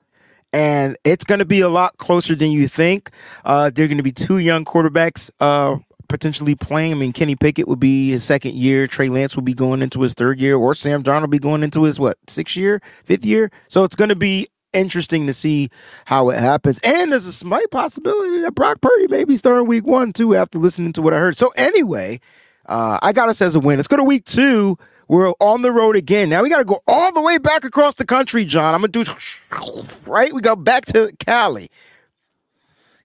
And 0.53 0.97
it's 1.03 1.23
going 1.23 1.39
to 1.39 1.45
be 1.45 1.61
a 1.61 1.69
lot 1.69 1.97
closer 1.97 2.35
than 2.35 2.51
you 2.51 2.67
think. 2.67 3.09
Uh, 3.45 3.69
there 3.69 3.85
are 3.85 3.87
going 3.87 3.97
to 3.97 4.03
be 4.03 4.11
two 4.11 4.37
young 4.37 4.65
quarterbacks 4.65 5.31
uh, 5.39 5.77
potentially 6.09 6.55
playing. 6.55 6.91
I 6.91 6.95
mean, 6.95 7.13
Kenny 7.13 7.35
Pickett 7.35 7.67
would 7.67 7.79
be 7.79 8.11
his 8.11 8.23
second 8.23 8.55
year. 8.55 8.85
Trey 8.85 9.07
Lance 9.07 9.35
will 9.35 9.43
be 9.43 9.53
going 9.53 9.81
into 9.81 10.01
his 10.01 10.13
third 10.13 10.39
year, 10.39 10.57
or 10.57 10.75
Sam 10.75 11.03
Darnold 11.03 11.21
will 11.21 11.27
be 11.29 11.39
going 11.39 11.63
into 11.63 11.83
his 11.83 11.99
what 11.99 12.17
sixth 12.27 12.57
year, 12.57 12.81
fifth 13.05 13.25
year. 13.25 13.49
So 13.69 13.85
it's 13.85 13.95
going 13.95 14.09
to 14.09 14.15
be 14.15 14.47
interesting 14.73 15.27
to 15.27 15.33
see 15.33 15.69
how 16.05 16.29
it 16.29 16.39
happens. 16.39 16.79
And 16.83 17.11
there's 17.11 17.25
a 17.25 17.33
slight 17.33 17.71
possibility 17.71 18.41
that 18.41 18.55
Brock 18.55 18.81
Purdy 18.81 19.07
may 19.07 19.23
be 19.23 19.35
starting 19.37 19.67
week 19.67 19.85
one 19.85 20.11
too. 20.11 20.35
After 20.35 20.59
listening 20.59 20.93
to 20.93 21.01
what 21.01 21.13
I 21.13 21.17
heard. 21.17 21.37
So 21.37 21.51
anyway, 21.55 22.19
uh, 22.65 22.99
I 23.01 23.13
got 23.13 23.29
us 23.29 23.41
as 23.41 23.55
a 23.55 23.59
win. 23.59 23.77
Let's 23.77 23.87
go 23.87 23.97
to 23.97 24.03
week 24.03 24.25
two. 24.25 24.77
We're 25.11 25.33
on 25.41 25.61
the 25.61 25.73
road 25.73 25.97
again. 25.97 26.29
Now 26.29 26.41
we 26.41 26.49
got 26.49 26.59
to 26.59 26.63
go 26.63 26.81
all 26.87 27.11
the 27.11 27.21
way 27.21 27.37
back 27.37 27.65
across 27.65 27.95
the 27.95 28.05
country, 28.05 28.45
John. 28.45 28.73
I'm 28.73 28.79
gonna 28.79 28.93
do 28.93 29.03
right. 30.07 30.33
We 30.33 30.39
go 30.39 30.55
back 30.55 30.85
to 30.85 31.11
Cali. 31.19 31.69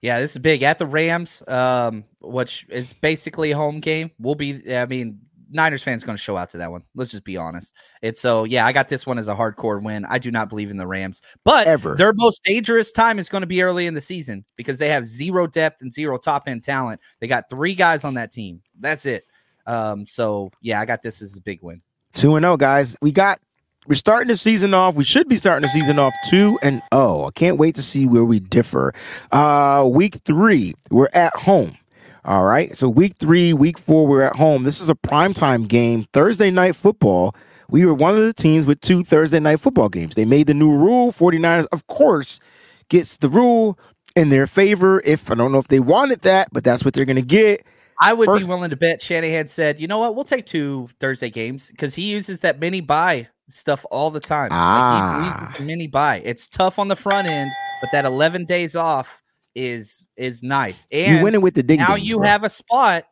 Yeah, 0.02 0.20
this 0.20 0.30
is 0.30 0.38
big 0.38 0.62
at 0.62 0.78
the 0.78 0.86
Rams, 0.86 1.42
um, 1.48 2.04
which 2.20 2.64
is 2.68 2.92
basically 2.92 3.50
a 3.50 3.56
home 3.56 3.80
game. 3.80 4.12
We'll 4.20 4.36
be, 4.36 4.72
I 4.72 4.86
mean, 4.86 5.18
Niners 5.50 5.82
fans 5.82 6.04
going 6.04 6.16
to 6.16 6.22
show 6.22 6.36
out 6.36 6.50
to 6.50 6.58
that 6.58 6.70
one. 6.70 6.84
Let's 6.94 7.10
just 7.10 7.24
be 7.24 7.36
honest. 7.36 7.74
It's 8.02 8.20
so, 8.20 8.44
yeah, 8.44 8.66
I 8.66 8.70
got 8.72 8.88
this 8.88 9.04
one 9.04 9.18
as 9.18 9.26
a 9.26 9.34
hardcore 9.34 9.82
win. 9.82 10.04
I 10.04 10.18
do 10.18 10.30
not 10.30 10.48
believe 10.48 10.70
in 10.70 10.76
the 10.76 10.86
Rams, 10.86 11.22
but 11.42 11.66
Ever. 11.66 11.96
their 11.96 12.12
most 12.12 12.44
dangerous 12.44 12.92
time 12.92 13.18
is 13.18 13.28
going 13.28 13.40
to 13.40 13.48
be 13.48 13.62
early 13.62 13.88
in 13.88 13.94
the 13.94 14.00
season 14.00 14.44
because 14.54 14.78
they 14.78 14.90
have 14.90 15.04
zero 15.04 15.48
depth 15.48 15.82
and 15.82 15.92
zero 15.92 16.18
top 16.18 16.46
end 16.46 16.62
talent. 16.62 17.00
They 17.18 17.26
got 17.26 17.50
three 17.50 17.74
guys 17.74 18.04
on 18.04 18.14
that 18.14 18.30
team. 18.30 18.62
That's 18.78 19.06
it. 19.06 19.24
Um, 19.66 20.06
so 20.06 20.52
yeah, 20.60 20.80
I 20.80 20.84
got 20.84 21.02
this 21.02 21.20
as 21.20 21.36
a 21.36 21.40
big 21.40 21.62
win. 21.62 21.82
Two 22.16 22.34
and 22.34 22.44
zero, 22.44 22.56
guys. 22.56 22.96
We 23.02 23.12
got. 23.12 23.40
We're 23.86 23.94
starting 23.94 24.28
the 24.28 24.38
season 24.38 24.72
off. 24.72 24.96
We 24.96 25.04
should 25.04 25.28
be 25.28 25.36
starting 25.36 25.62
the 25.62 25.68
season 25.68 25.98
off 25.98 26.14
two 26.28 26.58
and 26.62 26.82
oh. 26.90 27.26
I 27.26 27.30
can't 27.30 27.56
wait 27.56 27.76
to 27.76 27.82
see 27.82 28.06
where 28.06 28.24
we 28.24 28.40
differ. 28.40 28.92
Uh, 29.30 29.86
week 29.88 30.16
three, 30.24 30.74
we're 30.90 31.10
at 31.12 31.36
home. 31.36 31.76
All 32.24 32.44
right. 32.44 32.74
So 32.74 32.88
week 32.88 33.16
three, 33.20 33.52
week 33.52 33.78
four, 33.78 34.08
we're 34.08 34.22
at 34.22 34.34
home. 34.34 34.64
This 34.64 34.80
is 34.80 34.90
a 34.90 34.94
primetime 34.96 35.68
game, 35.68 36.04
Thursday 36.12 36.50
night 36.50 36.74
football. 36.74 37.34
We 37.68 37.84
were 37.84 37.94
one 37.94 38.14
of 38.16 38.22
the 38.22 38.32
teams 38.32 38.66
with 38.66 38.80
two 38.80 39.04
Thursday 39.04 39.38
night 39.38 39.60
football 39.60 39.88
games. 39.90 40.14
They 40.14 40.24
made 40.24 40.46
the 40.46 40.54
new 40.54 40.74
rule. 40.74 41.12
49ers, 41.12 41.66
of 41.70 41.86
course, 41.86 42.40
gets 42.88 43.18
the 43.18 43.28
rule 43.28 43.78
in 44.16 44.30
their 44.30 44.46
favor. 44.46 45.00
If 45.04 45.30
I 45.30 45.34
don't 45.34 45.52
know 45.52 45.58
if 45.58 45.68
they 45.68 45.80
wanted 45.80 46.22
that, 46.22 46.48
but 46.50 46.64
that's 46.64 46.84
what 46.84 46.94
they're 46.94 47.04
gonna 47.04 47.22
get. 47.22 47.64
I 48.00 48.12
would 48.12 48.26
First- 48.26 48.44
be 48.44 48.48
willing 48.48 48.70
to 48.70 48.76
bet 48.76 49.00
Shanahan 49.00 49.48
said, 49.48 49.80
you 49.80 49.86
know 49.86 49.98
what, 49.98 50.14
we'll 50.14 50.24
take 50.24 50.46
two 50.46 50.88
Thursday 51.00 51.30
games 51.30 51.70
because 51.70 51.94
he 51.94 52.02
uses 52.02 52.40
that 52.40 52.58
mini 52.60 52.80
bye 52.80 53.28
stuff 53.48 53.86
all 53.90 54.10
the 54.10 54.20
time. 54.20 54.48
Like, 54.50 54.50
he 54.50 54.56
Ah. 54.58 55.40
uses 55.46 55.58
the 55.58 55.64
mini 55.64 55.86
bye. 55.86 56.20
It's 56.24 56.48
tough 56.48 56.78
on 56.78 56.88
the 56.88 56.96
front 56.96 57.26
end, 57.28 57.50
but 57.80 57.90
that 57.92 58.04
11 58.04 58.44
days 58.44 58.76
off 58.76 59.22
is 59.54 60.04
is 60.16 60.42
nice. 60.42 60.86
And 60.92 61.16
you 61.16 61.22
winning 61.22 61.40
with 61.40 61.54
the 61.54 61.62
ding 61.62 61.78
now 61.78 61.94
you 61.94 62.18
bro. 62.18 62.26
have 62.26 62.44
a 62.44 62.50
spot. 62.50 63.04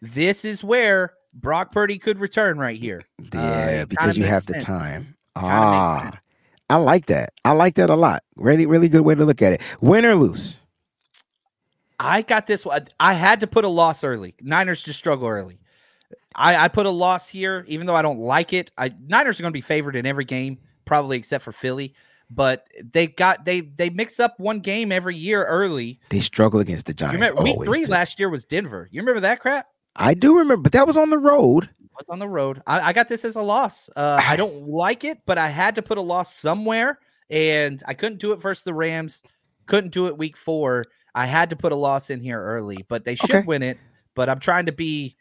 This 0.00 0.44
is 0.44 0.62
where 0.62 1.14
Brock 1.34 1.72
Purdy 1.72 1.98
could 1.98 2.18
return 2.20 2.58
right 2.58 2.78
here. 2.78 3.02
Uh, 3.20 3.24
Yeah, 3.38 3.66
it 3.82 3.88
because 3.88 4.16
you 4.16 4.24
have 4.24 4.48
makes 4.48 4.60
the 4.60 4.64
time. 4.64 5.16
Ah. 5.34 6.12
I 6.68 6.76
like 6.76 7.06
that. 7.06 7.32
I 7.44 7.50
like 7.52 7.74
that 7.74 7.90
a 7.90 7.96
lot. 7.96 8.22
Really, 8.36 8.66
really 8.66 8.88
good 8.88 9.00
way 9.00 9.16
to 9.16 9.24
look 9.24 9.42
at 9.42 9.54
it. 9.54 9.60
Win 9.80 10.04
or 10.06 10.14
lose. 10.14 10.58
I 12.00 12.22
got 12.22 12.46
this 12.46 12.64
one. 12.64 12.86
I 12.98 13.12
had 13.12 13.40
to 13.40 13.46
put 13.46 13.64
a 13.64 13.68
loss 13.68 14.02
early. 14.04 14.34
Niners 14.40 14.82
just 14.82 14.98
struggle 14.98 15.28
early. 15.28 15.60
I, 16.34 16.56
I 16.56 16.68
put 16.68 16.86
a 16.86 16.90
loss 16.90 17.28
here, 17.28 17.64
even 17.68 17.86
though 17.86 17.94
I 17.94 18.02
don't 18.02 18.20
like 18.20 18.52
it. 18.52 18.70
I 18.78 18.92
Niners 19.06 19.38
are 19.38 19.42
going 19.42 19.52
to 19.52 19.56
be 19.56 19.60
favored 19.60 19.96
in 19.96 20.06
every 20.06 20.24
game, 20.24 20.58
probably 20.84 21.16
except 21.18 21.44
for 21.44 21.52
Philly. 21.52 21.94
but 22.30 22.66
they 22.82 23.06
got 23.08 23.44
they 23.44 23.60
they 23.60 23.90
mix 23.90 24.18
up 24.20 24.38
one 24.40 24.60
game 24.60 24.92
every 24.92 25.16
year 25.16 25.44
early. 25.44 26.00
They 26.08 26.20
struggle 26.20 26.60
against 26.60 26.86
the 26.86 26.92
You 26.92 26.96
Giants. 26.96 27.32
remember 27.32 27.42
week 27.42 27.64
three 27.64 27.86
last 27.86 28.18
year 28.18 28.28
was 28.30 28.44
Denver. 28.44 28.88
You 28.90 29.02
remember 29.02 29.20
that 29.20 29.40
crap? 29.40 29.66
I 29.96 30.14
do 30.14 30.38
remember, 30.38 30.62
but 30.62 30.72
that 30.72 30.86
was 30.86 30.96
on 30.96 31.10
the 31.10 31.18
road. 31.18 31.68
was 31.98 32.08
on 32.08 32.20
the 32.20 32.28
road. 32.28 32.62
I, 32.66 32.80
I 32.80 32.92
got 32.92 33.08
this 33.08 33.24
as 33.24 33.34
a 33.36 33.42
loss. 33.42 33.90
Uh, 33.96 34.18
I 34.24 34.36
don't 34.36 34.68
like 34.68 35.04
it, 35.04 35.18
but 35.26 35.36
I 35.36 35.48
had 35.48 35.74
to 35.74 35.82
put 35.82 35.98
a 35.98 36.02
loss 36.02 36.32
somewhere, 36.34 37.00
and 37.28 37.82
I 37.86 37.94
couldn't 37.94 38.20
do 38.20 38.32
it 38.32 38.36
versus 38.40 38.62
the 38.64 38.72
Rams. 38.72 39.22
Couldn't 39.66 39.92
do 39.92 40.06
it 40.06 40.16
week 40.16 40.36
four. 40.36 40.84
I 41.14 41.26
had 41.26 41.50
to 41.50 41.56
put 41.56 41.72
a 41.72 41.76
loss 41.76 42.10
in 42.10 42.20
here 42.20 42.42
early, 42.42 42.84
but 42.88 43.04
they 43.04 43.14
should 43.14 43.30
Okay. 43.30 43.42
win 43.46 43.62
it. 43.62 43.78
But 44.14 44.28
I'm 44.28 44.38
trying 44.40 44.66
to 44.66 44.72
be 44.72 45.16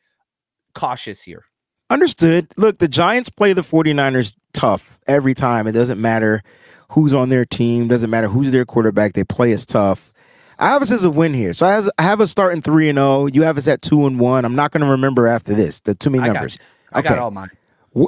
cautious 0.73 1.21
here. 1.21 1.45
Understood. 1.89 2.47
Look, 2.57 2.77
the 2.79 2.87
Giants 2.87 3.29
play 3.29 3.53
the 3.53 3.61
49ers 3.61 4.35
tough 4.53 4.99
every 5.07 5.33
time. 5.33 5.67
It 5.67 5.71
doesn't 5.71 5.99
matter 5.99 6.43
who's 6.91 7.13
on 7.13 7.29
their 7.29 7.45
team, 7.45 7.87
doesn't 7.87 8.09
matter 8.09 8.27
who's 8.27 8.51
their 8.51 8.65
quarterback. 8.65 9.13
They 9.13 9.23
play 9.23 9.53
us 9.53 9.65
tough. 9.65 10.11
I 10.59 10.69
have 10.69 10.81
us 10.81 10.91
as 10.91 11.03
a 11.05 11.09
win 11.09 11.33
here. 11.33 11.53
So 11.53 11.65
I 11.65 11.71
have, 11.71 11.89
I 11.97 12.03
have 12.03 12.19
us 12.21 12.31
starting 12.31 12.61
3 12.61 12.89
and 12.89 12.97
0. 12.97 13.27
You 13.27 13.43
have 13.43 13.57
us 13.57 13.67
at 13.67 13.81
2 13.81 14.05
and 14.05 14.19
1. 14.19 14.45
I'm 14.45 14.55
not 14.55 14.71
going 14.71 14.83
to 14.83 14.91
remember 14.91 15.25
after 15.27 15.53
this. 15.53 15.79
The 15.79 15.95
too 15.95 16.09
many 16.09 16.23
I 16.23 16.27
got 16.27 16.33
numbers. 16.33 16.59
I 16.91 17.01
got 17.01 17.19
all 17.19 17.31
mine. 17.31 17.49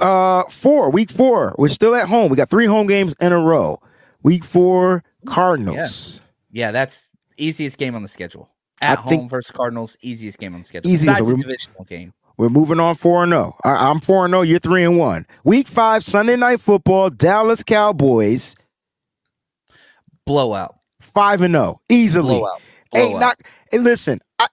Uh, 0.02 0.44
four, 0.50 0.90
week 0.92 1.10
four. 1.10 1.56
We're 1.58 1.68
still 1.70 1.96
at 1.96 2.08
home. 2.08 2.30
We 2.30 2.38
got 2.38 2.50
three 2.50 2.66
home 2.66 2.88
games 2.88 3.16
in 3.20 3.32
a 3.32 3.40
row. 3.40 3.80
Week 4.24 4.44
four, 4.44 5.04
Cardinals. 5.26 6.22
Yeah, 6.52 6.72
that's 6.72 7.11
easiest 7.44 7.78
game 7.78 7.96
on 7.96 8.02
the 8.02 8.08
schedule. 8.08 8.50
I 8.82 8.94
At 8.94 9.00
home 9.00 9.10
think- 9.10 9.30
versus 9.30 9.52
Cardinals, 9.52 9.98
easiest 10.02 10.38
game 10.40 10.54
on 10.54 10.62
the 10.62 10.68
schedule. 10.68 10.90
Easiest, 10.92 11.18
so 11.20 11.24
we're- 11.24 11.42
divisional 11.42 11.84
game. 11.86 12.14
We're 12.38 12.50
moving 12.50 12.80
on 12.80 12.96
four 12.96 13.24
and 13.24 13.32
zero. 13.32 13.56
I- 13.64 13.90
I'm 13.90 14.00
four 14.00 14.26
and 14.26 14.32
zero. 14.32 14.42
You're 14.42 14.60
three 14.60 14.84
and 14.84 14.98
one. 14.98 15.28
Week 15.44 15.68
five, 15.68 16.04
Sunday 16.04 16.36
night 16.36 16.60
football. 16.62 17.10
Dallas 17.10 17.62
Cowboys 17.64 18.56
Blowout. 20.26 20.76
five 21.02 21.42
and 21.42 21.54
zero 21.54 21.82
easily. 21.90 22.40
Blowout. 22.40 22.62
Hey, 22.94 23.02
Blowout. 23.10 23.20
not 23.20 23.42
hey, 23.72 23.78
listen. 23.80 24.20
I 24.40 24.48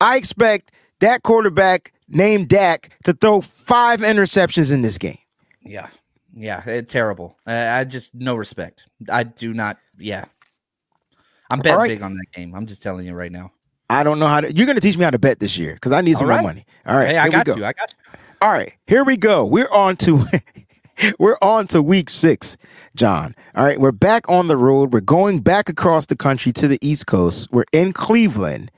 I 0.00 0.16
expect 0.16 0.72
that 1.00 1.22
quarterback 1.22 1.92
named 2.08 2.48
Dak 2.48 2.90
to 3.04 3.12
throw 3.14 3.40
five 3.40 4.00
interceptions 4.00 4.72
in 4.72 4.82
this 4.82 4.98
game. 4.98 5.18
Yeah. 5.62 5.88
Yeah. 6.34 6.64
It, 6.68 6.88
terrible. 6.88 7.36
I, 7.46 7.80
I 7.80 7.84
just 7.84 8.14
no 8.14 8.34
respect. 8.36 8.86
I 9.10 9.24
do 9.24 9.52
not. 9.54 9.78
Yeah. 9.98 10.24
I'm 11.50 11.60
betting 11.60 11.78
right. 11.78 11.88
big 11.88 12.02
on 12.02 12.14
that 12.14 12.26
game. 12.34 12.54
I'm 12.54 12.66
just 12.66 12.82
telling 12.82 13.06
you 13.06 13.14
right 13.14 13.32
now. 13.32 13.52
I 13.90 14.04
don't 14.04 14.18
know 14.20 14.28
how 14.28 14.40
to. 14.40 14.54
You're 14.54 14.66
going 14.66 14.76
to 14.76 14.80
teach 14.82 14.96
me 14.96 15.04
how 15.04 15.10
to 15.10 15.18
bet 15.18 15.40
this 15.40 15.58
year 15.58 15.74
because 15.74 15.92
I 15.92 16.00
need 16.00 16.16
some 16.16 16.26
All 16.26 16.28
more 16.28 16.36
right. 16.38 16.44
money. 16.44 16.66
All 16.86 16.96
right, 16.96 17.08
Hey, 17.08 17.18
I 17.18 17.28
here 17.28 17.30
got 17.30 17.46
we 17.48 17.54
go. 17.54 17.58
you. 17.58 17.64
I 17.64 17.72
got 17.72 17.92
you. 17.92 18.18
All 18.42 18.50
right, 18.50 18.74
here 18.86 19.04
we 19.04 19.16
go. 19.16 19.44
We're 19.44 19.70
on 19.70 19.96
to 19.98 20.24
we're 21.18 21.36
on 21.42 21.66
to 21.68 21.82
week 21.82 22.08
six, 22.10 22.56
John. 22.96 23.34
All 23.54 23.64
right, 23.64 23.80
we're 23.80 23.92
back 23.92 24.28
on 24.28 24.48
the 24.48 24.56
road. 24.56 24.92
We're 24.92 25.00
going 25.00 25.40
back 25.40 25.68
across 25.68 26.06
the 26.06 26.16
country 26.16 26.52
to 26.54 26.68
the 26.68 26.78
East 26.80 27.06
Coast. 27.06 27.48
We're 27.52 27.64
in 27.72 27.92
Cleveland. 27.92 28.70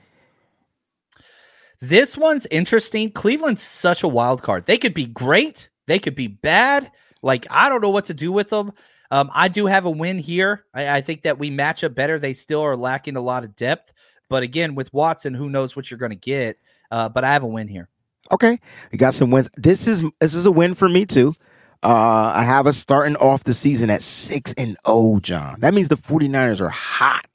This 1.79 2.17
one's 2.17 2.45
interesting. 2.47 3.11
Cleveland's 3.11 3.61
such 3.61 4.03
a 4.03 4.07
wild 4.07 4.41
card. 4.41 4.65
They 4.65 4.77
could 4.77 4.93
be 4.93 5.05
great. 5.05 5.69
They 5.87 5.99
could 5.99 6.15
be 6.15 6.27
bad. 6.27 6.91
Like 7.21 7.45
I 7.49 7.69
don't 7.69 7.81
know 7.81 7.89
what 7.89 8.05
to 8.05 8.13
do 8.13 8.31
with 8.31 8.49
them. 8.49 8.71
Um, 9.13 9.29
I 9.31 9.47
do 9.47 9.67
have 9.67 9.85
a 9.85 9.91
win 9.91 10.17
here. 10.17 10.65
I, 10.73 10.97
I 10.97 11.01
think 11.01 11.21
that 11.21 11.37
we 11.37 11.51
match 11.51 11.83
up 11.83 11.93
better. 11.93 12.17
They 12.17 12.33
still 12.33 12.61
are 12.61 12.75
lacking 12.75 13.15
a 13.15 13.21
lot 13.21 13.43
of 13.43 13.55
depth, 13.55 13.93
but 14.27 14.41
again, 14.41 14.73
with 14.73 14.91
Watson, 14.91 15.35
who 15.35 15.49
knows 15.49 15.75
what 15.75 15.91
you're 15.91 15.99
going 15.99 16.09
to 16.09 16.15
get? 16.15 16.57
Uh, 16.89 17.09
but 17.09 17.23
I 17.23 17.31
have 17.31 17.43
a 17.43 17.47
win 17.47 17.67
here. 17.67 17.89
Okay, 18.31 18.57
we 18.91 18.97
got 18.97 19.13
some 19.13 19.29
wins. 19.29 19.49
This 19.55 19.87
is 19.87 20.03
this 20.19 20.33
is 20.33 20.47
a 20.47 20.51
win 20.51 20.73
for 20.73 20.89
me 20.89 21.05
too. 21.05 21.35
Uh, 21.83 22.31
I 22.33 22.43
have 22.43 22.65
us 22.65 22.77
starting 22.77 23.15
off 23.17 23.43
the 23.43 23.53
season 23.53 23.91
at 23.91 24.01
six 24.01 24.51
and 24.57 24.77
zero, 24.87 25.19
John. 25.21 25.59
That 25.59 25.75
means 25.75 25.89
the 25.89 25.97
49ers 25.97 26.59
are 26.59 26.69
hot. 26.69 27.27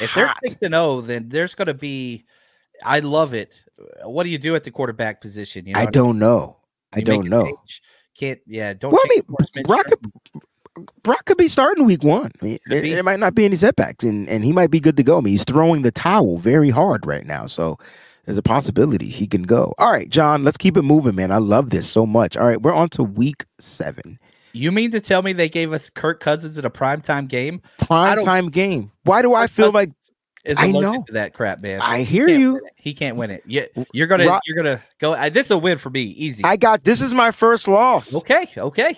If 0.00 0.14
they're 0.14 0.32
six 0.42 0.56
and 0.62 0.74
zero, 0.74 1.00
then 1.00 1.28
there's 1.28 1.54
going 1.54 1.66
to 1.66 1.74
be. 1.74 2.24
I 2.84 2.98
love 2.98 3.34
it. 3.34 3.62
What 4.02 4.24
do 4.24 4.30
you 4.30 4.38
do 4.38 4.56
at 4.56 4.64
the 4.64 4.72
quarterback 4.72 5.20
position? 5.20 5.66
You 5.66 5.74
know 5.74 5.80
I 5.80 5.86
don't 5.86 6.18
know. 6.18 6.56
I 6.92 6.98
You 6.98 7.04
don't 7.04 7.28
know. 7.28 7.44
change. 7.44 7.82
Can't. 8.18 8.40
Yeah. 8.46 8.72
Don't. 8.72 8.92
Well, 8.92 9.02
I 9.04 9.08
mean. 9.08 9.64
Brock 9.64 9.86
Brock 11.02 11.24
could 11.24 11.36
be 11.36 11.48
starting 11.48 11.84
week 11.84 12.04
one. 12.04 12.30
I 12.40 12.44
mean, 12.44 12.58
there, 12.66 12.80
there 12.82 13.02
might 13.02 13.18
not 13.18 13.34
be 13.34 13.44
any 13.44 13.56
setbacks, 13.56 14.04
and, 14.04 14.28
and 14.28 14.44
he 14.44 14.52
might 14.52 14.70
be 14.70 14.78
good 14.80 14.96
to 14.98 15.02
go. 15.02 15.18
I 15.18 15.20
mean, 15.20 15.32
he's 15.32 15.44
throwing 15.44 15.82
the 15.82 15.90
towel 15.90 16.38
very 16.38 16.70
hard 16.70 17.06
right 17.06 17.26
now, 17.26 17.46
so 17.46 17.76
there's 18.24 18.38
a 18.38 18.42
possibility 18.42 19.08
he 19.08 19.26
can 19.26 19.42
go. 19.42 19.74
All 19.78 19.90
right, 19.90 20.08
John, 20.08 20.44
let's 20.44 20.56
keep 20.56 20.76
it 20.76 20.82
moving, 20.82 21.16
man. 21.16 21.32
I 21.32 21.38
love 21.38 21.70
this 21.70 21.90
so 21.90 22.06
much. 22.06 22.36
All 22.36 22.46
right, 22.46 22.62
we're 22.62 22.72
on 22.74 22.88
to 22.90 23.02
week 23.02 23.44
seven, 23.58 24.18
You 24.52 24.70
mean 24.70 24.92
to 24.92 25.00
tell 25.00 25.22
me 25.22 25.32
they 25.32 25.48
gave 25.48 25.72
us 25.72 25.90
Kirk 25.90 26.20
Cousins 26.20 26.56
in 26.56 26.64
a 26.64 26.70
primetime 26.70 27.26
game? 27.26 27.62
prime 27.78 28.20
time 28.20 28.48
game. 28.48 28.92
Why 29.02 29.22
do 29.22 29.34
I 29.34 29.48
feel 29.48 29.72
Cousins 29.72 29.74
like 29.74 29.90
Is 30.44 30.56
I 30.60 30.70
know. 30.70 31.02
to 31.02 31.12
that 31.14 31.34
crap, 31.34 31.60
man. 31.60 31.80
I 31.80 32.02
hear 32.02 32.28
Can't 32.28 32.40
you? 32.40 32.60
He 32.76 32.94
can't 32.94 33.16
win 33.16 33.32
it. 33.32 33.42
Yeah, 33.44 33.64
you're 33.92 34.06
gonna 34.06 34.38
you're 34.46 34.56
gonna 34.56 34.80
go. 35.00 35.14
Uh, 35.14 35.28
this 35.30 35.46
is 35.46 35.50
a 35.52 35.58
win 35.58 35.78
for 35.78 35.90
me. 35.90 36.02
Easy. 36.02 36.44
I 36.44 36.56
got 36.56 36.84
this 36.84 37.00
is 37.00 37.12
my 37.12 37.32
first 37.32 37.66
loss. 37.66 38.14
okay, 38.14 38.46
okay. 38.56 38.96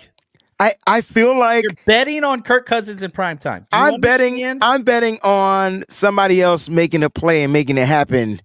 I 0.59 0.73
I 0.87 1.01
feel 1.01 1.37
like 1.37 1.63
You're 1.63 1.71
betting 1.85 2.23
on 2.23 2.41
Kirk 2.41 2.65
Cousins 2.65 3.03
in 3.03 3.11
prime 3.11 3.37
time. 3.37 3.65
I'm 3.71 3.99
betting? 3.99 4.59
I'm 4.61 4.83
betting 4.83 5.19
on 5.23 5.83
somebody 5.89 6.41
else 6.41 6.69
making 6.69 7.03
a 7.03 7.09
play 7.09 7.43
and 7.43 7.51
making 7.51 7.77
it 7.77 7.87
happen 7.87 8.41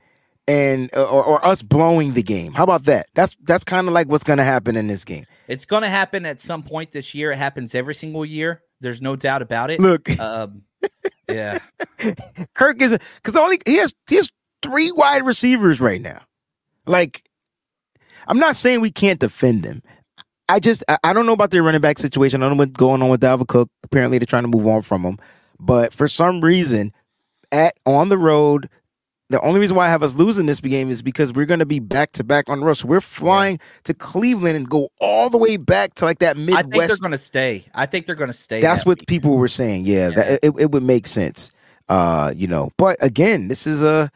and 0.49 0.91
or, 0.95 1.07
or 1.07 1.47
us 1.47 1.63
blowing 1.63 2.15
the 2.15 2.23
game. 2.23 2.53
How 2.53 2.65
about 2.65 2.85
that? 2.85 3.07
That's 3.15 3.37
that's 3.43 3.63
kind 3.65 3.87
of 3.87 3.95
like 3.95 4.09
what's 4.09 4.25
going 4.25 4.39
to 4.39 4.45
happen 4.45 4.77
in 4.77 4.89
this 4.89 5.05
game. 5.05 5.25
It's 5.47 5.65
going 5.65 5.83
to 5.83 5.89
happen 5.89 6.27
at 6.27 6.41
some 6.41 6.63
point 6.63 6.91
this 6.93 7.15
year. 7.15 7.31
It 7.33 7.39
happens 7.39 7.75
every 7.75 7.95
single 7.95 8.25
year. 8.25 8.63
There's 8.81 9.01
no 9.01 9.15
doubt 9.15 9.43
about 9.43 9.71
it. 9.71 9.79
Look, 9.81 10.11
Um, 10.19 10.63
yeah. 11.29 11.59
Kirk 12.55 12.83
is 12.83 12.99
cuz 13.23 13.37
only 13.37 13.61
he 13.67 13.77
has 13.77 13.95
he 14.09 14.17
has 14.17 14.31
three 14.63 14.91
wide 14.91 15.25
receivers 15.25 15.81
right 15.81 16.01
now. 16.01 16.23
Like 16.87 17.23
I'm 18.27 18.39
not 18.39 18.57
saying 18.57 18.81
we 18.81 18.91
can't 18.91 19.21
defend 19.21 19.65
him. 19.65 19.83
I 20.51 20.59
just 20.59 20.83
I, 21.05 21.13
don't 21.13 21.27
know 21.27 21.33
about 21.33 21.53
their 21.53 21.63
running 21.63 21.81
back 21.81 21.99
situation. 22.01 22.43
I 22.43 22.49
don't 22.49 22.57
know 22.57 22.63
what's 22.63 22.73
going 22.73 23.03
on 23.03 23.09
with 23.09 23.21
Dalvin 23.21 23.47
Cook. 23.47 23.71
Apparently 23.85 24.19
they're 24.19 24.27
trying 24.27 24.43
to 24.43 24.49
move 24.49 24.67
on 24.67 24.83
from 24.83 25.03
him. 25.03 25.19
But 25.61 25.93
for 25.93 26.09
some 26.09 26.41
reason, 26.41 26.93
at 27.53 27.75
on 27.87 28.09
the 28.09 28.19
road, 28.19 28.69
the 29.29 29.41
only 29.43 29.61
reason 29.61 29.77
why 29.77 29.87
I 29.87 29.91
have 29.91 30.03
us 30.03 30.15
losing 30.15 30.47
this 30.47 30.59
game 30.59 30.91
is 30.91 31.03
because 31.03 31.33
we're 31.33 31.47
going 31.47 31.61
to 31.61 31.67
be 31.67 31.79
back 31.79 32.11
to 32.13 32.25
back 32.25 32.49
on 32.49 32.59
the 32.59 32.67
road. 32.67 32.75
So 32.75 32.89
we're 32.89 33.01
flying 33.01 33.61
to 33.85 33.95
Cleveland 33.95 34.57
and 34.57 34.69
go 34.69 34.89
all 35.01 35.31
the 35.31 35.39
way 35.39 35.57
back 35.57 35.95
to 35.95 36.05
like 36.05 36.19
that 36.19 36.37
Midwest. 36.37 36.59
I 36.59 36.69
think 36.69 36.89
they're 36.89 36.97
going 36.97 37.13
to 37.13 37.19
stay. 37.19 37.65
I 37.73 37.87
think 37.87 38.07
they're 38.07 38.17
going 38.17 38.29
to 38.29 38.35
stay. 38.35 38.61
That's 38.61 38.83
that 38.83 38.89
what 38.89 38.99
week. 38.99 39.07
people 39.07 39.37
were 39.37 39.47
saying. 39.47 39.87
Yeah, 39.87 40.11
That, 40.11 40.41
it, 40.43 40.53
it 40.59 40.73
would 40.73 40.83
make 40.83 41.07
sense. 41.07 41.53
Uh, 41.89 42.33
you 42.35 42.49
know, 42.49 42.71
but 42.77 42.97
again, 43.01 43.47
this 43.47 43.69
is 43.69 43.85
a 43.85 44.11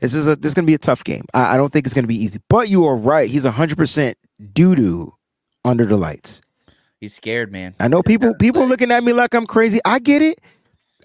this 0.00 0.14
is 0.14 0.26
a 0.26 0.36
this 0.36 0.50
is 0.50 0.54
gonna 0.54 0.66
be 0.66 0.74
a 0.74 0.78
tough 0.78 1.04
game. 1.04 1.24
I, 1.32 1.54
I 1.54 1.56
don't 1.56 1.72
think 1.72 1.86
it's 1.86 1.94
gonna 1.94 2.06
be 2.06 2.22
easy. 2.22 2.38
But 2.50 2.68
you 2.68 2.84
are 2.84 2.96
right. 2.96 3.30
He's 3.30 3.46
hundred 3.46 3.78
percent 3.78 4.18
doo 4.52 4.74
doo 4.74 5.14
under 5.64 5.86
the 5.86 5.96
lights. 5.96 6.40
He's 7.00 7.14
scared, 7.14 7.52
man. 7.52 7.74
I 7.80 7.88
know 7.88 8.02
people 8.02 8.34
people 8.40 8.62
are 8.62 8.66
looking 8.66 8.90
at 8.90 9.04
me 9.04 9.12
like 9.12 9.34
I'm 9.34 9.46
crazy. 9.46 9.80
I 9.84 9.98
get 9.98 10.22
it. 10.22 10.40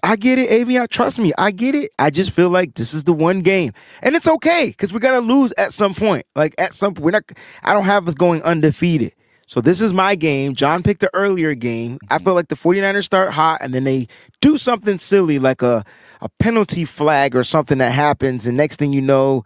I 0.02 0.16
get 0.16 0.38
it, 0.38 0.48
Avion. 0.48 0.88
Trust 0.88 1.18
me, 1.18 1.32
I 1.36 1.50
get 1.50 1.74
it. 1.74 1.90
I 1.98 2.08
just 2.08 2.34
feel 2.34 2.48
like 2.48 2.74
this 2.74 2.94
is 2.94 3.04
the 3.04 3.12
one 3.12 3.42
game, 3.42 3.72
and 4.02 4.14
it's 4.14 4.26
okay 4.26 4.68
because 4.68 4.92
we're 4.92 5.00
gonna 5.00 5.20
lose 5.20 5.52
at 5.58 5.72
some 5.72 5.94
point. 5.94 6.24
Like 6.34 6.54
at 6.58 6.74
some 6.74 6.94
point, 6.94 7.04
we're 7.04 7.10
not. 7.10 7.24
I 7.62 7.74
don't 7.74 7.84
have 7.84 8.08
us 8.08 8.14
going 8.14 8.42
undefeated. 8.42 9.14
So 9.46 9.60
this 9.60 9.80
is 9.80 9.92
my 9.92 10.14
game. 10.14 10.54
John 10.54 10.84
picked 10.84 11.00
the 11.00 11.10
earlier 11.12 11.54
game. 11.54 11.98
I 12.08 12.16
mm-hmm. 12.16 12.24
feel 12.24 12.34
like 12.34 12.48
the 12.48 12.54
49ers 12.54 13.02
start 13.02 13.32
hot, 13.32 13.58
and 13.60 13.74
then 13.74 13.84
they 13.84 14.06
do 14.40 14.56
something 14.56 14.98
silly 14.98 15.38
like 15.38 15.60
a 15.60 15.84
a 16.22 16.28
penalty 16.38 16.84
flag 16.84 17.34
or 17.34 17.44
something 17.44 17.78
that 17.78 17.92
happens, 17.92 18.46
and 18.46 18.56
next 18.56 18.76
thing 18.76 18.92
you 18.92 19.02
know, 19.02 19.44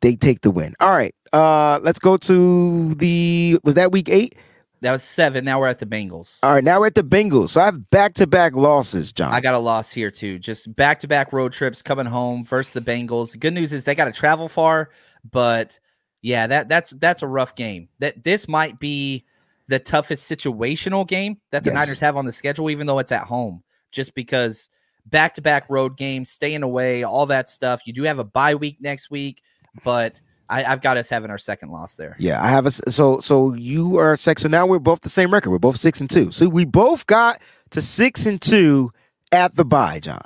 they 0.00 0.16
take 0.16 0.42
the 0.42 0.50
win. 0.50 0.74
All 0.80 0.90
right, 0.90 1.14
uh, 1.32 1.80
let's 1.82 1.98
go 1.98 2.16
to 2.16 2.94
the 2.94 3.58
was 3.64 3.74
that 3.74 3.92
week 3.92 4.08
eight? 4.08 4.34
That 4.82 4.90
was 4.90 5.04
seven. 5.04 5.44
Now 5.44 5.60
we're 5.60 5.68
at 5.68 5.78
the 5.78 5.86
Bengals. 5.86 6.38
All 6.42 6.52
right, 6.54 6.64
now 6.64 6.80
we're 6.80 6.88
at 6.88 6.96
the 6.96 7.04
Bengals. 7.04 7.50
So 7.50 7.60
I 7.60 7.66
have 7.66 7.88
back 7.90 8.14
to 8.14 8.26
back 8.26 8.56
losses, 8.56 9.12
John. 9.12 9.32
I 9.32 9.40
got 9.40 9.54
a 9.54 9.58
loss 9.58 9.92
here 9.92 10.10
too. 10.10 10.40
Just 10.40 10.74
back 10.74 10.98
to 11.00 11.08
back 11.08 11.32
road 11.32 11.52
trips 11.52 11.82
coming 11.82 12.06
home 12.06 12.44
versus 12.44 12.72
the 12.72 12.80
Bengals. 12.80 13.30
The 13.30 13.38
good 13.38 13.54
news 13.54 13.72
is 13.72 13.84
they 13.84 13.94
got 13.94 14.06
to 14.06 14.12
travel 14.12 14.48
far, 14.48 14.90
but 15.30 15.78
yeah, 16.20 16.48
that 16.48 16.68
that's 16.68 16.90
that's 16.90 17.22
a 17.22 17.28
rough 17.28 17.54
game. 17.54 17.88
That 18.00 18.24
this 18.24 18.48
might 18.48 18.80
be 18.80 19.24
the 19.68 19.78
toughest 19.78 20.28
situational 20.30 21.06
game 21.06 21.38
that 21.52 21.62
the 21.62 21.70
Yes. 21.70 21.78
Niners 21.78 22.00
have 22.00 22.16
on 22.16 22.26
the 22.26 22.32
schedule, 22.32 22.68
even 22.68 22.86
though 22.88 22.98
it's 22.98 23.12
at 23.12 23.24
home. 23.24 23.62
Just 23.92 24.14
because 24.16 24.68
back 25.06 25.34
to 25.34 25.42
back 25.42 25.70
road 25.70 25.96
games, 25.96 26.30
staying 26.30 26.64
away, 26.64 27.04
all 27.04 27.26
that 27.26 27.48
stuff. 27.48 27.82
You 27.86 27.92
do 27.92 28.02
have 28.02 28.18
a 28.18 28.24
bye 28.24 28.56
week 28.56 28.78
next 28.80 29.10
week, 29.10 29.42
but 29.84 30.20
I, 30.52 30.64
I've 30.64 30.82
got 30.82 30.98
us 30.98 31.08
having 31.08 31.30
our 31.30 31.38
second 31.38 31.70
loss 31.70 31.94
there. 31.94 32.14
Yeah, 32.18 32.42
I 32.42 32.48
have 32.48 32.66
a 32.66 32.70
so 32.70 33.20
so 33.20 33.54
you 33.54 33.96
are 33.96 34.16
six. 34.16 34.42
So 34.42 34.48
now 34.48 34.66
we're 34.66 34.78
both 34.78 35.00
the 35.00 35.08
same 35.08 35.32
record. 35.32 35.50
We're 35.50 35.58
both 35.58 35.76
six 35.76 36.00
and 36.00 36.10
two. 36.10 36.30
So 36.30 36.46
we 36.48 36.66
both 36.66 37.06
got 37.06 37.40
to 37.70 37.80
six 37.80 38.26
and 38.26 38.40
two 38.40 38.90
at 39.32 39.56
the 39.56 39.64
bye, 39.64 39.98
John. 39.98 40.22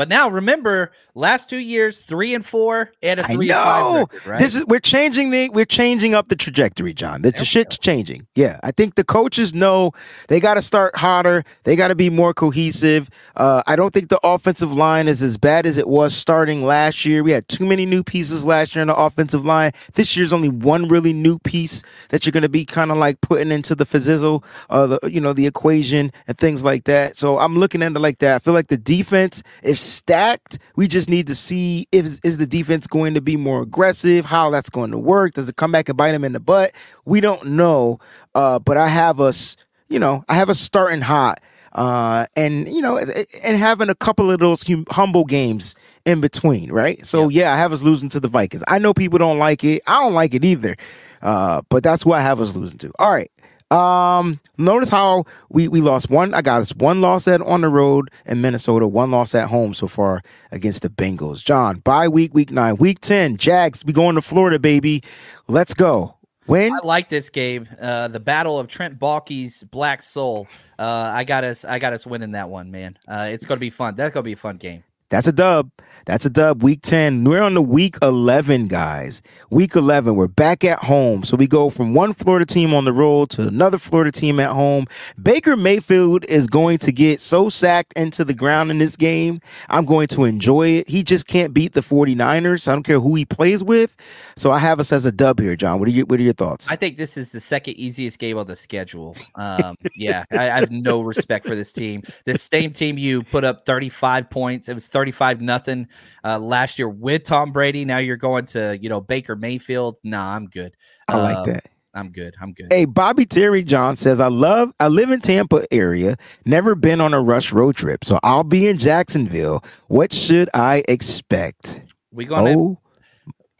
But 0.00 0.08
now 0.08 0.30
remember, 0.30 0.92
last 1.14 1.50
two 1.50 1.58
years, 1.58 2.00
three 2.00 2.34
and 2.34 2.42
four 2.42 2.90
and 3.02 3.20
a 3.20 3.28
three 3.28 3.50
and 3.50 3.60
five 3.60 3.82
know. 3.82 4.00
record, 4.00 4.26
right? 4.26 4.38
This 4.38 4.54
is 4.54 4.64
we're 4.64 4.80
changing 4.80 5.28
the 5.28 5.50
we're 5.50 5.66
changing 5.66 6.14
up 6.14 6.28
the 6.28 6.36
trajectory, 6.36 6.94
John. 6.94 7.20
The, 7.20 7.32
the 7.32 7.44
shit's 7.44 7.76
changing. 7.76 8.26
Yeah, 8.34 8.58
I 8.62 8.70
think 8.70 8.94
the 8.94 9.04
coaches 9.04 9.52
know 9.52 9.92
they 10.28 10.40
got 10.40 10.54
to 10.54 10.62
start 10.62 10.96
hotter. 10.96 11.44
They 11.64 11.76
got 11.76 11.88
to 11.88 11.94
be 11.94 12.08
more 12.08 12.32
cohesive. 12.32 13.10
Uh, 13.36 13.62
I 13.66 13.76
don't 13.76 13.92
think 13.92 14.08
the 14.08 14.18
offensive 14.24 14.72
line 14.72 15.06
is 15.06 15.22
as 15.22 15.36
bad 15.36 15.66
as 15.66 15.76
it 15.76 15.86
was 15.86 16.14
starting 16.14 16.64
last 16.64 17.04
year. 17.04 17.22
We 17.22 17.32
had 17.32 17.46
too 17.48 17.66
many 17.66 17.84
new 17.84 18.02
pieces 18.02 18.42
last 18.42 18.74
year 18.74 18.80
in 18.80 18.88
the 18.88 18.96
offensive 18.96 19.44
line. 19.44 19.72
This 19.92 20.16
year's 20.16 20.32
only 20.32 20.48
one 20.48 20.88
really 20.88 21.12
new 21.12 21.38
piece 21.38 21.82
that 22.08 22.24
you're 22.24 22.32
going 22.32 22.42
to 22.42 22.48
be 22.48 22.64
kind 22.64 22.90
of 22.90 22.96
like 22.96 23.20
putting 23.20 23.52
into 23.52 23.74
the 23.74 23.84
fizzle, 23.84 24.44
uh, 24.70 24.86
the 24.86 25.10
you 25.10 25.20
know 25.20 25.34
the 25.34 25.46
equation 25.46 26.10
and 26.26 26.38
things 26.38 26.64
like 26.64 26.84
that. 26.84 27.16
So 27.16 27.38
I'm 27.38 27.56
looking 27.56 27.82
at 27.82 27.92
it 27.92 27.98
like 27.98 28.20
that. 28.20 28.36
I 28.36 28.38
feel 28.38 28.54
like 28.54 28.68
the 28.68 28.78
defense 28.78 29.42
is 29.62 29.89
stacked. 29.90 30.58
We 30.76 30.88
just 30.88 31.08
need 31.08 31.26
to 31.26 31.34
see 31.34 31.86
if 31.92 32.18
is 32.24 32.38
the 32.38 32.46
defense 32.46 32.86
going 32.86 33.14
to 33.14 33.20
be 33.20 33.36
more 33.36 33.62
aggressive, 33.62 34.24
how 34.24 34.50
that's 34.50 34.70
going 34.70 34.90
to 34.92 34.98
work. 34.98 35.34
Does 35.34 35.48
it 35.48 35.56
come 35.56 35.72
back 35.72 35.88
and 35.88 35.96
bite 35.98 36.12
them 36.12 36.24
in 36.24 36.32
the 36.32 36.40
butt? 36.40 36.72
We 37.04 37.20
don't 37.20 37.44
know. 37.44 37.98
Uh, 38.34 38.58
but 38.58 38.76
I 38.76 38.88
have 38.88 39.20
us, 39.20 39.56
you 39.88 39.98
know, 39.98 40.24
I 40.28 40.34
have 40.34 40.50
us 40.50 40.60
starting 40.60 41.00
hot. 41.00 41.40
Uh, 41.72 42.26
and 42.34 42.66
you 42.66 42.82
know, 42.82 42.98
and 42.98 43.56
having 43.56 43.88
a 43.88 43.94
couple 43.94 44.28
of 44.28 44.40
those 44.40 44.66
hum- 44.66 44.86
humble 44.90 45.24
games 45.24 45.76
in 46.04 46.20
between, 46.20 46.72
right? 46.72 47.06
So 47.06 47.28
yeah. 47.28 47.54
I 47.54 47.58
have 47.58 47.72
us 47.72 47.82
losing 47.82 48.08
to 48.10 48.20
the 48.20 48.26
Vikings. 48.26 48.64
I 48.66 48.80
know 48.80 48.92
people 48.92 49.18
don't 49.18 49.38
like 49.38 49.62
it. 49.62 49.82
I 49.86 50.02
don't 50.02 50.14
like 50.14 50.34
it 50.34 50.44
either. 50.44 50.76
Uh, 51.22 51.62
but 51.68 51.82
that's 51.84 52.04
what 52.04 52.18
I 52.18 52.22
have 52.22 52.40
us 52.40 52.56
losing 52.56 52.78
to. 52.78 52.92
All 52.98 53.10
right. 53.10 53.30
Um, 53.70 54.40
notice 54.58 54.88
how 54.90 55.24
we 55.48 55.68
we 55.68 55.80
lost 55.80 56.10
one. 56.10 56.34
I 56.34 56.42
got 56.42 56.60
us 56.60 56.74
one 56.74 57.00
loss 57.00 57.28
at 57.28 57.40
on 57.40 57.60
the 57.60 57.68
road 57.68 58.10
in 58.26 58.40
Minnesota, 58.40 58.88
one 58.88 59.10
loss 59.12 59.34
at 59.34 59.48
home 59.48 59.74
so 59.74 59.86
far 59.86 60.22
against 60.50 60.82
the 60.82 60.88
Bengals. 60.88 61.44
John, 61.44 61.78
bye 61.78 62.08
week, 62.08 62.34
week 62.34 62.50
nine, 62.50 62.76
week 62.76 63.00
ten, 63.00 63.36
Jags. 63.36 63.84
We 63.84 63.92
going 63.92 64.16
to 64.16 64.22
Florida, 64.22 64.58
baby. 64.58 65.02
Let's 65.46 65.74
go. 65.74 66.16
Win. 66.48 66.72
I 66.72 66.84
like 66.84 67.08
this 67.08 67.30
game. 67.30 67.68
Uh, 67.80 68.08
the 68.08 68.18
battle 68.18 68.58
of 68.58 68.66
Trent 68.66 68.98
Baalke's 68.98 69.62
Black 69.62 70.02
Soul. 70.02 70.48
Uh, 70.76 71.12
I 71.14 71.22
got 71.22 71.44
us. 71.44 71.64
I 71.64 71.78
got 71.78 71.92
us 71.92 72.04
winning 72.04 72.32
that 72.32 72.50
one, 72.50 72.72
man. 72.72 72.98
Uh, 73.06 73.28
it's 73.30 73.46
gonna 73.46 73.60
be 73.60 73.70
fun. 73.70 73.94
That's 73.94 74.12
gonna 74.12 74.24
be 74.24 74.32
a 74.32 74.36
fun 74.36 74.56
game. 74.56 74.82
That's 75.10 75.28
a 75.28 75.32
dub. 75.32 75.70
That's 76.06 76.24
a 76.24 76.30
dub. 76.30 76.62
Week 76.62 76.80
10. 76.82 77.24
We're 77.24 77.42
on 77.42 77.54
the 77.54 77.62
week 77.62 77.96
11, 78.02 78.68
guys. 78.68 79.22
Week 79.50 79.74
11. 79.76 80.16
We're 80.16 80.28
back 80.28 80.64
at 80.64 80.80
home. 80.80 81.24
So 81.24 81.36
we 81.36 81.46
go 81.46 81.70
from 81.70 81.94
one 81.94 82.14
Florida 82.14 82.46
team 82.46 82.72
on 82.72 82.84
the 82.84 82.92
road 82.92 83.30
to 83.30 83.46
another 83.46 83.78
Florida 83.78 84.10
team 84.10 84.40
at 84.40 84.50
home. 84.50 84.86
Baker 85.20 85.56
Mayfield 85.56 86.24
is 86.24 86.46
going 86.46 86.78
to 86.78 86.92
get 86.92 87.20
so 87.20 87.48
sacked 87.48 87.92
into 87.94 88.24
the 88.24 88.34
ground 88.34 88.70
in 88.70 88.78
this 88.78 88.96
game. 88.96 89.40
I'm 89.68 89.84
going 89.84 90.08
to 90.08 90.24
enjoy 90.24 90.68
it. 90.68 90.88
He 90.88 91.02
just 91.02 91.26
can't 91.26 91.52
beat 91.52 91.74
the 91.74 91.80
49ers. 91.80 92.66
I 92.68 92.72
don't 92.72 92.82
care 92.82 93.00
who 93.00 93.14
he 93.14 93.24
plays 93.24 93.62
with. 93.62 93.96
So 94.36 94.50
I 94.50 94.58
have 94.58 94.80
us 94.80 94.92
as 94.92 95.04
a 95.06 95.12
dub 95.12 95.38
here, 95.38 95.56
John. 95.56 95.78
What 95.78 95.88
are, 95.88 95.92
you, 95.92 96.06
what 96.06 96.18
are 96.18 96.22
your 96.22 96.32
thoughts? 96.32 96.70
I 96.70 96.76
think 96.76 96.96
this 96.96 97.16
is 97.16 97.30
the 97.30 97.40
second 97.40 97.74
easiest 97.74 98.18
game 98.18 98.38
on 98.38 98.46
the 98.46 98.56
schedule. 98.56 99.16
Um, 99.34 99.76
yeah, 99.96 100.24
I, 100.32 100.50
I 100.50 100.60
have 100.60 100.70
no 100.70 101.02
respect 101.02 101.46
for 101.46 101.54
this 101.54 101.72
team. 101.72 102.02
This 102.24 102.42
same 102.42 102.72
team 102.72 102.98
you 102.98 103.22
put 103.22 103.44
up 103.44 103.66
35 103.66 104.30
points. 104.30 104.68
It 104.68 104.74
was 104.74 104.88
35 104.88 105.40
nothing 105.40 105.88
uh, 106.24 106.38
last 106.38 106.78
year 106.78 106.88
with 106.88 107.24
Tom 107.24 107.52
Brady. 107.52 107.84
Now 107.84 107.98
you're 107.98 108.16
going 108.16 108.46
to 108.46 108.78
you 108.80 108.88
know 108.88 109.00
Baker 109.00 109.36
Mayfield. 109.36 109.98
Nah, 110.04 110.34
I'm 110.34 110.46
good. 110.46 110.74
I 111.08 111.16
like 111.16 111.36
Um, 111.38 111.44
that. 111.44 111.64
I'm 111.92 112.10
good. 112.12 112.34
I'm 112.40 112.52
good. 112.52 112.72
Hey, 112.72 112.84
Bobby 112.84 113.26
Terry 113.26 113.64
John 113.64 113.96
says, 113.96 114.20
I 114.20 114.28
love, 114.28 114.72
I 114.78 114.86
live 114.86 115.10
in 115.10 115.20
Tampa 115.20 115.64
area, 115.72 116.16
never 116.46 116.76
been 116.76 117.00
on 117.00 117.12
a 117.14 117.20
rush 117.20 117.52
road 117.52 117.74
trip. 117.74 118.04
So 118.04 118.20
I'll 118.22 118.44
be 118.44 118.68
in 118.68 118.78
Jacksonville. 118.78 119.64
What 119.88 120.12
should 120.12 120.48
I 120.54 120.84
expect? 120.86 121.80
We 122.12 122.26
gonna 122.26 122.50
O 122.50 122.78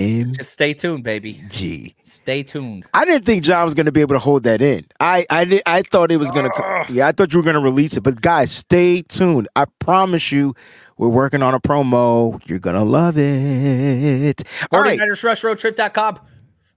M 0.01 0.33
just 0.33 0.53
stay 0.53 0.73
tuned, 0.75 1.05
baby. 1.05 1.45
G. 1.49 1.95
Stay 2.03 2.43
tuned. 2.43 2.87
I 2.95 3.05
didn't 3.05 3.27
think 3.27 3.45
John 3.45 3.65
was 3.65 3.75
going 3.75 3.87
to 3.87 3.93
be 3.93 4.01
able 4.01 4.15
to 4.15 4.19
hold 4.19 4.45
that 4.45 4.63
in. 4.63 4.87
I 4.99 5.27
I 5.31 5.45
did, 5.45 5.63
I 5.67 5.83
thought 5.83 6.11
it 6.11 6.17
was 6.17 6.31
going 6.31 6.51
to. 6.51 6.85
Yeah, 6.89 7.07
I 7.09 7.13
thought 7.13 7.33
you 7.33 7.39
were 7.39 7.45
going 7.45 7.55
to 7.55 7.61
release 7.61 7.97
it. 7.97 8.03
But 8.03 8.21
guys, 8.21 8.51
stay 8.51 9.03
tuned. 9.03 9.49
I 9.55 9.67
promise 9.79 10.33
you, 10.33 10.55
we're 10.97 11.09
working 11.09 11.43
on 11.43 11.55
a 11.55 11.61
promo. 11.61 12.41
You're 12.49 12.59
going 12.59 12.77
to 12.77 12.85
love 12.85 13.17
it. 13.19 14.43
All 14.73 14.81
right, 14.83 14.99
49ers 14.99 15.25
Rush 15.25 15.45
Road 15.45 15.59
Trip.com. 15.59 16.19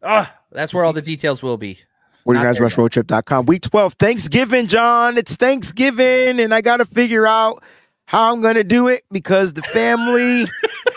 Ah, 0.02 0.36
that's 0.52 0.74
where 0.74 0.84
all 0.84 0.94
the 0.94 1.02
details 1.02 1.42
will 1.42 1.58
be. 1.58 1.80
49ers 2.26 2.60
Rush 2.60 2.78
Road 2.78 2.92
Trip.com. 2.92 3.46
Week 3.48 3.62
12, 3.62 3.94
Thanksgiving, 3.94 4.68
John. 4.68 5.18
It's 5.18 5.36
Thanksgiving, 5.36 6.40
and 6.40 6.54
I 6.54 6.62
got 6.62 6.78
to 6.78 6.86
figure 6.86 7.28
out 7.28 7.64
how 8.06 8.34
I'm 8.34 8.42
going 8.42 8.56
to 8.56 8.64
do 8.64 8.88
it 8.88 9.04
because 9.12 9.54
the 9.54 9.62
family, 9.62 10.46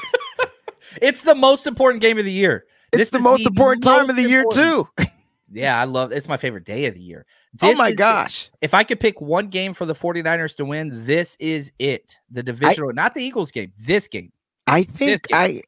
It's 1.02 1.22
the 1.22 1.34
most 1.34 1.66
important 1.66 2.00
game 2.02 2.18
of 2.18 2.24
the 2.24 2.32
year. 2.32 2.64
it's 2.92 2.98
This 2.98 3.10
the 3.10 3.18
most 3.18 3.46
important 3.46 3.82
time 3.84 4.08
of 4.10 4.16
the 4.16 4.22
year, 4.28 4.40
important- 4.42 4.88
too. 4.98 5.04
Yeah, 5.52 5.80
I 5.80 5.84
love 5.84 6.10
it's 6.10 6.26
my 6.26 6.38
favorite 6.38 6.64
day 6.64 6.86
of 6.86 6.94
the 6.94 7.00
year. 7.00 7.24
Oh 7.62 7.72
my 7.76 7.90
is 7.90 7.92
the- 7.94 7.98
gosh. 7.98 8.50
if 8.60 8.74
I 8.74 8.82
could 8.82 8.98
pick 8.98 9.20
one 9.20 9.46
game 9.46 9.74
for 9.74 9.86
the 9.86 9.94
49ers 9.94 10.56
to 10.56 10.64
win, 10.64 11.06
this 11.06 11.36
is 11.38 11.70
it. 11.78 12.16
The 12.32 12.42
divisional, 12.42 12.92
not 12.92 13.14
the 13.14 13.22
Eagles 13.22 13.52
game, 13.52 13.72
this 13.78 14.08
game. 14.08 14.32
I 14.66 14.82
think 14.82 15.28
game. 15.28 15.36
I, 15.38 15.62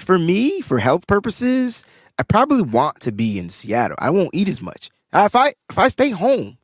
for 0.00 0.16
me, 0.16 0.60
for 0.60 0.78
health 0.78 1.08
purposes, 1.08 1.84
I 2.20 2.22
probably 2.22 2.62
want 2.62 3.00
to 3.00 3.10
be 3.10 3.36
in 3.40 3.48
Seattle. 3.48 3.96
I 3.98 4.10
won't 4.10 4.30
eat 4.32 4.48
as 4.48 4.62
much. 4.62 4.90
If 5.12 5.34
I 5.34 5.54
if 5.70 5.76
I 5.76 5.88
stay 5.88 6.10
home, 6.10 6.56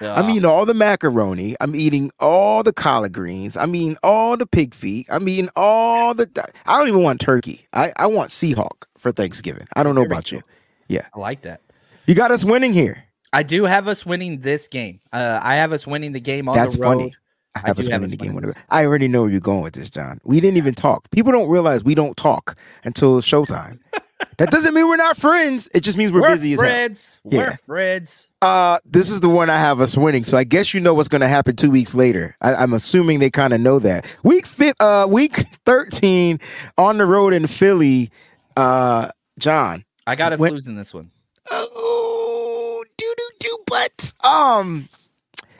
I'm 0.00 0.30
eating 0.30 0.44
all 0.46 0.64
the 0.66 0.74
macaroni. 0.74 1.56
I'm 1.60 1.74
eating 1.74 2.10
all 2.20 2.62
the 2.62 2.72
collard 2.72 3.12
greens. 3.12 3.56
I'm 3.56 3.74
eating 3.74 3.96
all 4.02 4.36
the 4.36 4.46
pig 4.46 4.74
feet. 4.74 5.06
I'm 5.10 5.28
eating 5.28 5.50
all 5.56 6.14
the. 6.14 6.28
I 6.66 6.78
don't 6.78 6.88
even 6.88 7.02
want 7.02 7.20
turkey. 7.20 7.66
I 7.72 7.92
I 7.96 8.06
want 8.06 8.30
Seahawk 8.30 8.84
for 8.96 9.12
Thanksgiving. 9.12 9.66
I 9.76 9.82
don't 9.82 9.94
know 9.94 10.04
about 10.04 10.32
you. 10.32 10.40
Yeah. 10.88 11.06
I 11.14 11.18
like 11.18 11.42
that. 11.42 11.60
You 12.06 12.14
got 12.14 12.30
us 12.30 12.44
winning 12.44 12.72
here. 12.72 13.04
I 13.32 13.42
do 13.44 13.64
have 13.64 13.86
us 13.86 14.04
winning 14.04 14.40
this 14.40 14.66
game. 14.66 15.00
Uh, 15.12 15.38
I 15.40 15.56
have 15.56 15.72
us 15.72 15.86
winning 15.86 16.12
the 16.12 16.20
game 16.20 16.48
on 16.48 16.56
That's 16.56 16.76
the 16.76 16.82
road. 16.82 16.88
funny. 16.98 17.14
I 17.54 17.60
I 17.60 17.66
have 17.68 17.76
do 17.76 17.80
us 17.80 17.88
winning 17.88 18.10
the 18.10 18.16
game. 18.16 18.34
winning 18.34 18.52
I 18.68 18.84
already 18.84 19.06
know 19.06 19.22
where 19.22 19.30
you're 19.30 19.40
going 19.40 19.62
with 19.62 19.74
this, 19.74 19.90
John. 19.90 20.20
We 20.24 20.40
didn't 20.40 20.56
even 20.56 20.74
talk. 20.74 21.10
People 21.10 21.30
don't 21.32 21.48
realize 21.48 21.84
we 21.84 21.94
don't 21.94 22.16
talk 22.16 22.56
until 22.84 23.20
showtime. 23.20 23.78
that 24.38 24.50
doesn't 24.50 24.74
mean 24.74 24.86
we're 24.88 24.96
not 24.96 25.16
friends. 25.16 25.68
It 25.74 25.80
just 25.80 25.96
means 25.98 26.12
we're, 26.12 26.20
We're 26.22 26.30
busy 26.30 26.54
as 26.54 26.60
hell. 26.60 26.68
Yeah. 27.24 27.38
We're 27.38 27.58
friends. 27.66 28.28
Uh, 28.42 28.78
this 28.84 29.10
is 29.10 29.20
the 29.20 29.28
one 29.28 29.50
I 29.50 29.58
have 29.58 29.80
us 29.80 29.96
winning. 29.96 30.24
So 30.24 30.36
I 30.36 30.44
guess 30.44 30.72
you 30.72 30.80
know 30.80 30.94
what's 30.94 31.08
going 31.08 31.20
to 31.20 31.28
happen 31.28 31.56
two 31.56 31.70
weeks 31.70 31.94
later. 31.94 32.36
I, 32.40 32.54
I'm 32.54 32.72
assuming 32.72 33.18
they 33.20 33.30
kind 33.30 33.52
of 33.52 33.60
know 33.60 33.78
that. 33.80 34.06
Week 34.22 34.46
fi- 34.46 34.72
uh, 34.80 35.06
week 35.08 35.36
13 35.66 36.40
on 36.78 36.98
the 36.98 37.06
road 37.06 37.34
in 37.34 37.46
Philly. 37.46 38.10
Uh, 38.56 39.08
John. 39.38 39.84
I 40.06 40.14
got 40.16 40.32
us 40.32 40.40
losing 40.40 40.74
this 40.74 40.92
one. 40.94 41.10
Oh, 41.50 42.84
do 42.96 43.14
do 43.16 43.30
do. 43.38 43.58
But 43.66 44.12
um, 44.24 44.88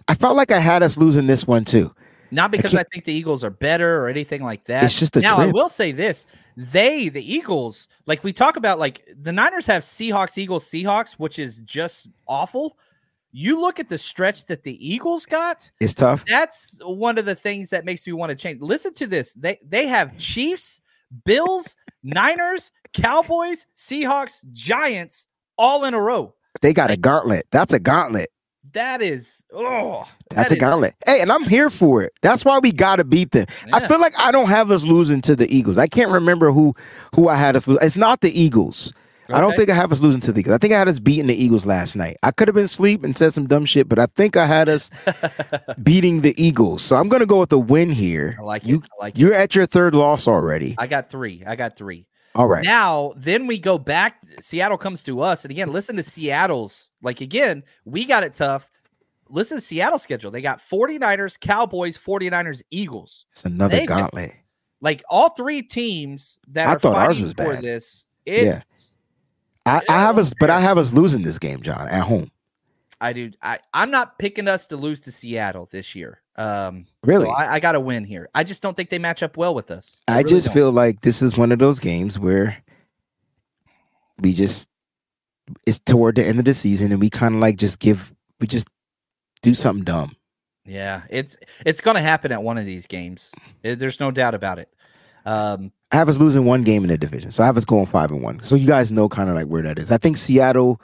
I 0.09 0.15
felt 0.15 0.37
like 0.37 0.51
I 0.51 0.59
had 0.59 0.83
us 0.83 0.97
losing 0.97 1.27
this 1.27 1.47
one 1.47 1.65
too. 1.65 1.95
Not 2.31 2.51
because 2.51 2.75
I, 2.75 2.79
can't- 2.79 2.89
think 2.93 3.05
the 3.05 3.13
Eagles 3.13 3.45
are 3.45 3.51
better 3.51 4.03
or 4.03 4.09
anything 4.09 4.43
like 4.43 4.65
that. 4.65 4.85
It's 4.85 4.99
just 4.99 5.15
the 5.15 5.21
now 5.21 5.37
I 5.37 5.51
will 5.51 5.69
say 5.69 5.93
this: 5.93 6.27
they, 6.57 7.09
the 7.09 7.23
Eagles, 7.23 7.89
like 8.07 8.23
we 8.23 8.33
talk 8.33 8.57
about, 8.57 8.79
like 8.79 9.09
the 9.21 9.33
Niners 9.33 9.67
have 9.67 9.83
Seahawks, 9.83 10.39
Eagles, 10.39 10.65
Seahawks, 10.65 11.15
which 11.15 11.39
is 11.39 11.59
just 11.61 12.09
awful. 12.27 12.77
You 13.33 13.61
look 13.61 13.79
at 13.79 13.89
the 13.89 13.99
stretch 13.99 14.47
that 14.47 14.65
the 14.65 14.89
Eagles 14.89 15.25
got. 15.25 15.71
It's 15.81 15.95
tough. 15.95 16.25
That's 16.27 16.81
one 16.83 17.17
of 17.17 17.27
the 17.27 17.35
things 17.37 17.71
that 17.71 17.85
makes 17.85 18.07
me 18.07 18.13
want 18.13 18.31
to 18.31 18.37
change. 18.37 18.61
Listen 18.61 18.93
to 18.95 19.07
this: 19.07 19.33
they 19.35 19.59
they 19.67 19.87
have 19.87 20.17
Chiefs, 20.19 20.81
Bills, 21.25 21.77
Niners, 22.03 22.73
Cowboys, 22.93 23.67
Seahawks, 23.75 24.41
Giants, 24.53 25.27
all 25.57 25.85
in 25.85 25.95
a 25.95 26.01
row. 26.01 26.35
They 26.61 26.73
got 26.73 26.91
a 26.91 26.97
gauntlet. 26.97 27.47
That's 27.51 27.73
a 27.73 27.79
gauntlet. 27.79 28.31
That 28.73 29.03
is 29.03 29.45
oh, 29.53 30.09
That's 30.31 30.51
that 30.51 30.57
a 30.57 30.61
gauntlet. 30.61 30.95
Hey, 31.07 31.21
and 31.21 31.33
I'm 31.33 31.45
here 31.45 31.71
for 31.71 32.03
it. 32.03 32.13
That's 32.23 32.45
why 32.45 32.59
we 32.59 32.73
got 32.73 32.97
to 32.97 33.05
beat 33.05 33.33
them. 33.33 33.47
I 33.73 33.87
feel 33.87 34.01
like 34.01 34.19
I 34.19 34.31
don't 34.31 34.49
have 34.49 34.71
us 34.71 34.85
losing 34.85 35.21
to 35.23 35.35
the 35.35 35.53
Eagles. 35.55 35.79
I 35.79 35.87
can't 35.87 36.11
remember 36.11 36.53
who 36.53 36.75
who 37.15 37.29
I 37.29 37.37
had 37.37 37.57
us 37.57 37.67
lose. 37.67 37.79
It's 37.83 37.97
not 37.97 38.21
the 38.21 38.39
Eagles. 38.39 38.93
I 39.33 39.41
don't 39.41 39.57
think 39.57 39.71
I 39.71 39.75
have 39.75 39.93
us 39.93 40.01
losing 40.01 40.21
to 40.23 40.33
the 40.33 40.41
Eagles. 40.41 40.55
I 40.55 40.59
think 40.59 40.73
I 40.73 40.79
had 40.79 40.89
us 40.89 40.99
beating 40.99 41.29
the 41.29 41.35
Eagles 41.35 41.65
last 41.65 41.95
night. 41.95 42.17
I 42.23 42.33
could 42.33 42.49
have 42.49 42.55
been 42.55 42.65
asleep 42.65 43.05
and 43.05 43.17
said 43.17 43.33
some 43.33 43.47
dumb 43.47 43.65
shit, 43.65 43.89
but 43.89 43.99
I 43.99 44.07
think 44.07 44.37
I 44.37 44.47
had 44.47 44.69
us 44.69 44.91
beating 45.83 46.23
the 46.23 46.35
Eagles. 46.43 46.83
So 46.83 46.97
I'm 46.97 47.09
going 47.09 47.21
to 47.21 47.27
go 47.27 47.39
with 47.39 47.53
a 47.53 47.59
win 47.59 47.91
here. 47.91 48.37
I 48.41 48.43
like 48.43 48.67
you. 48.67 48.79
it. 48.79 48.85
I 48.99 49.05
like. 49.05 49.19
You're 49.19 49.35
at 49.35 49.55
your 49.55 49.67
third 49.67 49.95
loss 49.95 50.27
already. 50.27 50.75
I 50.79 50.87
got 50.87 51.11
three. 51.11 51.45
I 51.47 51.55
got 51.55 51.77
three. 51.77 52.07
All 52.35 52.47
right. 52.47 52.65
Now, 52.65 53.13
then 53.17 53.47
we 53.47 53.59
go 53.59 53.77
back. 53.79 54.23
Seattle 54.41 54.79
comes 54.79 55.03
to 55.05 55.21
us. 55.21 55.45
And 55.45 55.51
again, 55.51 55.73
listen 55.73 55.97
to 55.97 56.03
Seattle's. 56.03 56.89
Like, 57.03 57.21
again, 57.21 57.65
we 57.85 58.05
got 58.05 58.23
it 58.23 58.35
tough. 58.35 58.71
Listen 59.29 59.57
to 59.59 59.61
Seattle's 59.61 60.03
schedule. 60.03 60.31
They 60.31 60.43
got 60.43 60.59
49ers, 60.61 61.39
Cowboys, 61.41 61.97
49ers, 61.99 62.63
Eagles. 62.71 63.27
It's 63.33 63.45
another 63.45 63.77
They- 63.79 63.87
gauntlet. 63.87 64.35
Like, 64.83 65.03
all 65.11 65.29
three 65.31 65.63
teams 65.63 66.39
that 66.49 66.67
I 66.67 66.73
are 66.73 66.79
thought 66.79 66.97
ours 66.97 67.21
was 67.21 67.33
for 67.33 67.53
bad. 67.55 67.63
this. 67.63 68.07
It's, 68.25 68.95
I, 69.67 69.83
I 69.91 70.01
have 70.01 70.17
us, 70.17 70.33
but 70.41 70.49
I 70.51 70.59
have 70.61 70.79
us 70.79 70.95
losing 70.95 71.23
this 71.23 71.39
game, 71.39 71.61
John, 71.63 71.87
at 71.89 72.03
home. 72.03 72.31
I 73.01 73.13
do. 73.13 73.31
I, 73.43 73.59
I'm 73.75 73.91
not 73.91 74.19
picking 74.19 74.49
us 74.49 74.67
to 74.69 74.77
lose 74.77 75.01
to 75.03 75.13
Seattle 75.13 75.69
this 75.71 75.95
year. 75.95 76.20
Um, 76.37 76.87
Really? 77.03 77.27
so 77.27 77.33
I, 77.33 77.55
I 77.55 77.61
got 77.61 77.73
to 77.73 77.81
win 77.81 78.05
here. 78.05 78.29
I 78.35 78.45
just 78.45 78.63
don't 78.63 78.77
think 78.77 78.91
they 78.91 78.99
match 78.99 79.23
up 79.23 79.37
well 79.37 79.55
with 79.55 79.71
us. 79.71 79.97
I 80.09 80.19
really 80.19 80.29
just 80.31 80.47
don't. 80.47 80.55
feel 80.55 80.73
like 80.73 81.01
this 81.01 81.23
is 81.23 81.37
one 81.37 81.53
of 81.53 81.59
those 81.59 81.81
games 81.81 82.19
where 82.19 82.59
we 84.21 84.33
just 84.33 84.69
it's 85.67 85.79
toward 85.81 86.15
the 86.17 86.25
end 86.27 86.39
of 86.39 86.45
the 86.45 86.55
season 86.55 86.93
and 86.93 87.01
we 87.01 87.11
kind 87.11 87.35
of 87.35 87.41
like 87.41 87.57
just 87.57 87.79
give 87.81 88.13
we 88.41 88.47
just 88.47 88.69
do 89.43 89.55
something 89.55 89.85
dumb. 89.85 90.15
Yeah, 90.65 91.03
it's 91.11 91.37
it's 91.67 91.81
going 91.81 91.97
to 91.97 92.01
happen 92.03 92.31
at 92.33 92.43
one 92.43 92.59
of 92.59 92.67
these 92.67 92.87
games. 92.87 93.33
Eh, 93.65 93.75
There's 93.75 93.99
no 93.99 94.11
doubt 94.11 94.35
about 94.35 94.59
it. 94.59 94.69
Um, 95.27 95.73
I 95.91 95.97
have 95.97 96.09
us 96.09 96.19
losing 96.19 96.45
one 96.45 96.63
game 96.63 96.85
in 96.85 96.89
the 96.89 96.97
division, 96.99 97.31
so 97.33 97.43
I 97.43 97.47
have 97.47 97.57
us 97.57 97.65
going 97.65 97.87
five 97.87 98.11
and 98.13 98.23
one. 98.23 98.41
So 98.43 98.55
you 98.55 98.67
guys 98.67 98.93
know 98.93 99.09
kind 99.09 99.29
of 99.29 99.35
like 99.35 99.47
where 99.49 99.63
that 99.63 99.79
is. 99.79 99.91
I 99.91 99.99
think 99.99 100.17
Seattle. 100.17 100.81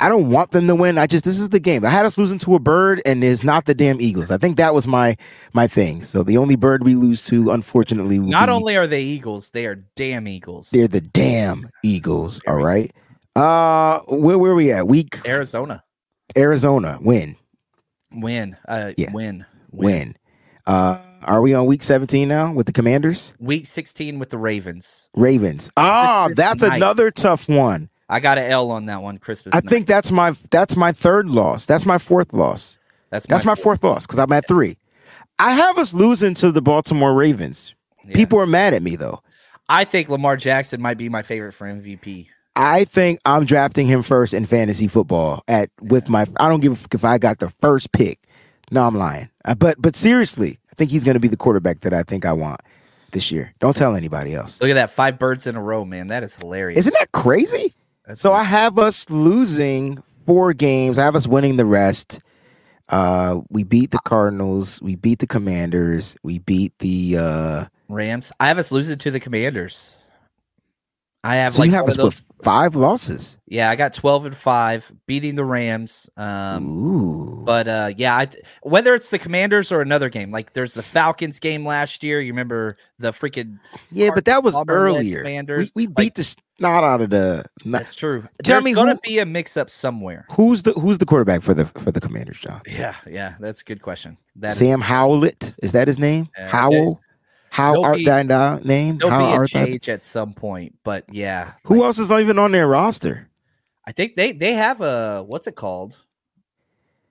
I 0.00 0.08
don't 0.08 0.30
want 0.30 0.50
them 0.52 0.66
to 0.68 0.74
win. 0.74 0.98
I 0.98 1.06
just 1.06 1.24
this 1.24 1.38
is 1.38 1.50
the 1.50 1.60
game. 1.60 1.84
I 1.84 1.90
had 1.90 2.06
us 2.06 2.16
losing 2.18 2.38
to 2.40 2.54
a 2.54 2.58
bird, 2.58 3.00
and 3.04 3.22
it's 3.22 3.44
not 3.44 3.64
the 3.66 3.74
damn 3.74 4.00
Eagles. 4.00 4.30
I 4.30 4.38
think 4.38 4.56
that 4.56 4.74
was 4.74 4.86
my 4.86 5.16
my 5.52 5.66
thing. 5.66 6.02
So 6.02 6.22
the 6.22 6.36
only 6.38 6.56
bird 6.56 6.84
we 6.84 6.94
lose 6.94 7.24
to, 7.26 7.50
unfortunately, 7.50 8.18
not 8.18 8.46
be- 8.46 8.52
only 8.52 8.76
are 8.76 8.86
they 8.86 9.02
Eagles, 9.02 9.50
they 9.50 9.66
are 9.66 9.74
damn 9.94 10.26
Eagles. 10.28 10.70
they're 10.70 10.88
the 10.88 11.00
damn 11.00 11.68
Eagles. 11.82 12.40
All 12.46 12.56
right. 12.62 12.90
Uh, 13.34 14.00
where 14.08 14.38
where 14.38 14.54
we 14.54 14.72
at? 14.72 14.86
Week 14.88 15.18
Arizona 15.26 15.84
Arizona 16.36 16.98
win 17.00 17.36
win. 18.12 18.56
Uh, 18.66 18.92
Yeah. 18.96 19.12
win. 19.12 19.44
win. 19.70 20.16
Uh, 20.66 20.98
are 21.22 21.40
we 21.42 21.54
on 21.54 21.66
week 21.66 21.82
seventeen 21.82 22.28
now 22.28 22.52
with 22.52 22.66
the 22.66 22.72
Commanders? 22.72 23.32
Week 23.38 23.66
16 23.66 24.18
with 24.18 24.30
the 24.30 24.38
Ravens. 24.38 25.10
Ravens. 25.14 25.70
Ah, 25.76 26.26
Christmas 26.26 26.36
that's 26.44 26.62
night. 26.62 26.76
another 26.76 27.10
tough 27.10 27.48
one. 27.48 27.88
I 28.08 28.20
got 28.20 28.38
an 28.38 28.50
L 28.50 28.70
on 28.70 28.86
that 28.86 29.02
one. 29.02 29.18
Christmas. 29.18 29.54
I 29.54 29.58
night. 29.58 29.68
think 29.70 29.86
that's 29.86 30.10
my 30.12 30.34
that's 30.50 30.76
my 30.76 30.92
third 30.92 31.28
loss. 31.28 31.66
That's 31.66 31.84
my 31.86 31.98
fourth 31.98 32.32
loss. 32.32 32.78
that's 33.10 33.26
That's 33.26 33.44
my 33.44 33.54
fourth 33.54 33.82
loss 33.82 34.06
because 34.06 34.18
I'm 34.18 34.32
at 34.32 34.46
three. 34.46 34.76
I 35.38 35.52
have 35.52 35.76
us 35.78 35.92
losing 35.92 36.34
to 36.34 36.50
the 36.52 36.62
Baltimore 36.62 37.14
Ravens. 37.14 37.74
Yeah. 38.06 38.14
People 38.14 38.38
are 38.40 38.46
mad 38.46 38.74
at 38.74 38.82
me 38.82 38.96
though. 38.96 39.22
I 39.68 39.84
think 39.84 40.08
Lamar 40.08 40.36
Jackson 40.36 40.80
might 40.80 40.96
be 40.98 41.08
my 41.08 41.22
favorite 41.22 41.52
for 41.52 41.66
MVP. 41.66 42.28
I 42.54 42.84
think 42.84 43.18
I'm 43.26 43.44
drafting 43.44 43.86
him 43.86 44.02
first 44.02 44.32
in 44.32 44.46
fantasy 44.46 44.88
football 44.88 45.42
at 45.48 45.70
with 45.82 46.08
my. 46.08 46.24
I 46.38 46.48
don't 46.48 46.60
give 46.60 46.72
a 46.72 46.94
if 46.94 47.04
I 47.04 47.18
got 47.18 47.38
the 47.40 47.50
first 47.60 47.92
pick. 47.92 48.20
No, 48.70 48.86
I'm 48.86 48.94
lying. 48.94 49.28
Uh, 49.44 49.54
But 49.54 49.76
but 49.82 49.96
seriously, 49.96 50.58
I 50.70 50.74
think 50.76 50.90
he's 50.90 51.04
going 51.04 51.14
to 51.14 51.20
be 51.20 51.28
the 51.28 51.36
quarterback 51.36 51.80
that 51.80 51.92
I 51.92 52.02
think 52.04 52.24
I 52.24 52.32
want 52.32 52.60
this 53.10 53.30
year. 53.32 53.52
Don't 53.58 53.76
tell 53.76 53.94
anybody 53.94 54.34
else. 54.34 54.60
Look 54.60 54.70
at 54.70 54.74
that, 54.74 54.90
five 54.90 55.18
birds 55.18 55.46
in 55.46 55.56
a 55.56 55.62
row, 55.62 55.84
man. 55.84 56.06
That 56.06 56.22
is 56.22 56.34
hilarious. 56.36 56.78
Isn't 56.78 56.94
that 56.98 57.12
crazy? 57.12 57.74
That's 58.06 58.20
So 58.20 58.32
I 58.32 58.44
have 58.44 58.78
us 58.78 59.10
losing 59.10 60.02
four 60.26 60.52
games. 60.52 60.98
I 60.98 61.04
have 61.04 61.16
us 61.16 61.26
winning 61.26 61.56
the 61.56 61.66
rest. 61.66 62.20
Uh, 62.88 63.40
we 63.50 63.64
beat 63.64 63.90
the 63.90 63.98
Cardinals. 63.98 64.80
We 64.80 64.94
beat 64.94 65.18
the 65.18 65.26
Commanders. 65.26 66.16
We 66.22 66.38
beat 66.38 66.78
the. 66.78 67.16
Uh, 67.18 67.64
Rams. 67.88 68.30
I 68.38 68.46
have 68.46 68.58
us 68.58 68.70
losing 68.70 68.98
to 68.98 69.10
the 69.10 69.18
Commanders. 69.20 69.95
I 71.28 71.36
have 71.36 71.54
so 71.54 71.62
like 71.62 71.68
you 71.68 71.74
have 71.74 71.82
one 71.84 71.90
us 71.90 71.96
those. 71.96 72.04
with 72.04 72.24
five 72.44 72.76
losses. 72.76 73.38
Yeah, 73.48 73.68
I 73.70 73.76
got 73.76 73.92
twelve 73.92 74.26
and 74.26 74.36
five, 74.36 74.90
beating 75.06 75.34
the 75.34 75.44
Rams. 75.44 76.08
Um, 76.16 76.66
Ooh. 76.66 77.42
but 77.44 77.66
uh, 77.68 77.92
yeah, 77.96 78.16
I, 78.16 78.28
whether 78.62 78.94
it's 78.94 79.10
the 79.10 79.18
Commanders 79.18 79.72
or 79.72 79.80
another 79.80 80.08
game, 80.08 80.30
like 80.30 80.52
there's 80.52 80.74
the 80.74 80.82
Falcons 80.82 81.38
game 81.40 81.66
last 81.66 82.02
year. 82.04 82.20
You 82.20 82.32
remember 82.32 82.76
the 82.98 83.12
freaking? 83.12 83.58
yeah, 83.90 84.10
but 84.14 84.24
that 84.26 84.42
was 84.44 84.54
Auburn-led 84.54 84.96
earlier. 84.96 85.18
We, 85.18 85.22
Commanders, 85.22 85.72
we 85.74 85.86
like- 85.86 85.96
beat 85.96 86.14
the 86.14 86.24
snot 86.24 86.84
out 86.84 87.00
of 87.00 87.10
the. 87.10 87.44
not- 87.64 87.82
That's 87.82 87.96
true. 87.96 88.22
Tell 88.42 88.54
There's 88.60 88.64
me 88.64 88.74
gonna 88.74 88.98
be 89.02 89.18
a 89.18 89.26
mix 89.26 89.56
up 89.56 89.68
somewhere. 89.70 90.26
who's 90.32 90.62
the 90.62 90.72
Who's 90.74 90.98
the 90.98 91.06
quarterback 91.06 91.42
for 91.42 91.54
the 91.54 91.64
for 91.66 91.90
the 91.90 92.00
Commanders, 92.00 92.38
John? 92.38 92.60
Yeah, 92.66 92.94
yeah, 93.10 93.34
that's 93.40 93.62
a 93.62 93.64
good 93.64 93.82
question. 93.82 94.16
That 94.36 94.52
is- 94.52 94.58
Sam 94.58 94.80
Howlett 94.80 95.54
is 95.62 95.72
that 95.72 95.88
his 95.88 95.98
name? 95.98 96.28
Uh, 96.38 96.48
Howell. 96.48 97.00
How 97.56 97.72
There'll 97.72 97.84
art 97.86 97.96
be- 97.96 98.04
that 98.04 98.30
uh, 98.30 98.58
name? 98.64 98.98
there'll 98.98 99.10
How 99.10 99.38
be 99.38 99.44
a 99.44 99.46
change 99.46 99.88
at 99.88 100.02
some 100.02 100.34
point, 100.34 100.74
but 100.84 101.04
yeah. 101.10 101.52
Who 101.64 101.76
like, 101.76 101.84
else 101.86 101.98
is 101.98 102.12
even 102.12 102.38
on 102.38 102.52
their 102.52 102.68
roster? 102.68 103.30
I 103.86 103.92
think 103.92 104.14
they 104.14 104.32
they 104.32 104.52
have 104.52 104.82
a 104.82 105.22
what's 105.26 105.46
it 105.46 105.54
called? 105.56 105.96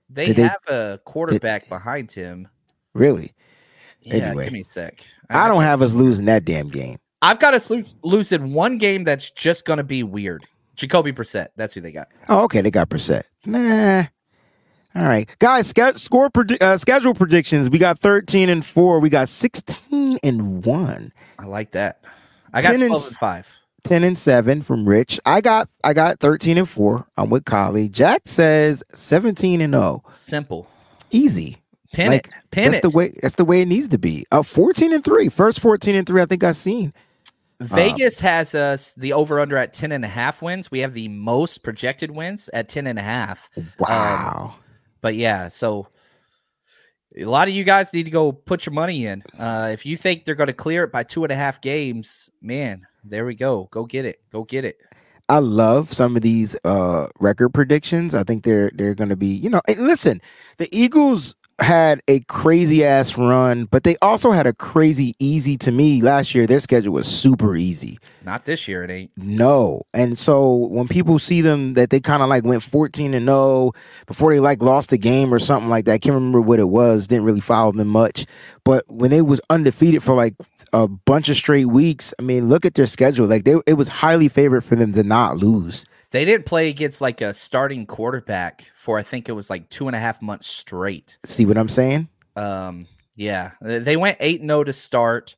They 0.08 0.28
Did 0.28 0.36
they- 0.36 0.44
have 0.44 0.62
a 0.68 1.00
quarterback 1.04 1.68
behind 1.68 2.12
him. 2.12 2.48
Really? 2.94 3.34
Yeah, 4.02 4.16
Anyway. 4.16 4.44
give 4.44 4.54
me 4.54 4.60
a 4.62 4.64
sec. 4.66 5.04
I 5.32 5.48
don't 5.48 5.64
have 5.64 5.82
us 5.82 5.94
losing 5.96 6.26
that 6.26 6.46
damn 6.46 6.70
game. 6.70 7.00
I've 7.24 7.40
got 7.40 7.56
us 7.56 7.68
lo- 7.72 7.82
losing 8.04 8.54
one 8.54 8.78
game 8.78 9.04
that's 9.04 9.32
just 9.32 9.66
going 9.66 9.78
to 9.78 9.84
be 9.84 10.04
weird. 10.04 10.46
Jacoby 10.76 11.12
Brissett. 11.12 11.48
That's 11.56 11.74
who 11.74 11.82
they 11.82 11.92
got. 11.92 12.10
Oh, 12.30 12.44
okay. 12.44 12.62
They 12.62 12.70
got 12.70 12.90
Brissett. 12.90 13.24
Nah. 13.48 14.04
All 14.96 15.04
right, 15.04 15.28
guys. 15.40 15.68
Ske- 15.68 15.96
score 15.98 16.30
predi- 16.30 16.62
uh, 16.62 16.78
schedule 16.78 17.14
predictions. 17.14 17.70
We 17.70 17.80
got 17.80 18.00
thirteen 18.00 18.48
and 18.48 18.66
four. 18.66 19.02
We 19.02 19.10
got 19.10 19.28
sixteen 19.28 20.05
and 20.24 20.66
one. 20.66 21.12
I 21.40 21.46
like 21.46 21.72
that. 21.72 22.02
I 22.54 22.62
got 22.62 22.72
10 22.72 22.82
and 22.82 22.90
12 22.90 23.02
s- 23.02 23.08
and 23.10 23.18
5. 23.18 23.50
Ten 23.84 24.04
and 24.04 24.18
seven 24.18 24.64
from 24.64 24.90
Rich. 24.90 25.20
I 25.28 25.42
got 25.42 25.70
I 25.84 25.94
got 25.94 26.20
thirteen 26.20 26.58
and 26.58 26.68
four. 26.68 27.06
I'm 27.18 27.30
with 27.30 27.46
Collie. 27.46 27.88
Jack 27.88 28.24
says 28.26 28.84
seventeen 28.92 29.62
and 29.62 29.76
zero. 29.76 30.04
Simple. 30.10 30.68
Easy. 31.12 31.58
Pin 31.94 32.10
Like, 32.12 32.28
it. 32.30 32.34
Pin 32.50 32.64
that's 32.72 32.78
it. 32.78 32.82
the 32.82 32.90
way. 32.90 33.14
That's 33.22 33.36
the 33.36 33.46
way 33.46 33.62
it 33.62 33.68
needs 33.68 33.88
to 33.90 34.00
be. 34.00 34.26
Uh, 34.32 34.42
fourteen 34.42 34.92
and 34.92 35.04
three. 35.04 35.30
First 35.30 35.60
fourteen 35.60 35.94
and 35.96 36.08
three. 36.08 36.20
I 36.20 36.26
think 36.26 36.44
I've 36.44 36.56
seen. 36.56 36.94
Vegas 37.60 38.20
has 38.22 38.56
us 38.56 38.94
the 38.94 39.14
over 39.14 39.40
under 39.40 39.56
at 39.56 39.72
10 39.72 39.92
and 39.92 40.04
a 40.04 40.08
half 40.10 40.42
wins. 40.42 40.70
We 40.72 40.80
have 40.80 40.94
the 40.96 41.08
most 41.08 41.62
projected 41.64 42.10
wins 42.12 42.50
at 42.54 42.68
10 42.68 42.86
and 42.88 42.98
a 43.00 43.04
half. 43.04 43.50
Wow. 43.80 44.56
But 45.02 45.16
yeah, 45.16 45.48
so 45.48 45.88
a 47.18 47.26
lot 47.26 47.48
of 47.48 47.54
you 47.54 47.64
guys 47.64 47.94
need 47.94 48.04
to 48.04 48.12
go 48.12 48.32
put 48.32 48.66
your 48.66 48.74
money 48.74 49.06
in. 49.06 49.24
Uh, 49.38 49.70
if 49.72 49.86
you 49.86 49.98
think 49.98 50.26
they're 50.26 50.36
going 50.36 50.48
to 50.48 50.54
clear 50.54 50.84
it 50.84 50.92
by 50.92 51.04
two 51.04 51.24
and 51.24 51.32
a 51.32 51.36
half 51.36 51.62
games, 51.62 52.30
man, 52.42 52.86
there 53.04 53.26
we 53.26 53.36
go. 53.36 53.68
Go 53.72 53.86
get 53.86 54.06
it. 54.06 54.22
Go 54.32 54.44
get 54.44 54.66
it. 54.66 54.78
I 55.28 55.40
love 55.40 55.92
some 55.92 56.16
of 56.16 56.22
these 56.22 56.56
uh 56.64 57.08
record 57.20 57.50
predictions. 57.50 58.14
I 58.14 58.24
think 58.24 58.44
they're 58.44 58.70
they're 58.76 58.94
going 58.94 59.10
to 59.10 59.16
be, 59.16 59.34
you 59.34 59.50
know, 59.50 59.62
listen, 59.78 60.22
the 60.58 60.70
Eagles 60.72 61.34
had 61.60 62.02
a 62.08 62.20
crazy 62.22 62.84
ass 62.84 63.18
run, 63.18 63.66
but 63.66 63.84
they 63.84 63.96
also 64.02 64.32
had 64.32 64.46
a 64.46 64.54
crazy 64.54 65.16
easy 65.20 65.58
to 65.58 65.72
me 65.72 66.02
last 66.02 66.36
year. 66.36 66.46
Their 66.46 66.60
schedule 66.60 66.94
was 66.94 67.08
super 67.08 67.56
easy. 67.56 67.98
Not 68.26 68.46
this 68.46 68.68
year, 68.68 68.84
it 68.84 68.92
ain't. 68.92 69.12
No. 69.16 69.84
And 69.94 70.18
so 70.18 70.54
when 70.54 70.88
people 70.88 71.18
see 71.18 71.42
them 71.42 71.76
that 71.76 71.92
they 71.92 72.00
kind 72.00 72.22
of 72.22 72.30
like 72.30 72.44
went 72.44 72.64
14 72.64 73.14
and 73.14 73.26
0 73.26 73.72
before 74.06 74.34
they 74.34 74.40
like 74.40 74.62
lost 74.62 74.92
a 74.92 74.98
game 74.98 75.34
or 75.34 75.40
something 75.40 75.70
like 75.70 75.86
that. 75.86 75.94
I 75.94 75.98
can't 75.98 76.16
remember 76.16 76.42
what 76.42 76.60
it 76.60 76.70
was. 76.70 77.08
Didn't 77.08 77.26
really 77.26 77.40
follow 77.40 77.72
them 77.72 77.88
much. 77.88 78.26
But 78.64 78.84
when 78.88 79.12
they 79.12 79.22
was 79.22 79.40
undefeated 79.50 80.04
for 80.04 80.16
like 80.16 80.36
a 80.74 80.88
bunch 80.88 81.30
of 81.30 81.36
straight 81.36 81.66
weeks, 81.66 82.14
I 82.20 82.24
mean, 82.24 82.50
look 82.50 82.66
at 82.66 82.74
their 82.74 82.88
schedule. 82.88 83.28
Like 83.28 83.46
they 83.46 83.56
it 83.66 83.74
was 83.74 83.88
highly 83.88 84.28
favored 84.28 84.64
for 84.64 84.76
them 84.76 84.94
to 84.94 85.04
not 85.04 85.38
lose. 85.38 85.86
They 86.16 86.24
didn't 86.24 86.46
play 86.46 86.70
against 86.70 87.02
like 87.02 87.20
a 87.20 87.34
starting 87.34 87.86
quarterback 87.86 88.72
for 88.74 88.98
I 88.98 89.04
think 89.04 89.28
it 89.28 89.34
was 89.34 89.50
like 89.50 89.68
two 89.70 89.88
and 89.88 89.96
a 89.98 90.00
half 90.00 90.22
months 90.22 90.48
straight. 90.48 91.18
See 91.26 91.46
what 91.46 91.58
I'm 91.58 91.68
saying? 91.68 92.08
Um, 92.38 92.88
yeah, 93.18 93.52
they 93.60 93.98
went 93.98 94.16
eight 94.22 94.40
and 94.40 94.50
zero 94.50 94.64
to 94.64 94.72
start. 94.72 95.36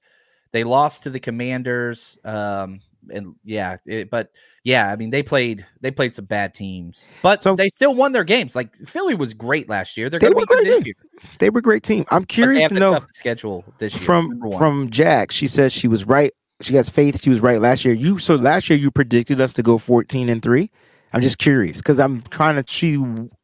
They 0.52 0.64
lost 0.64 1.02
to 1.04 1.10
the 1.10 1.20
Commanders. 1.20 2.20
Um, 2.24 2.82
and 3.10 3.36
yeah, 3.44 3.78
it, 3.88 4.12
but 4.12 4.30
yeah, 4.64 4.92
I 4.92 4.98
mean 4.98 5.10
they 5.10 5.24
played 5.24 5.66
they 5.82 5.90
played 5.90 6.14
some 6.14 6.26
bad 6.26 6.54
teams, 6.54 7.08
but 7.24 7.42
So- 7.42 7.56
they 7.56 7.70
still 7.70 7.96
won 7.96 8.12
their 8.12 8.24
games. 8.24 8.56
Like 8.56 8.76
Philly 8.86 9.16
was 9.16 9.34
great 9.34 9.68
last 9.68 9.98
year. 9.98 10.12
They're 10.12 10.20
They 10.20 10.30
were 10.30 10.42
be 10.42 10.46
great, 10.46 10.66
this 10.66 10.80
yeah. 10.82 10.86
year. 10.86 10.96
They 11.40 11.50
were 11.50 11.58
a 11.58 11.64
great 11.64 11.82
team. 11.82 12.06
I'm 12.12 12.24
curious 12.24 12.70
to 12.70 12.76
know 12.80 13.00
schedule 13.14 13.66
this 13.80 13.96
year. 13.96 14.02
from 14.02 14.52
from 14.60 14.92
Jack. 14.92 15.32
She 15.32 15.48
says 15.48 15.74
she 15.74 15.88
was 15.88 16.06
right. 16.06 16.34
She 16.62 16.74
has 16.76 16.90
faith. 16.90 17.22
She 17.22 17.30
was 17.30 17.40
right 17.42 17.62
last 17.62 17.86
year. 17.86 17.94
You 17.94 18.18
so 18.18 18.36
last 18.36 18.70
year 18.70 18.80
you 18.80 18.90
predicted 18.92 19.40
us 19.40 19.54
to 19.54 19.64
go 19.64 19.78
14 19.78 20.28
and 20.30 20.42
three. 20.42 20.72
I'm 21.14 21.22
just 21.22 21.38
curious 21.38 21.78
because 21.78 22.00
I'm 22.00 22.22
trying 22.24 22.62
to 22.62 22.70
see 22.72 22.96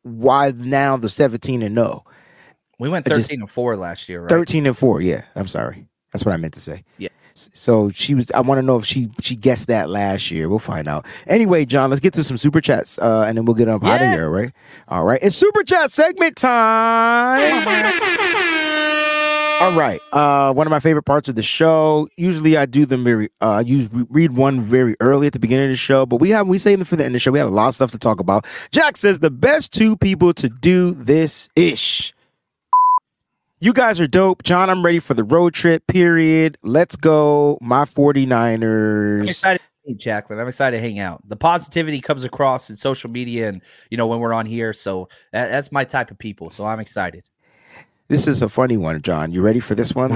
why 0.01 0.51
now 0.55 0.97
the 0.97 1.09
17 1.09 1.61
and 1.61 1.73
no. 1.75 2.03
we 2.79 2.89
went 2.89 3.07
I 3.07 3.13
just- 3.15 3.29
thirteen 3.29 3.41
and 3.41 3.51
four 3.51 3.75
last 3.77 4.09
year, 4.09 4.21
right? 4.21 4.29
13 4.29 4.65
and 4.65 4.77
4 4.77 4.99
yeah 5.01 5.23
i'm 5.35 5.47
sorry 5.47 5.85
that's 6.11 6.25
what 6.25 6.33
i 6.33 6.37
meant 6.37 6.53
to 6.55 6.59
say 6.59 6.83
Yeah. 6.97 7.09
So 7.35 7.89
she 7.89 8.13
was 8.15 8.29
i 8.31 8.41
want 8.41 8.57
to 8.59 8.61
know 8.63 8.77
if 8.77 8.85
she 8.85 9.09
she 9.21 9.35
guessed 9.37 9.67
that 9.67 9.89
last 9.89 10.29
year 10.29 10.49
we'll 10.49 10.59
find 10.59 10.87
out 10.89 11.05
anyway 11.25 11.63
john 11.65 11.89
let's 11.89 11.99
get 12.01 12.13
to 12.15 12.23
some 12.23 12.37
super 12.37 12.59
chats 12.61 12.99
uh 12.99 13.23
and 13.27 13.37
then 13.37 13.45
we'll 13.45 13.55
get 13.55 13.69
up 13.69 13.83
out 13.85 13.95
of 13.95 14.01
Yeah. 14.01 14.11
here 14.13 14.25
all 14.25 14.31
right 14.31 14.51
all 14.89 15.03
right 15.05 15.19
it's 15.23 15.35
super 15.37 15.63
chat 15.63 15.89
segment 15.91 16.35
time 16.35 17.63
all 19.61 19.71
right 19.77 20.01
uh 20.11 20.53
one 20.53 20.67
of 20.67 20.71
my 20.71 20.79
favorite 20.79 21.03
parts 21.03 21.29
of 21.29 21.35
the 21.35 21.41
show 21.41 22.07
usually 22.17 22.57
i 22.57 22.65
do 22.65 22.85
them 22.85 23.03
very 23.03 23.29
uh 23.41 23.51
i 23.51 23.59
use 23.61 23.87
read 24.09 24.31
one 24.35 24.59
very 24.59 24.95
early 24.99 25.27
at 25.27 25.33
the 25.33 25.39
beginning 25.39 25.65
of 25.65 25.71
the 25.71 25.77
show 25.77 26.05
but 26.05 26.17
we 26.17 26.29
have 26.29 26.47
we 26.47 26.57
save 26.57 26.79
them 26.79 26.85
for 26.85 26.95
the 26.95 27.03
end 27.03 27.11
of 27.11 27.13
the 27.13 27.19
show 27.19 27.31
we 27.31 27.39
had 27.39 27.47
a 27.47 27.51
lot 27.51 27.67
of 27.67 27.75
stuff 27.75 27.91
to 27.91 27.99
talk 27.99 28.19
about 28.19 28.45
jack 28.71 28.97
says 28.97 29.19
the 29.19 29.31
best 29.31 29.71
two 29.71 29.95
people 29.97 30.33
to 30.33 30.49
do 30.49 30.93
this 30.95 31.49
ish 31.55 32.13
you 33.63 33.71
guys 33.71 34.01
are 34.01 34.07
dope. 34.07 34.43
John, 34.43 34.69
I'm 34.69 34.83
ready 34.83 34.99
for 34.99 35.13
the 35.13 35.23
road 35.23 35.53
trip, 35.53 35.87
period. 35.87 36.57
Let's 36.63 36.97
go, 36.97 37.57
my 37.61 37.83
I'm 37.83 37.87
49ers. 37.87 39.29
excited 39.29 39.59
to 39.59 39.89
meet 39.89 39.99
Jacqueline. 39.99 40.37
I'm 40.41 40.49
excited 40.49 40.75
to 40.75 40.83
hang 40.83 40.99
out. 40.99 41.21
The 41.29 41.37
positivity 41.37 42.01
comes 42.01 42.25
across 42.25 42.69
in 42.69 42.75
social 42.75 43.09
media 43.09 43.47
and 43.47 43.61
you 43.89 43.95
know 43.95 44.05
when 44.05 44.19
we're 44.19 44.33
on 44.33 44.45
here. 44.47 44.73
So 44.73 45.07
that, 45.31 45.47
that's 45.49 45.71
my 45.71 45.85
type 45.85 46.11
of 46.11 46.17
people. 46.17 46.49
So 46.49 46.65
I'm 46.65 46.81
excited. 46.81 47.23
This 48.09 48.27
is 48.27 48.41
a 48.41 48.49
funny 48.49 48.77
one, 48.77 49.01
John. 49.01 49.31
You 49.31 49.41
ready 49.41 49.59
for 49.59 49.75
this 49.75 49.95
one? 49.95 50.11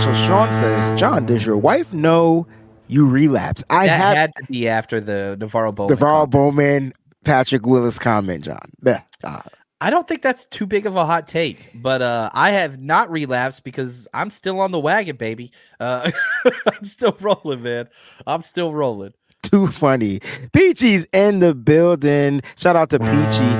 So 0.00 0.12
Sean 0.14 0.52
says, 0.52 0.98
John, 0.98 1.26
does 1.26 1.44
your 1.44 1.56
wife 1.56 1.92
know 1.92 2.46
you 2.86 3.06
relapse? 3.08 3.64
I 3.68 3.86
that 3.86 4.00
have 4.00 4.16
had 4.16 4.32
to 4.36 4.44
be 4.44 4.68
after 4.68 5.00
the 5.00 5.36
NaVorro 5.40 5.74
Bowman. 5.74 5.96
comment. 5.96 6.30
Bowman, 6.30 6.92
Patrick 7.24 7.66
Willis 7.66 7.98
comment, 7.98 8.44
John. 8.44 8.70
Yeah. 8.82 9.02
Uh, 9.22 9.40
I 9.80 9.90
don't 9.90 10.06
think 10.06 10.22
that's 10.22 10.44
too 10.46 10.66
big 10.66 10.86
of 10.86 10.96
a 10.96 11.04
hot 11.04 11.26
take, 11.26 11.70
but 11.74 12.00
uh, 12.00 12.30
I 12.32 12.52
have 12.52 12.80
not 12.80 13.10
relapsed 13.10 13.64
because 13.64 14.08
I'm 14.14 14.30
still 14.30 14.60
on 14.60 14.70
the 14.70 14.78
wagon, 14.80 15.16
baby. 15.16 15.50
Uh, 15.80 16.10
I'm 16.72 16.84
still 16.84 17.16
rolling, 17.20 17.62
man. 17.62 17.88
I'm 18.26 18.40
still 18.42 18.72
rolling. 18.72 19.12
too 19.42 19.66
funny. 19.66 20.20
Peachy's 20.52 21.06
in 21.12 21.40
the 21.40 21.54
building. 21.54 22.40
Shout 22.56 22.76
out 22.76 22.90
to 22.90 22.98
Peachy. 22.98 23.50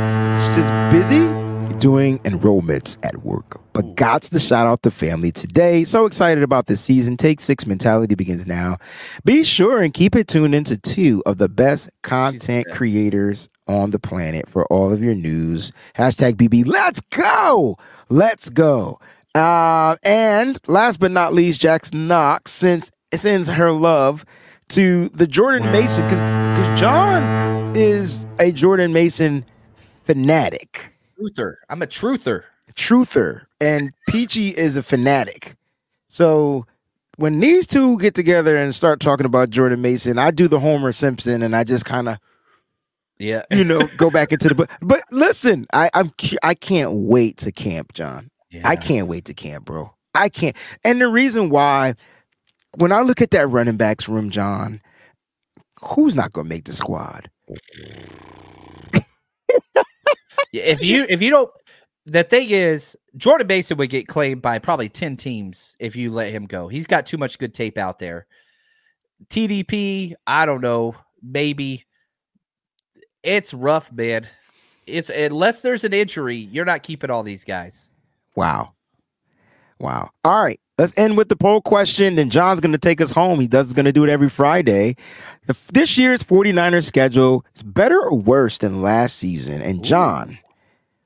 She 0.40 0.46
says 0.46 0.92
busy 0.92 1.43
doing 1.78 2.18
enrollments 2.20 2.96
at 3.02 3.18
work, 3.24 3.60
but 3.72 3.94
gots 3.94 4.30
to 4.30 4.38
shout 4.38 4.66
out 4.66 4.82
the 4.82 4.90
family 4.90 5.32
today. 5.32 5.84
So 5.84 6.06
excited 6.06 6.42
about 6.42 6.66
this 6.66 6.80
season. 6.80 7.16
Take 7.16 7.40
six 7.40 7.66
mentality 7.66 8.14
begins 8.14 8.46
now. 8.46 8.78
Be 9.24 9.44
sure 9.44 9.82
and 9.82 9.92
keep 9.92 10.16
it 10.16 10.28
tuned 10.28 10.54
into 10.54 10.76
two 10.76 11.22
of 11.26 11.38
the 11.38 11.48
best 11.48 11.90
content 12.02 12.66
creators 12.72 13.48
on 13.66 13.90
the 13.90 13.98
planet 13.98 14.48
for 14.48 14.64
all 14.66 14.92
of 14.92 15.02
your 15.02 15.14
news. 15.14 15.72
Hashtag 15.94 16.34
BB. 16.34 16.66
Let's 16.66 17.00
go. 17.00 17.76
Let's 18.08 18.50
go. 18.50 19.00
Uh, 19.34 19.96
and 20.04 20.58
last 20.68 21.00
but 21.00 21.10
not 21.10 21.34
least, 21.34 21.60
Jackson 21.60 22.06
Knox 22.06 22.52
since 22.52 22.90
sends 23.12 23.48
her 23.48 23.72
love 23.72 24.24
to 24.68 25.08
the 25.10 25.26
Jordan 25.26 25.70
Mason 25.70 26.04
because 26.04 26.80
John 26.80 27.76
is 27.76 28.26
a 28.38 28.52
Jordan 28.52 28.92
Mason 28.92 29.44
fanatic, 30.04 30.93
Truther. 31.18 31.56
I'm 31.68 31.82
a 31.82 31.86
truther. 31.86 32.42
truther, 32.74 33.42
and 33.60 33.92
Peachy 34.08 34.48
is 34.48 34.76
a 34.76 34.82
fanatic. 34.82 35.56
So 36.08 36.66
when 37.16 37.40
these 37.40 37.66
two 37.66 37.98
get 37.98 38.14
together 38.14 38.56
and 38.56 38.74
start 38.74 39.00
talking 39.00 39.26
about 39.26 39.50
Jordan 39.50 39.82
Mason, 39.82 40.18
I 40.18 40.30
do 40.30 40.48
the 40.48 40.60
Homer 40.60 40.92
Simpson 40.92 41.42
and 41.42 41.54
I 41.54 41.64
just 41.64 41.84
kind 41.84 42.08
of 42.08 42.18
Yeah. 43.18 43.42
you 43.50 43.64
know 43.64 43.88
go 43.96 44.10
back 44.10 44.32
into 44.32 44.48
the. 44.48 44.54
But 44.54 44.70
but 44.82 45.02
listen, 45.10 45.66
I 45.72 45.90
I'm 45.94 46.10
I 46.42 46.54
can't 46.54 46.92
wait 46.94 47.38
to 47.38 47.52
camp, 47.52 47.92
John. 47.92 48.30
I 48.62 48.76
can't 48.76 49.08
wait 49.08 49.24
to 49.24 49.34
camp, 49.34 49.64
bro. 49.64 49.92
I 50.14 50.28
can't. 50.28 50.56
And 50.84 51.00
the 51.00 51.08
reason 51.08 51.50
why, 51.50 51.94
when 52.76 52.92
I 52.92 53.00
look 53.00 53.20
at 53.20 53.32
that 53.32 53.48
running 53.48 53.76
backs 53.76 54.08
room, 54.08 54.30
John, 54.30 54.80
who's 55.82 56.14
not 56.14 56.32
going 56.32 56.46
to 56.46 56.48
make 56.48 56.64
the 56.64 56.72
squad? 56.72 57.28
If 60.52 60.84
you 60.84 61.06
if 61.08 61.20
you 61.20 61.30
don't 61.30 61.50
the 62.06 62.22
thing 62.22 62.50
is 62.50 62.96
Jordan 63.16 63.46
Mason 63.46 63.76
would 63.78 63.90
get 63.90 64.06
claimed 64.06 64.42
by 64.42 64.58
probably 64.58 64.88
10 64.88 65.16
teams 65.16 65.76
if 65.78 65.96
you 65.96 66.10
let 66.10 66.32
him 66.32 66.46
go. 66.46 66.68
He's 66.68 66.86
got 66.86 67.06
too 67.06 67.16
much 67.16 67.38
good 67.38 67.54
tape 67.54 67.78
out 67.78 67.98
there. 67.98 68.26
TDP, 69.28 70.14
I 70.26 70.46
don't 70.46 70.60
know, 70.60 70.94
maybe 71.22 71.86
it's 73.22 73.54
rough, 73.54 73.90
man. 73.92 74.28
It's 74.86 75.08
unless 75.08 75.62
there's 75.62 75.84
an 75.84 75.94
injury, 75.94 76.36
you're 76.36 76.66
not 76.66 76.82
keeping 76.82 77.10
all 77.10 77.22
these 77.22 77.44
guys. 77.44 77.90
Wow. 78.34 78.74
Wow. 79.84 80.10
All 80.24 80.42
right. 80.42 80.58
Let's 80.78 80.96
end 80.98 81.16
with 81.18 81.28
the 81.28 81.36
poll 81.36 81.60
question. 81.60 82.16
Then 82.16 82.30
John's 82.30 82.60
going 82.60 82.72
to 82.72 82.78
take 82.78 83.00
us 83.02 83.12
home. 83.12 83.38
He 83.38 83.46
does 83.46 83.72
going 83.74 83.84
to 83.84 83.92
do 83.92 84.02
it 84.02 84.10
every 84.10 84.30
Friday. 84.30 84.96
If 85.46 85.66
this 85.68 85.98
year's 85.98 86.22
49ers 86.22 86.84
schedule 86.84 87.44
is 87.54 87.62
better 87.62 88.00
or 88.00 88.14
worse 88.16 88.58
than 88.58 88.80
last 88.82 89.16
season. 89.16 89.60
And 89.60 89.84
John, 89.84 90.38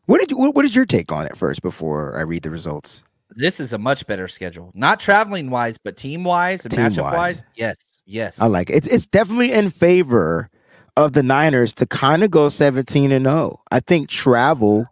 what 0.07 0.21
did 0.21 0.31
you, 0.31 0.39
what, 0.39 0.55
what 0.55 0.65
is 0.65 0.77
your 0.77 0.87
take 0.87 1.11
on 1.11 1.27
it 1.27 1.37
first 1.37 1.61
before 1.61 2.17
I 2.17 2.23
read 2.23 2.45
the 2.45 2.51
results? 2.51 3.03
This 3.31 3.61
is 3.61 3.73
a 3.73 3.79
much 3.79 4.07
better 4.07 4.29
schedule. 4.29 4.71
Not 4.75 5.01
traveling 5.01 5.51
wise, 5.51 5.77
but 5.77 5.97
team 5.97 6.25
wise 6.25 6.65
and 6.65 6.73
matchup 6.73 6.95
Team-wise. 6.95 7.15
wise. 7.17 7.45
Yes. 7.57 7.99
Yes. 8.07 8.41
I 8.41 8.47
like 8.47 8.71
it. 8.71 8.77
It's 8.77 8.87
it's 8.87 9.07
definitely 9.07 9.53
in 9.53 9.69
favor 9.71 10.49
of 10.97 11.13
the 11.13 11.23
Niners 11.23 11.75
to 11.75 11.87
kind 11.87 12.25
of 12.25 12.31
go 12.31 12.49
17 12.49 13.13
and 13.13 13.27
0. 13.27 13.61
I 13.71 13.81
think 13.81 14.09
travel 14.09 14.87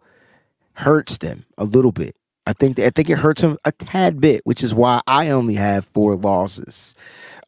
hurts 0.73 1.17
them 1.17 1.45
a 1.57 1.63
little 1.63 1.91
bit. 1.91 2.15
I 2.47 2.53
think 2.53 2.79
I 2.79 2.89
think 2.89 3.09
it 3.09 3.17
hurts 3.17 3.41
them 3.41 3.57
a 3.65 3.73
tad 3.73 4.21
bit, 4.21 4.41
which 4.45 4.63
is 4.63 4.73
why 4.73 5.01
I 5.05 5.29
only 5.29 5.55
have 5.55 5.85
four 5.87 6.15
losses. 6.15 6.95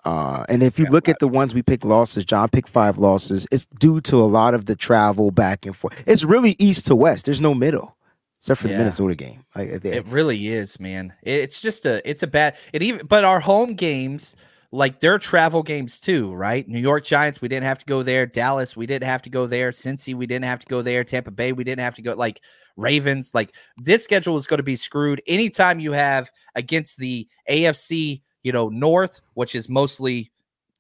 Uh, 0.03 0.43
and 0.49 0.61
if 0.61 0.77
you 0.77 0.85
look 0.88 1.07
at 1.07 1.19
the 1.19 1.27
ones 1.27 1.53
we 1.53 1.61
picked 1.61 1.85
losses, 1.85 2.26
John 2.26 2.49
picked 2.49 2.67
five 2.67 2.97
losses. 2.97 3.47
It's 3.49 3.65
due 3.65 4.01
to 4.01 4.17
a 4.17 4.26
lot 4.26 4.53
of 4.53 4.65
the 4.65 4.76
travel 4.76 5.31
back 5.31 5.65
and 5.65 5.76
forth. 5.76 6.03
It's 6.05 6.26
really 6.26 6.55
east 6.59 6.88
to 6.88 6.95
west. 6.95 7.26
There's 7.26 7.39
no 7.41 7.55
middle, 7.55 7.95
except 8.39 8.61
for 8.61 8.67
the 8.67 8.77
Minnesota 8.77 9.15
game. 9.15 9.45
Like, 9.55 9.69
It 9.85 10.05
really 10.07 10.49
is, 10.49 10.80
man. 10.80 11.13
It's 11.21 11.61
just 11.61 11.85
a 11.85 12.07
it's 12.09 12.23
a 12.23 12.27
bad 12.27 12.57
it 12.73 12.84
even 12.84 13.05
but 13.07 13.23
our 13.23 13.39
home 13.39 13.76
games 13.76 14.35
like 14.71 14.99
they're 14.99 15.17
travel 15.17 15.63
games 15.63 15.99
too, 15.99 16.31
right? 16.33 16.67
New 16.67 16.79
York 16.79 17.03
Giants, 17.03 17.41
we 17.41 17.47
didn't 17.47 17.63
have 17.65 17.79
to 17.79 17.85
go 17.85 18.03
there. 18.03 18.25
Dallas, 18.25 18.75
we 18.75 18.85
didn't 18.85 19.07
have 19.07 19.23
to 19.23 19.29
go 19.29 19.47
there. 19.47 19.71
Cincy, 19.71 20.13
we 20.13 20.27
didn't 20.27 20.45
have 20.45 20.59
to 20.59 20.67
go 20.67 20.81
there. 20.81 21.03
Tampa 21.03 21.31
Bay, 21.31 21.53
we 21.53 21.63
didn't 21.63 21.81
have 21.81 21.95
to 21.95 22.03
go. 22.03 22.13
Like 22.13 22.41
Ravens, 22.77 23.31
like 23.33 23.55
this 23.77 24.03
schedule 24.03 24.37
is 24.37 24.45
going 24.45 24.59
to 24.59 24.63
be 24.63 24.75
screwed. 24.75 25.21
Anytime 25.25 25.79
you 25.79 25.91
have 25.93 26.31
against 26.55 26.97
the 26.97 27.27
AFC, 27.49 28.21
you 28.43 28.51
know, 28.51 28.69
North, 28.69 29.21
which 29.33 29.55
is 29.55 29.69
mostly 29.69 30.31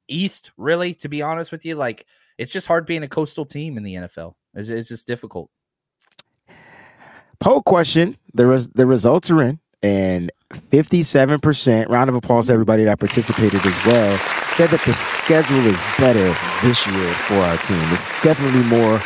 East, 0.07 0.51
really, 0.55 0.93
to 0.95 1.09
be 1.09 1.23
honest 1.23 1.51
with 1.51 1.65
you, 1.65 1.75
like 1.75 2.05
it's 2.37 2.53
just 2.53 2.67
hard 2.67 2.85
being 2.85 3.03
a 3.03 3.07
coastal 3.07 3.45
team 3.45 3.75
in 3.75 3.83
the 3.83 3.95
NFL. 3.95 4.35
It's, 4.53 4.69
it's 4.69 4.89
just 4.89 5.07
difficult. 5.07 5.49
poll 7.39 7.63
question. 7.63 8.17
The 8.35 8.45
res- 8.45 8.67
the 8.67 8.85
results 8.85 9.31
are 9.31 9.41
in, 9.41 9.59
and 9.81 10.31
fifty 10.69 11.03
seven 11.03 11.39
percent. 11.39 11.89
Round 11.89 12.09
of 12.09 12.15
applause 12.15 12.47
to 12.47 12.53
everybody 12.53 12.83
that 12.85 12.99
participated 12.99 13.65
as 13.65 13.85
well. 13.85 14.17
Said 14.51 14.69
that 14.69 14.81
the 14.85 14.93
schedule 14.93 15.57
is 15.65 15.77
better 15.97 16.35
this 16.67 16.85
year 16.87 17.13
for 17.13 17.35
our 17.35 17.57
team. 17.57 17.79
It's 17.91 18.05
definitely 18.23 18.63
more 18.63 19.01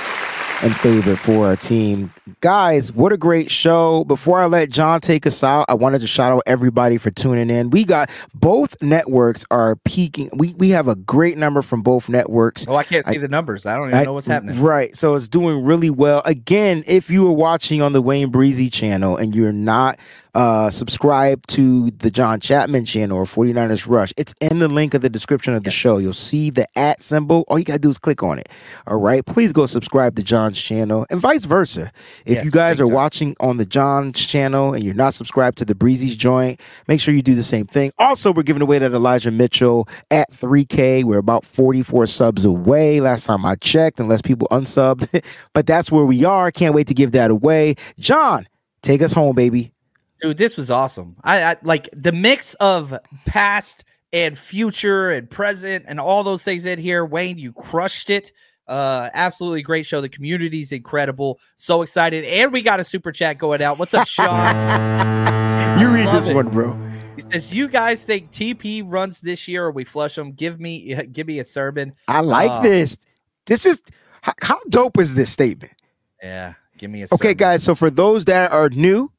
in 0.63 0.71
favor 0.71 1.17
for 1.17 1.45
our 1.47 1.57
team. 1.57 2.13
Guys, 2.39 2.93
what 2.93 3.11
a 3.11 3.17
great 3.17 3.51
show. 3.51 4.05
Before 4.05 4.39
I 4.39 4.45
let 4.45 4.69
John 4.69 5.01
take 5.01 5.27
us 5.27 5.43
out, 5.43 5.65
I 5.67 5.73
wanted 5.73 5.99
to 5.99 6.07
shout 6.07 6.31
out 6.31 6.41
everybody 6.45 6.97
for 6.97 7.11
tuning 7.11 7.49
in. 7.49 7.69
We 7.69 7.83
got 7.83 8.09
both 8.33 8.81
networks 8.81 9.45
are 9.51 9.75
peaking. 9.83 10.29
We 10.37 10.53
we 10.53 10.69
have 10.69 10.87
a 10.87 10.95
great 10.95 11.37
number 11.37 11.61
from 11.61 11.81
both 11.81 12.07
networks. 12.07 12.65
Oh, 12.69 12.75
I 12.77 12.83
can't 12.83 13.05
see 13.05 13.17
I- 13.17 13.19
the 13.19 13.27
numbers. 13.27 13.65
I 13.65 13.75
don't 13.75 13.89
even 13.89 13.99
I- 13.99 14.03
know 14.05 14.13
what's 14.13 14.27
happening. 14.27 14.61
Right. 14.61 14.95
So 14.95 15.15
it's 15.15 15.27
doing 15.27 15.65
really 15.65 15.89
well. 15.89 16.21
Again, 16.23 16.83
if 16.87 17.09
you 17.09 17.27
are 17.27 17.33
watching 17.33 17.81
on 17.81 17.91
the 17.91 18.01
Wayne 18.01 18.29
Breezy 18.29 18.69
channel 18.69 19.17
and 19.17 19.35
you're 19.35 19.51
not 19.51 19.99
uh, 20.35 20.69
subscribed 20.69 21.47
to 21.49 21.91
the 21.91 22.09
John 22.09 22.39
Chapman 22.39 22.85
channel 22.85 23.17
or 23.17 23.25
49ers 23.25 23.87
Rush, 23.87 24.13
it's 24.17 24.33
in 24.41 24.59
the 24.59 24.67
link 24.67 24.93
of 24.93 25.01
the 25.01 25.09
description 25.09 25.53
of 25.53 25.63
the 25.63 25.69
show. 25.71 25.97
You'll 25.97 26.13
see 26.13 26.49
the 26.49 26.67
at 26.77 27.01
symbol. 27.01 27.43
All 27.47 27.59
you 27.59 27.65
got 27.65 27.73
to 27.73 27.79
do 27.79 27.89
is 27.89 27.97
click 27.97 28.23
on 28.23 28.39
it. 28.39 28.49
All 28.87 28.97
right. 28.99 29.25
Please 29.25 29.53
go 29.53 29.65
subscribe 29.65 30.15
to 30.15 30.23
John's 30.23 30.59
channel 30.61 31.05
and 31.09 31.19
vice 31.19 31.45
versa. 31.45 31.91
If 32.25 32.35
Yes, 32.37 32.45
you 32.45 32.51
guys 32.51 32.81
are 32.81 32.85
time. 32.85 32.93
watching 32.93 33.35
on 33.39 33.57
the 33.57 33.65
John's 33.65 34.25
channel 34.25 34.73
and 34.73 34.83
you're 34.83 34.95
not 34.95 35.13
subscribed 35.13 35.57
to 35.59 35.65
the 35.65 35.75
Breezy's 35.75 36.15
joint, 36.15 36.59
make 36.87 36.99
sure 36.99 37.13
you 37.13 37.21
do 37.21 37.35
the 37.35 37.43
same 37.43 37.65
thing. 37.67 37.91
Also, 37.99 38.33
we're 38.33 38.43
giving 38.43 38.61
away 38.63 38.79
that 38.79 38.91
Elijah 38.93 39.31
Mitchell 39.31 39.87
at 40.09 40.31
3K. 40.31 41.03
We're 41.03 41.19
about 41.19 41.43
44 41.45 42.07
subs 42.07 42.43
away 42.45 43.01
last 43.01 43.25
time 43.25 43.45
I 43.45 43.55
checked, 43.55 43.99
unless 43.99 44.21
people 44.21 44.47
unsubbed. 44.49 45.23
but 45.53 45.67
that's 45.67 45.91
where 45.91 46.05
we 46.05 46.25
are. 46.25 46.51
Can't 46.51 46.73
wait 46.73 46.87
to 46.87 46.93
give 46.93 47.11
that 47.11 47.29
away. 47.29 47.75
John, 47.99 48.47
take 48.81 49.01
us 49.01 49.13
home, 49.13 49.35
baby. 49.35 49.73
Dude, 50.23 50.37
this 50.37 50.55
was 50.57 50.71
awesome. 50.71 51.17
I, 51.23 51.43
I 51.43 51.55
like 51.63 51.89
the 51.93 52.11
mix 52.13 52.53
of 52.55 52.97
past 53.25 53.83
and 54.13 54.37
future 54.37 55.11
and 55.11 55.29
present 55.29 55.83
and 55.87 55.99
all 55.99 56.23
those 56.23 56.43
things 56.43 56.65
in 56.65 56.79
here. 56.79 57.05
Wayne, 57.05 57.37
you 57.37 57.51
crushed 57.51 58.09
it. 58.09 58.31
Uh, 58.67 59.09
absolutely 59.13 59.61
great 59.61 59.85
show. 59.85 59.99
The 59.99 60.07
community's 60.07 60.71
incredible. 60.71 61.39
So 61.57 61.81
excited, 61.81 62.23
and 62.23 62.53
we 62.53 62.61
got 62.61 62.79
a 62.79 62.85
super 62.85 63.11
chat 63.11 63.37
going 63.37 63.61
out. 63.61 63.77
What's 63.79 63.93
up, 63.93 64.07
Sean? 64.07 65.43
You 65.79 65.89
read 65.89 66.05
Love 66.05 66.13
this 66.13 66.27
it. 66.27 66.35
one, 66.35 66.49
bro. 66.49 66.73
He 67.15 67.21
says, 67.21 67.51
"You 67.51 67.67
guys 67.67 68.03
think 68.03 68.29
TP 68.31 68.83
runs 68.85 69.19
this 69.21 69.47
year, 69.47 69.65
or 69.65 69.71
we 69.71 69.83
flush 69.83 70.15
him? 70.17 70.33
Give 70.33 70.59
me, 70.59 70.93
give 71.11 71.25
me 71.25 71.39
a 71.39 71.43
sermon. 71.45 71.93
I 72.07 72.19
like 72.21 72.51
Uh, 72.51 72.61
this. 72.61 72.95
This 73.47 73.65
is 73.65 73.81
how, 74.21 74.33
how 74.41 74.59
dope 74.69 74.99
is 74.99 75.15
this 75.15 75.31
statement? 75.31 75.73
Yeah, 76.21 76.53
give 76.77 76.91
me 76.91 77.01
a. 77.01 77.05
Okay, 77.05 77.17
sermon. 77.29 77.37
guys. 77.37 77.63
So 77.63 77.73
for 77.73 77.89
those 77.89 78.25
that 78.25 78.51
are 78.51 78.69
new 78.69 79.11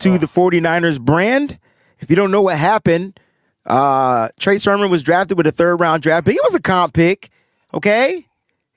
to 0.00 0.18
the 0.18 0.26
49ers 0.26 1.00
brand, 1.00 1.58
if 2.00 2.10
you 2.10 2.16
don't 2.16 2.30
know 2.30 2.42
what 2.42 2.58
happened, 2.58 3.18
uh 3.66 4.28
Trey 4.38 4.58
Sermon 4.58 4.90
was 4.90 5.02
drafted 5.02 5.38
with 5.38 5.46
a 5.46 5.52
third 5.52 5.76
round 5.76 6.02
draft 6.02 6.26
pick. 6.26 6.36
It 6.36 6.42
was 6.44 6.54
a 6.54 6.60
comp 6.60 6.92
pick. 6.94 7.30
Okay. 7.72 8.26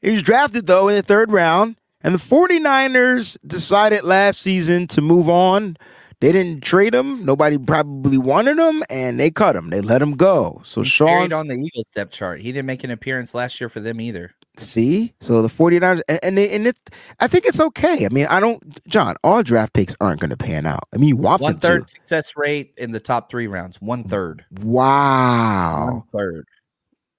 He 0.02 0.11
was 0.11 0.22
drafted 0.22 0.65
though 0.65 0.88
in 0.88 0.95
the 0.95 1.02
third 1.02 1.31
round. 1.31 1.76
And 2.02 2.15
the 2.15 2.19
49ers 2.19 3.38
decided 3.45 4.03
last 4.03 4.39
season 4.39 4.88
to 4.88 5.02
move 5.02 5.27
on 5.27 5.76
They 6.19 6.31
didn't 6.31 6.64
trade 6.64 6.95
him. 6.95 7.23
Nobody 7.26 7.60
probably 7.60 8.18
wanted 8.18 8.57
him, 8.57 8.84
and 8.89 9.19
they 9.19 9.30
cut 9.30 9.56
him. 9.56 9.69
They 9.69 9.81
let 9.81 10.02
him 10.02 10.15
go. 10.15 10.61
So 10.64 10.81
Sean 10.81 11.31
on 11.31 11.48
the 11.48 11.53
Eagles 11.53 11.85
depth 11.94 12.11
chart. 12.11 12.41
He 12.41 12.52
didn't 12.52 12.65
make 12.65 12.84
an 12.84 12.89
appearance 12.89 13.35
last 13.35 13.61
year 13.61 13.69
for 13.69 13.80
them 13.80 14.02
either. 14.02 14.34
See, 14.57 15.14
so 15.22 15.44
the 15.44 15.48
49ers, 15.48 16.02
and, 16.10 16.19
and, 16.23 16.38
they, 16.38 16.49
and 16.49 16.65
it, 16.65 16.77
I 17.19 17.27
think 17.27 17.45
it's 17.45 17.60
okay. 17.60 18.07
I 18.07 18.10
mean, 18.10 18.26
I 18.27 18.39
don't, 18.39 18.84
John, 18.88 19.15
all 19.23 19.44
draft 19.44 19.73
picks 19.73 19.95
aren't 20.02 20.19
going 20.19 20.31
to 20.31 20.38
pan 20.38 20.65
out. 20.65 20.88
I 20.95 20.98
mean, 20.98 21.10
you 21.10 21.18
want 21.18 21.41
One 21.41 21.60
third 21.60 21.88
success 21.88 22.34
rate 22.35 22.73
in 22.77 22.91
the 22.91 22.99
top 22.99 23.30
three 23.30 23.45
rounds. 23.45 23.80
One 23.80 24.03
third. 24.03 24.44
Wow. 24.64 25.88
One 25.91 26.03
third. 26.11 26.48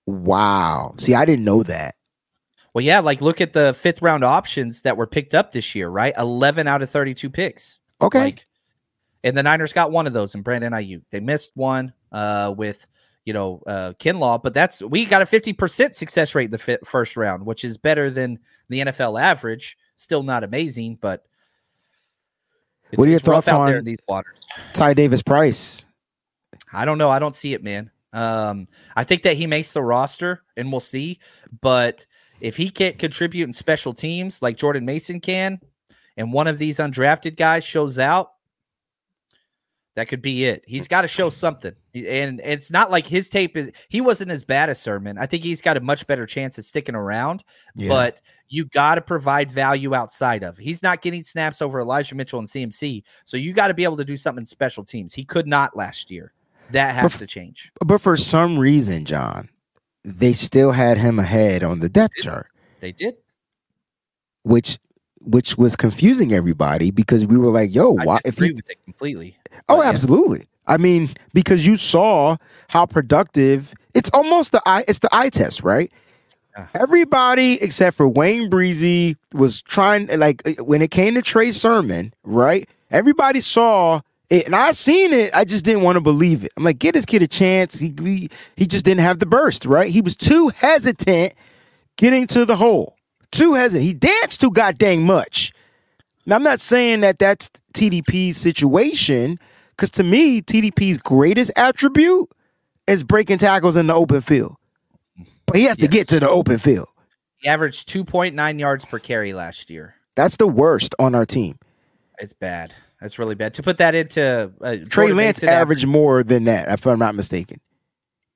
Wow. 0.07 0.95
See, 0.99 1.15
I 1.15 1.25
didn't 1.25 1.45
know 1.45 1.63
that. 1.63 1.95
Well, 2.75 2.85
yeah, 2.85 2.99
like 3.01 3.21
look 3.21 3.41
at 3.41 3.53
the 3.53 3.73
fifth 3.75 4.03
round 4.03 4.25
options 4.25 4.83
that 4.83 4.97
were 4.97 5.07
picked 5.07 5.35
up 5.35 5.53
this 5.53 5.75
year, 5.75 5.89
right? 5.89 6.15
11 6.19 6.67
out 6.67 6.83
of 6.83 6.91
32 6.91 7.31
picks. 7.31 7.79
Okay. 8.01 8.21
Like, 8.21 8.47
and 9.25 9.37
the 9.37 9.43
Niners 9.43 9.73
got 9.73 9.91
one 9.91 10.07
of 10.07 10.13
those 10.13 10.35
in 10.35 10.43
Brandon 10.43 10.73
Aiyuk. 10.73 11.03
They 11.11 11.21
missed 11.21 11.53
one 11.55 11.93
uh, 12.13 12.55
with, 12.57 12.87
you 13.25 13.33
know, 13.33 13.63
uh, 13.67 13.93
Kinlaw, 13.99 14.43
but 14.43 14.55
that's 14.55 14.81
we 14.83 15.05
got 15.05 15.23
a 15.23 15.27
50% 15.27 15.95
success 15.95 16.35
rate 16.35 16.47
in 16.47 16.51
the 16.51 16.59
fi- 16.59 16.79
first 16.85 17.17
round, 17.17 17.45
which 17.45 17.65
is 17.65 17.79
better 17.79 18.11
than 18.11 18.39
the 18.69 18.81
NFL 18.81 19.21
average. 19.21 19.77
Still 19.97 20.23
not 20.23 20.45
amazing, 20.45 20.99
but 21.01 21.25
it's, 22.91 22.99
What 22.99 23.09
are 23.09 23.11
your 23.11 23.21
thoughts 23.21 23.49
on- 23.51 23.85
these 23.85 23.99
waters. 24.09 24.37
Ty 24.73 24.95
Davis 24.95 25.23
Price. 25.23 25.85
I 26.73 26.85
don't 26.85 26.99
know. 26.99 27.11
I 27.11 27.19
don't 27.19 27.35
see 27.35 27.55
it, 27.55 27.63
man. 27.63 27.91
Um, 28.13 28.69
I 28.97 29.05
think 29.05 29.23
that 29.25 29.37
he 29.37 29.47
makes 29.47 29.73
the 29.73 29.83
roster, 29.83 30.43
and 30.57 30.71
we'll 30.71 30.81
see. 30.81 31.19
But 31.61 32.07
if 32.41 32.57
he 32.57 32.71
can't 32.71 32.99
contribute 32.99 33.45
in 33.45 33.53
special 33.53 33.93
teams 33.93 34.43
like 34.43 34.57
Jordan 34.57 34.85
Mason 34.85 35.21
can, 35.21 35.61
and 36.17 36.33
one 36.33 36.47
of 36.47 36.59
these 36.59 36.79
undrafted 36.79 37.37
guys 37.37 37.65
shows 37.65 37.99
out, 37.99 38.33
that 39.99 40.07
could 40.07 40.23
be 40.23 40.45
it. 40.45 40.63
He's 40.65 40.87
got 40.87 41.03
to 41.03 41.09
show 41.09 41.27
mm-hmm. 41.27 41.35
something, 41.35 41.73
and 41.93 42.41
it's 42.45 42.71
not 42.71 42.89
like 42.89 43.05
his 43.05 43.29
tape 43.29 43.57
is. 43.57 43.73
He 43.89 44.01
wasn't 44.01 44.31
as 44.31 44.45
bad 44.45 44.71
as 44.71 44.79
Sermon. 44.79 45.19
I 45.19 45.27
think 45.27 45.43
he's 45.43 45.61
got 45.61 45.77
a 45.77 45.81
much 45.81 46.07
better 46.07 46.25
chance 46.25 46.57
of 46.57 46.65
sticking 46.65 46.95
around. 46.95 47.43
Yeah. 47.75 47.89
But 47.89 48.21
you 48.49 48.67
got 48.67 48.95
to 48.95 49.01
provide 49.01 49.51
value 49.51 49.97
outside 49.97 50.45
of. 50.45 50.57
He's 50.57 50.85
not 50.85 51.03
getting 51.03 51.25
snaps 51.25 51.61
over 51.61 51.81
Elijah 51.81 52.15
Mitchell 52.15 52.39
and 52.39 52.47
CMC, 52.47 53.03
so 53.25 53.37
you 53.37 53.53
got 53.53 53.69
to 53.69 53.75
be 53.75 53.83
able 53.83 53.97
to 53.97 54.05
do 54.05 54.17
something 54.17 54.47
special 54.47 54.85
teams. 54.85 55.13
He 55.13 55.25
could 55.25 55.49
not 55.49 55.77
last 55.77 56.13
year. 56.13 56.33
That 56.71 56.95
has 56.95 57.15
But- 57.15 57.19
to 57.19 57.27
change. 57.27 57.73
But 57.85 58.01
for 58.01 58.17
some 58.17 58.57
reason, 58.57 59.05
John, 59.05 59.49
they 60.05 60.33
still 60.33 60.71
had 60.71 60.99
him 60.99 61.19
ahead 61.19 61.65
on 61.65 61.81
the 61.81 61.89
depth 61.89 62.15
chart, 62.21 62.47
They 62.79 62.93
did. 62.93 63.17
which 64.45 64.79
which 65.25 65.59
was 65.59 65.77
confusing 65.77 66.33
everybody 66.33 66.91
because 66.91 67.27
we 67.27 67.37
were 67.37 67.51
like, 67.51 67.75
"Yo, 67.75 67.93
why?" 67.93 68.19
If 68.25 68.39
he, 68.39 68.53
with 68.53 68.71
it 68.71 68.83
completely. 68.83 69.37
oh, 69.69 69.83
absolutely. 69.83 70.47
I 70.67 70.77
mean, 70.77 71.09
because 71.33 71.67
you 71.67 71.77
saw 71.77 72.37
how 72.69 72.87
productive. 72.87 73.73
It's 73.95 74.11
almost 74.13 74.53
the 74.53 74.63
eye. 74.67 74.85
It's 74.87 75.01
the 75.01 75.09
eye 75.13 75.31
test, 75.31 75.63
right? 75.63 75.91
Ah. 76.57 76.69
Everybody 76.75 77.61
except 77.63 77.97
for 77.97 78.07
Wayne 78.07 78.49
Breezy 78.51 79.17
was 79.33 79.63
trying. 79.63 80.07
Like 80.07 80.43
uh, 80.47 80.63
when 80.65 80.83
it 80.83 80.91
came 80.91 81.15
to 81.15 81.23
Trey 81.23 81.51
Sermon, 81.51 82.13
right? 82.23 82.69
Everybody 82.91 83.41
saw 83.41 84.01
it, 84.31 84.47
and 84.47 84.55
I 84.55 84.73
seen 84.73 85.13
it. 85.13 85.35
I 85.35 85.45
just 85.45 85.65
didn't 85.65 85.83
want 85.83 85.97
to 85.97 86.01
believe 86.01 86.45
it. 86.45 86.53
I'm 86.57 86.65
like, 86.65 86.79
get 86.79 86.95
this 86.95 87.07
kid 87.07 87.23
a 87.23 87.29
chance. 87.29 87.79
He 87.79 87.95
he, 88.03 88.31
he 88.57 88.67
just 88.67 88.85
didn't 88.85 89.01
have 89.01 89.19
the 89.19 89.27
burst, 89.27 89.65
right? 89.65 89.91
He 89.91 90.03
was 90.03 90.15
too 90.17 90.49
hesitant 90.49 91.33
getting 91.97 92.27
to 92.29 92.45
the 92.45 92.57
hole. 92.57 92.98
Too 93.33 93.55
hesitant. 93.55 93.85
He 93.85 93.95
danced 93.95 94.41
too 94.41 94.51
goddamn 94.51 95.03
much. 95.03 95.53
Now 96.27 96.37
I'm 96.37 96.43
not 96.43 96.61
saying 96.61 97.01
that 97.01 97.19
that's 97.19 97.51
TDP's 97.75 98.37
situation, 98.37 99.39
because 99.71 99.91
to 99.93 100.05
me, 100.05 100.43
TDP's 100.43 100.99
greatest 100.99 101.51
attribute 101.57 102.29
is 102.87 103.03
breaking 103.03 103.39
tackles 103.39 103.77
in 103.77 103.87
the 103.87 103.95
open 103.95 104.21
field. 104.21 104.57
But 105.47 105.57
he 105.57 105.65
has 105.65 105.77
to 105.79 105.89
get 105.89 106.09
to 106.09 106.21
the 106.21 106.29
open 106.29 106.59
field. 106.59 106.89
He 107.39 107.49
averaged 107.49 107.89
2.9 107.89 108.59
yards 108.59 108.85
per 108.85 108.99
carry 108.99 109.33
last 109.33 109.71
year. 109.71 109.95
That's 110.17 110.37
the 110.37 110.49
worst 110.49 110.95
on 110.99 111.15
our 111.15 111.25
team. 111.25 111.59
It's 112.19 112.33
bad. 112.33 112.75
That's 113.01 113.19
really 113.19 113.37
bad. 113.37 113.55
To 113.55 113.63
put 113.63 113.79
that 113.79 113.95
into 113.95 114.53
uh, 114.61 114.77
Trey 114.89 115.13
Lance 115.13 115.43
averaged 115.45 115.87
more 115.87 116.25
than 116.25 116.45
that, 116.45 116.69
if 116.69 116.87
I'm 116.87 116.99
not 116.99 117.15
mistaken. 117.15 117.61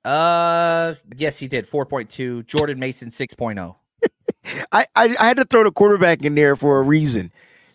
Uh, 0.05 0.95
yes, 1.17 1.39
he 1.39 1.49
did 1.49 1.67
4.2. 1.67 2.47
Jordan 2.47 2.79
Mason 2.79 3.11
6.0. 3.11 3.75
I, 4.73 4.87
I, 4.97 5.17
I 5.19 5.25
had 5.27 5.37
to 5.37 5.45
throw 5.45 5.65
the 5.65 5.71
quarterback 5.71 6.23
in 6.23 6.35
there 6.35 6.57
for 6.57 6.79
a 6.79 6.83
reason 6.83 7.33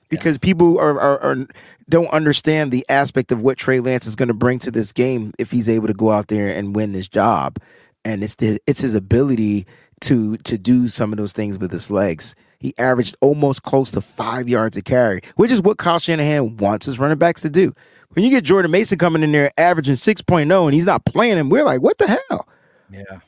because 0.09 0.37
people 0.37 0.79
are, 0.79 0.99
are, 0.99 1.19
are 1.19 1.47
don't 1.89 2.09
understand 2.09 2.71
the 2.71 2.85
aspect 2.89 3.31
of 3.31 3.41
what 3.41 3.57
Trey 3.57 3.79
Lance 3.79 4.05
is 4.07 4.15
going 4.15 4.27
to 4.27 4.33
bring 4.33 4.59
to 4.59 4.71
this 4.71 4.91
game 4.91 5.33
if 5.39 5.51
he's 5.51 5.69
able 5.69 5.87
to 5.87 5.93
go 5.93 6.11
out 6.11 6.27
there 6.27 6.53
and 6.55 6.75
win 6.75 6.91
this 6.91 7.07
job, 7.07 7.57
and 8.03 8.23
it's 8.23 8.35
the 8.35 8.59
it's 8.67 8.81
his 8.81 8.95
ability 8.95 9.65
to 10.01 10.37
to 10.37 10.57
do 10.57 10.87
some 10.87 11.13
of 11.13 11.17
those 11.17 11.31
things 11.31 11.57
with 11.57 11.71
his 11.71 11.89
legs. 11.89 12.35
He 12.59 12.73
averaged 12.77 13.15
almost 13.21 13.63
close 13.63 13.91
to 13.91 14.01
five 14.01 14.49
yards 14.49 14.75
a 14.77 14.81
carry, 14.81 15.21
which 15.35 15.51
is 15.51 15.61
what 15.61 15.77
Kyle 15.77 15.99
Shanahan 15.99 16.57
wants 16.57 16.87
his 16.87 16.99
running 16.99 17.19
backs 17.19 17.41
to 17.41 17.49
do. 17.49 17.73
When 18.09 18.25
you 18.25 18.31
get 18.31 18.43
Jordan 18.43 18.71
Mason 18.71 18.97
coming 18.97 19.21
in 19.21 19.31
there 19.31 19.51
averaging 19.57 19.93
6.0 19.93 20.65
and 20.65 20.73
he's 20.73 20.85
not 20.85 21.05
playing 21.05 21.37
him, 21.37 21.49
we're 21.49 21.63
like, 21.63 21.81
what 21.81 21.99
the 21.99 22.07
hell? 22.07 22.47
Yeah. 22.89 23.19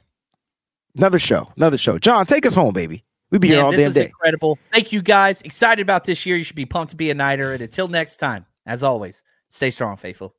Another 0.99 1.17
show, 1.17 1.49
another 1.55 1.77
show. 1.77 1.97
John, 1.97 2.25
take 2.25 2.45
us 2.45 2.53
home, 2.53 2.73
baby. 2.73 3.05
We'd 3.31 3.39
be 3.39 3.47
here 3.47 3.63
all 3.63 3.71
damn 3.71 3.93
day. 3.93 4.07
incredible. 4.07 4.59
Thank 4.73 4.91
you 4.91 5.01
guys. 5.01 5.41
Excited 5.43 5.81
about 5.81 6.03
this 6.03 6.25
year. 6.25 6.35
You 6.35 6.43
should 6.43 6.57
be 6.57 6.65
pumped 6.65 6.89
to 6.89 6.97
be 6.97 7.09
a 7.09 7.13
Niner. 7.13 7.53
And 7.53 7.61
until 7.61 7.87
next 7.87 8.17
time, 8.17 8.45
as 8.65 8.83
always, 8.83 9.23
stay 9.49 9.69
strong, 9.69 9.95
faithful. 9.95 10.35